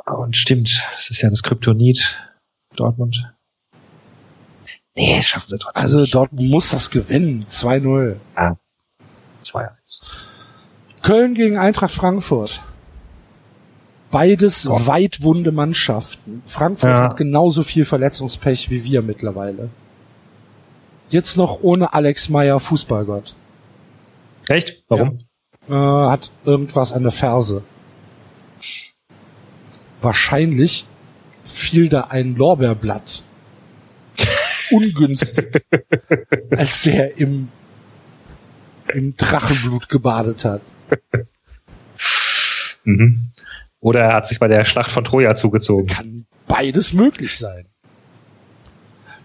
Und 0.05 0.37
stimmt, 0.37 0.85
das 0.91 1.09
ist 1.09 1.21
ja 1.21 1.29
das 1.29 1.43
Kryptonit 1.43 2.17
Dortmund. 2.75 3.33
Nee, 4.95 5.15
das 5.17 5.27
schaffen 5.27 5.49
sie 5.49 5.57
trotzdem 5.57 5.83
Also 5.83 5.99
nicht. 5.99 6.13
Dortmund 6.13 6.49
muss 6.49 6.71
das 6.71 6.89
gewinnen. 6.89 7.45
2-0. 7.49 8.15
2-1. 9.43 10.03
Köln 11.03 11.33
gegen 11.35 11.57
Eintracht 11.57 11.93
Frankfurt. 11.93 12.61
Beides 14.11 14.67
weit 14.69 15.21
wunde 15.21 15.51
Mannschaften. 15.51 16.41
Frankfurt 16.47 16.89
Ja. 16.89 17.03
hat 17.03 17.17
genauso 17.17 17.63
viel 17.63 17.83
Verletzungspech 17.85 18.69
wie 18.69 18.83
wir 18.83 19.01
mittlerweile. 19.01 19.69
Jetzt 21.09 21.35
noch 21.37 21.59
ohne 21.61 21.93
Alex 21.93 22.29
Meyer 22.29 22.59
Fußballgott. 22.59 23.33
Echt? 24.47 24.83
Warum? 24.87 25.19
Äh, 25.69 25.73
hat 25.73 26.31
irgendwas 26.45 26.93
an 26.93 27.03
der 27.03 27.11
Ferse. 27.11 27.63
Wahrscheinlich 30.01 30.85
fiel 31.45 31.89
da 31.89 32.01
ein 32.01 32.35
Lorbeerblatt. 32.35 33.23
Ungünstig. 34.71 35.63
als 36.51 36.85
er 36.85 37.17
im, 37.17 37.49
im 38.93 39.15
Drachenblut 39.17 39.89
gebadet 39.89 40.45
hat. 40.45 40.61
Mhm. 42.83 43.29
Oder 43.79 44.01
er 44.01 44.13
hat 44.13 44.27
sich 44.27 44.39
bei 44.39 44.47
der 44.47 44.65
Schlacht 44.65 44.91
von 44.91 45.03
Troja 45.03 45.35
zugezogen. 45.35 45.87
Kann 45.87 46.25
beides 46.47 46.93
möglich 46.93 47.37
sein. 47.37 47.67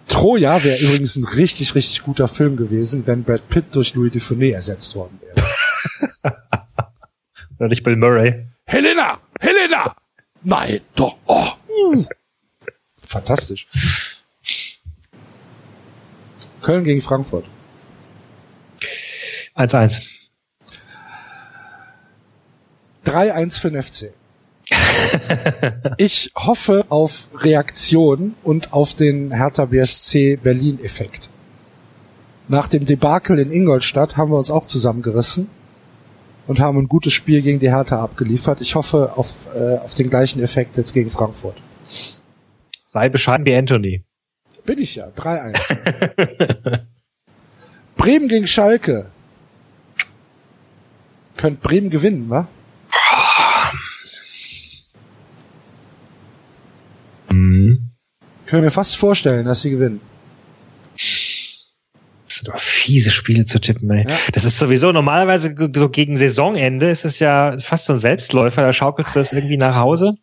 Troja 0.09 0.62
wäre 0.62 0.79
übrigens 0.79 1.16
ein 1.16 1.24
richtig, 1.24 1.74
richtig 1.74 2.03
guter 2.03 2.29
Film 2.29 2.57
gewesen, 2.57 3.07
wenn 3.07 3.24
Brad 3.24 3.49
Pitt 3.49 3.74
durch 3.74 3.95
Louis 3.95 4.12
Dufournet 4.12 4.55
ersetzt 4.55 4.95
worden 4.95 5.19
wäre. 5.23 5.47
Oder 7.59 7.69
nicht 7.69 7.83
Bill 7.83 7.97
Murray. 7.97 8.47
Helena! 8.66 9.20
Helena! 9.41 9.97
Nein, 10.43 10.81
doch. 10.95 11.16
Oh. 11.27 11.49
Uh. 11.69 12.05
Fantastisch. 13.07 13.66
Köln 16.61 16.85
gegen 16.85 17.03
Frankfurt. 17.03 17.45
1-1. 19.57 20.03
3-1 23.05 23.59
für 23.59 23.70
den 23.70 23.83
FC. 23.83 24.12
Ich 25.98 26.31
hoffe 26.36 26.85
auf 26.89 27.28
Reaktion 27.35 28.35
und 28.43 28.73
auf 28.73 28.94
den 28.94 29.32
Hertha 29.32 29.66
BSC 29.66 30.36
Berlin 30.36 30.82
Effekt. 30.82 31.28
Nach 32.48 32.69
dem 32.69 32.86
Debakel 32.86 33.39
in 33.39 33.52
Ingolstadt 33.52 34.16
haben 34.16 34.31
wir 34.31 34.39
uns 34.39 34.51
auch 34.51 34.66
zusammengerissen 34.66 35.48
und 36.47 36.60
haben 36.60 36.78
ein 36.78 36.89
gutes 36.89 37.12
Spiel 37.12 37.43
gegen 37.43 37.60
die 37.60 37.70
Hertha 37.70 38.02
abgeliefert. 38.02 38.60
Ich 38.60 38.74
hoffe 38.74 39.12
auf, 39.16 39.32
äh, 39.55 39.78
auf 39.78 39.94
den 39.94 40.10
gleichen 40.10 40.43
Effekt 40.43 40.77
jetzt 40.77 40.93
gegen 40.93 41.10
Frankfurt. 41.10 41.56
Sei 42.85 43.09
bescheiden 43.09 43.47
wie 43.47 43.55
Anthony. 43.55 44.05
Bin 44.64 44.78
ich 44.78 44.97
ja. 44.97 45.09
3-1. 45.09 46.81
Bremen 47.97 48.28
gegen 48.28 48.47
Schalke. 48.47 49.06
Könnt 51.36 51.62
Bremen 51.62 51.90
gewinnen, 51.90 52.28
wa? 52.28 52.48
Mhm. 57.31 57.90
Können 58.53 58.65
wir 58.65 58.70
fast 58.70 58.99
vorstellen, 58.99 59.47
dass 59.47 59.62
sie 59.62 59.70
gewinnen. 59.70 60.03
Das 60.93 62.37
sind 62.37 62.51
aber 62.51 62.59
fiese 62.59 63.11
Spiele 63.11 63.47
zu 63.47 63.59
tippen, 63.59 63.91
ey. 63.91 64.05
Ja. 64.07 64.15
Das 64.33 64.45
ist 64.45 64.59
sowieso 64.59 64.93
normalerweise 64.93 65.55
so 65.74 65.89
gegen 65.89 66.19
Saisonende 66.19 66.91
ist 66.91 67.07
es 67.07 67.19
ja 67.19 67.57
fast 67.57 67.87
so 67.87 67.95
ein 67.95 67.99
Selbstläufer, 67.99 68.61
da 68.61 68.74
schaukelst 68.74 69.16
du 69.16 69.20
das 69.20 69.33
irgendwie 69.33 69.57
nach 69.57 69.77
Hause. 69.77 70.16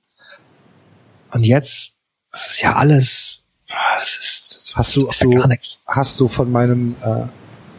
Und 1.32 1.44
jetzt, 1.44 1.96
das 2.32 2.52
ist 2.52 2.62
ja 2.62 2.76
alles, 2.76 3.46
das 3.68 4.20
ist, 4.20 4.56
das, 4.56 4.76
Hast 4.76 4.96
du, 4.96 5.08
ist 5.08 5.22
ja 5.22 5.28
du 5.28 5.36
gar 5.36 5.48
nichts. 5.48 5.82
hast 5.88 6.20
du 6.20 6.28
von 6.28 6.52
meinem 6.52 6.98
äh, 7.02 7.24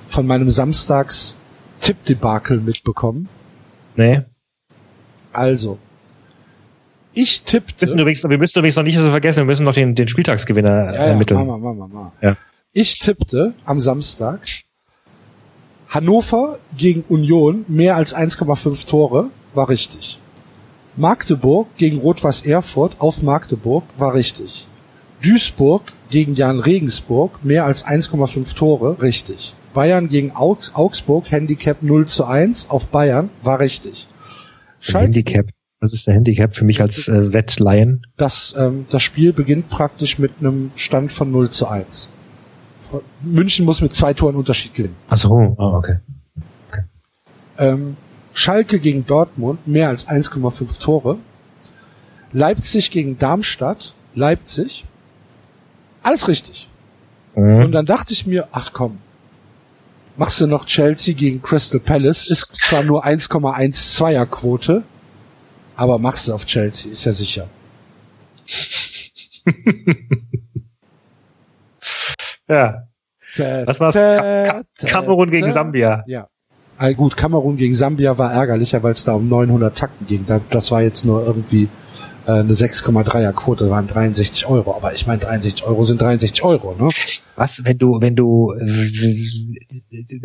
von 0.09 0.27
meinem 0.27 0.51
Samstags 0.51 1.37
Tippdebakel 1.81 2.59
mitbekommen? 2.59 3.29
Nee. 3.95 4.23
Also, 5.33 5.79
ich 7.13 7.43
Wir 7.45 7.61
müssen 7.61 7.77
tippte. 7.77 8.01
übrigens, 8.03 8.25
wir 8.25 8.39
müssen 8.39 8.59
übrigens 8.59 8.77
noch 8.77 8.83
nicht 8.85 8.99
so 8.99 9.11
vergessen, 9.11 9.39
wir 9.39 9.45
müssen 9.47 9.65
noch 9.65 9.75
den, 9.75 9.95
den 9.95 10.09
Spieltagsgewinner 10.09 10.87
Ja, 10.87 10.93
ja, 10.93 10.99
ermitteln. 11.07 11.39
Mama, 11.39 11.59
Mama, 11.59 11.87
Mama. 11.87 12.13
Ja. 12.23 12.37
Ich 12.73 12.99
tippte 12.99 13.55
am 13.65 13.81
Samstag 13.81 14.41
Hannover 15.89 16.59
gegen 16.77 17.03
Union 17.09 17.65
mehr 17.69 17.97
als 17.97 18.15
1,5 18.15 18.87
Tore 18.87 19.31
war 19.55 19.69
richtig. 19.69 20.19
Magdeburg 20.97 21.69
gegen 21.77 21.99
Rot-Weiß 21.99 22.43
Erfurt 22.47 22.97
auf 23.01 23.23
Magdeburg 23.23 23.85
war 23.97 24.15
richtig. 24.15 24.67
Duisburg 25.23 25.93
gegen 26.11 26.35
Jan 26.35 26.61
Regensburg 26.61 27.45
mehr 27.45 27.65
als 27.65 27.85
1,5 27.85 28.55
Tore 28.55 29.03
richtig. 29.03 29.55
Bayern 29.75 30.09
gegen 30.09 30.33
Augs 30.35 30.73
Augsburg 30.75 31.31
Handicap 31.31 31.83
0 31.83 32.07
zu 32.07 32.25
1 32.25 32.71
auf 32.71 32.87
Bayern 32.87 33.31
war 33.43 33.61
richtig. 33.61 34.07
Ein 34.89 34.95
Handicap. 34.95 35.47
Was 35.81 35.95
ist 35.95 36.07
der 36.07 36.15
Handicap 36.15 36.55
für 36.55 36.65
mich 36.67 36.81
als 36.83 37.09
äh, 37.09 37.33
Wettlaien? 37.33 38.03
das, 38.19 38.55
ähm, 38.59 38.87
das 38.91 39.03
Spiel 39.03 39.33
beginnt 39.33 39.71
praktisch 39.71 40.19
mit 40.19 40.33
einem 40.41 40.73
Stand 40.77 41.11
von 41.11 41.31
0 41.33 41.51
zu 41.51 41.69
1. 41.69 42.09
München 43.23 43.65
muss 43.65 43.81
mit 43.81 43.95
zwei 43.95 44.13
Toren 44.13 44.37
Unterschied 44.37 44.75
gewinnen. 44.75 44.97
Ach 45.09 45.17
so, 45.17 45.57
ah, 45.59 45.77
okay. 45.79 45.99
Ähm, 47.57 47.97
Schalke 48.35 48.79
gegen 48.79 49.07
Dortmund 49.07 49.67
mehr 49.67 49.89
als 49.89 50.07
1,5 50.09 50.79
Tore. 50.79 51.19
Leipzig 52.33 52.91
gegen 52.91 53.19
Darmstadt, 53.19 53.95
Leipzig. 54.15 54.85
Alles 56.03 56.29
richtig. 56.29 56.69
Und 57.35 57.45
Mhm. 57.69 57.73
dann 57.73 57.87
dachte 57.87 58.13
ich 58.13 58.27
mir, 58.27 58.49
ach 58.53 58.73
komm, 58.73 58.99
machst 60.17 60.41
du 60.41 60.47
noch 60.47 60.67
Chelsea 60.67 61.15
gegen 61.15 61.43
Crystal 61.43 61.81
Palace, 61.81 62.27
ist 62.29 62.53
zwar 62.57 62.83
nur 62.83 63.05
1,12er 63.07 64.27
Quote, 64.27 64.83
aber 65.81 65.99
machst 65.99 66.29
du 66.29 66.35
auf 66.35 66.45
Chelsea, 66.45 66.93
ist 66.93 67.07
ja 67.07 67.13
sicher. 67.13 67.49
ja. 72.49 72.87
Was 73.65 73.81
war's? 73.81 73.95
Ka 73.95 74.45
Ka 74.45 74.63
Kamerun 74.87 75.31
gegen 75.31 75.51
Sambia. 75.51 76.05
Ja. 76.07 76.29
Ah, 76.77 76.93
gut, 76.93 77.17
Kamerun 77.17 77.57
gegen 77.57 77.75
Sambia 77.75 78.19
war 78.19 78.31
ärgerlicher, 78.31 78.83
weil 78.83 78.93
es 78.93 79.05
da 79.05 79.15
um 79.15 79.31
900 79.31 79.79
Takten 79.79 80.07
ging. 80.07 80.27
Das 80.51 80.71
war 80.71 80.83
jetzt 80.83 81.07
nur 81.07 81.25
irgendwie 81.25 81.71
äh, 82.27 82.33
eine 82.33 82.53
6,3er 82.53 83.33
Quote, 83.33 83.71
waren 83.71 83.87
63 83.87 84.45
Euro. 84.47 84.75
Aber 84.75 84.93
ich 84.93 85.07
meine, 85.07 85.21
63 85.21 85.65
Euro 85.65 85.85
sind 85.85 86.03
63 86.03 86.43
Euro, 86.43 86.77
ne? 86.79 86.91
Was, 87.37 87.65
wenn 87.65 87.79
du, 87.79 88.03
wenn 88.03 88.17
du 88.17 88.53
äh, 88.53 88.67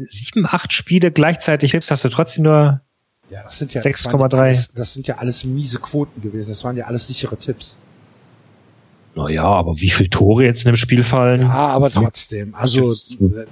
sieben, 0.10 0.46
acht 0.46 0.74
Spiele 0.74 1.12
gleichzeitig 1.12 1.72
tippst, 1.72 1.92
hast 1.92 2.04
du 2.04 2.10
trotzdem 2.10 2.44
nur 2.44 2.82
ja, 3.30 3.44
das 3.44 3.58
sind 3.58 3.74
ja 3.74 3.82
6,3. 3.82 4.70
Das 4.76 4.94
sind 4.94 5.08
ja 5.08 5.18
alles 5.18 5.44
miese 5.44 5.80
Quoten 5.80 6.22
gewesen. 6.22 6.52
Das 6.52 6.64
waren 6.64 6.78
ja 6.78 6.86
alles 6.86 7.08
sichere 7.08 7.38
Tipps. 7.38 7.78
Naja, 9.16 9.46
aber 9.46 9.80
wie 9.80 9.90
viel 9.90 10.10
Tore 10.10 10.44
jetzt 10.44 10.66
in 10.66 10.72
dem 10.72 10.76
Spiel 10.76 11.04
fallen? 11.04 11.42
Ja, 11.42 11.70
aber 11.70 11.90
trotzdem. 11.90 12.54
Also 12.54 12.92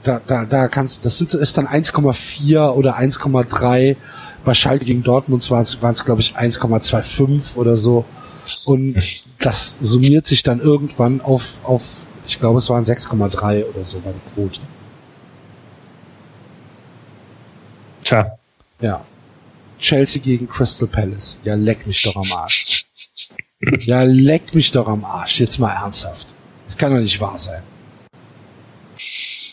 da, 0.04 0.22
da, 0.28 0.44
da 0.44 0.68
kannst 0.68 1.06
das 1.06 1.18
sind 1.18 1.34
ist 1.34 1.58
dann 1.58 1.68
1,4 1.68 2.70
oder 2.72 2.98
1,3. 2.98 3.96
Bei 4.44 4.54
Schalke 4.54 4.84
gegen 4.84 5.04
Dortmund 5.04 5.50
waren 5.50 5.62
es, 5.62 6.06
glaube 6.06 6.20
ich, 6.20 6.36
1,25 6.36 7.56
oder 7.56 7.78
so. 7.78 8.04
Und 8.66 9.02
das 9.40 9.78
summiert 9.80 10.28
sich 10.28 10.44
dann 10.44 10.60
irgendwann 10.60 11.22
auf, 11.22 11.46
auf 11.64 11.82
ich 12.28 12.40
glaube, 12.40 12.60
es 12.60 12.70
waren 12.70 12.84
6,3 12.84 13.64
oder 13.66 13.84
so 13.86 14.04
war 14.04 14.12
die 14.12 14.34
Quote. 14.34 14.60
Tja. 18.04 18.34
Ja. 18.82 19.06
Chelsea 19.84 20.22
gegen 20.22 20.48
Crystal 20.48 20.88
Palace. 20.88 21.42
Ja, 21.44 21.56
leck 21.56 21.86
mich 21.86 22.02
doch 22.04 22.16
am 22.16 22.32
Arsch. 22.32 22.86
Ja, 23.82 24.04
leck 24.04 24.56
mich 24.56 24.72
doch 24.72 24.88
am 24.88 25.04
Arsch. 25.04 25.42
Jetzt 25.42 25.60
mal 25.60 25.74
ernsthaft. 25.74 26.26
Das 26.66 26.78
kann 26.78 26.94
doch 26.94 27.00
nicht 27.00 27.20
wahr 27.20 27.38
sein. 27.38 27.62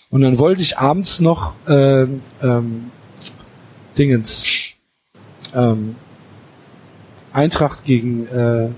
Und 0.09 0.23
dann 0.23 0.39
wollte 0.39 0.63
ich 0.63 0.79
abends 0.79 1.21
noch 1.21 1.55
ähm, 1.69 2.23
ähm, 2.43 2.91
Dingens 3.99 4.47
ähm, 5.53 5.97
Eintracht 7.33 7.85
gegen 7.85 8.27
äh, 8.29 8.69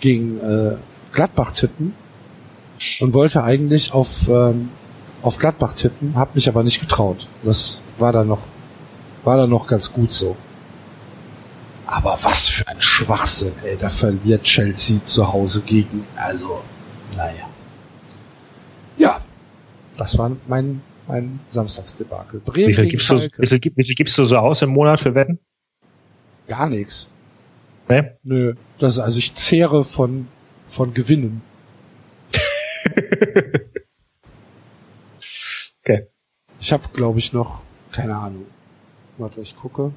gegen 0.00 0.40
äh, 0.40 0.76
Gladbach 1.12 1.52
tippen 1.52 1.94
und 3.00 3.12
wollte 3.12 3.42
eigentlich 3.42 3.92
auf 3.92 4.08
ähm, 4.28 4.70
auf 5.22 5.38
Gladbach 5.38 5.74
tippen, 5.74 6.16
hab 6.16 6.34
mich 6.34 6.48
aber 6.48 6.62
nicht 6.62 6.80
getraut. 6.80 7.26
Das 7.42 7.80
war 7.98 8.12
dann 8.12 8.28
noch 8.28 8.42
war 9.24 9.36
dann 9.36 9.50
noch 9.50 9.66
ganz 9.66 9.92
gut 9.92 10.12
so. 10.12 10.36
Aber 11.86 12.18
was 12.22 12.48
für 12.48 12.66
ein 12.66 12.80
Schwachsinn, 12.80 13.52
ey. 13.64 13.76
Da 13.78 13.88
verliert 13.88 14.42
Chelsea 14.42 14.98
zu 15.04 15.32
Hause 15.32 15.62
gegen. 15.62 16.04
Also, 16.16 16.62
naja. 17.16 17.48
Ja, 18.96 19.20
das 19.96 20.18
war 20.18 20.32
mein, 20.48 20.82
mein 21.06 21.38
Samstagsdebakel. 21.50 22.40
Bremen 22.40 22.68
wie, 22.68 22.74
viel 22.74 22.86
gibst 22.86 23.08
du, 23.10 23.14
wie, 23.16 23.46
viel, 23.46 23.60
wie 23.76 23.84
viel 23.84 23.94
gibst 23.94 24.18
du 24.18 24.24
so 24.24 24.36
aus 24.36 24.62
im 24.62 24.70
Monat 24.70 24.98
für 25.00 25.14
Wetten? 25.14 25.38
Gar 26.48 26.68
nichts. 26.68 27.06
Nee? 27.88 28.02
Nö. 28.24 28.54
Das, 28.78 28.94
ist, 28.94 29.00
also 29.00 29.18
ich 29.18 29.34
zehre 29.36 29.84
von, 29.84 30.26
von 30.70 30.92
Gewinnen. 30.92 31.42
okay. 35.80 36.06
Ich 36.58 36.72
habe, 36.72 36.88
glaube 36.92 37.20
ich, 37.20 37.32
noch, 37.32 37.62
keine 37.92 38.16
Ahnung. 38.16 38.46
Warte, 39.18 39.40
ich 39.40 39.54
gucke. 39.56 39.92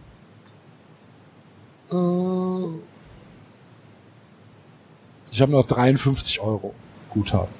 Äh, 1.92 2.80
ich 5.32 5.42
habe 5.42 5.52
noch 5.52 5.68
53 5.68 6.40
Euro 6.40 6.74
Guthaben. 7.10 7.54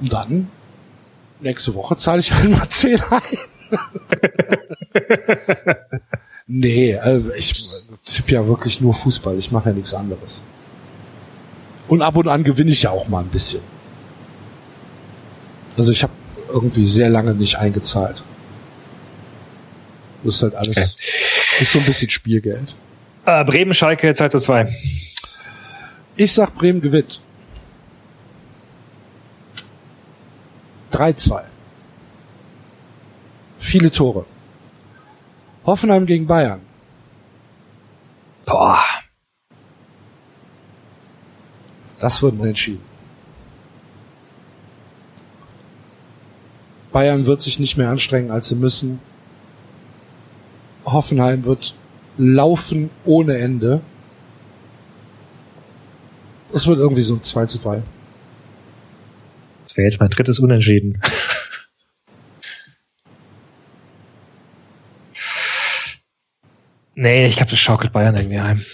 Und 0.00 0.12
dann, 0.12 0.48
nächste 1.40 1.74
Woche 1.74 1.96
zahle 1.96 2.20
ich 2.20 2.32
einmal 2.32 2.68
10 2.70 3.00
ein. 3.00 3.22
nee, 6.46 6.96
also 6.96 7.32
ich 7.34 7.52
tippe 8.04 8.32
ja 8.32 8.46
wirklich 8.46 8.80
nur 8.80 8.94
Fußball. 8.94 9.38
Ich 9.38 9.50
mache 9.50 9.70
ja 9.70 9.74
nichts 9.74 9.94
anderes. 9.94 10.40
Und 11.88 12.02
ab 12.02 12.16
und 12.16 12.28
an 12.28 12.44
gewinne 12.44 12.70
ich 12.70 12.82
ja 12.82 12.90
auch 12.90 13.08
mal 13.08 13.22
ein 13.22 13.30
bisschen. 13.30 13.62
Also 15.76 15.92
ich 15.92 16.02
habe 16.02 16.12
irgendwie 16.52 16.86
sehr 16.86 17.08
lange 17.08 17.34
nicht 17.34 17.58
eingezahlt. 17.58 18.22
Das 20.22 20.36
ist 20.36 20.42
halt 20.42 20.54
alles, 20.54 20.76
okay. 20.76 21.62
ist 21.62 21.72
so 21.72 21.78
ein 21.78 21.84
bisschen 21.84 22.10
Spielgeld. 22.10 22.74
Äh, 23.24 23.44
Bremen, 23.44 23.74
Schalke, 23.74 24.14
2 24.14 24.28
zu 24.28 24.40
2. 24.40 24.74
Ich 26.16 26.32
sag 26.32 26.54
Bremen 26.54 26.80
gewinnt. 26.80 27.20
3-2. 30.92 31.42
Viele 33.58 33.90
Tore. 33.90 34.26
Hoffenheim 35.64 36.06
gegen 36.06 36.26
Bayern. 36.26 36.60
Boah. 38.44 38.82
Das 42.00 42.22
wird 42.22 42.42
entschieden. 42.42 42.84
Bayern 46.92 47.26
wird 47.26 47.40
sich 47.40 47.58
nicht 47.58 47.76
mehr 47.76 47.90
anstrengen, 47.90 48.30
als 48.30 48.48
sie 48.48 48.56
müssen. 48.56 49.00
Hoffenheim 50.84 51.44
wird 51.44 51.74
laufen 52.18 52.90
ohne 53.04 53.38
Ende. 53.38 53.80
Es 56.52 56.66
wird 56.66 56.78
irgendwie 56.78 57.02
so 57.02 57.14
ein 57.14 57.22
2 57.22 57.46
zu 57.46 57.58
3. 57.58 57.82
Das 59.64 59.76
wäre 59.76 59.86
jetzt 59.86 60.00
mein 60.00 60.10
drittes 60.10 60.40
Unentschieden. 60.40 61.00
nee, 66.94 67.26
ich 67.26 67.36
glaube, 67.36 67.50
das 67.50 67.60
schaukelt 67.60 67.92
Bayern 67.92 68.16
irgendwie 68.16 68.40
heim. 68.40 68.64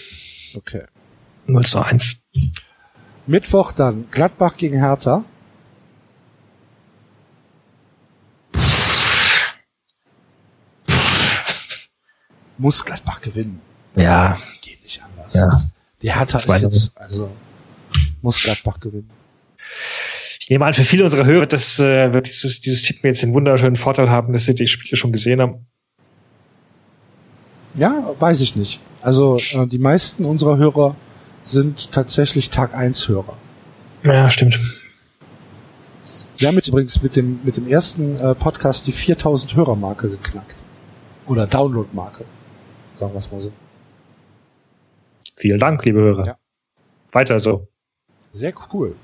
Okay. 0.55 0.83
0 1.45 1.65
zu 1.65 1.79
1. 1.79 2.21
Mittwoch 3.27 3.73
dann 3.73 4.09
Gladbach 4.11 4.57
gegen 4.57 4.79
Hertha. 4.79 5.23
Muss 12.57 12.85
Gladbach 12.85 13.21
gewinnen. 13.21 13.61
Ja. 13.95 14.37
Geht 14.61 14.81
nicht 14.83 15.01
anders. 15.03 15.33
Ja. 15.33 15.69
Die 16.01 16.13
Hertha 16.13 16.37
ist 16.37 16.61
jetzt, 16.61 16.97
also, 16.97 17.29
muss 18.21 18.41
Gladbach 18.41 18.79
gewinnen. 18.79 19.09
Ich 20.39 20.49
nehme 20.49 20.65
an, 20.65 20.73
für 20.73 20.83
viele 20.83 21.03
unserer 21.03 21.25
Hörer, 21.25 21.45
dass 21.45 21.79
äh, 21.79 22.13
wird 22.13 22.27
dieses, 22.27 22.61
dieses 22.61 22.83
Tippen 22.83 23.07
jetzt 23.07 23.21
den 23.21 23.33
wunderschönen 23.33 23.75
Vorteil 23.75 24.09
haben, 24.09 24.33
dass 24.33 24.45
sie 24.45 24.55
die 24.55 24.67
Spiele 24.67 24.95
schon 24.95 25.11
gesehen 25.11 25.41
haben. 25.41 25.65
Ja, 27.75 28.15
weiß 28.19 28.41
ich 28.41 28.55
nicht. 28.55 28.79
Also 29.01 29.39
äh, 29.51 29.67
die 29.67 29.77
meisten 29.77 30.25
unserer 30.25 30.57
Hörer 30.57 30.95
sind 31.43 31.91
tatsächlich 31.91 32.49
Tag 32.49 32.73
1 32.73 33.07
Hörer. 33.07 33.37
Ja, 34.03 34.29
stimmt. 34.29 34.59
Wir 36.37 36.47
haben 36.47 36.55
jetzt 36.55 36.67
übrigens 36.67 37.01
mit 37.01 37.15
dem, 37.15 37.39
mit 37.43 37.57
dem 37.57 37.67
ersten 37.67 38.19
äh, 38.19 38.35
Podcast 38.35 38.85
die 38.87 38.91
4000 38.91 39.55
Hörermarke 39.55 40.09
geknackt. 40.09 40.55
Oder 41.25 41.47
Download-Marke. 41.47 42.25
Sagen 42.99 43.13
wir 43.13 43.19
es 43.19 43.31
mal 43.31 43.41
so. 43.41 43.51
Vielen 45.35 45.59
Dank, 45.59 45.85
liebe 45.85 45.99
Hörer. 45.99 46.25
Ja. 46.25 46.37
Weiter 47.11 47.39
so. 47.39 47.67
Sehr 48.33 48.53
cool. 48.73 48.95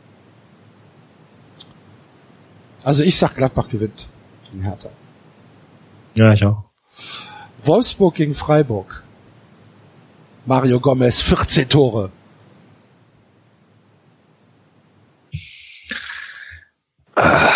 Also 2.83 3.03
ich 3.03 3.17
sag 3.17 3.35
Gladbach 3.35 3.69
gewinnt 3.69 4.07
gegen 4.49 4.63
Hertha. 4.63 4.89
Ja, 6.15 6.33
ich 6.33 6.45
auch. 6.45 6.63
Wolfsburg 7.63 8.15
gegen 8.15 8.33
Freiburg. 8.33 9.03
Mario 10.45 10.79
Gomez, 10.79 11.21
14 11.21 11.69
Tore. 11.69 12.11
Ah. 17.15 17.52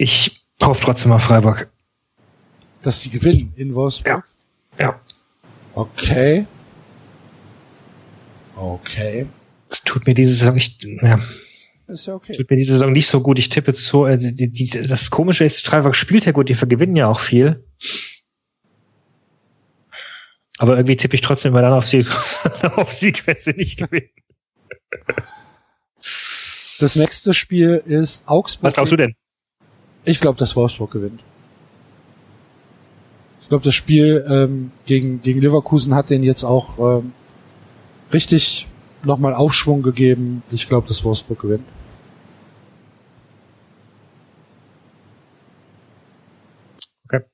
Ich 0.00 0.46
hoffe 0.62 0.82
trotzdem 0.82 1.12
auf 1.12 1.24
Freiburg. 1.24 1.70
Dass 2.80 3.02
sie 3.02 3.10
gewinnen 3.10 3.52
in 3.56 3.74
Wolfsburg? 3.74 4.24
Ja. 4.78 4.86
Ja. 4.86 5.00
Okay. 5.74 6.46
Okay. 8.56 9.26
Es 9.68 9.82
tut 9.82 10.06
mir 10.06 10.14
diese 10.14 10.32
Saison 10.32 10.54
nicht, 10.54 10.82
ja. 11.02 11.20
Ist 11.86 12.06
ja 12.06 12.14
okay. 12.14 12.32
Tut 12.32 12.48
mir 12.48 12.56
diese 12.56 12.72
Saison 12.72 12.94
nicht 12.94 13.08
so 13.08 13.20
gut. 13.20 13.38
Ich 13.38 13.50
tippe 13.50 13.74
zu, 13.74 14.06
äh, 14.06 14.16
die, 14.16 14.50
die, 14.50 14.70
das 14.70 15.10
Komische 15.10 15.44
ist, 15.44 15.66
Freiburg 15.66 15.94
spielt 15.94 16.24
ja 16.24 16.32
gut, 16.32 16.48
die 16.48 16.54
vergewinnen 16.54 16.96
ja 16.96 17.06
auch 17.06 17.20
viel. 17.20 17.62
Aber 20.56 20.76
irgendwie 20.76 20.96
tippe 20.96 21.14
ich 21.14 21.20
trotzdem 21.20 21.52
mal 21.52 21.60
dann 21.60 21.74
auf 21.74 21.86
Sieg, 21.86 22.06
auf 22.74 22.90
Sieg, 22.94 23.26
wenn 23.26 23.38
sie 23.38 23.52
nicht 23.52 23.78
gewinnen. 23.78 24.08
Das 26.78 26.96
nächste 26.96 27.34
Spiel 27.34 27.82
ist 27.84 28.22
Augsburg. 28.24 28.62
Was 28.62 28.74
glaubst 28.74 28.92
du 28.94 28.96
denn? 28.96 29.14
Ich 30.04 30.20
glaube, 30.20 30.38
dass 30.38 30.56
Wolfsburg 30.56 30.90
gewinnt. 30.90 31.22
glaube, 33.50 33.64
das 33.64 33.74
Spiel 33.74 34.24
ähm, 34.28 34.70
gegen, 34.86 35.20
gegen 35.22 35.40
Leverkusen 35.40 35.94
hat 35.94 36.08
den 36.08 36.22
jetzt 36.22 36.44
auch 36.44 36.78
ähm, 36.78 37.12
richtig 38.12 38.68
nochmal 39.02 39.34
Aufschwung 39.34 39.82
gegeben. 39.82 40.44
Ich 40.52 40.68
glaube, 40.68 40.86
dass 40.86 41.02
Wolfsburg 41.02 41.40
gewinnt. 41.40 41.66
Okay. 47.06 47.24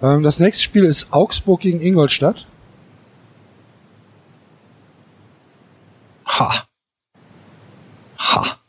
Ähm, 0.00 0.22
das 0.22 0.38
nächste 0.38 0.62
Spiel 0.62 0.84
ist 0.84 1.12
Augsburg 1.12 1.60
gegen 1.60 1.80
Ingolstadt. 1.80 2.46
Ha. 6.26 6.64
Ha. 8.18 8.63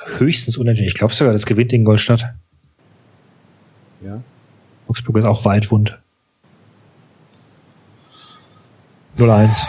Also 0.00 0.18
höchstens 0.18 0.56
unentschieden. 0.58 0.88
Ich 0.88 0.94
glaube 0.94 1.14
sogar, 1.14 1.32
das 1.32 1.46
gewinnt 1.46 1.72
Ingolstadt. 1.72 2.34
Ja. 4.04 4.22
Augsburg 4.88 5.16
ist 5.16 5.24
auch 5.24 5.44
waldwund. 5.44 5.98
0-1. 9.18 9.66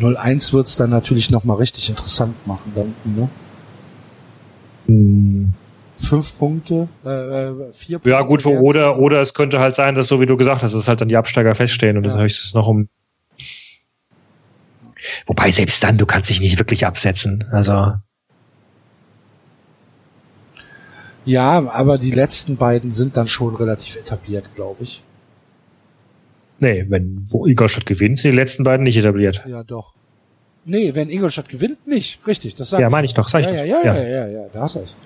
0-1 0.00 0.52
wird's 0.52 0.76
dann 0.76 0.90
natürlich 0.90 1.30
nochmal 1.30 1.56
richtig 1.56 1.88
interessant 1.88 2.46
machen. 2.46 2.72
Dann, 2.74 2.94
ne? 3.04 3.28
Hm. 4.86 5.52
Fünf 5.98 6.36
Punkte, 6.36 6.88
äh, 7.04 7.08
äh, 7.08 7.72
vier 7.72 7.98
Punkte. 7.98 8.10
Ja, 8.10 8.22
gut, 8.22 8.44
jetzt. 8.44 8.60
oder, 8.60 8.98
oder 8.98 9.20
es 9.20 9.34
könnte 9.34 9.60
halt 9.60 9.74
sein, 9.76 9.94
dass 9.94 10.08
so 10.08 10.20
wie 10.20 10.26
du 10.26 10.36
gesagt 10.36 10.62
hast, 10.62 10.74
dass 10.74 10.88
halt 10.88 11.00
dann 11.00 11.08
die 11.08 11.16
Absteiger 11.16 11.54
feststehen 11.54 11.96
und 11.96 12.04
Ja. 12.04 12.10
das 12.10 12.18
höchstens 12.20 12.54
noch 12.54 12.66
um. 12.66 12.88
Wobei 15.26 15.50
selbst 15.50 15.82
dann, 15.82 15.98
du 15.98 16.06
kannst 16.06 16.30
dich 16.30 16.40
nicht 16.40 16.58
wirklich 16.58 16.86
absetzen. 16.86 17.44
Also, 17.50 17.94
Ja, 21.24 21.68
aber 21.70 21.98
die 21.98 22.10
letzten 22.10 22.56
beiden 22.56 22.92
sind 22.92 23.16
dann 23.16 23.28
schon 23.28 23.54
relativ 23.54 23.96
etabliert, 23.96 24.44
glaube 24.56 24.82
ich. 24.82 25.02
nee, 26.58 26.84
wenn 26.88 27.24
wo 27.30 27.46
Ingolstadt 27.46 27.86
gewinnt, 27.86 28.18
sind 28.18 28.32
die 28.32 28.36
letzten 28.36 28.64
beiden 28.64 28.84
nicht 28.84 28.96
etabliert. 28.96 29.42
Ja, 29.46 29.62
doch. 29.64 29.94
Nee, 30.64 30.94
wenn 30.94 31.10
Ingolstadt 31.10 31.48
gewinnt, 31.48 31.86
nicht. 31.86 32.20
Richtig, 32.26 32.54
das 32.54 32.70
sag 32.70 32.80
Ja, 32.80 32.86
ich. 32.86 32.92
meine 32.92 33.04
ich 33.04 33.14
doch, 33.14 33.28
sag 33.28 33.40
ich 33.40 33.46
ja, 33.46 33.52
doch. 33.52 33.64
ja, 33.64 33.82
ja, 33.82 33.84
Ja. 33.84 33.96
ja, 34.02 34.08
ja, 34.08 34.26
ja, 34.28 34.48
da 34.52 34.60
hast 34.62 34.74
du 34.76 34.78
recht. 34.80 34.96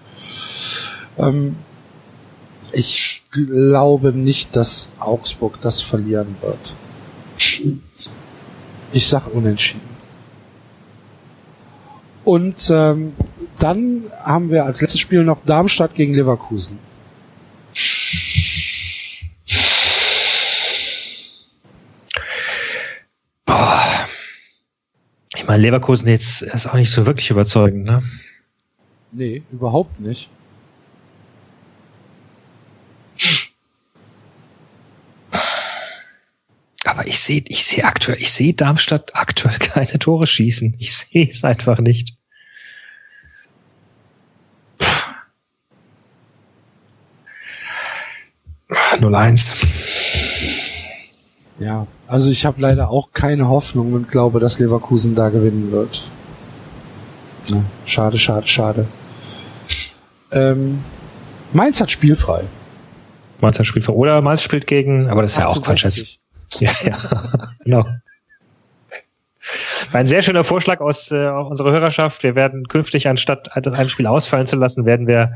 Ähm, 1.18 1.56
ich 2.72 3.22
glaube 3.30 4.12
nicht, 4.12 4.54
dass 4.54 4.88
Augsburg 5.00 5.58
das 5.62 5.80
verlieren 5.80 6.36
wird. 6.42 6.74
Ich 8.92 9.06
sag 9.08 9.26
unentschieden. 9.34 9.85
Und 12.26 12.72
ähm, 12.74 13.12
dann 13.60 14.02
haben 14.20 14.50
wir 14.50 14.64
als 14.64 14.80
letztes 14.80 15.00
Spiel 15.00 15.22
noch 15.22 15.44
Darmstadt 15.44 15.94
gegen 15.94 16.12
Leverkusen. 16.12 16.76
Boah. 23.44 24.08
Ich 25.36 25.46
meine, 25.46 25.62
Leverkusen 25.62 26.08
jetzt 26.08 26.42
ist 26.42 26.66
auch 26.66 26.74
nicht 26.74 26.90
so 26.90 27.06
wirklich 27.06 27.30
überzeugend, 27.30 27.84
ne? 27.84 28.02
Nee, 29.12 29.44
überhaupt 29.52 30.00
nicht. 30.00 30.28
Aber 36.96 37.06
ich 37.06 37.18
sehe, 37.18 37.42
ich 37.46 37.66
sehe 37.66 37.84
aktuell, 37.84 38.16
ich 38.18 38.32
sehe 38.32 38.54
Darmstadt 38.54 39.10
aktuell 39.14 39.58
keine 39.58 39.98
Tore 39.98 40.26
schießen. 40.26 40.76
Ich 40.78 40.96
sehe 40.96 41.28
es 41.28 41.44
einfach 41.44 41.78
nicht. 41.78 42.16
0-1. 48.70 49.54
Ja, 51.58 51.86
also 52.06 52.30
ich 52.30 52.46
habe 52.46 52.62
leider 52.62 52.88
auch 52.88 53.12
keine 53.12 53.48
Hoffnung 53.48 53.92
und 53.92 54.10
glaube, 54.10 54.40
dass 54.40 54.58
Leverkusen 54.58 55.14
da 55.14 55.28
gewinnen 55.28 55.72
wird. 55.72 56.08
Ja, 57.48 57.62
schade, 57.84 58.18
schade, 58.18 58.46
schade. 58.46 58.88
Ähm, 60.32 60.82
Mainz 61.52 61.78
hat 61.78 61.90
spielfrei. 61.90 62.44
Mainz 63.42 63.58
hat 63.58 63.66
spielt 63.66 63.84
vor. 63.84 63.96
Oder 63.96 64.22
Mainz 64.22 64.40
spielt 64.40 64.66
gegen, 64.66 65.10
aber 65.10 65.20
das 65.20 65.32
ist 65.32 65.38
ja 65.38 65.48
auch 65.48 65.62
Quatsch 65.62 65.84
jetzt. 65.84 65.98
1860. 65.98 66.25
Ja, 66.60 66.72
ja, 66.84 66.96
genau. 67.64 67.84
Ein 69.92 70.06
sehr 70.08 70.22
schöner 70.22 70.42
Vorschlag 70.44 70.80
aus 70.80 71.10
äh, 71.12 71.28
unserer 71.28 71.70
Hörerschaft. 71.72 72.22
Wir 72.22 72.34
werden 72.34 72.66
künftig, 72.66 73.08
anstatt 73.08 73.50
ein 73.54 73.88
Spiel 73.88 74.06
ausfallen 74.06 74.46
zu 74.46 74.56
lassen, 74.56 74.84
werden 74.86 75.06
wir 75.06 75.34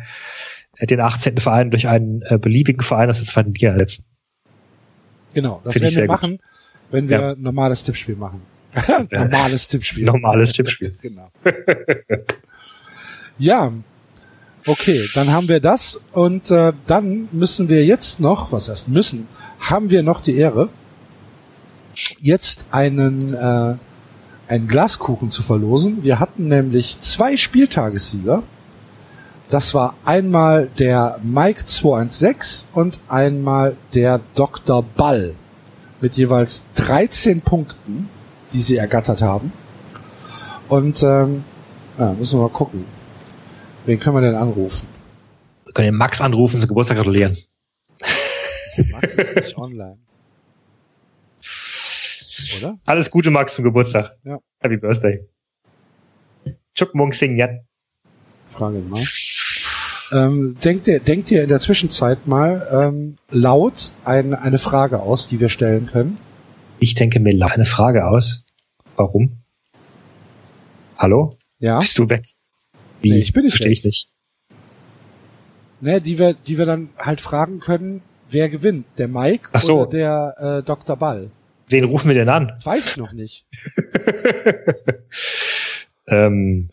äh, 0.78 0.86
den 0.86 1.00
18. 1.00 1.38
Verein 1.38 1.70
durch 1.70 1.86
einen 1.88 2.22
äh, 2.22 2.38
beliebigen 2.38 2.82
Verein 2.82 3.08
aus 3.10 3.18
der 3.18 3.26
zweiten 3.28 3.54
Liga 3.54 3.70
ersetzen. 3.72 4.04
Genau, 5.34 5.60
das 5.64 5.74
Finde 5.74 5.88
ich 5.88 5.96
werden 5.96 6.08
wir 6.10 6.18
sehr 6.18 6.18
gut. 6.18 6.22
machen, 6.22 6.38
wenn 6.90 7.08
wir 7.08 7.20
Ja. 7.20 7.30
ein 7.32 7.40
normales 7.40 7.84
Tippspiel 7.84 8.16
machen. 8.16 8.42
normales 9.10 9.68
Tippspiel. 9.68 10.04
Normales 10.04 10.52
Tippspiel. 10.52 10.92
Genau. 11.00 11.30
ja, 13.38 13.72
okay, 14.66 15.08
dann 15.14 15.32
haben 15.32 15.48
wir 15.48 15.60
das 15.60 16.00
und 16.12 16.50
äh, 16.50 16.72
dann 16.86 17.28
müssen 17.32 17.68
wir 17.68 17.84
jetzt 17.84 18.18
noch, 18.20 18.50
was 18.52 18.68
heißt 18.68 18.88
müssen, 18.88 19.28
haben 19.60 19.90
wir 19.90 20.02
noch 20.02 20.20
die 20.20 20.36
Ehre, 20.36 20.68
jetzt 22.20 22.64
einen, 22.70 23.34
äh, 23.34 23.74
einen 24.48 24.68
Glaskuchen 24.68 25.30
zu 25.30 25.42
verlosen. 25.42 26.02
Wir 26.02 26.18
hatten 26.18 26.48
nämlich 26.48 27.00
zwei 27.00 27.36
Spieltagessieger. 27.36 28.42
Das 29.48 29.74
war 29.74 29.94
einmal 30.04 30.68
der 30.78 31.18
Mike 31.22 31.66
216 31.66 32.68
und 32.72 32.98
einmal 33.08 33.76
der 33.94 34.20
Dr. 34.34 34.82
Ball 34.82 35.34
mit 36.00 36.14
jeweils 36.14 36.64
13 36.76 37.42
Punkten, 37.42 38.08
die 38.52 38.60
sie 38.60 38.76
ergattert 38.76 39.22
haben. 39.22 39.52
Und 40.68 41.02
ähm, 41.02 41.44
ja, 41.98 42.12
müssen 42.12 42.38
wir 42.38 42.44
mal 42.44 42.50
gucken. 42.50 42.84
Wen 43.86 43.98
können 43.98 44.16
wir 44.16 44.20
denn 44.20 44.36
anrufen? 44.36 44.86
Wir 45.64 45.72
können 45.72 45.86
den 45.86 45.96
Max 45.96 46.20
anrufen, 46.20 46.60
zum 46.60 46.68
Geburtstag 46.68 46.98
gratulieren. 46.98 47.36
Max 48.90 49.14
ist 49.14 49.34
nicht 49.34 49.58
online. 49.58 49.98
Oder? 52.58 52.78
Alles 52.86 53.10
Gute, 53.10 53.30
Max, 53.30 53.54
zum 53.54 53.64
Geburtstag. 53.64 54.16
Ja. 54.24 54.38
Happy 54.60 54.76
Birthday. 54.76 55.26
Chuk 56.74 56.94
Mung 56.94 57.12
Sing 57.12 57.36
Yat. 57.36 57.64
Frage 58.52 58.78
mal. 58.78 59.04
Ähm, 60.12 60.56
denkt, 60.62 60.88
ihr, 60.88 61.00
denkt 61.00 61.30
ihr 61.30 61.42
in 61.42 61.48
der 61.48 61.60
Zwischenzeit 61.60 62.26
mal 62.26 62.66
ähm, 62.72 63.16
laut 63.30 63.92
ein, 64.04 64.34
eine 64.34 64.58
Frage 64.58 65.00
aus, 65.00 65.28
die 65.28 65.40
wir 65.40 65.48
stellen 65.48 65.86
können? 65.86 66.18
Ich 66.78 66.94
denke 66.94 67.20
mir 67.20 67.34
laut 67.34 67.52
eine 67.52 67.64
Frage 67.64 68.06
aus. 68.06 68.44
Warum? 68.96 69.42
Hallo? 70.96 71.38
Ja. 71.58 71.78
Bist 71.78 71.98
du 71.98 72.08
weg? 72.08 72.26
Wie? 73.00 73.10
Nee, 73.10 73.18
ich 73.18 73.32
bin 73.32 73.44
nicht 73.44 73.52
Verstehe 73.52 73.72
ich 73.72 73.84
nicht. 73.84 74.08
Ne, 75.80 76.00
die 76.00 76.18
wir, 76.18 76.34
die 76.34 76.58
wir 76.58 76.66
dann 76.66 76.90
halt 76.98 77.20
fragen 77.20 77.60
können, 77.60 78.02
wer 78.28 78.48
gewinnt? 78.48 78.86
Der 78.98 79.08
Mike 79.08 79.50
so. 79.58 79.82
oder 79.82 79.90
der 79.90 80.58
äh, 80.58 80.62
Dr. 80.62 80.96
Ball? 80.96 81.30
Wen 81.70 81.84
rufen 81.84 82.08
wir 82.08 82.14
denn 82.14 82.28
an? 82.28 82.52
Weiß 82.64 82.86
ich 82.86 82.96
noch 82.96 83.12
nicht. 83.12 83.46
ähm, 86.08 86.68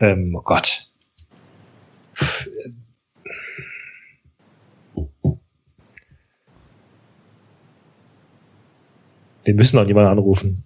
ähm, 0.00 0.34
oh 0.36 0.42
Gott. 0.42 0.88
Wir 9.44 9.54
müssen 9.54 9.76
doch 9.76 9.86
niemanden 9.86 10.10
anrufen, 10.10 10.64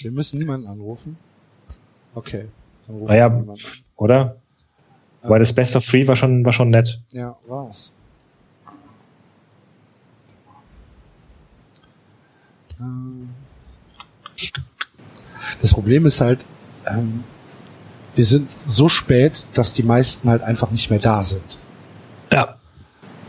Wir 0.00 0.10
müssen 0.10 0.38
niemanden 0.38 0.66
anrufen. 0.66 1.18
Okay. 2.14 2.46
Dann 2.86 2.96
rufen 2.96 3.08
Naja. 3.08 3.44
oder? 3.96 4.36
Weil 5.22 5.40
das 5.40 5.52
Best 5.52 5.76
of 5.76 5.84
Three 5.84 6.06
war 6.06 6.16
schon, 6.16 6.44
war 6.44 6.52
schon 6.52 6.70
nett. 6.70 7.02
Ja, 7.10 7.36
war's. 7.46 7.92
Das 15.60 15.72
Problem 15.72 16.06
ist 16.06 16.20
halt, 16.20 16.44
ähm, 16.86 17.24
wir 18.14 18.24
sind 18.24 18.50
so 18.66 18.88
spät, 18.88 19.46
dass 19.54 19.72
die 19.72 19.82
meisten 19.82 20.28
halt 20.28 20.42
einfach 20.42 20.70
nicht 20.70 20.90
mehr 20.90 20.98
da 20.98 21.22
sind. 21.22 21.58
Ja. 22.32 22.56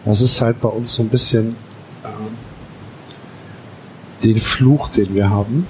Das 0.05 0.21
ist 0.21 0.41
halt 0.41 0.61
bei 0.61 0.69
uns 0.69 0.93
so 0.93 1.03
ein 1.03 1.09
bisschen 1.09 1.55
ähm, 2.05 2.37
den 4.23 4.39
Fluch, 4.39 4.89
den 4.89 5.13
wir 5.13 5.29
haben. 5.29 5.67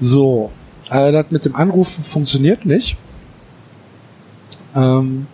So, 0.00 0.50
äh, 0.90 1.12
das 1.12 1.30
mit 1.30 1.44
dem 1.44 1.56
Anrufen 1.56 2.02
funktioniert 2.04 2.64
nicht. 2.64 2.96
Ähm, 4.74 5.26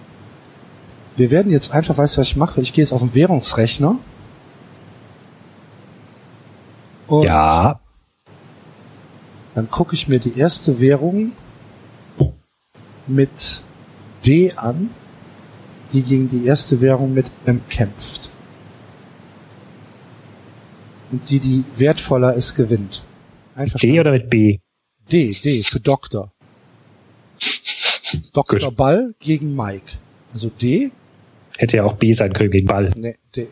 wir 1.16 1.30
werden 1.30 1.52
jetzt 1.52 1.72
einfach, 1.72 1.96
weißt 1.96 2.16
du, 2.16 2.20
was 2.20 2.28
ich 2.28 2.36
mache? 2.36 2.60
Ich 2.60 2.72
gehe 2.72 2.82
jetzt 2.82 2.92
auf 2.92 3.00
den 3.00 3.14
Währungsrechner. 3.14 3.96
Und 7.10 7.24
Ja. 7.26 7.80
dann 9.54 9.70
gucke 9.70 9.94
ich 9.94 10.06
mir 10.08 10.20
die 10.20 10.38
erste 10.38 10.78
Währung 10.80 11.32
mit 13.06 13.62
D 14.24 14.52
an. 14.54 14.90
die 15.92 16.02
gegen 16.02 16.30
die 16.30 16.46
erste 16.46 16.80
Währung 16.80 17.12
mit 17.14 17.26
M 17.46 17.60
kämpft. 17.68 18.30
Und 21.10 21.28
die, 21.28 21.40
die 21.40 21.64
wertvoller 21.76 22.34
ist, 22.34 22.54
gewinnt. 22.54 23.02
D 23.82 23.98
oder 23.98 24.12
mit 24.12 24.30
B? 24.30 24.58
D, 25.10 25.32
D 25.32 25.64
für 25.64 25.80
Doktor. 25.80 26.30
Dr. 28.32 28.60
Gut. 28.68 28.76
Ball 28.76 29.14
gegen 29.18 29.56
Mike. 29.56 29.94
Also 30.32 30.48
D, 30.48 30.92
Hätte 31.58 31.78
ja 31.78 31.84
auch 31.84 31.94
B 31.94 32.12
sein 32.12 32.32
können 32.32 32.52
gegen 32.52 32.68
Ball. 32.68 32.90
ne, 32.96 33.16
D. 33.34 33.48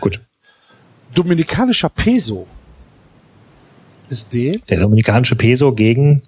Gut. 0.00 0.20
Dominikanischer 1.16 1.88
Peso 1.88 2.46
ist 4.10 4.32
D. 4.34 4.52
Der 4.68 4.80
dominikanische 4.80 5.34
Peso 5.34 5.72
gegen, 5.72 6.22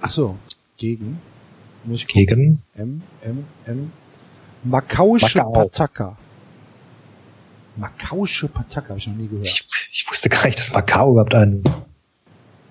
Ach 0.00 0.10
so, 0.10 0.36
gegen. 0.76 1.18
Muss 1.84 1.98
ich 2.02 2.06
gucken. 2.06 2.24
gegen, 2.24 2.62
M, 2.76 3.02
M, 3.22 3.44
M. 3.66 3.92
Makauische 4.62 5.38
Macau. 5.38 5.52
Pataka. 5.52 6.16
Makauische 7.76 8.46
Pataka, 8.46 8.90
habe 8.90 8.98
ich 9.00 9.08
noch 9.08 9.16
nie 9.16 9.26
gehört. 9.26 9.46
ich, 9.46 9.64
ich 9.90 10.06
wusste 10.08 10.28
gar 10.28 10.44
nicht, 10.46 10.58
dass 10.58 10.72
Macau 10.72 11.10
überhaupt 11.10 11.34
ein, 11.34 11.62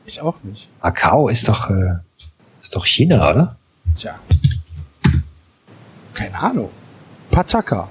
Ich 0.05 0.21
auch 0.21 0.41
nicht. 0.43 0.69
Macau 0.81 1.27
ist 1.27 1.49
doch, 1.49 1.69
äh, 1.69 1.95
ist 2.61 2.75
doch 2.77 2.85
China, 2.85 3.29
oder? 3.29 3.57
Tja. 3.97 4.17
Keine 6.13 6.39
Ahnung. 6.39 6.69
Pataka. 7.29 7.89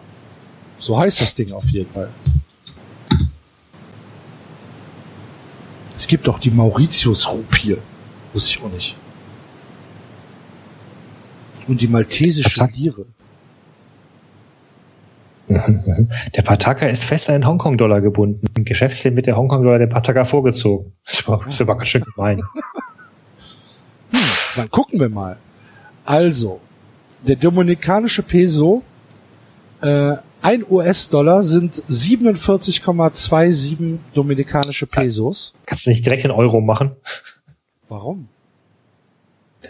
So 0.78 0.98
heißt 0.98 1.20
das 1.20 1.34
Ding 1.34 1.52
auf 1.52 1.64
jeden 1.66 1.92
Fall. 1.92 2.08
Es 5.98 6.06
gibt 6.06 6.28
doch 6.28 6.38
die 6.38 6.52
Mauritius-Rupie. 6.52 7.76
Wusste 8.32 8.50
ich 8.52 8.62
auch 8.62 8.70
nicht. 8.70 8.94
Und 11.66 11.80
die 11.80 11.88
maltesische 11.88 12.60
Pataka. 12.60 12.72
Lire. 12.76 13.04
Der 16.36 16.42
Pataka 16.42 16.86
ist 16.86 17.02
fest 17.02 17.28
an 17.28 17.40
den 17.40 17.48
Hongkong-Dollar 17.48 18.00
gebunden. 18.00 18.46
Im 18.56 18.64
Geschäftsleben 18.64 19.16
wird 19.16 19.26
der 19.26 19.36
Hongkong-Dollar 19.36 19.80
der 19.80 19.88
Pataka 19.88 20.24
vorgezogen. 20.24 20.92
Das 21.04 21.26
war, 21.26 21.40
das 21.44 21.66
war 21.66 21.76
ganz 21.76 21.88
schön 21.88 22.04
gemein. 22.04 22.42
Dann 24.56 24.70
gucken 24.70 25.00
wir 25.00 25.08
mal. 25.08 25.36
Also, 26.04 26.60
der 27.26 27.34
dominikanische 27.36 28.22
Peso, 28.22 28.82
äh, 29.80 30.16
ein 30.42 30.64
US-Dollar 30.68 31.42
sind 31.44 31.82
47,27 31.90 33.98
dominikanische 34.14 34.86
Pesos. 34.86 35.52
Kannst 35.66 35.86
du 35.86 35.90
nicht 35.90 36.04
direkt 36.06 36.24
in 36.24 36.30
Euro 36.30 36.60
machen? 36.60 36.92
Warum? 37.88 38.28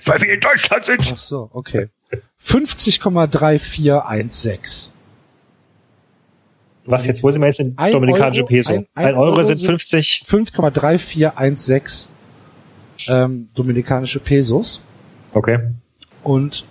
Weil 0.04 0.20
wir 0.20 0.34
in 0.34 0.40
Deutschland 0.40 0.84
sind. 0.84 1.10
Ach 1.14 1.18
so, 1.18 1.48
okay. 1.52 1.88
50,3416. 2.44 4.90
Was 6.84 7.06
jetzt, 7.06 7.22
wo 7.22 7.30
sind 7.30 7.40
wir 7.42 7.46
jetzt 7.48 7.60
in 7.60 7.72
Ein 7.76 7.92
dominikanische 7.92 8.40
Euro- 8.42 8.48
Peso? 8.48 8.72
ein- 8.72 8.86
Ein, 8.94 9.06
ein 9.08 9.14
Euro, 9.14 9.32
Euro 9.32 9.42
sind 9.42 9.58
sind- 9.60 9.66
50. 9.68 10.24
5,3416 10.26 12.08
ähm, 13.08 13.48
dominikanische 13.54 14.20
Pesos. 14.20 14.80
Okay. 15.34 15.58
Und 16.22 16.64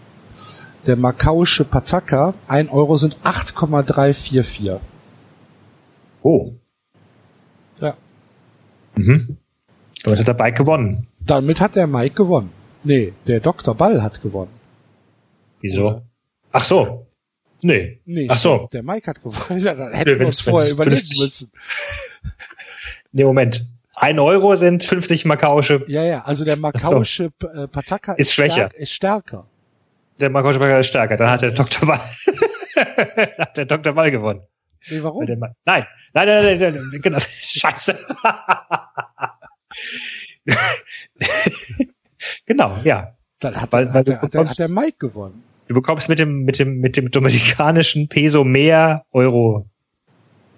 der 0.87 0.95
makauische 0.95 1.65
Pataka, 1.65 2.33
ein 2.47 2.69
Euro 2.69 2.95
sind 2.95 3.17
8,344. 3.23 4.79
Oh. 6.23 6.53
Ja. 7.79 7.95
Mhm. 8.95 9.37
Damit 10.03 10.19
hat 10.19 10.27
der 10.27 10.33
Bike 10.33 10.57
gewonnen. 10.57 11.07
Damit 11.19 11.59
hat 11.61 11.75
der 11.75 11.87
Mike 11.87 12.15
gewonnen. 12.15 12.51
Nee, 12.83 13.13
der 13.27 13.41
Dr. 13.41 13.75
Ball 13.75 14.01
hat 14.01 14.21
gewonnen. 14.21 14.51
Wieso? 15.61 16.03
Ach 16.51 16.63
so. 16.63 17.05
Nee. 17.61 17.99
Nee, 18.05 18.27
Ach 18.29 18.37
so. 18.37 18.69
Der 18.71 18.83
Mike 18.83 19.07
hat 19.07 19.21
gewonnen. 19.21 19.59
Ja, 19.59 19.73
dann 19.73 19.91
hätten 19.91 20.13
Nee, 20.13 20.19
wir 20.19 20.25
uns 20.27 20.41
vorher 20.41 20.71
überlegen 20.71 20.95
50 20.97 21.19
müssen. 21.19 21.51
Nee, 23.11 23.23
Moment. 23.23 23.65
Ein 23.95 24.19
Euro 24.19 24.55
sind 24.55 24.83
50 24.83 25.25
makauische. 25.25 25.83
Ja, 25.87 26.03
ja, 26.03 26.23
also 26.23 26.45
der 26.45 26.57
makauische 26.57 27.31
äh, 27.41 27.67
Pataka 27.67 28.13
Ist 28.13 28.31
schwächer. 28.33 28.53
Stärk, 28.53 28.73
ist 28.75 28.91
stärker. 28.91 29.47
Der 30.19 30.29
makauische 30.29 30.59
Bike 30.59 30.79
ist 30.79 30.87
stärker. 30.87 31.17
Dann 31.17 31.29
hat 31.29 31.41
der 31.41 31.51
Dr. 31.51 31.87
Ball, 31.87 31.99
hat 33.37 33.57
der 33.57 33.65
Dr. 33.65 33.93
Ball 33.93 34.11
gewonnen. 34.11 34.41
Nee, 34.89 35.03
warum? 35.03 35.23
Nein. 35.25 35.45
Nein, 35.65 35.85
nein, 36.13 36.25
nein, 36.27 36.57
nein, 36.59 36.73
nein, 36.91 37.01
genau. 37.01 37.19
Scheiße. 37.27 37.97
genau, 42.45 42.77
ja. 42.83 43.15
Dann 43.39 43.55
hat, 43.61 43.71
weil- 43.71 43.87
weil 43.87 43.93
hat, 43.93 44.07
du 44.07 44.11
der, 44.11 44.21
hat, 44.21 44.31
bekommst- 44.31 44.59
der 44.59 44.69
Mike 44.69 44.97
gewonnen. 44.99 45.43
Du 45.67 45.73
bekommst 45.75 46.07
mit 46.09 46.17
dem, 46.19 46.43
mit 46.43 46.59
dem, 46.59 46.79
mit 46.79 46.95
dem 46.97 47.11
dominikanischen 47.11 48.07
Peso 48.07 48.43
mehr 48.45 49.03
Euro 49.11 49.69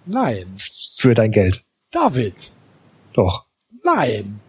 Nein. 0.06 0.46
für 0.58 1.16
dein 1.16 1.32
Geld. 1.32 1.64
David. 1.92 2.52
Doch. 3.14 3.46
Nein. 3.84 4.40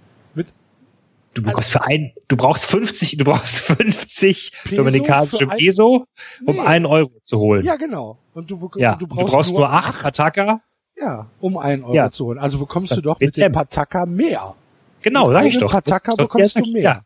Du 1.43 1.49
bekommst 1.49 1.73
für 1.73 1.83
ein, 1.87 2.13
du 2.29 2.37
brauchst 2.37 2.65
50, 2.67 3.17
du 3.17 3.25
brauchst 3.25 3.59
50 3.61 4.53
Peso 4.65 4.77
dominikanische 4.77 5.47
Peso, 5.47 6.07
um 6.47 6.57
Nee. 6.57 6.61
einen 6.63 6.87
Euro 6.87 7.11
zu 7.23 7.39
holen. 7.39 7.65
Ja, 7.65 7.77
genau. 7.77 8.19
Und 8.35 8.51
du, 8.51 8.71
Ja, 8.77 8.95
du 8.97 9.07
du 9.07 9.15
brauchst, 9.15 9.33
brauchst, 9.33 9.53
nur 9.53 9.71
acht 9.71 10.01
Pataka. 10.01 10.61
Ja, 11.01 11.27
um 11.41 11.57
einen 11.57 11.83
Euro 11.85 11.95
Ja. 11.95 12.11
zu 12.11 12.27
holen. 12.27 12.39
Also 12.39 12.59
bekommst 12.59 12.95
du 12.95 13.01
doch 13.01 13.19
mit 13.21 13.29
mit 13.29 13.37
dem. 13.37 13.53
Pataka 13.53 14.05
mehr. 14.07 14.55
Genau, 15.03 15.29
Mit 15.29 15.37
sag 15.37 15.47
ich 15.47 15.59
doch. 15.59 15.73
Pataka 15.73 16.11
Das- 16.13 16.17
bekommst 16.19 16.57
ja, 16.57 16.63
du 16.63 16.73
mehr. 16.73 16.83
Ja, 16.83 17.03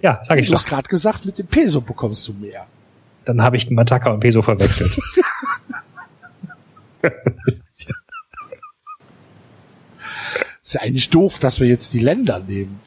ja 0.00 0.20
sag 0.24 0.38
ich 0.40 0.48
du 0.48 0.54
hast 0.54 0.64
doch. 0.64 0.70
gerade 0.70 0.88
gesagt, 0.88 1.26
mit 1.26 1.36
dem 1.38 1.46
Peso 1.46 1.80
bekommst 1.82 2.26
du 2.26 2.32
mehr. 2.32 2.66
Dann 3.26 3.42
habe 3.42 3.56
ich 3.56 3.66
den 3.68 3.76
Pataka 3.76 4.10
und 4.12 4.20
Peso 4.20 4.40
verwechselt. 4.42 4.98
Ist 10.62 10.72
ja 10.74 10.80
eigentlich 10.80 11.10
doof, 11.10 11.38
dass 11.38 11.60
wir 11.60 11.66
jetzt 11.68 11.92
die 11.92 11.98
Länder 11.98 12.38
nehmen. 12.40 12.80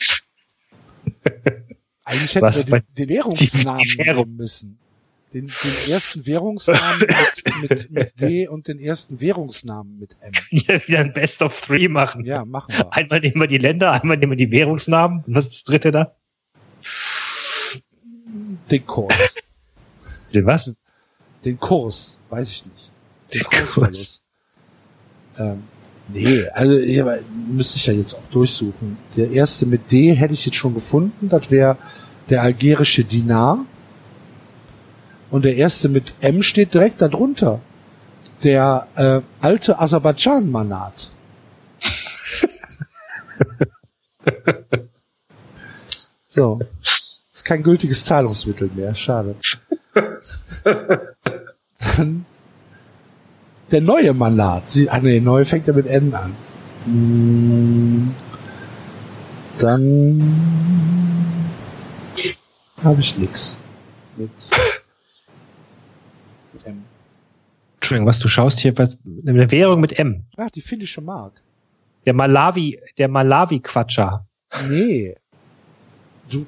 Eigentlich 2.04 2.36
hätten 2.36 2.46
Was? 2.46 2.68
wir 2.68 2.80
den, 2.80 2.94
den 2.98 3.10
Währungsnamen 3.10 3.82
Die- 3.84 3.90
die 3.90 3.98
Währung. 4.00 4.26
nehmen 4.26 4.38
müssen. 4.38 4.80
Den, 5.34 5.48
den 5.48 5.92
ersten 5.92 6.26
Währungsnamen 6.26 7.00
mit, 7.00 7.70
mit, 7.70 7.92
mit 7.92 8.22
D 8.22 8.48
und 8.50 8.68
den 8.70 8.80
ersten 8.80 9.20
Währungsnamen 9.20 10.00
mit 10.00 10.16
M. 10.22 10.32
Hier 10.50 10.88
wieder 10.88 11.00
ein 11.00 11.12
Best 11.12 11.42
of 11.42 11.60
Three 11.60 11.90
machen. 11.90 12.24
Ja, 12.26 12.46
machen 12.46 12.74
wir. 12.76 12.94
Einmal 12.96 13.20
nehmen 13.20 13.42
wir 13.42 13.48
die 13.48 13.58
Länder, 13.58 13.92
einmal 13.92 14.16
nehmen 14.18 14.32
wir 14.32 14.38
die 14.38 14.52
Währungsnamen. 14.52 15.24
Und 15.28 15.36
was 15.36 15.48
ist 15.48 15.54
das 15.54 15.64
dritte 15.66 15.92
da? 15.92 16.16
Den 18.72 18.86
Kurs. 18.88 19.36
Den 20.34 20.46
was? 20.46 20.74
Den 21.44 21.60
Kurs, 21.60 22.18
weiß 22.30 22.50
ich 22.52 22.66
nicht. 22.66 22.92
Den 23.34 23.42
Den 23.42 23.44
Kurs. 23.50 23.74
Kursverlust. 23.74 24.26
Ähm, 25.40 25.64
nee, 26.10 26.48
also 26.50 26.78
ich, 26.78 27.02
müsste 27.50 27.78
ich 27.78 27.86
ja 27.86 27.94
jetzt 27.94 28.14
auch 28.14 28.30
durchsuchen. 28.32 28.98
Der 29.16 29.32
erste 29.32 29.66
mit 29.66 29.92
D 29.92 30.14
hätte 30.14 30.34
ich 30.34 30.46
jetzt 30.46 30.56
schon 30.56 30.74
gefunden. 30.74 31.30
Das 31.30 31.50
wäre 31.52 31.78
der 32.30 32.42
algerische 32.42 33.04
Dinar. 33.04 33.60
Und 35.30 35.46
der 35.46 35.58
erste 35.58 35.90
mit 35.90 36.14
M 36.22 36.42
steht 36.44 36.74
direkt 36.74 37.02
darunter. 37.02 37.60
Der 38.44 38.88
äh, 38.96 39.22
alte 39.42 39.80
Aserbaidschan-Manat. 39.80 41.10
so. 46.28 46.60
Ist 47.34 47.46
kein 47.46 47.64
gültiges 47.64 48.06
Zahlungsmittel 48.06 48.70
mehr. 48.74 48.96
Schade. 48.96 49.36
Dann 51.98 52.26
der 53.72 53.82
neue 53.82 54.14
Mandat. 54.14 54.70
Sie, 54.70 54.90
ah 54.90 55.00
nee, 55.00 55.20
neu 55.20 55.46
fängt 55.46 55.68
er 55.68 55.74
mit 55.74 55.88
N 55.88 56.14
an. 56.14 56.34
Mm, 56.86 58.10
Dann 59.60 60.22
habe 62.84 63.02
ich 63.02 63.18
nix 63.18 63.58
mit, 64.16 64.30
mit 66.54 66.66
M. 66.66 66.84
Entschuldigung, 67.76 68.08
was 68.08 68.20
du 68.20 68.28
schaust 68.28 68.60
hier, 68.60 68.78
was, 68.78 68.98
eine 69.26 69.52
Währung 69.52 69.82
mit 69.82 69.98
M. 70.00 70.26
Ach, 70.38 70.50
die 70.52 70.62
finnische 70.62 71.02
Mark. 71.02 71.42
Der 72.06 72.14
Malawi, 72.14 72.80
der 72.98 73.10
Malawi-Quatscher. 73.10 74.26
Nee. 74.70 75.16
Du, 76.30 76.46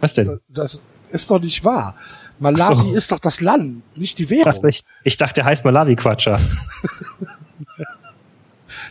Was 0.00 0.14
denn? 0.14 0.38
das 0.48 0.82
ist 1.10 1.30
doch 1.30 1.40
nicht 1.40 1.64
wahr. 1.64 1.96
Malawi 2.38 2.90
so. 2.90 2.94
ist 2.94 3.12
doch 3.12 3.20
das 3.20 3.40
Land, 3.40 3.82
nicht 3.96 4.18
die 4.18 4.28
Währung. 4.28 4.52
Nicht? 4.64 4.84
Ich 5.04 5.16
dachte, 5.16 5.34
der 5.34 5.44
heißt 5.44 5.64
Malawi-Quatscher. 5.64 6.40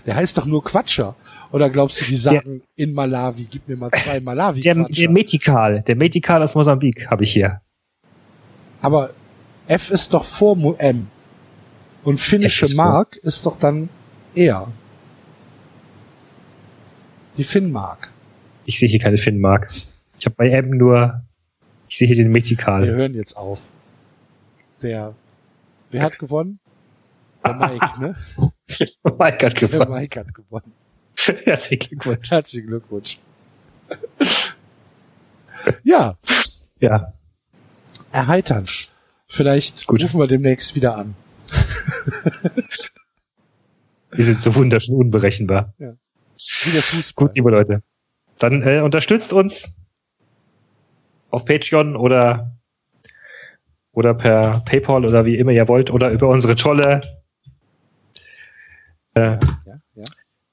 Der 0.05 0.15
heißt 0.15 0.37
doch 0.37 0.45
nur 0.45 0.63
Quatscher. 0.63 1.15
Oder 1.51 1.69
glaubst 1.69 2.01
du, 2.01 2.05
die 2.05 2.15
sagen 2.15 2.61
in 2.75 2.93
Malawi, 2.93 3.47
gib 3.49 3.67
mir 3.67 3.77
mal 3.77 3.91
zwei 3.91 4.19
Malawi 4.19 4.59
Der, 4.61 4.75
der 4.75 5.09
Metikal, 5.09 5.81
der 5.81 5.95
Metikal 5.95 6.41
aus 6.43 6.55
Mosambik 6.55 7.07
habe 7.09 7.23
ich 7.23 7.33
hier. 7.33 7.61
Aber 8.81 9.11
F 9.67 9.91
ist 9.91 10.13
doch 10.13 10.25
vor 10.25 10.57
M. 10.79 11.07
Und 12.03 12.19
finnische 12.19 12.65
ist 12.65 12.75
Mark 12.75 13.15
ist 13.17 13.45
doch 13.45 13.57
dann 13.57 13.87
R. 14.35 14.67
Die 17.37 17.43
Finnmark. 17.43 18.11
Ich 18.65 18.79
sehe 18.79 18.89
hier 18.89 18.99
keine 18.99 19.17
Finnmark. 19.17 19.71
Ich 20.19 20.25
habe 20.25 20.35
bei 20.35 20.49
M 20.49 20.71
nur, 20.71 21.21
ich 21.93 21.97
sehe 21.99 22.07
hier 22.07 22.15
den 22.15 22.25
Wir 22.25 22.31
Metikal. 22.31 22.87
hören 22.87 23.13
jetzt 23.13 23.37
auf. 23.37 23.59
der, 24.81 25.13
wer 25.91 26.01
hat 26.01 26.17
gewonnen? 26.17 26.59
Der 27.45 27.53
Mike, 27.53 27.99
ne? 27.99 28.15
Mike 29.03 29.45
hat 29.45 29.61
Der 29.61 29.69
gewonnen. 29.69 29.91
Mike 29.91 30.19
hat 30.19 30.33
gewonnen. 30.33 30.73
Herzlichen 31.43 31.99
Glückwunsch. 31.99 32.31
Herzlichen 32.31 32.67
Glückwunsch. 32.67 33.19
ja, 35.83 36.17
Ja. 36.79 37.13
erheitern. 38.11 38.65
Vielleicht 39.27 39.85
Gut. 39.85 40.03
rufen 40.03 40.19
wir 40.19 40.25
demnächst 40.27 40.73
wieder 40.73 40.97
an. 40.97 41.13
Wir 44.09 44.23
sind 44.25 44.41
so 44.41 44.55
wunderschön 44.55 44.95
unberechenbar. 44.95 45.75
Wie 45.77 46.71
der 46.71 46.81
Fußball. 46.81 47.27
Gut, 47.27 47.35
liebe 47.35 47.51
Leute. 47.51 47.83
Dann 48.39 48.63
äh, 48.63 48.79
unterstützt 48.79 49.31
uns 49.31 49.79
auf 51.33 51.45
Patreon 51.45 51.95
oder 51.95 52.51
oder 53.91 54.13
per 54.13 54.61
PayPal 54.65 55.05
oder 55.05 55.25
wie 55.25 55.37
immer 55.37 55.51
ihr 55.51 55.67
wollt 55.67 55.91
oder 55.91 56.09
über 56.11 56.29
unsere 56.29 56.55
tolle 56.55 57.01
äh, 59.15 59.21
Ja, 59.21 59.39
ja. 59.95 60.03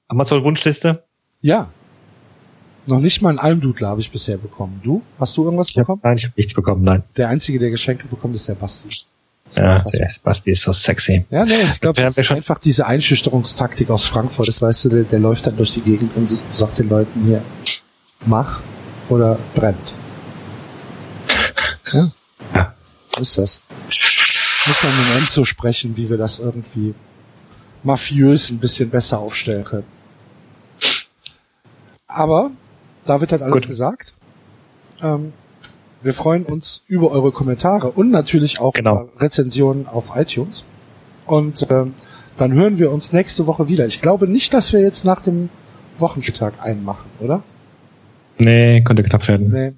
Amazon-Wunschliste. 0.08 1.04
ja. 1.40 1.70
Noch 2.86 2.98
nicht 3.00 3.20
mal 3.20 3.28
einen 3.28 3.38
Almdudler 3.38 3.88
habe 3.88 4.00
ich 4.00 4.10
bisher 4.10 4.38
bekommen. 4.38 4.80
Du? 4.82 5.02
Hast 5.18 5.36
du 5.36 5.44
irgendwas 5.44 5.70
bekommen? 5.72 6.00
nein, 6.02 6.16
ich 6.16 6.24
habe 6.24 6.32
nichts 6.36 6.54
bekommen, 6.54 6.82
nein. 6.82 7.04
Der 7.16 7.28
Einzige, 7.28 7.58
der 7.58 7.68
Geschenke 7.70 8.08
bekommt, 8.08 8.34
ist 8.34 8.48
der 8.48 8.54
Basti. 8.54 8.88
Ja, 9.54 9.80
der 9.84 10.10
Basti 10.24 10.50
ist 10.50 10.62
so 10.62 10.72
sexy. 10.72 11.24
Ja, 11.30 11.44
nee, 11.44 11.52
ich 11.66 11.80
glaube, 11.80 12.02
das 12.02 12.16
ja 12.16 12.22
ist 12.22 12.32
einfach 12.32 12.58
diese 12.58 12.86
Einschüchterungstaktik 12.86 13.90
aus 13.90 14.06
Frankfurt. 14.06 14.48
Das 14.48 14.62
weißt 14.62 14.86
du, 14.86 14.88
der, 14.88 15.02
der 15.04 15.18
läuft 15.18 15.46
dann 15.46 15.56
durch 15.58 15.72
die 15.74 15.82
Gegend 15.82 16.16
und 16.16 16.26
sagt 16.54 16.78
den 16.78 16.88
Leuten 16.88 17.22
hier, 17.26 17.42
mach 18.26 18.60
oder 19.10 19.38
brennt. 19.54 19.94
Ja. 21.92 22.10
Ja. 22.54 22.74
So 23.14 23.22
ist 23.22 23.38
das. 23.38 23.60
Muss 24.66 24.82
man 24.82 24.96
mit 24.96 25.16
Enzo 25.18 25.44
sprechen, 25.44 25.96
wie 25.96 26.08
wir 26.10 26.16
das 26.18 26.38
irgendwie 26.38 26.94
mafiös 27.82 28.50
ein 28.50 28.58
bisschen 28.58 28.90
besser 28.90 29.18
aufstellen 29.18 29.64
können. 29.64 29.84
Aber, 32.06 32.50
da 33.06 33.20
wird 33.20 33.32
halt 33.32 33.42
alles 33.42 33.54
Gut. 33.54 33.66
gesagt. 33.68 34.14
Ähm, 35.02 35.32
wir 36.02 36.14
freuen 36.14 36.44
uns 36.44 36.82
über 36.88 37.10
eure 37.10 37.32
Kommentare 37.32 37.90
und 37.90 38.10
natürlich 38.10 38.60
auch 38.60 38.72
Genau. 38.72 39.02
über 39.04 39.20
Rezensionen 39.20 39.86
auf 39.86 40.12
iTunes. 40.16 40.64
Und 41.26 41.66
ähm, 41.70 41.94
dann 42.36 42.52
hören 42.52 42.78
wir 42.78 42.90
uns 42.90 43.12
nächste 43.12 43.46
Woche 43.46 43.68
wieder. 43.68 43.86
Ich 43.86 44.00
glaube 44.00 44.26
nicht, 44.26 44.52
dass 44.54 44.72
wir 44.72 44.80
jetzt 44.80 45.04
nach 45.04 45.20
dem 45.22 45.48
Wochenspieltag 45.98 46.54
einen 46.62 46.84
machen, 46.84 47.08
oder? 47.20 47.42
Nee, 48.38 48.80
könnte 48.82 49.02
knapp 49.02 49.26
werden. 49.28 49.50
Nee. 49.50 49.72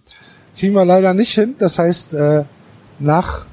Kriegen 0.57 0.75
wir 0.75 0.85
leider 0.85 1.15
nicht 1.15 1.33
hin. 1.33 1.55
Das 1.59 1.79
heißt, 1.79 2.15
äh, 2.15 2.45
nach 2.99 3.47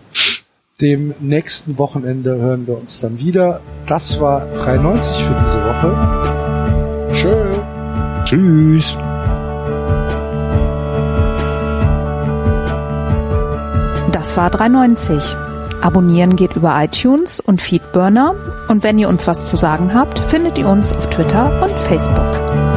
dem 0.82 1.14
nächsten 1.20 1.78
Wochenende 1.78 2.36
hören 2.38 2.68
wir 2.68 2.78
uns 2.78 3.02
dann 3.02 3.20
wieder. 3.20 3.62
Das 3.88 4.20
war 4.20 4.46
93 4.46 5.18
für 5.18 5.36
diese 5.44 5.64
Woche. 5.66 7.10
Tschö. 7.14 7.52
Tschüss. 8.24 8.98
Das 14.12 14.38
war 14.38 14.50
390. 14.50 15.36
Abonnieren 15.82 16.36
geht 16.36 16.56
über 16.56 16.76
iTunes 16.82 17.40
und 17.40 17.62
Feedburner. 17.62 18.36
Und 18.68 18.84
wenn 18.84 19.00
ihr 19.00 19.10
uns 19.10 19.28
was 19.28 19.50
zu 19.50 19.58
sagen 19.58 19.94
habt, 19.94 20.20
findet 20.20 20.58
ihr 20.58 20.68
uns 20.68 20.94
auf 20.94 21.10
Twitter 21.10 21.62
und 21.64 21.72
Facebook. 21.72 22.69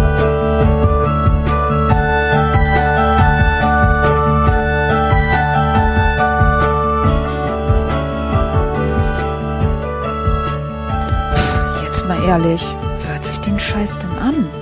Ehrlich, 12.26 12.64
wer 13.02 13.14
hört 13.14 13.24
sich 13.24 13.38
den 13.38 13.58
Scheiß 13.58 13.98
denn 13.98 14.18
an? 14.18 14.61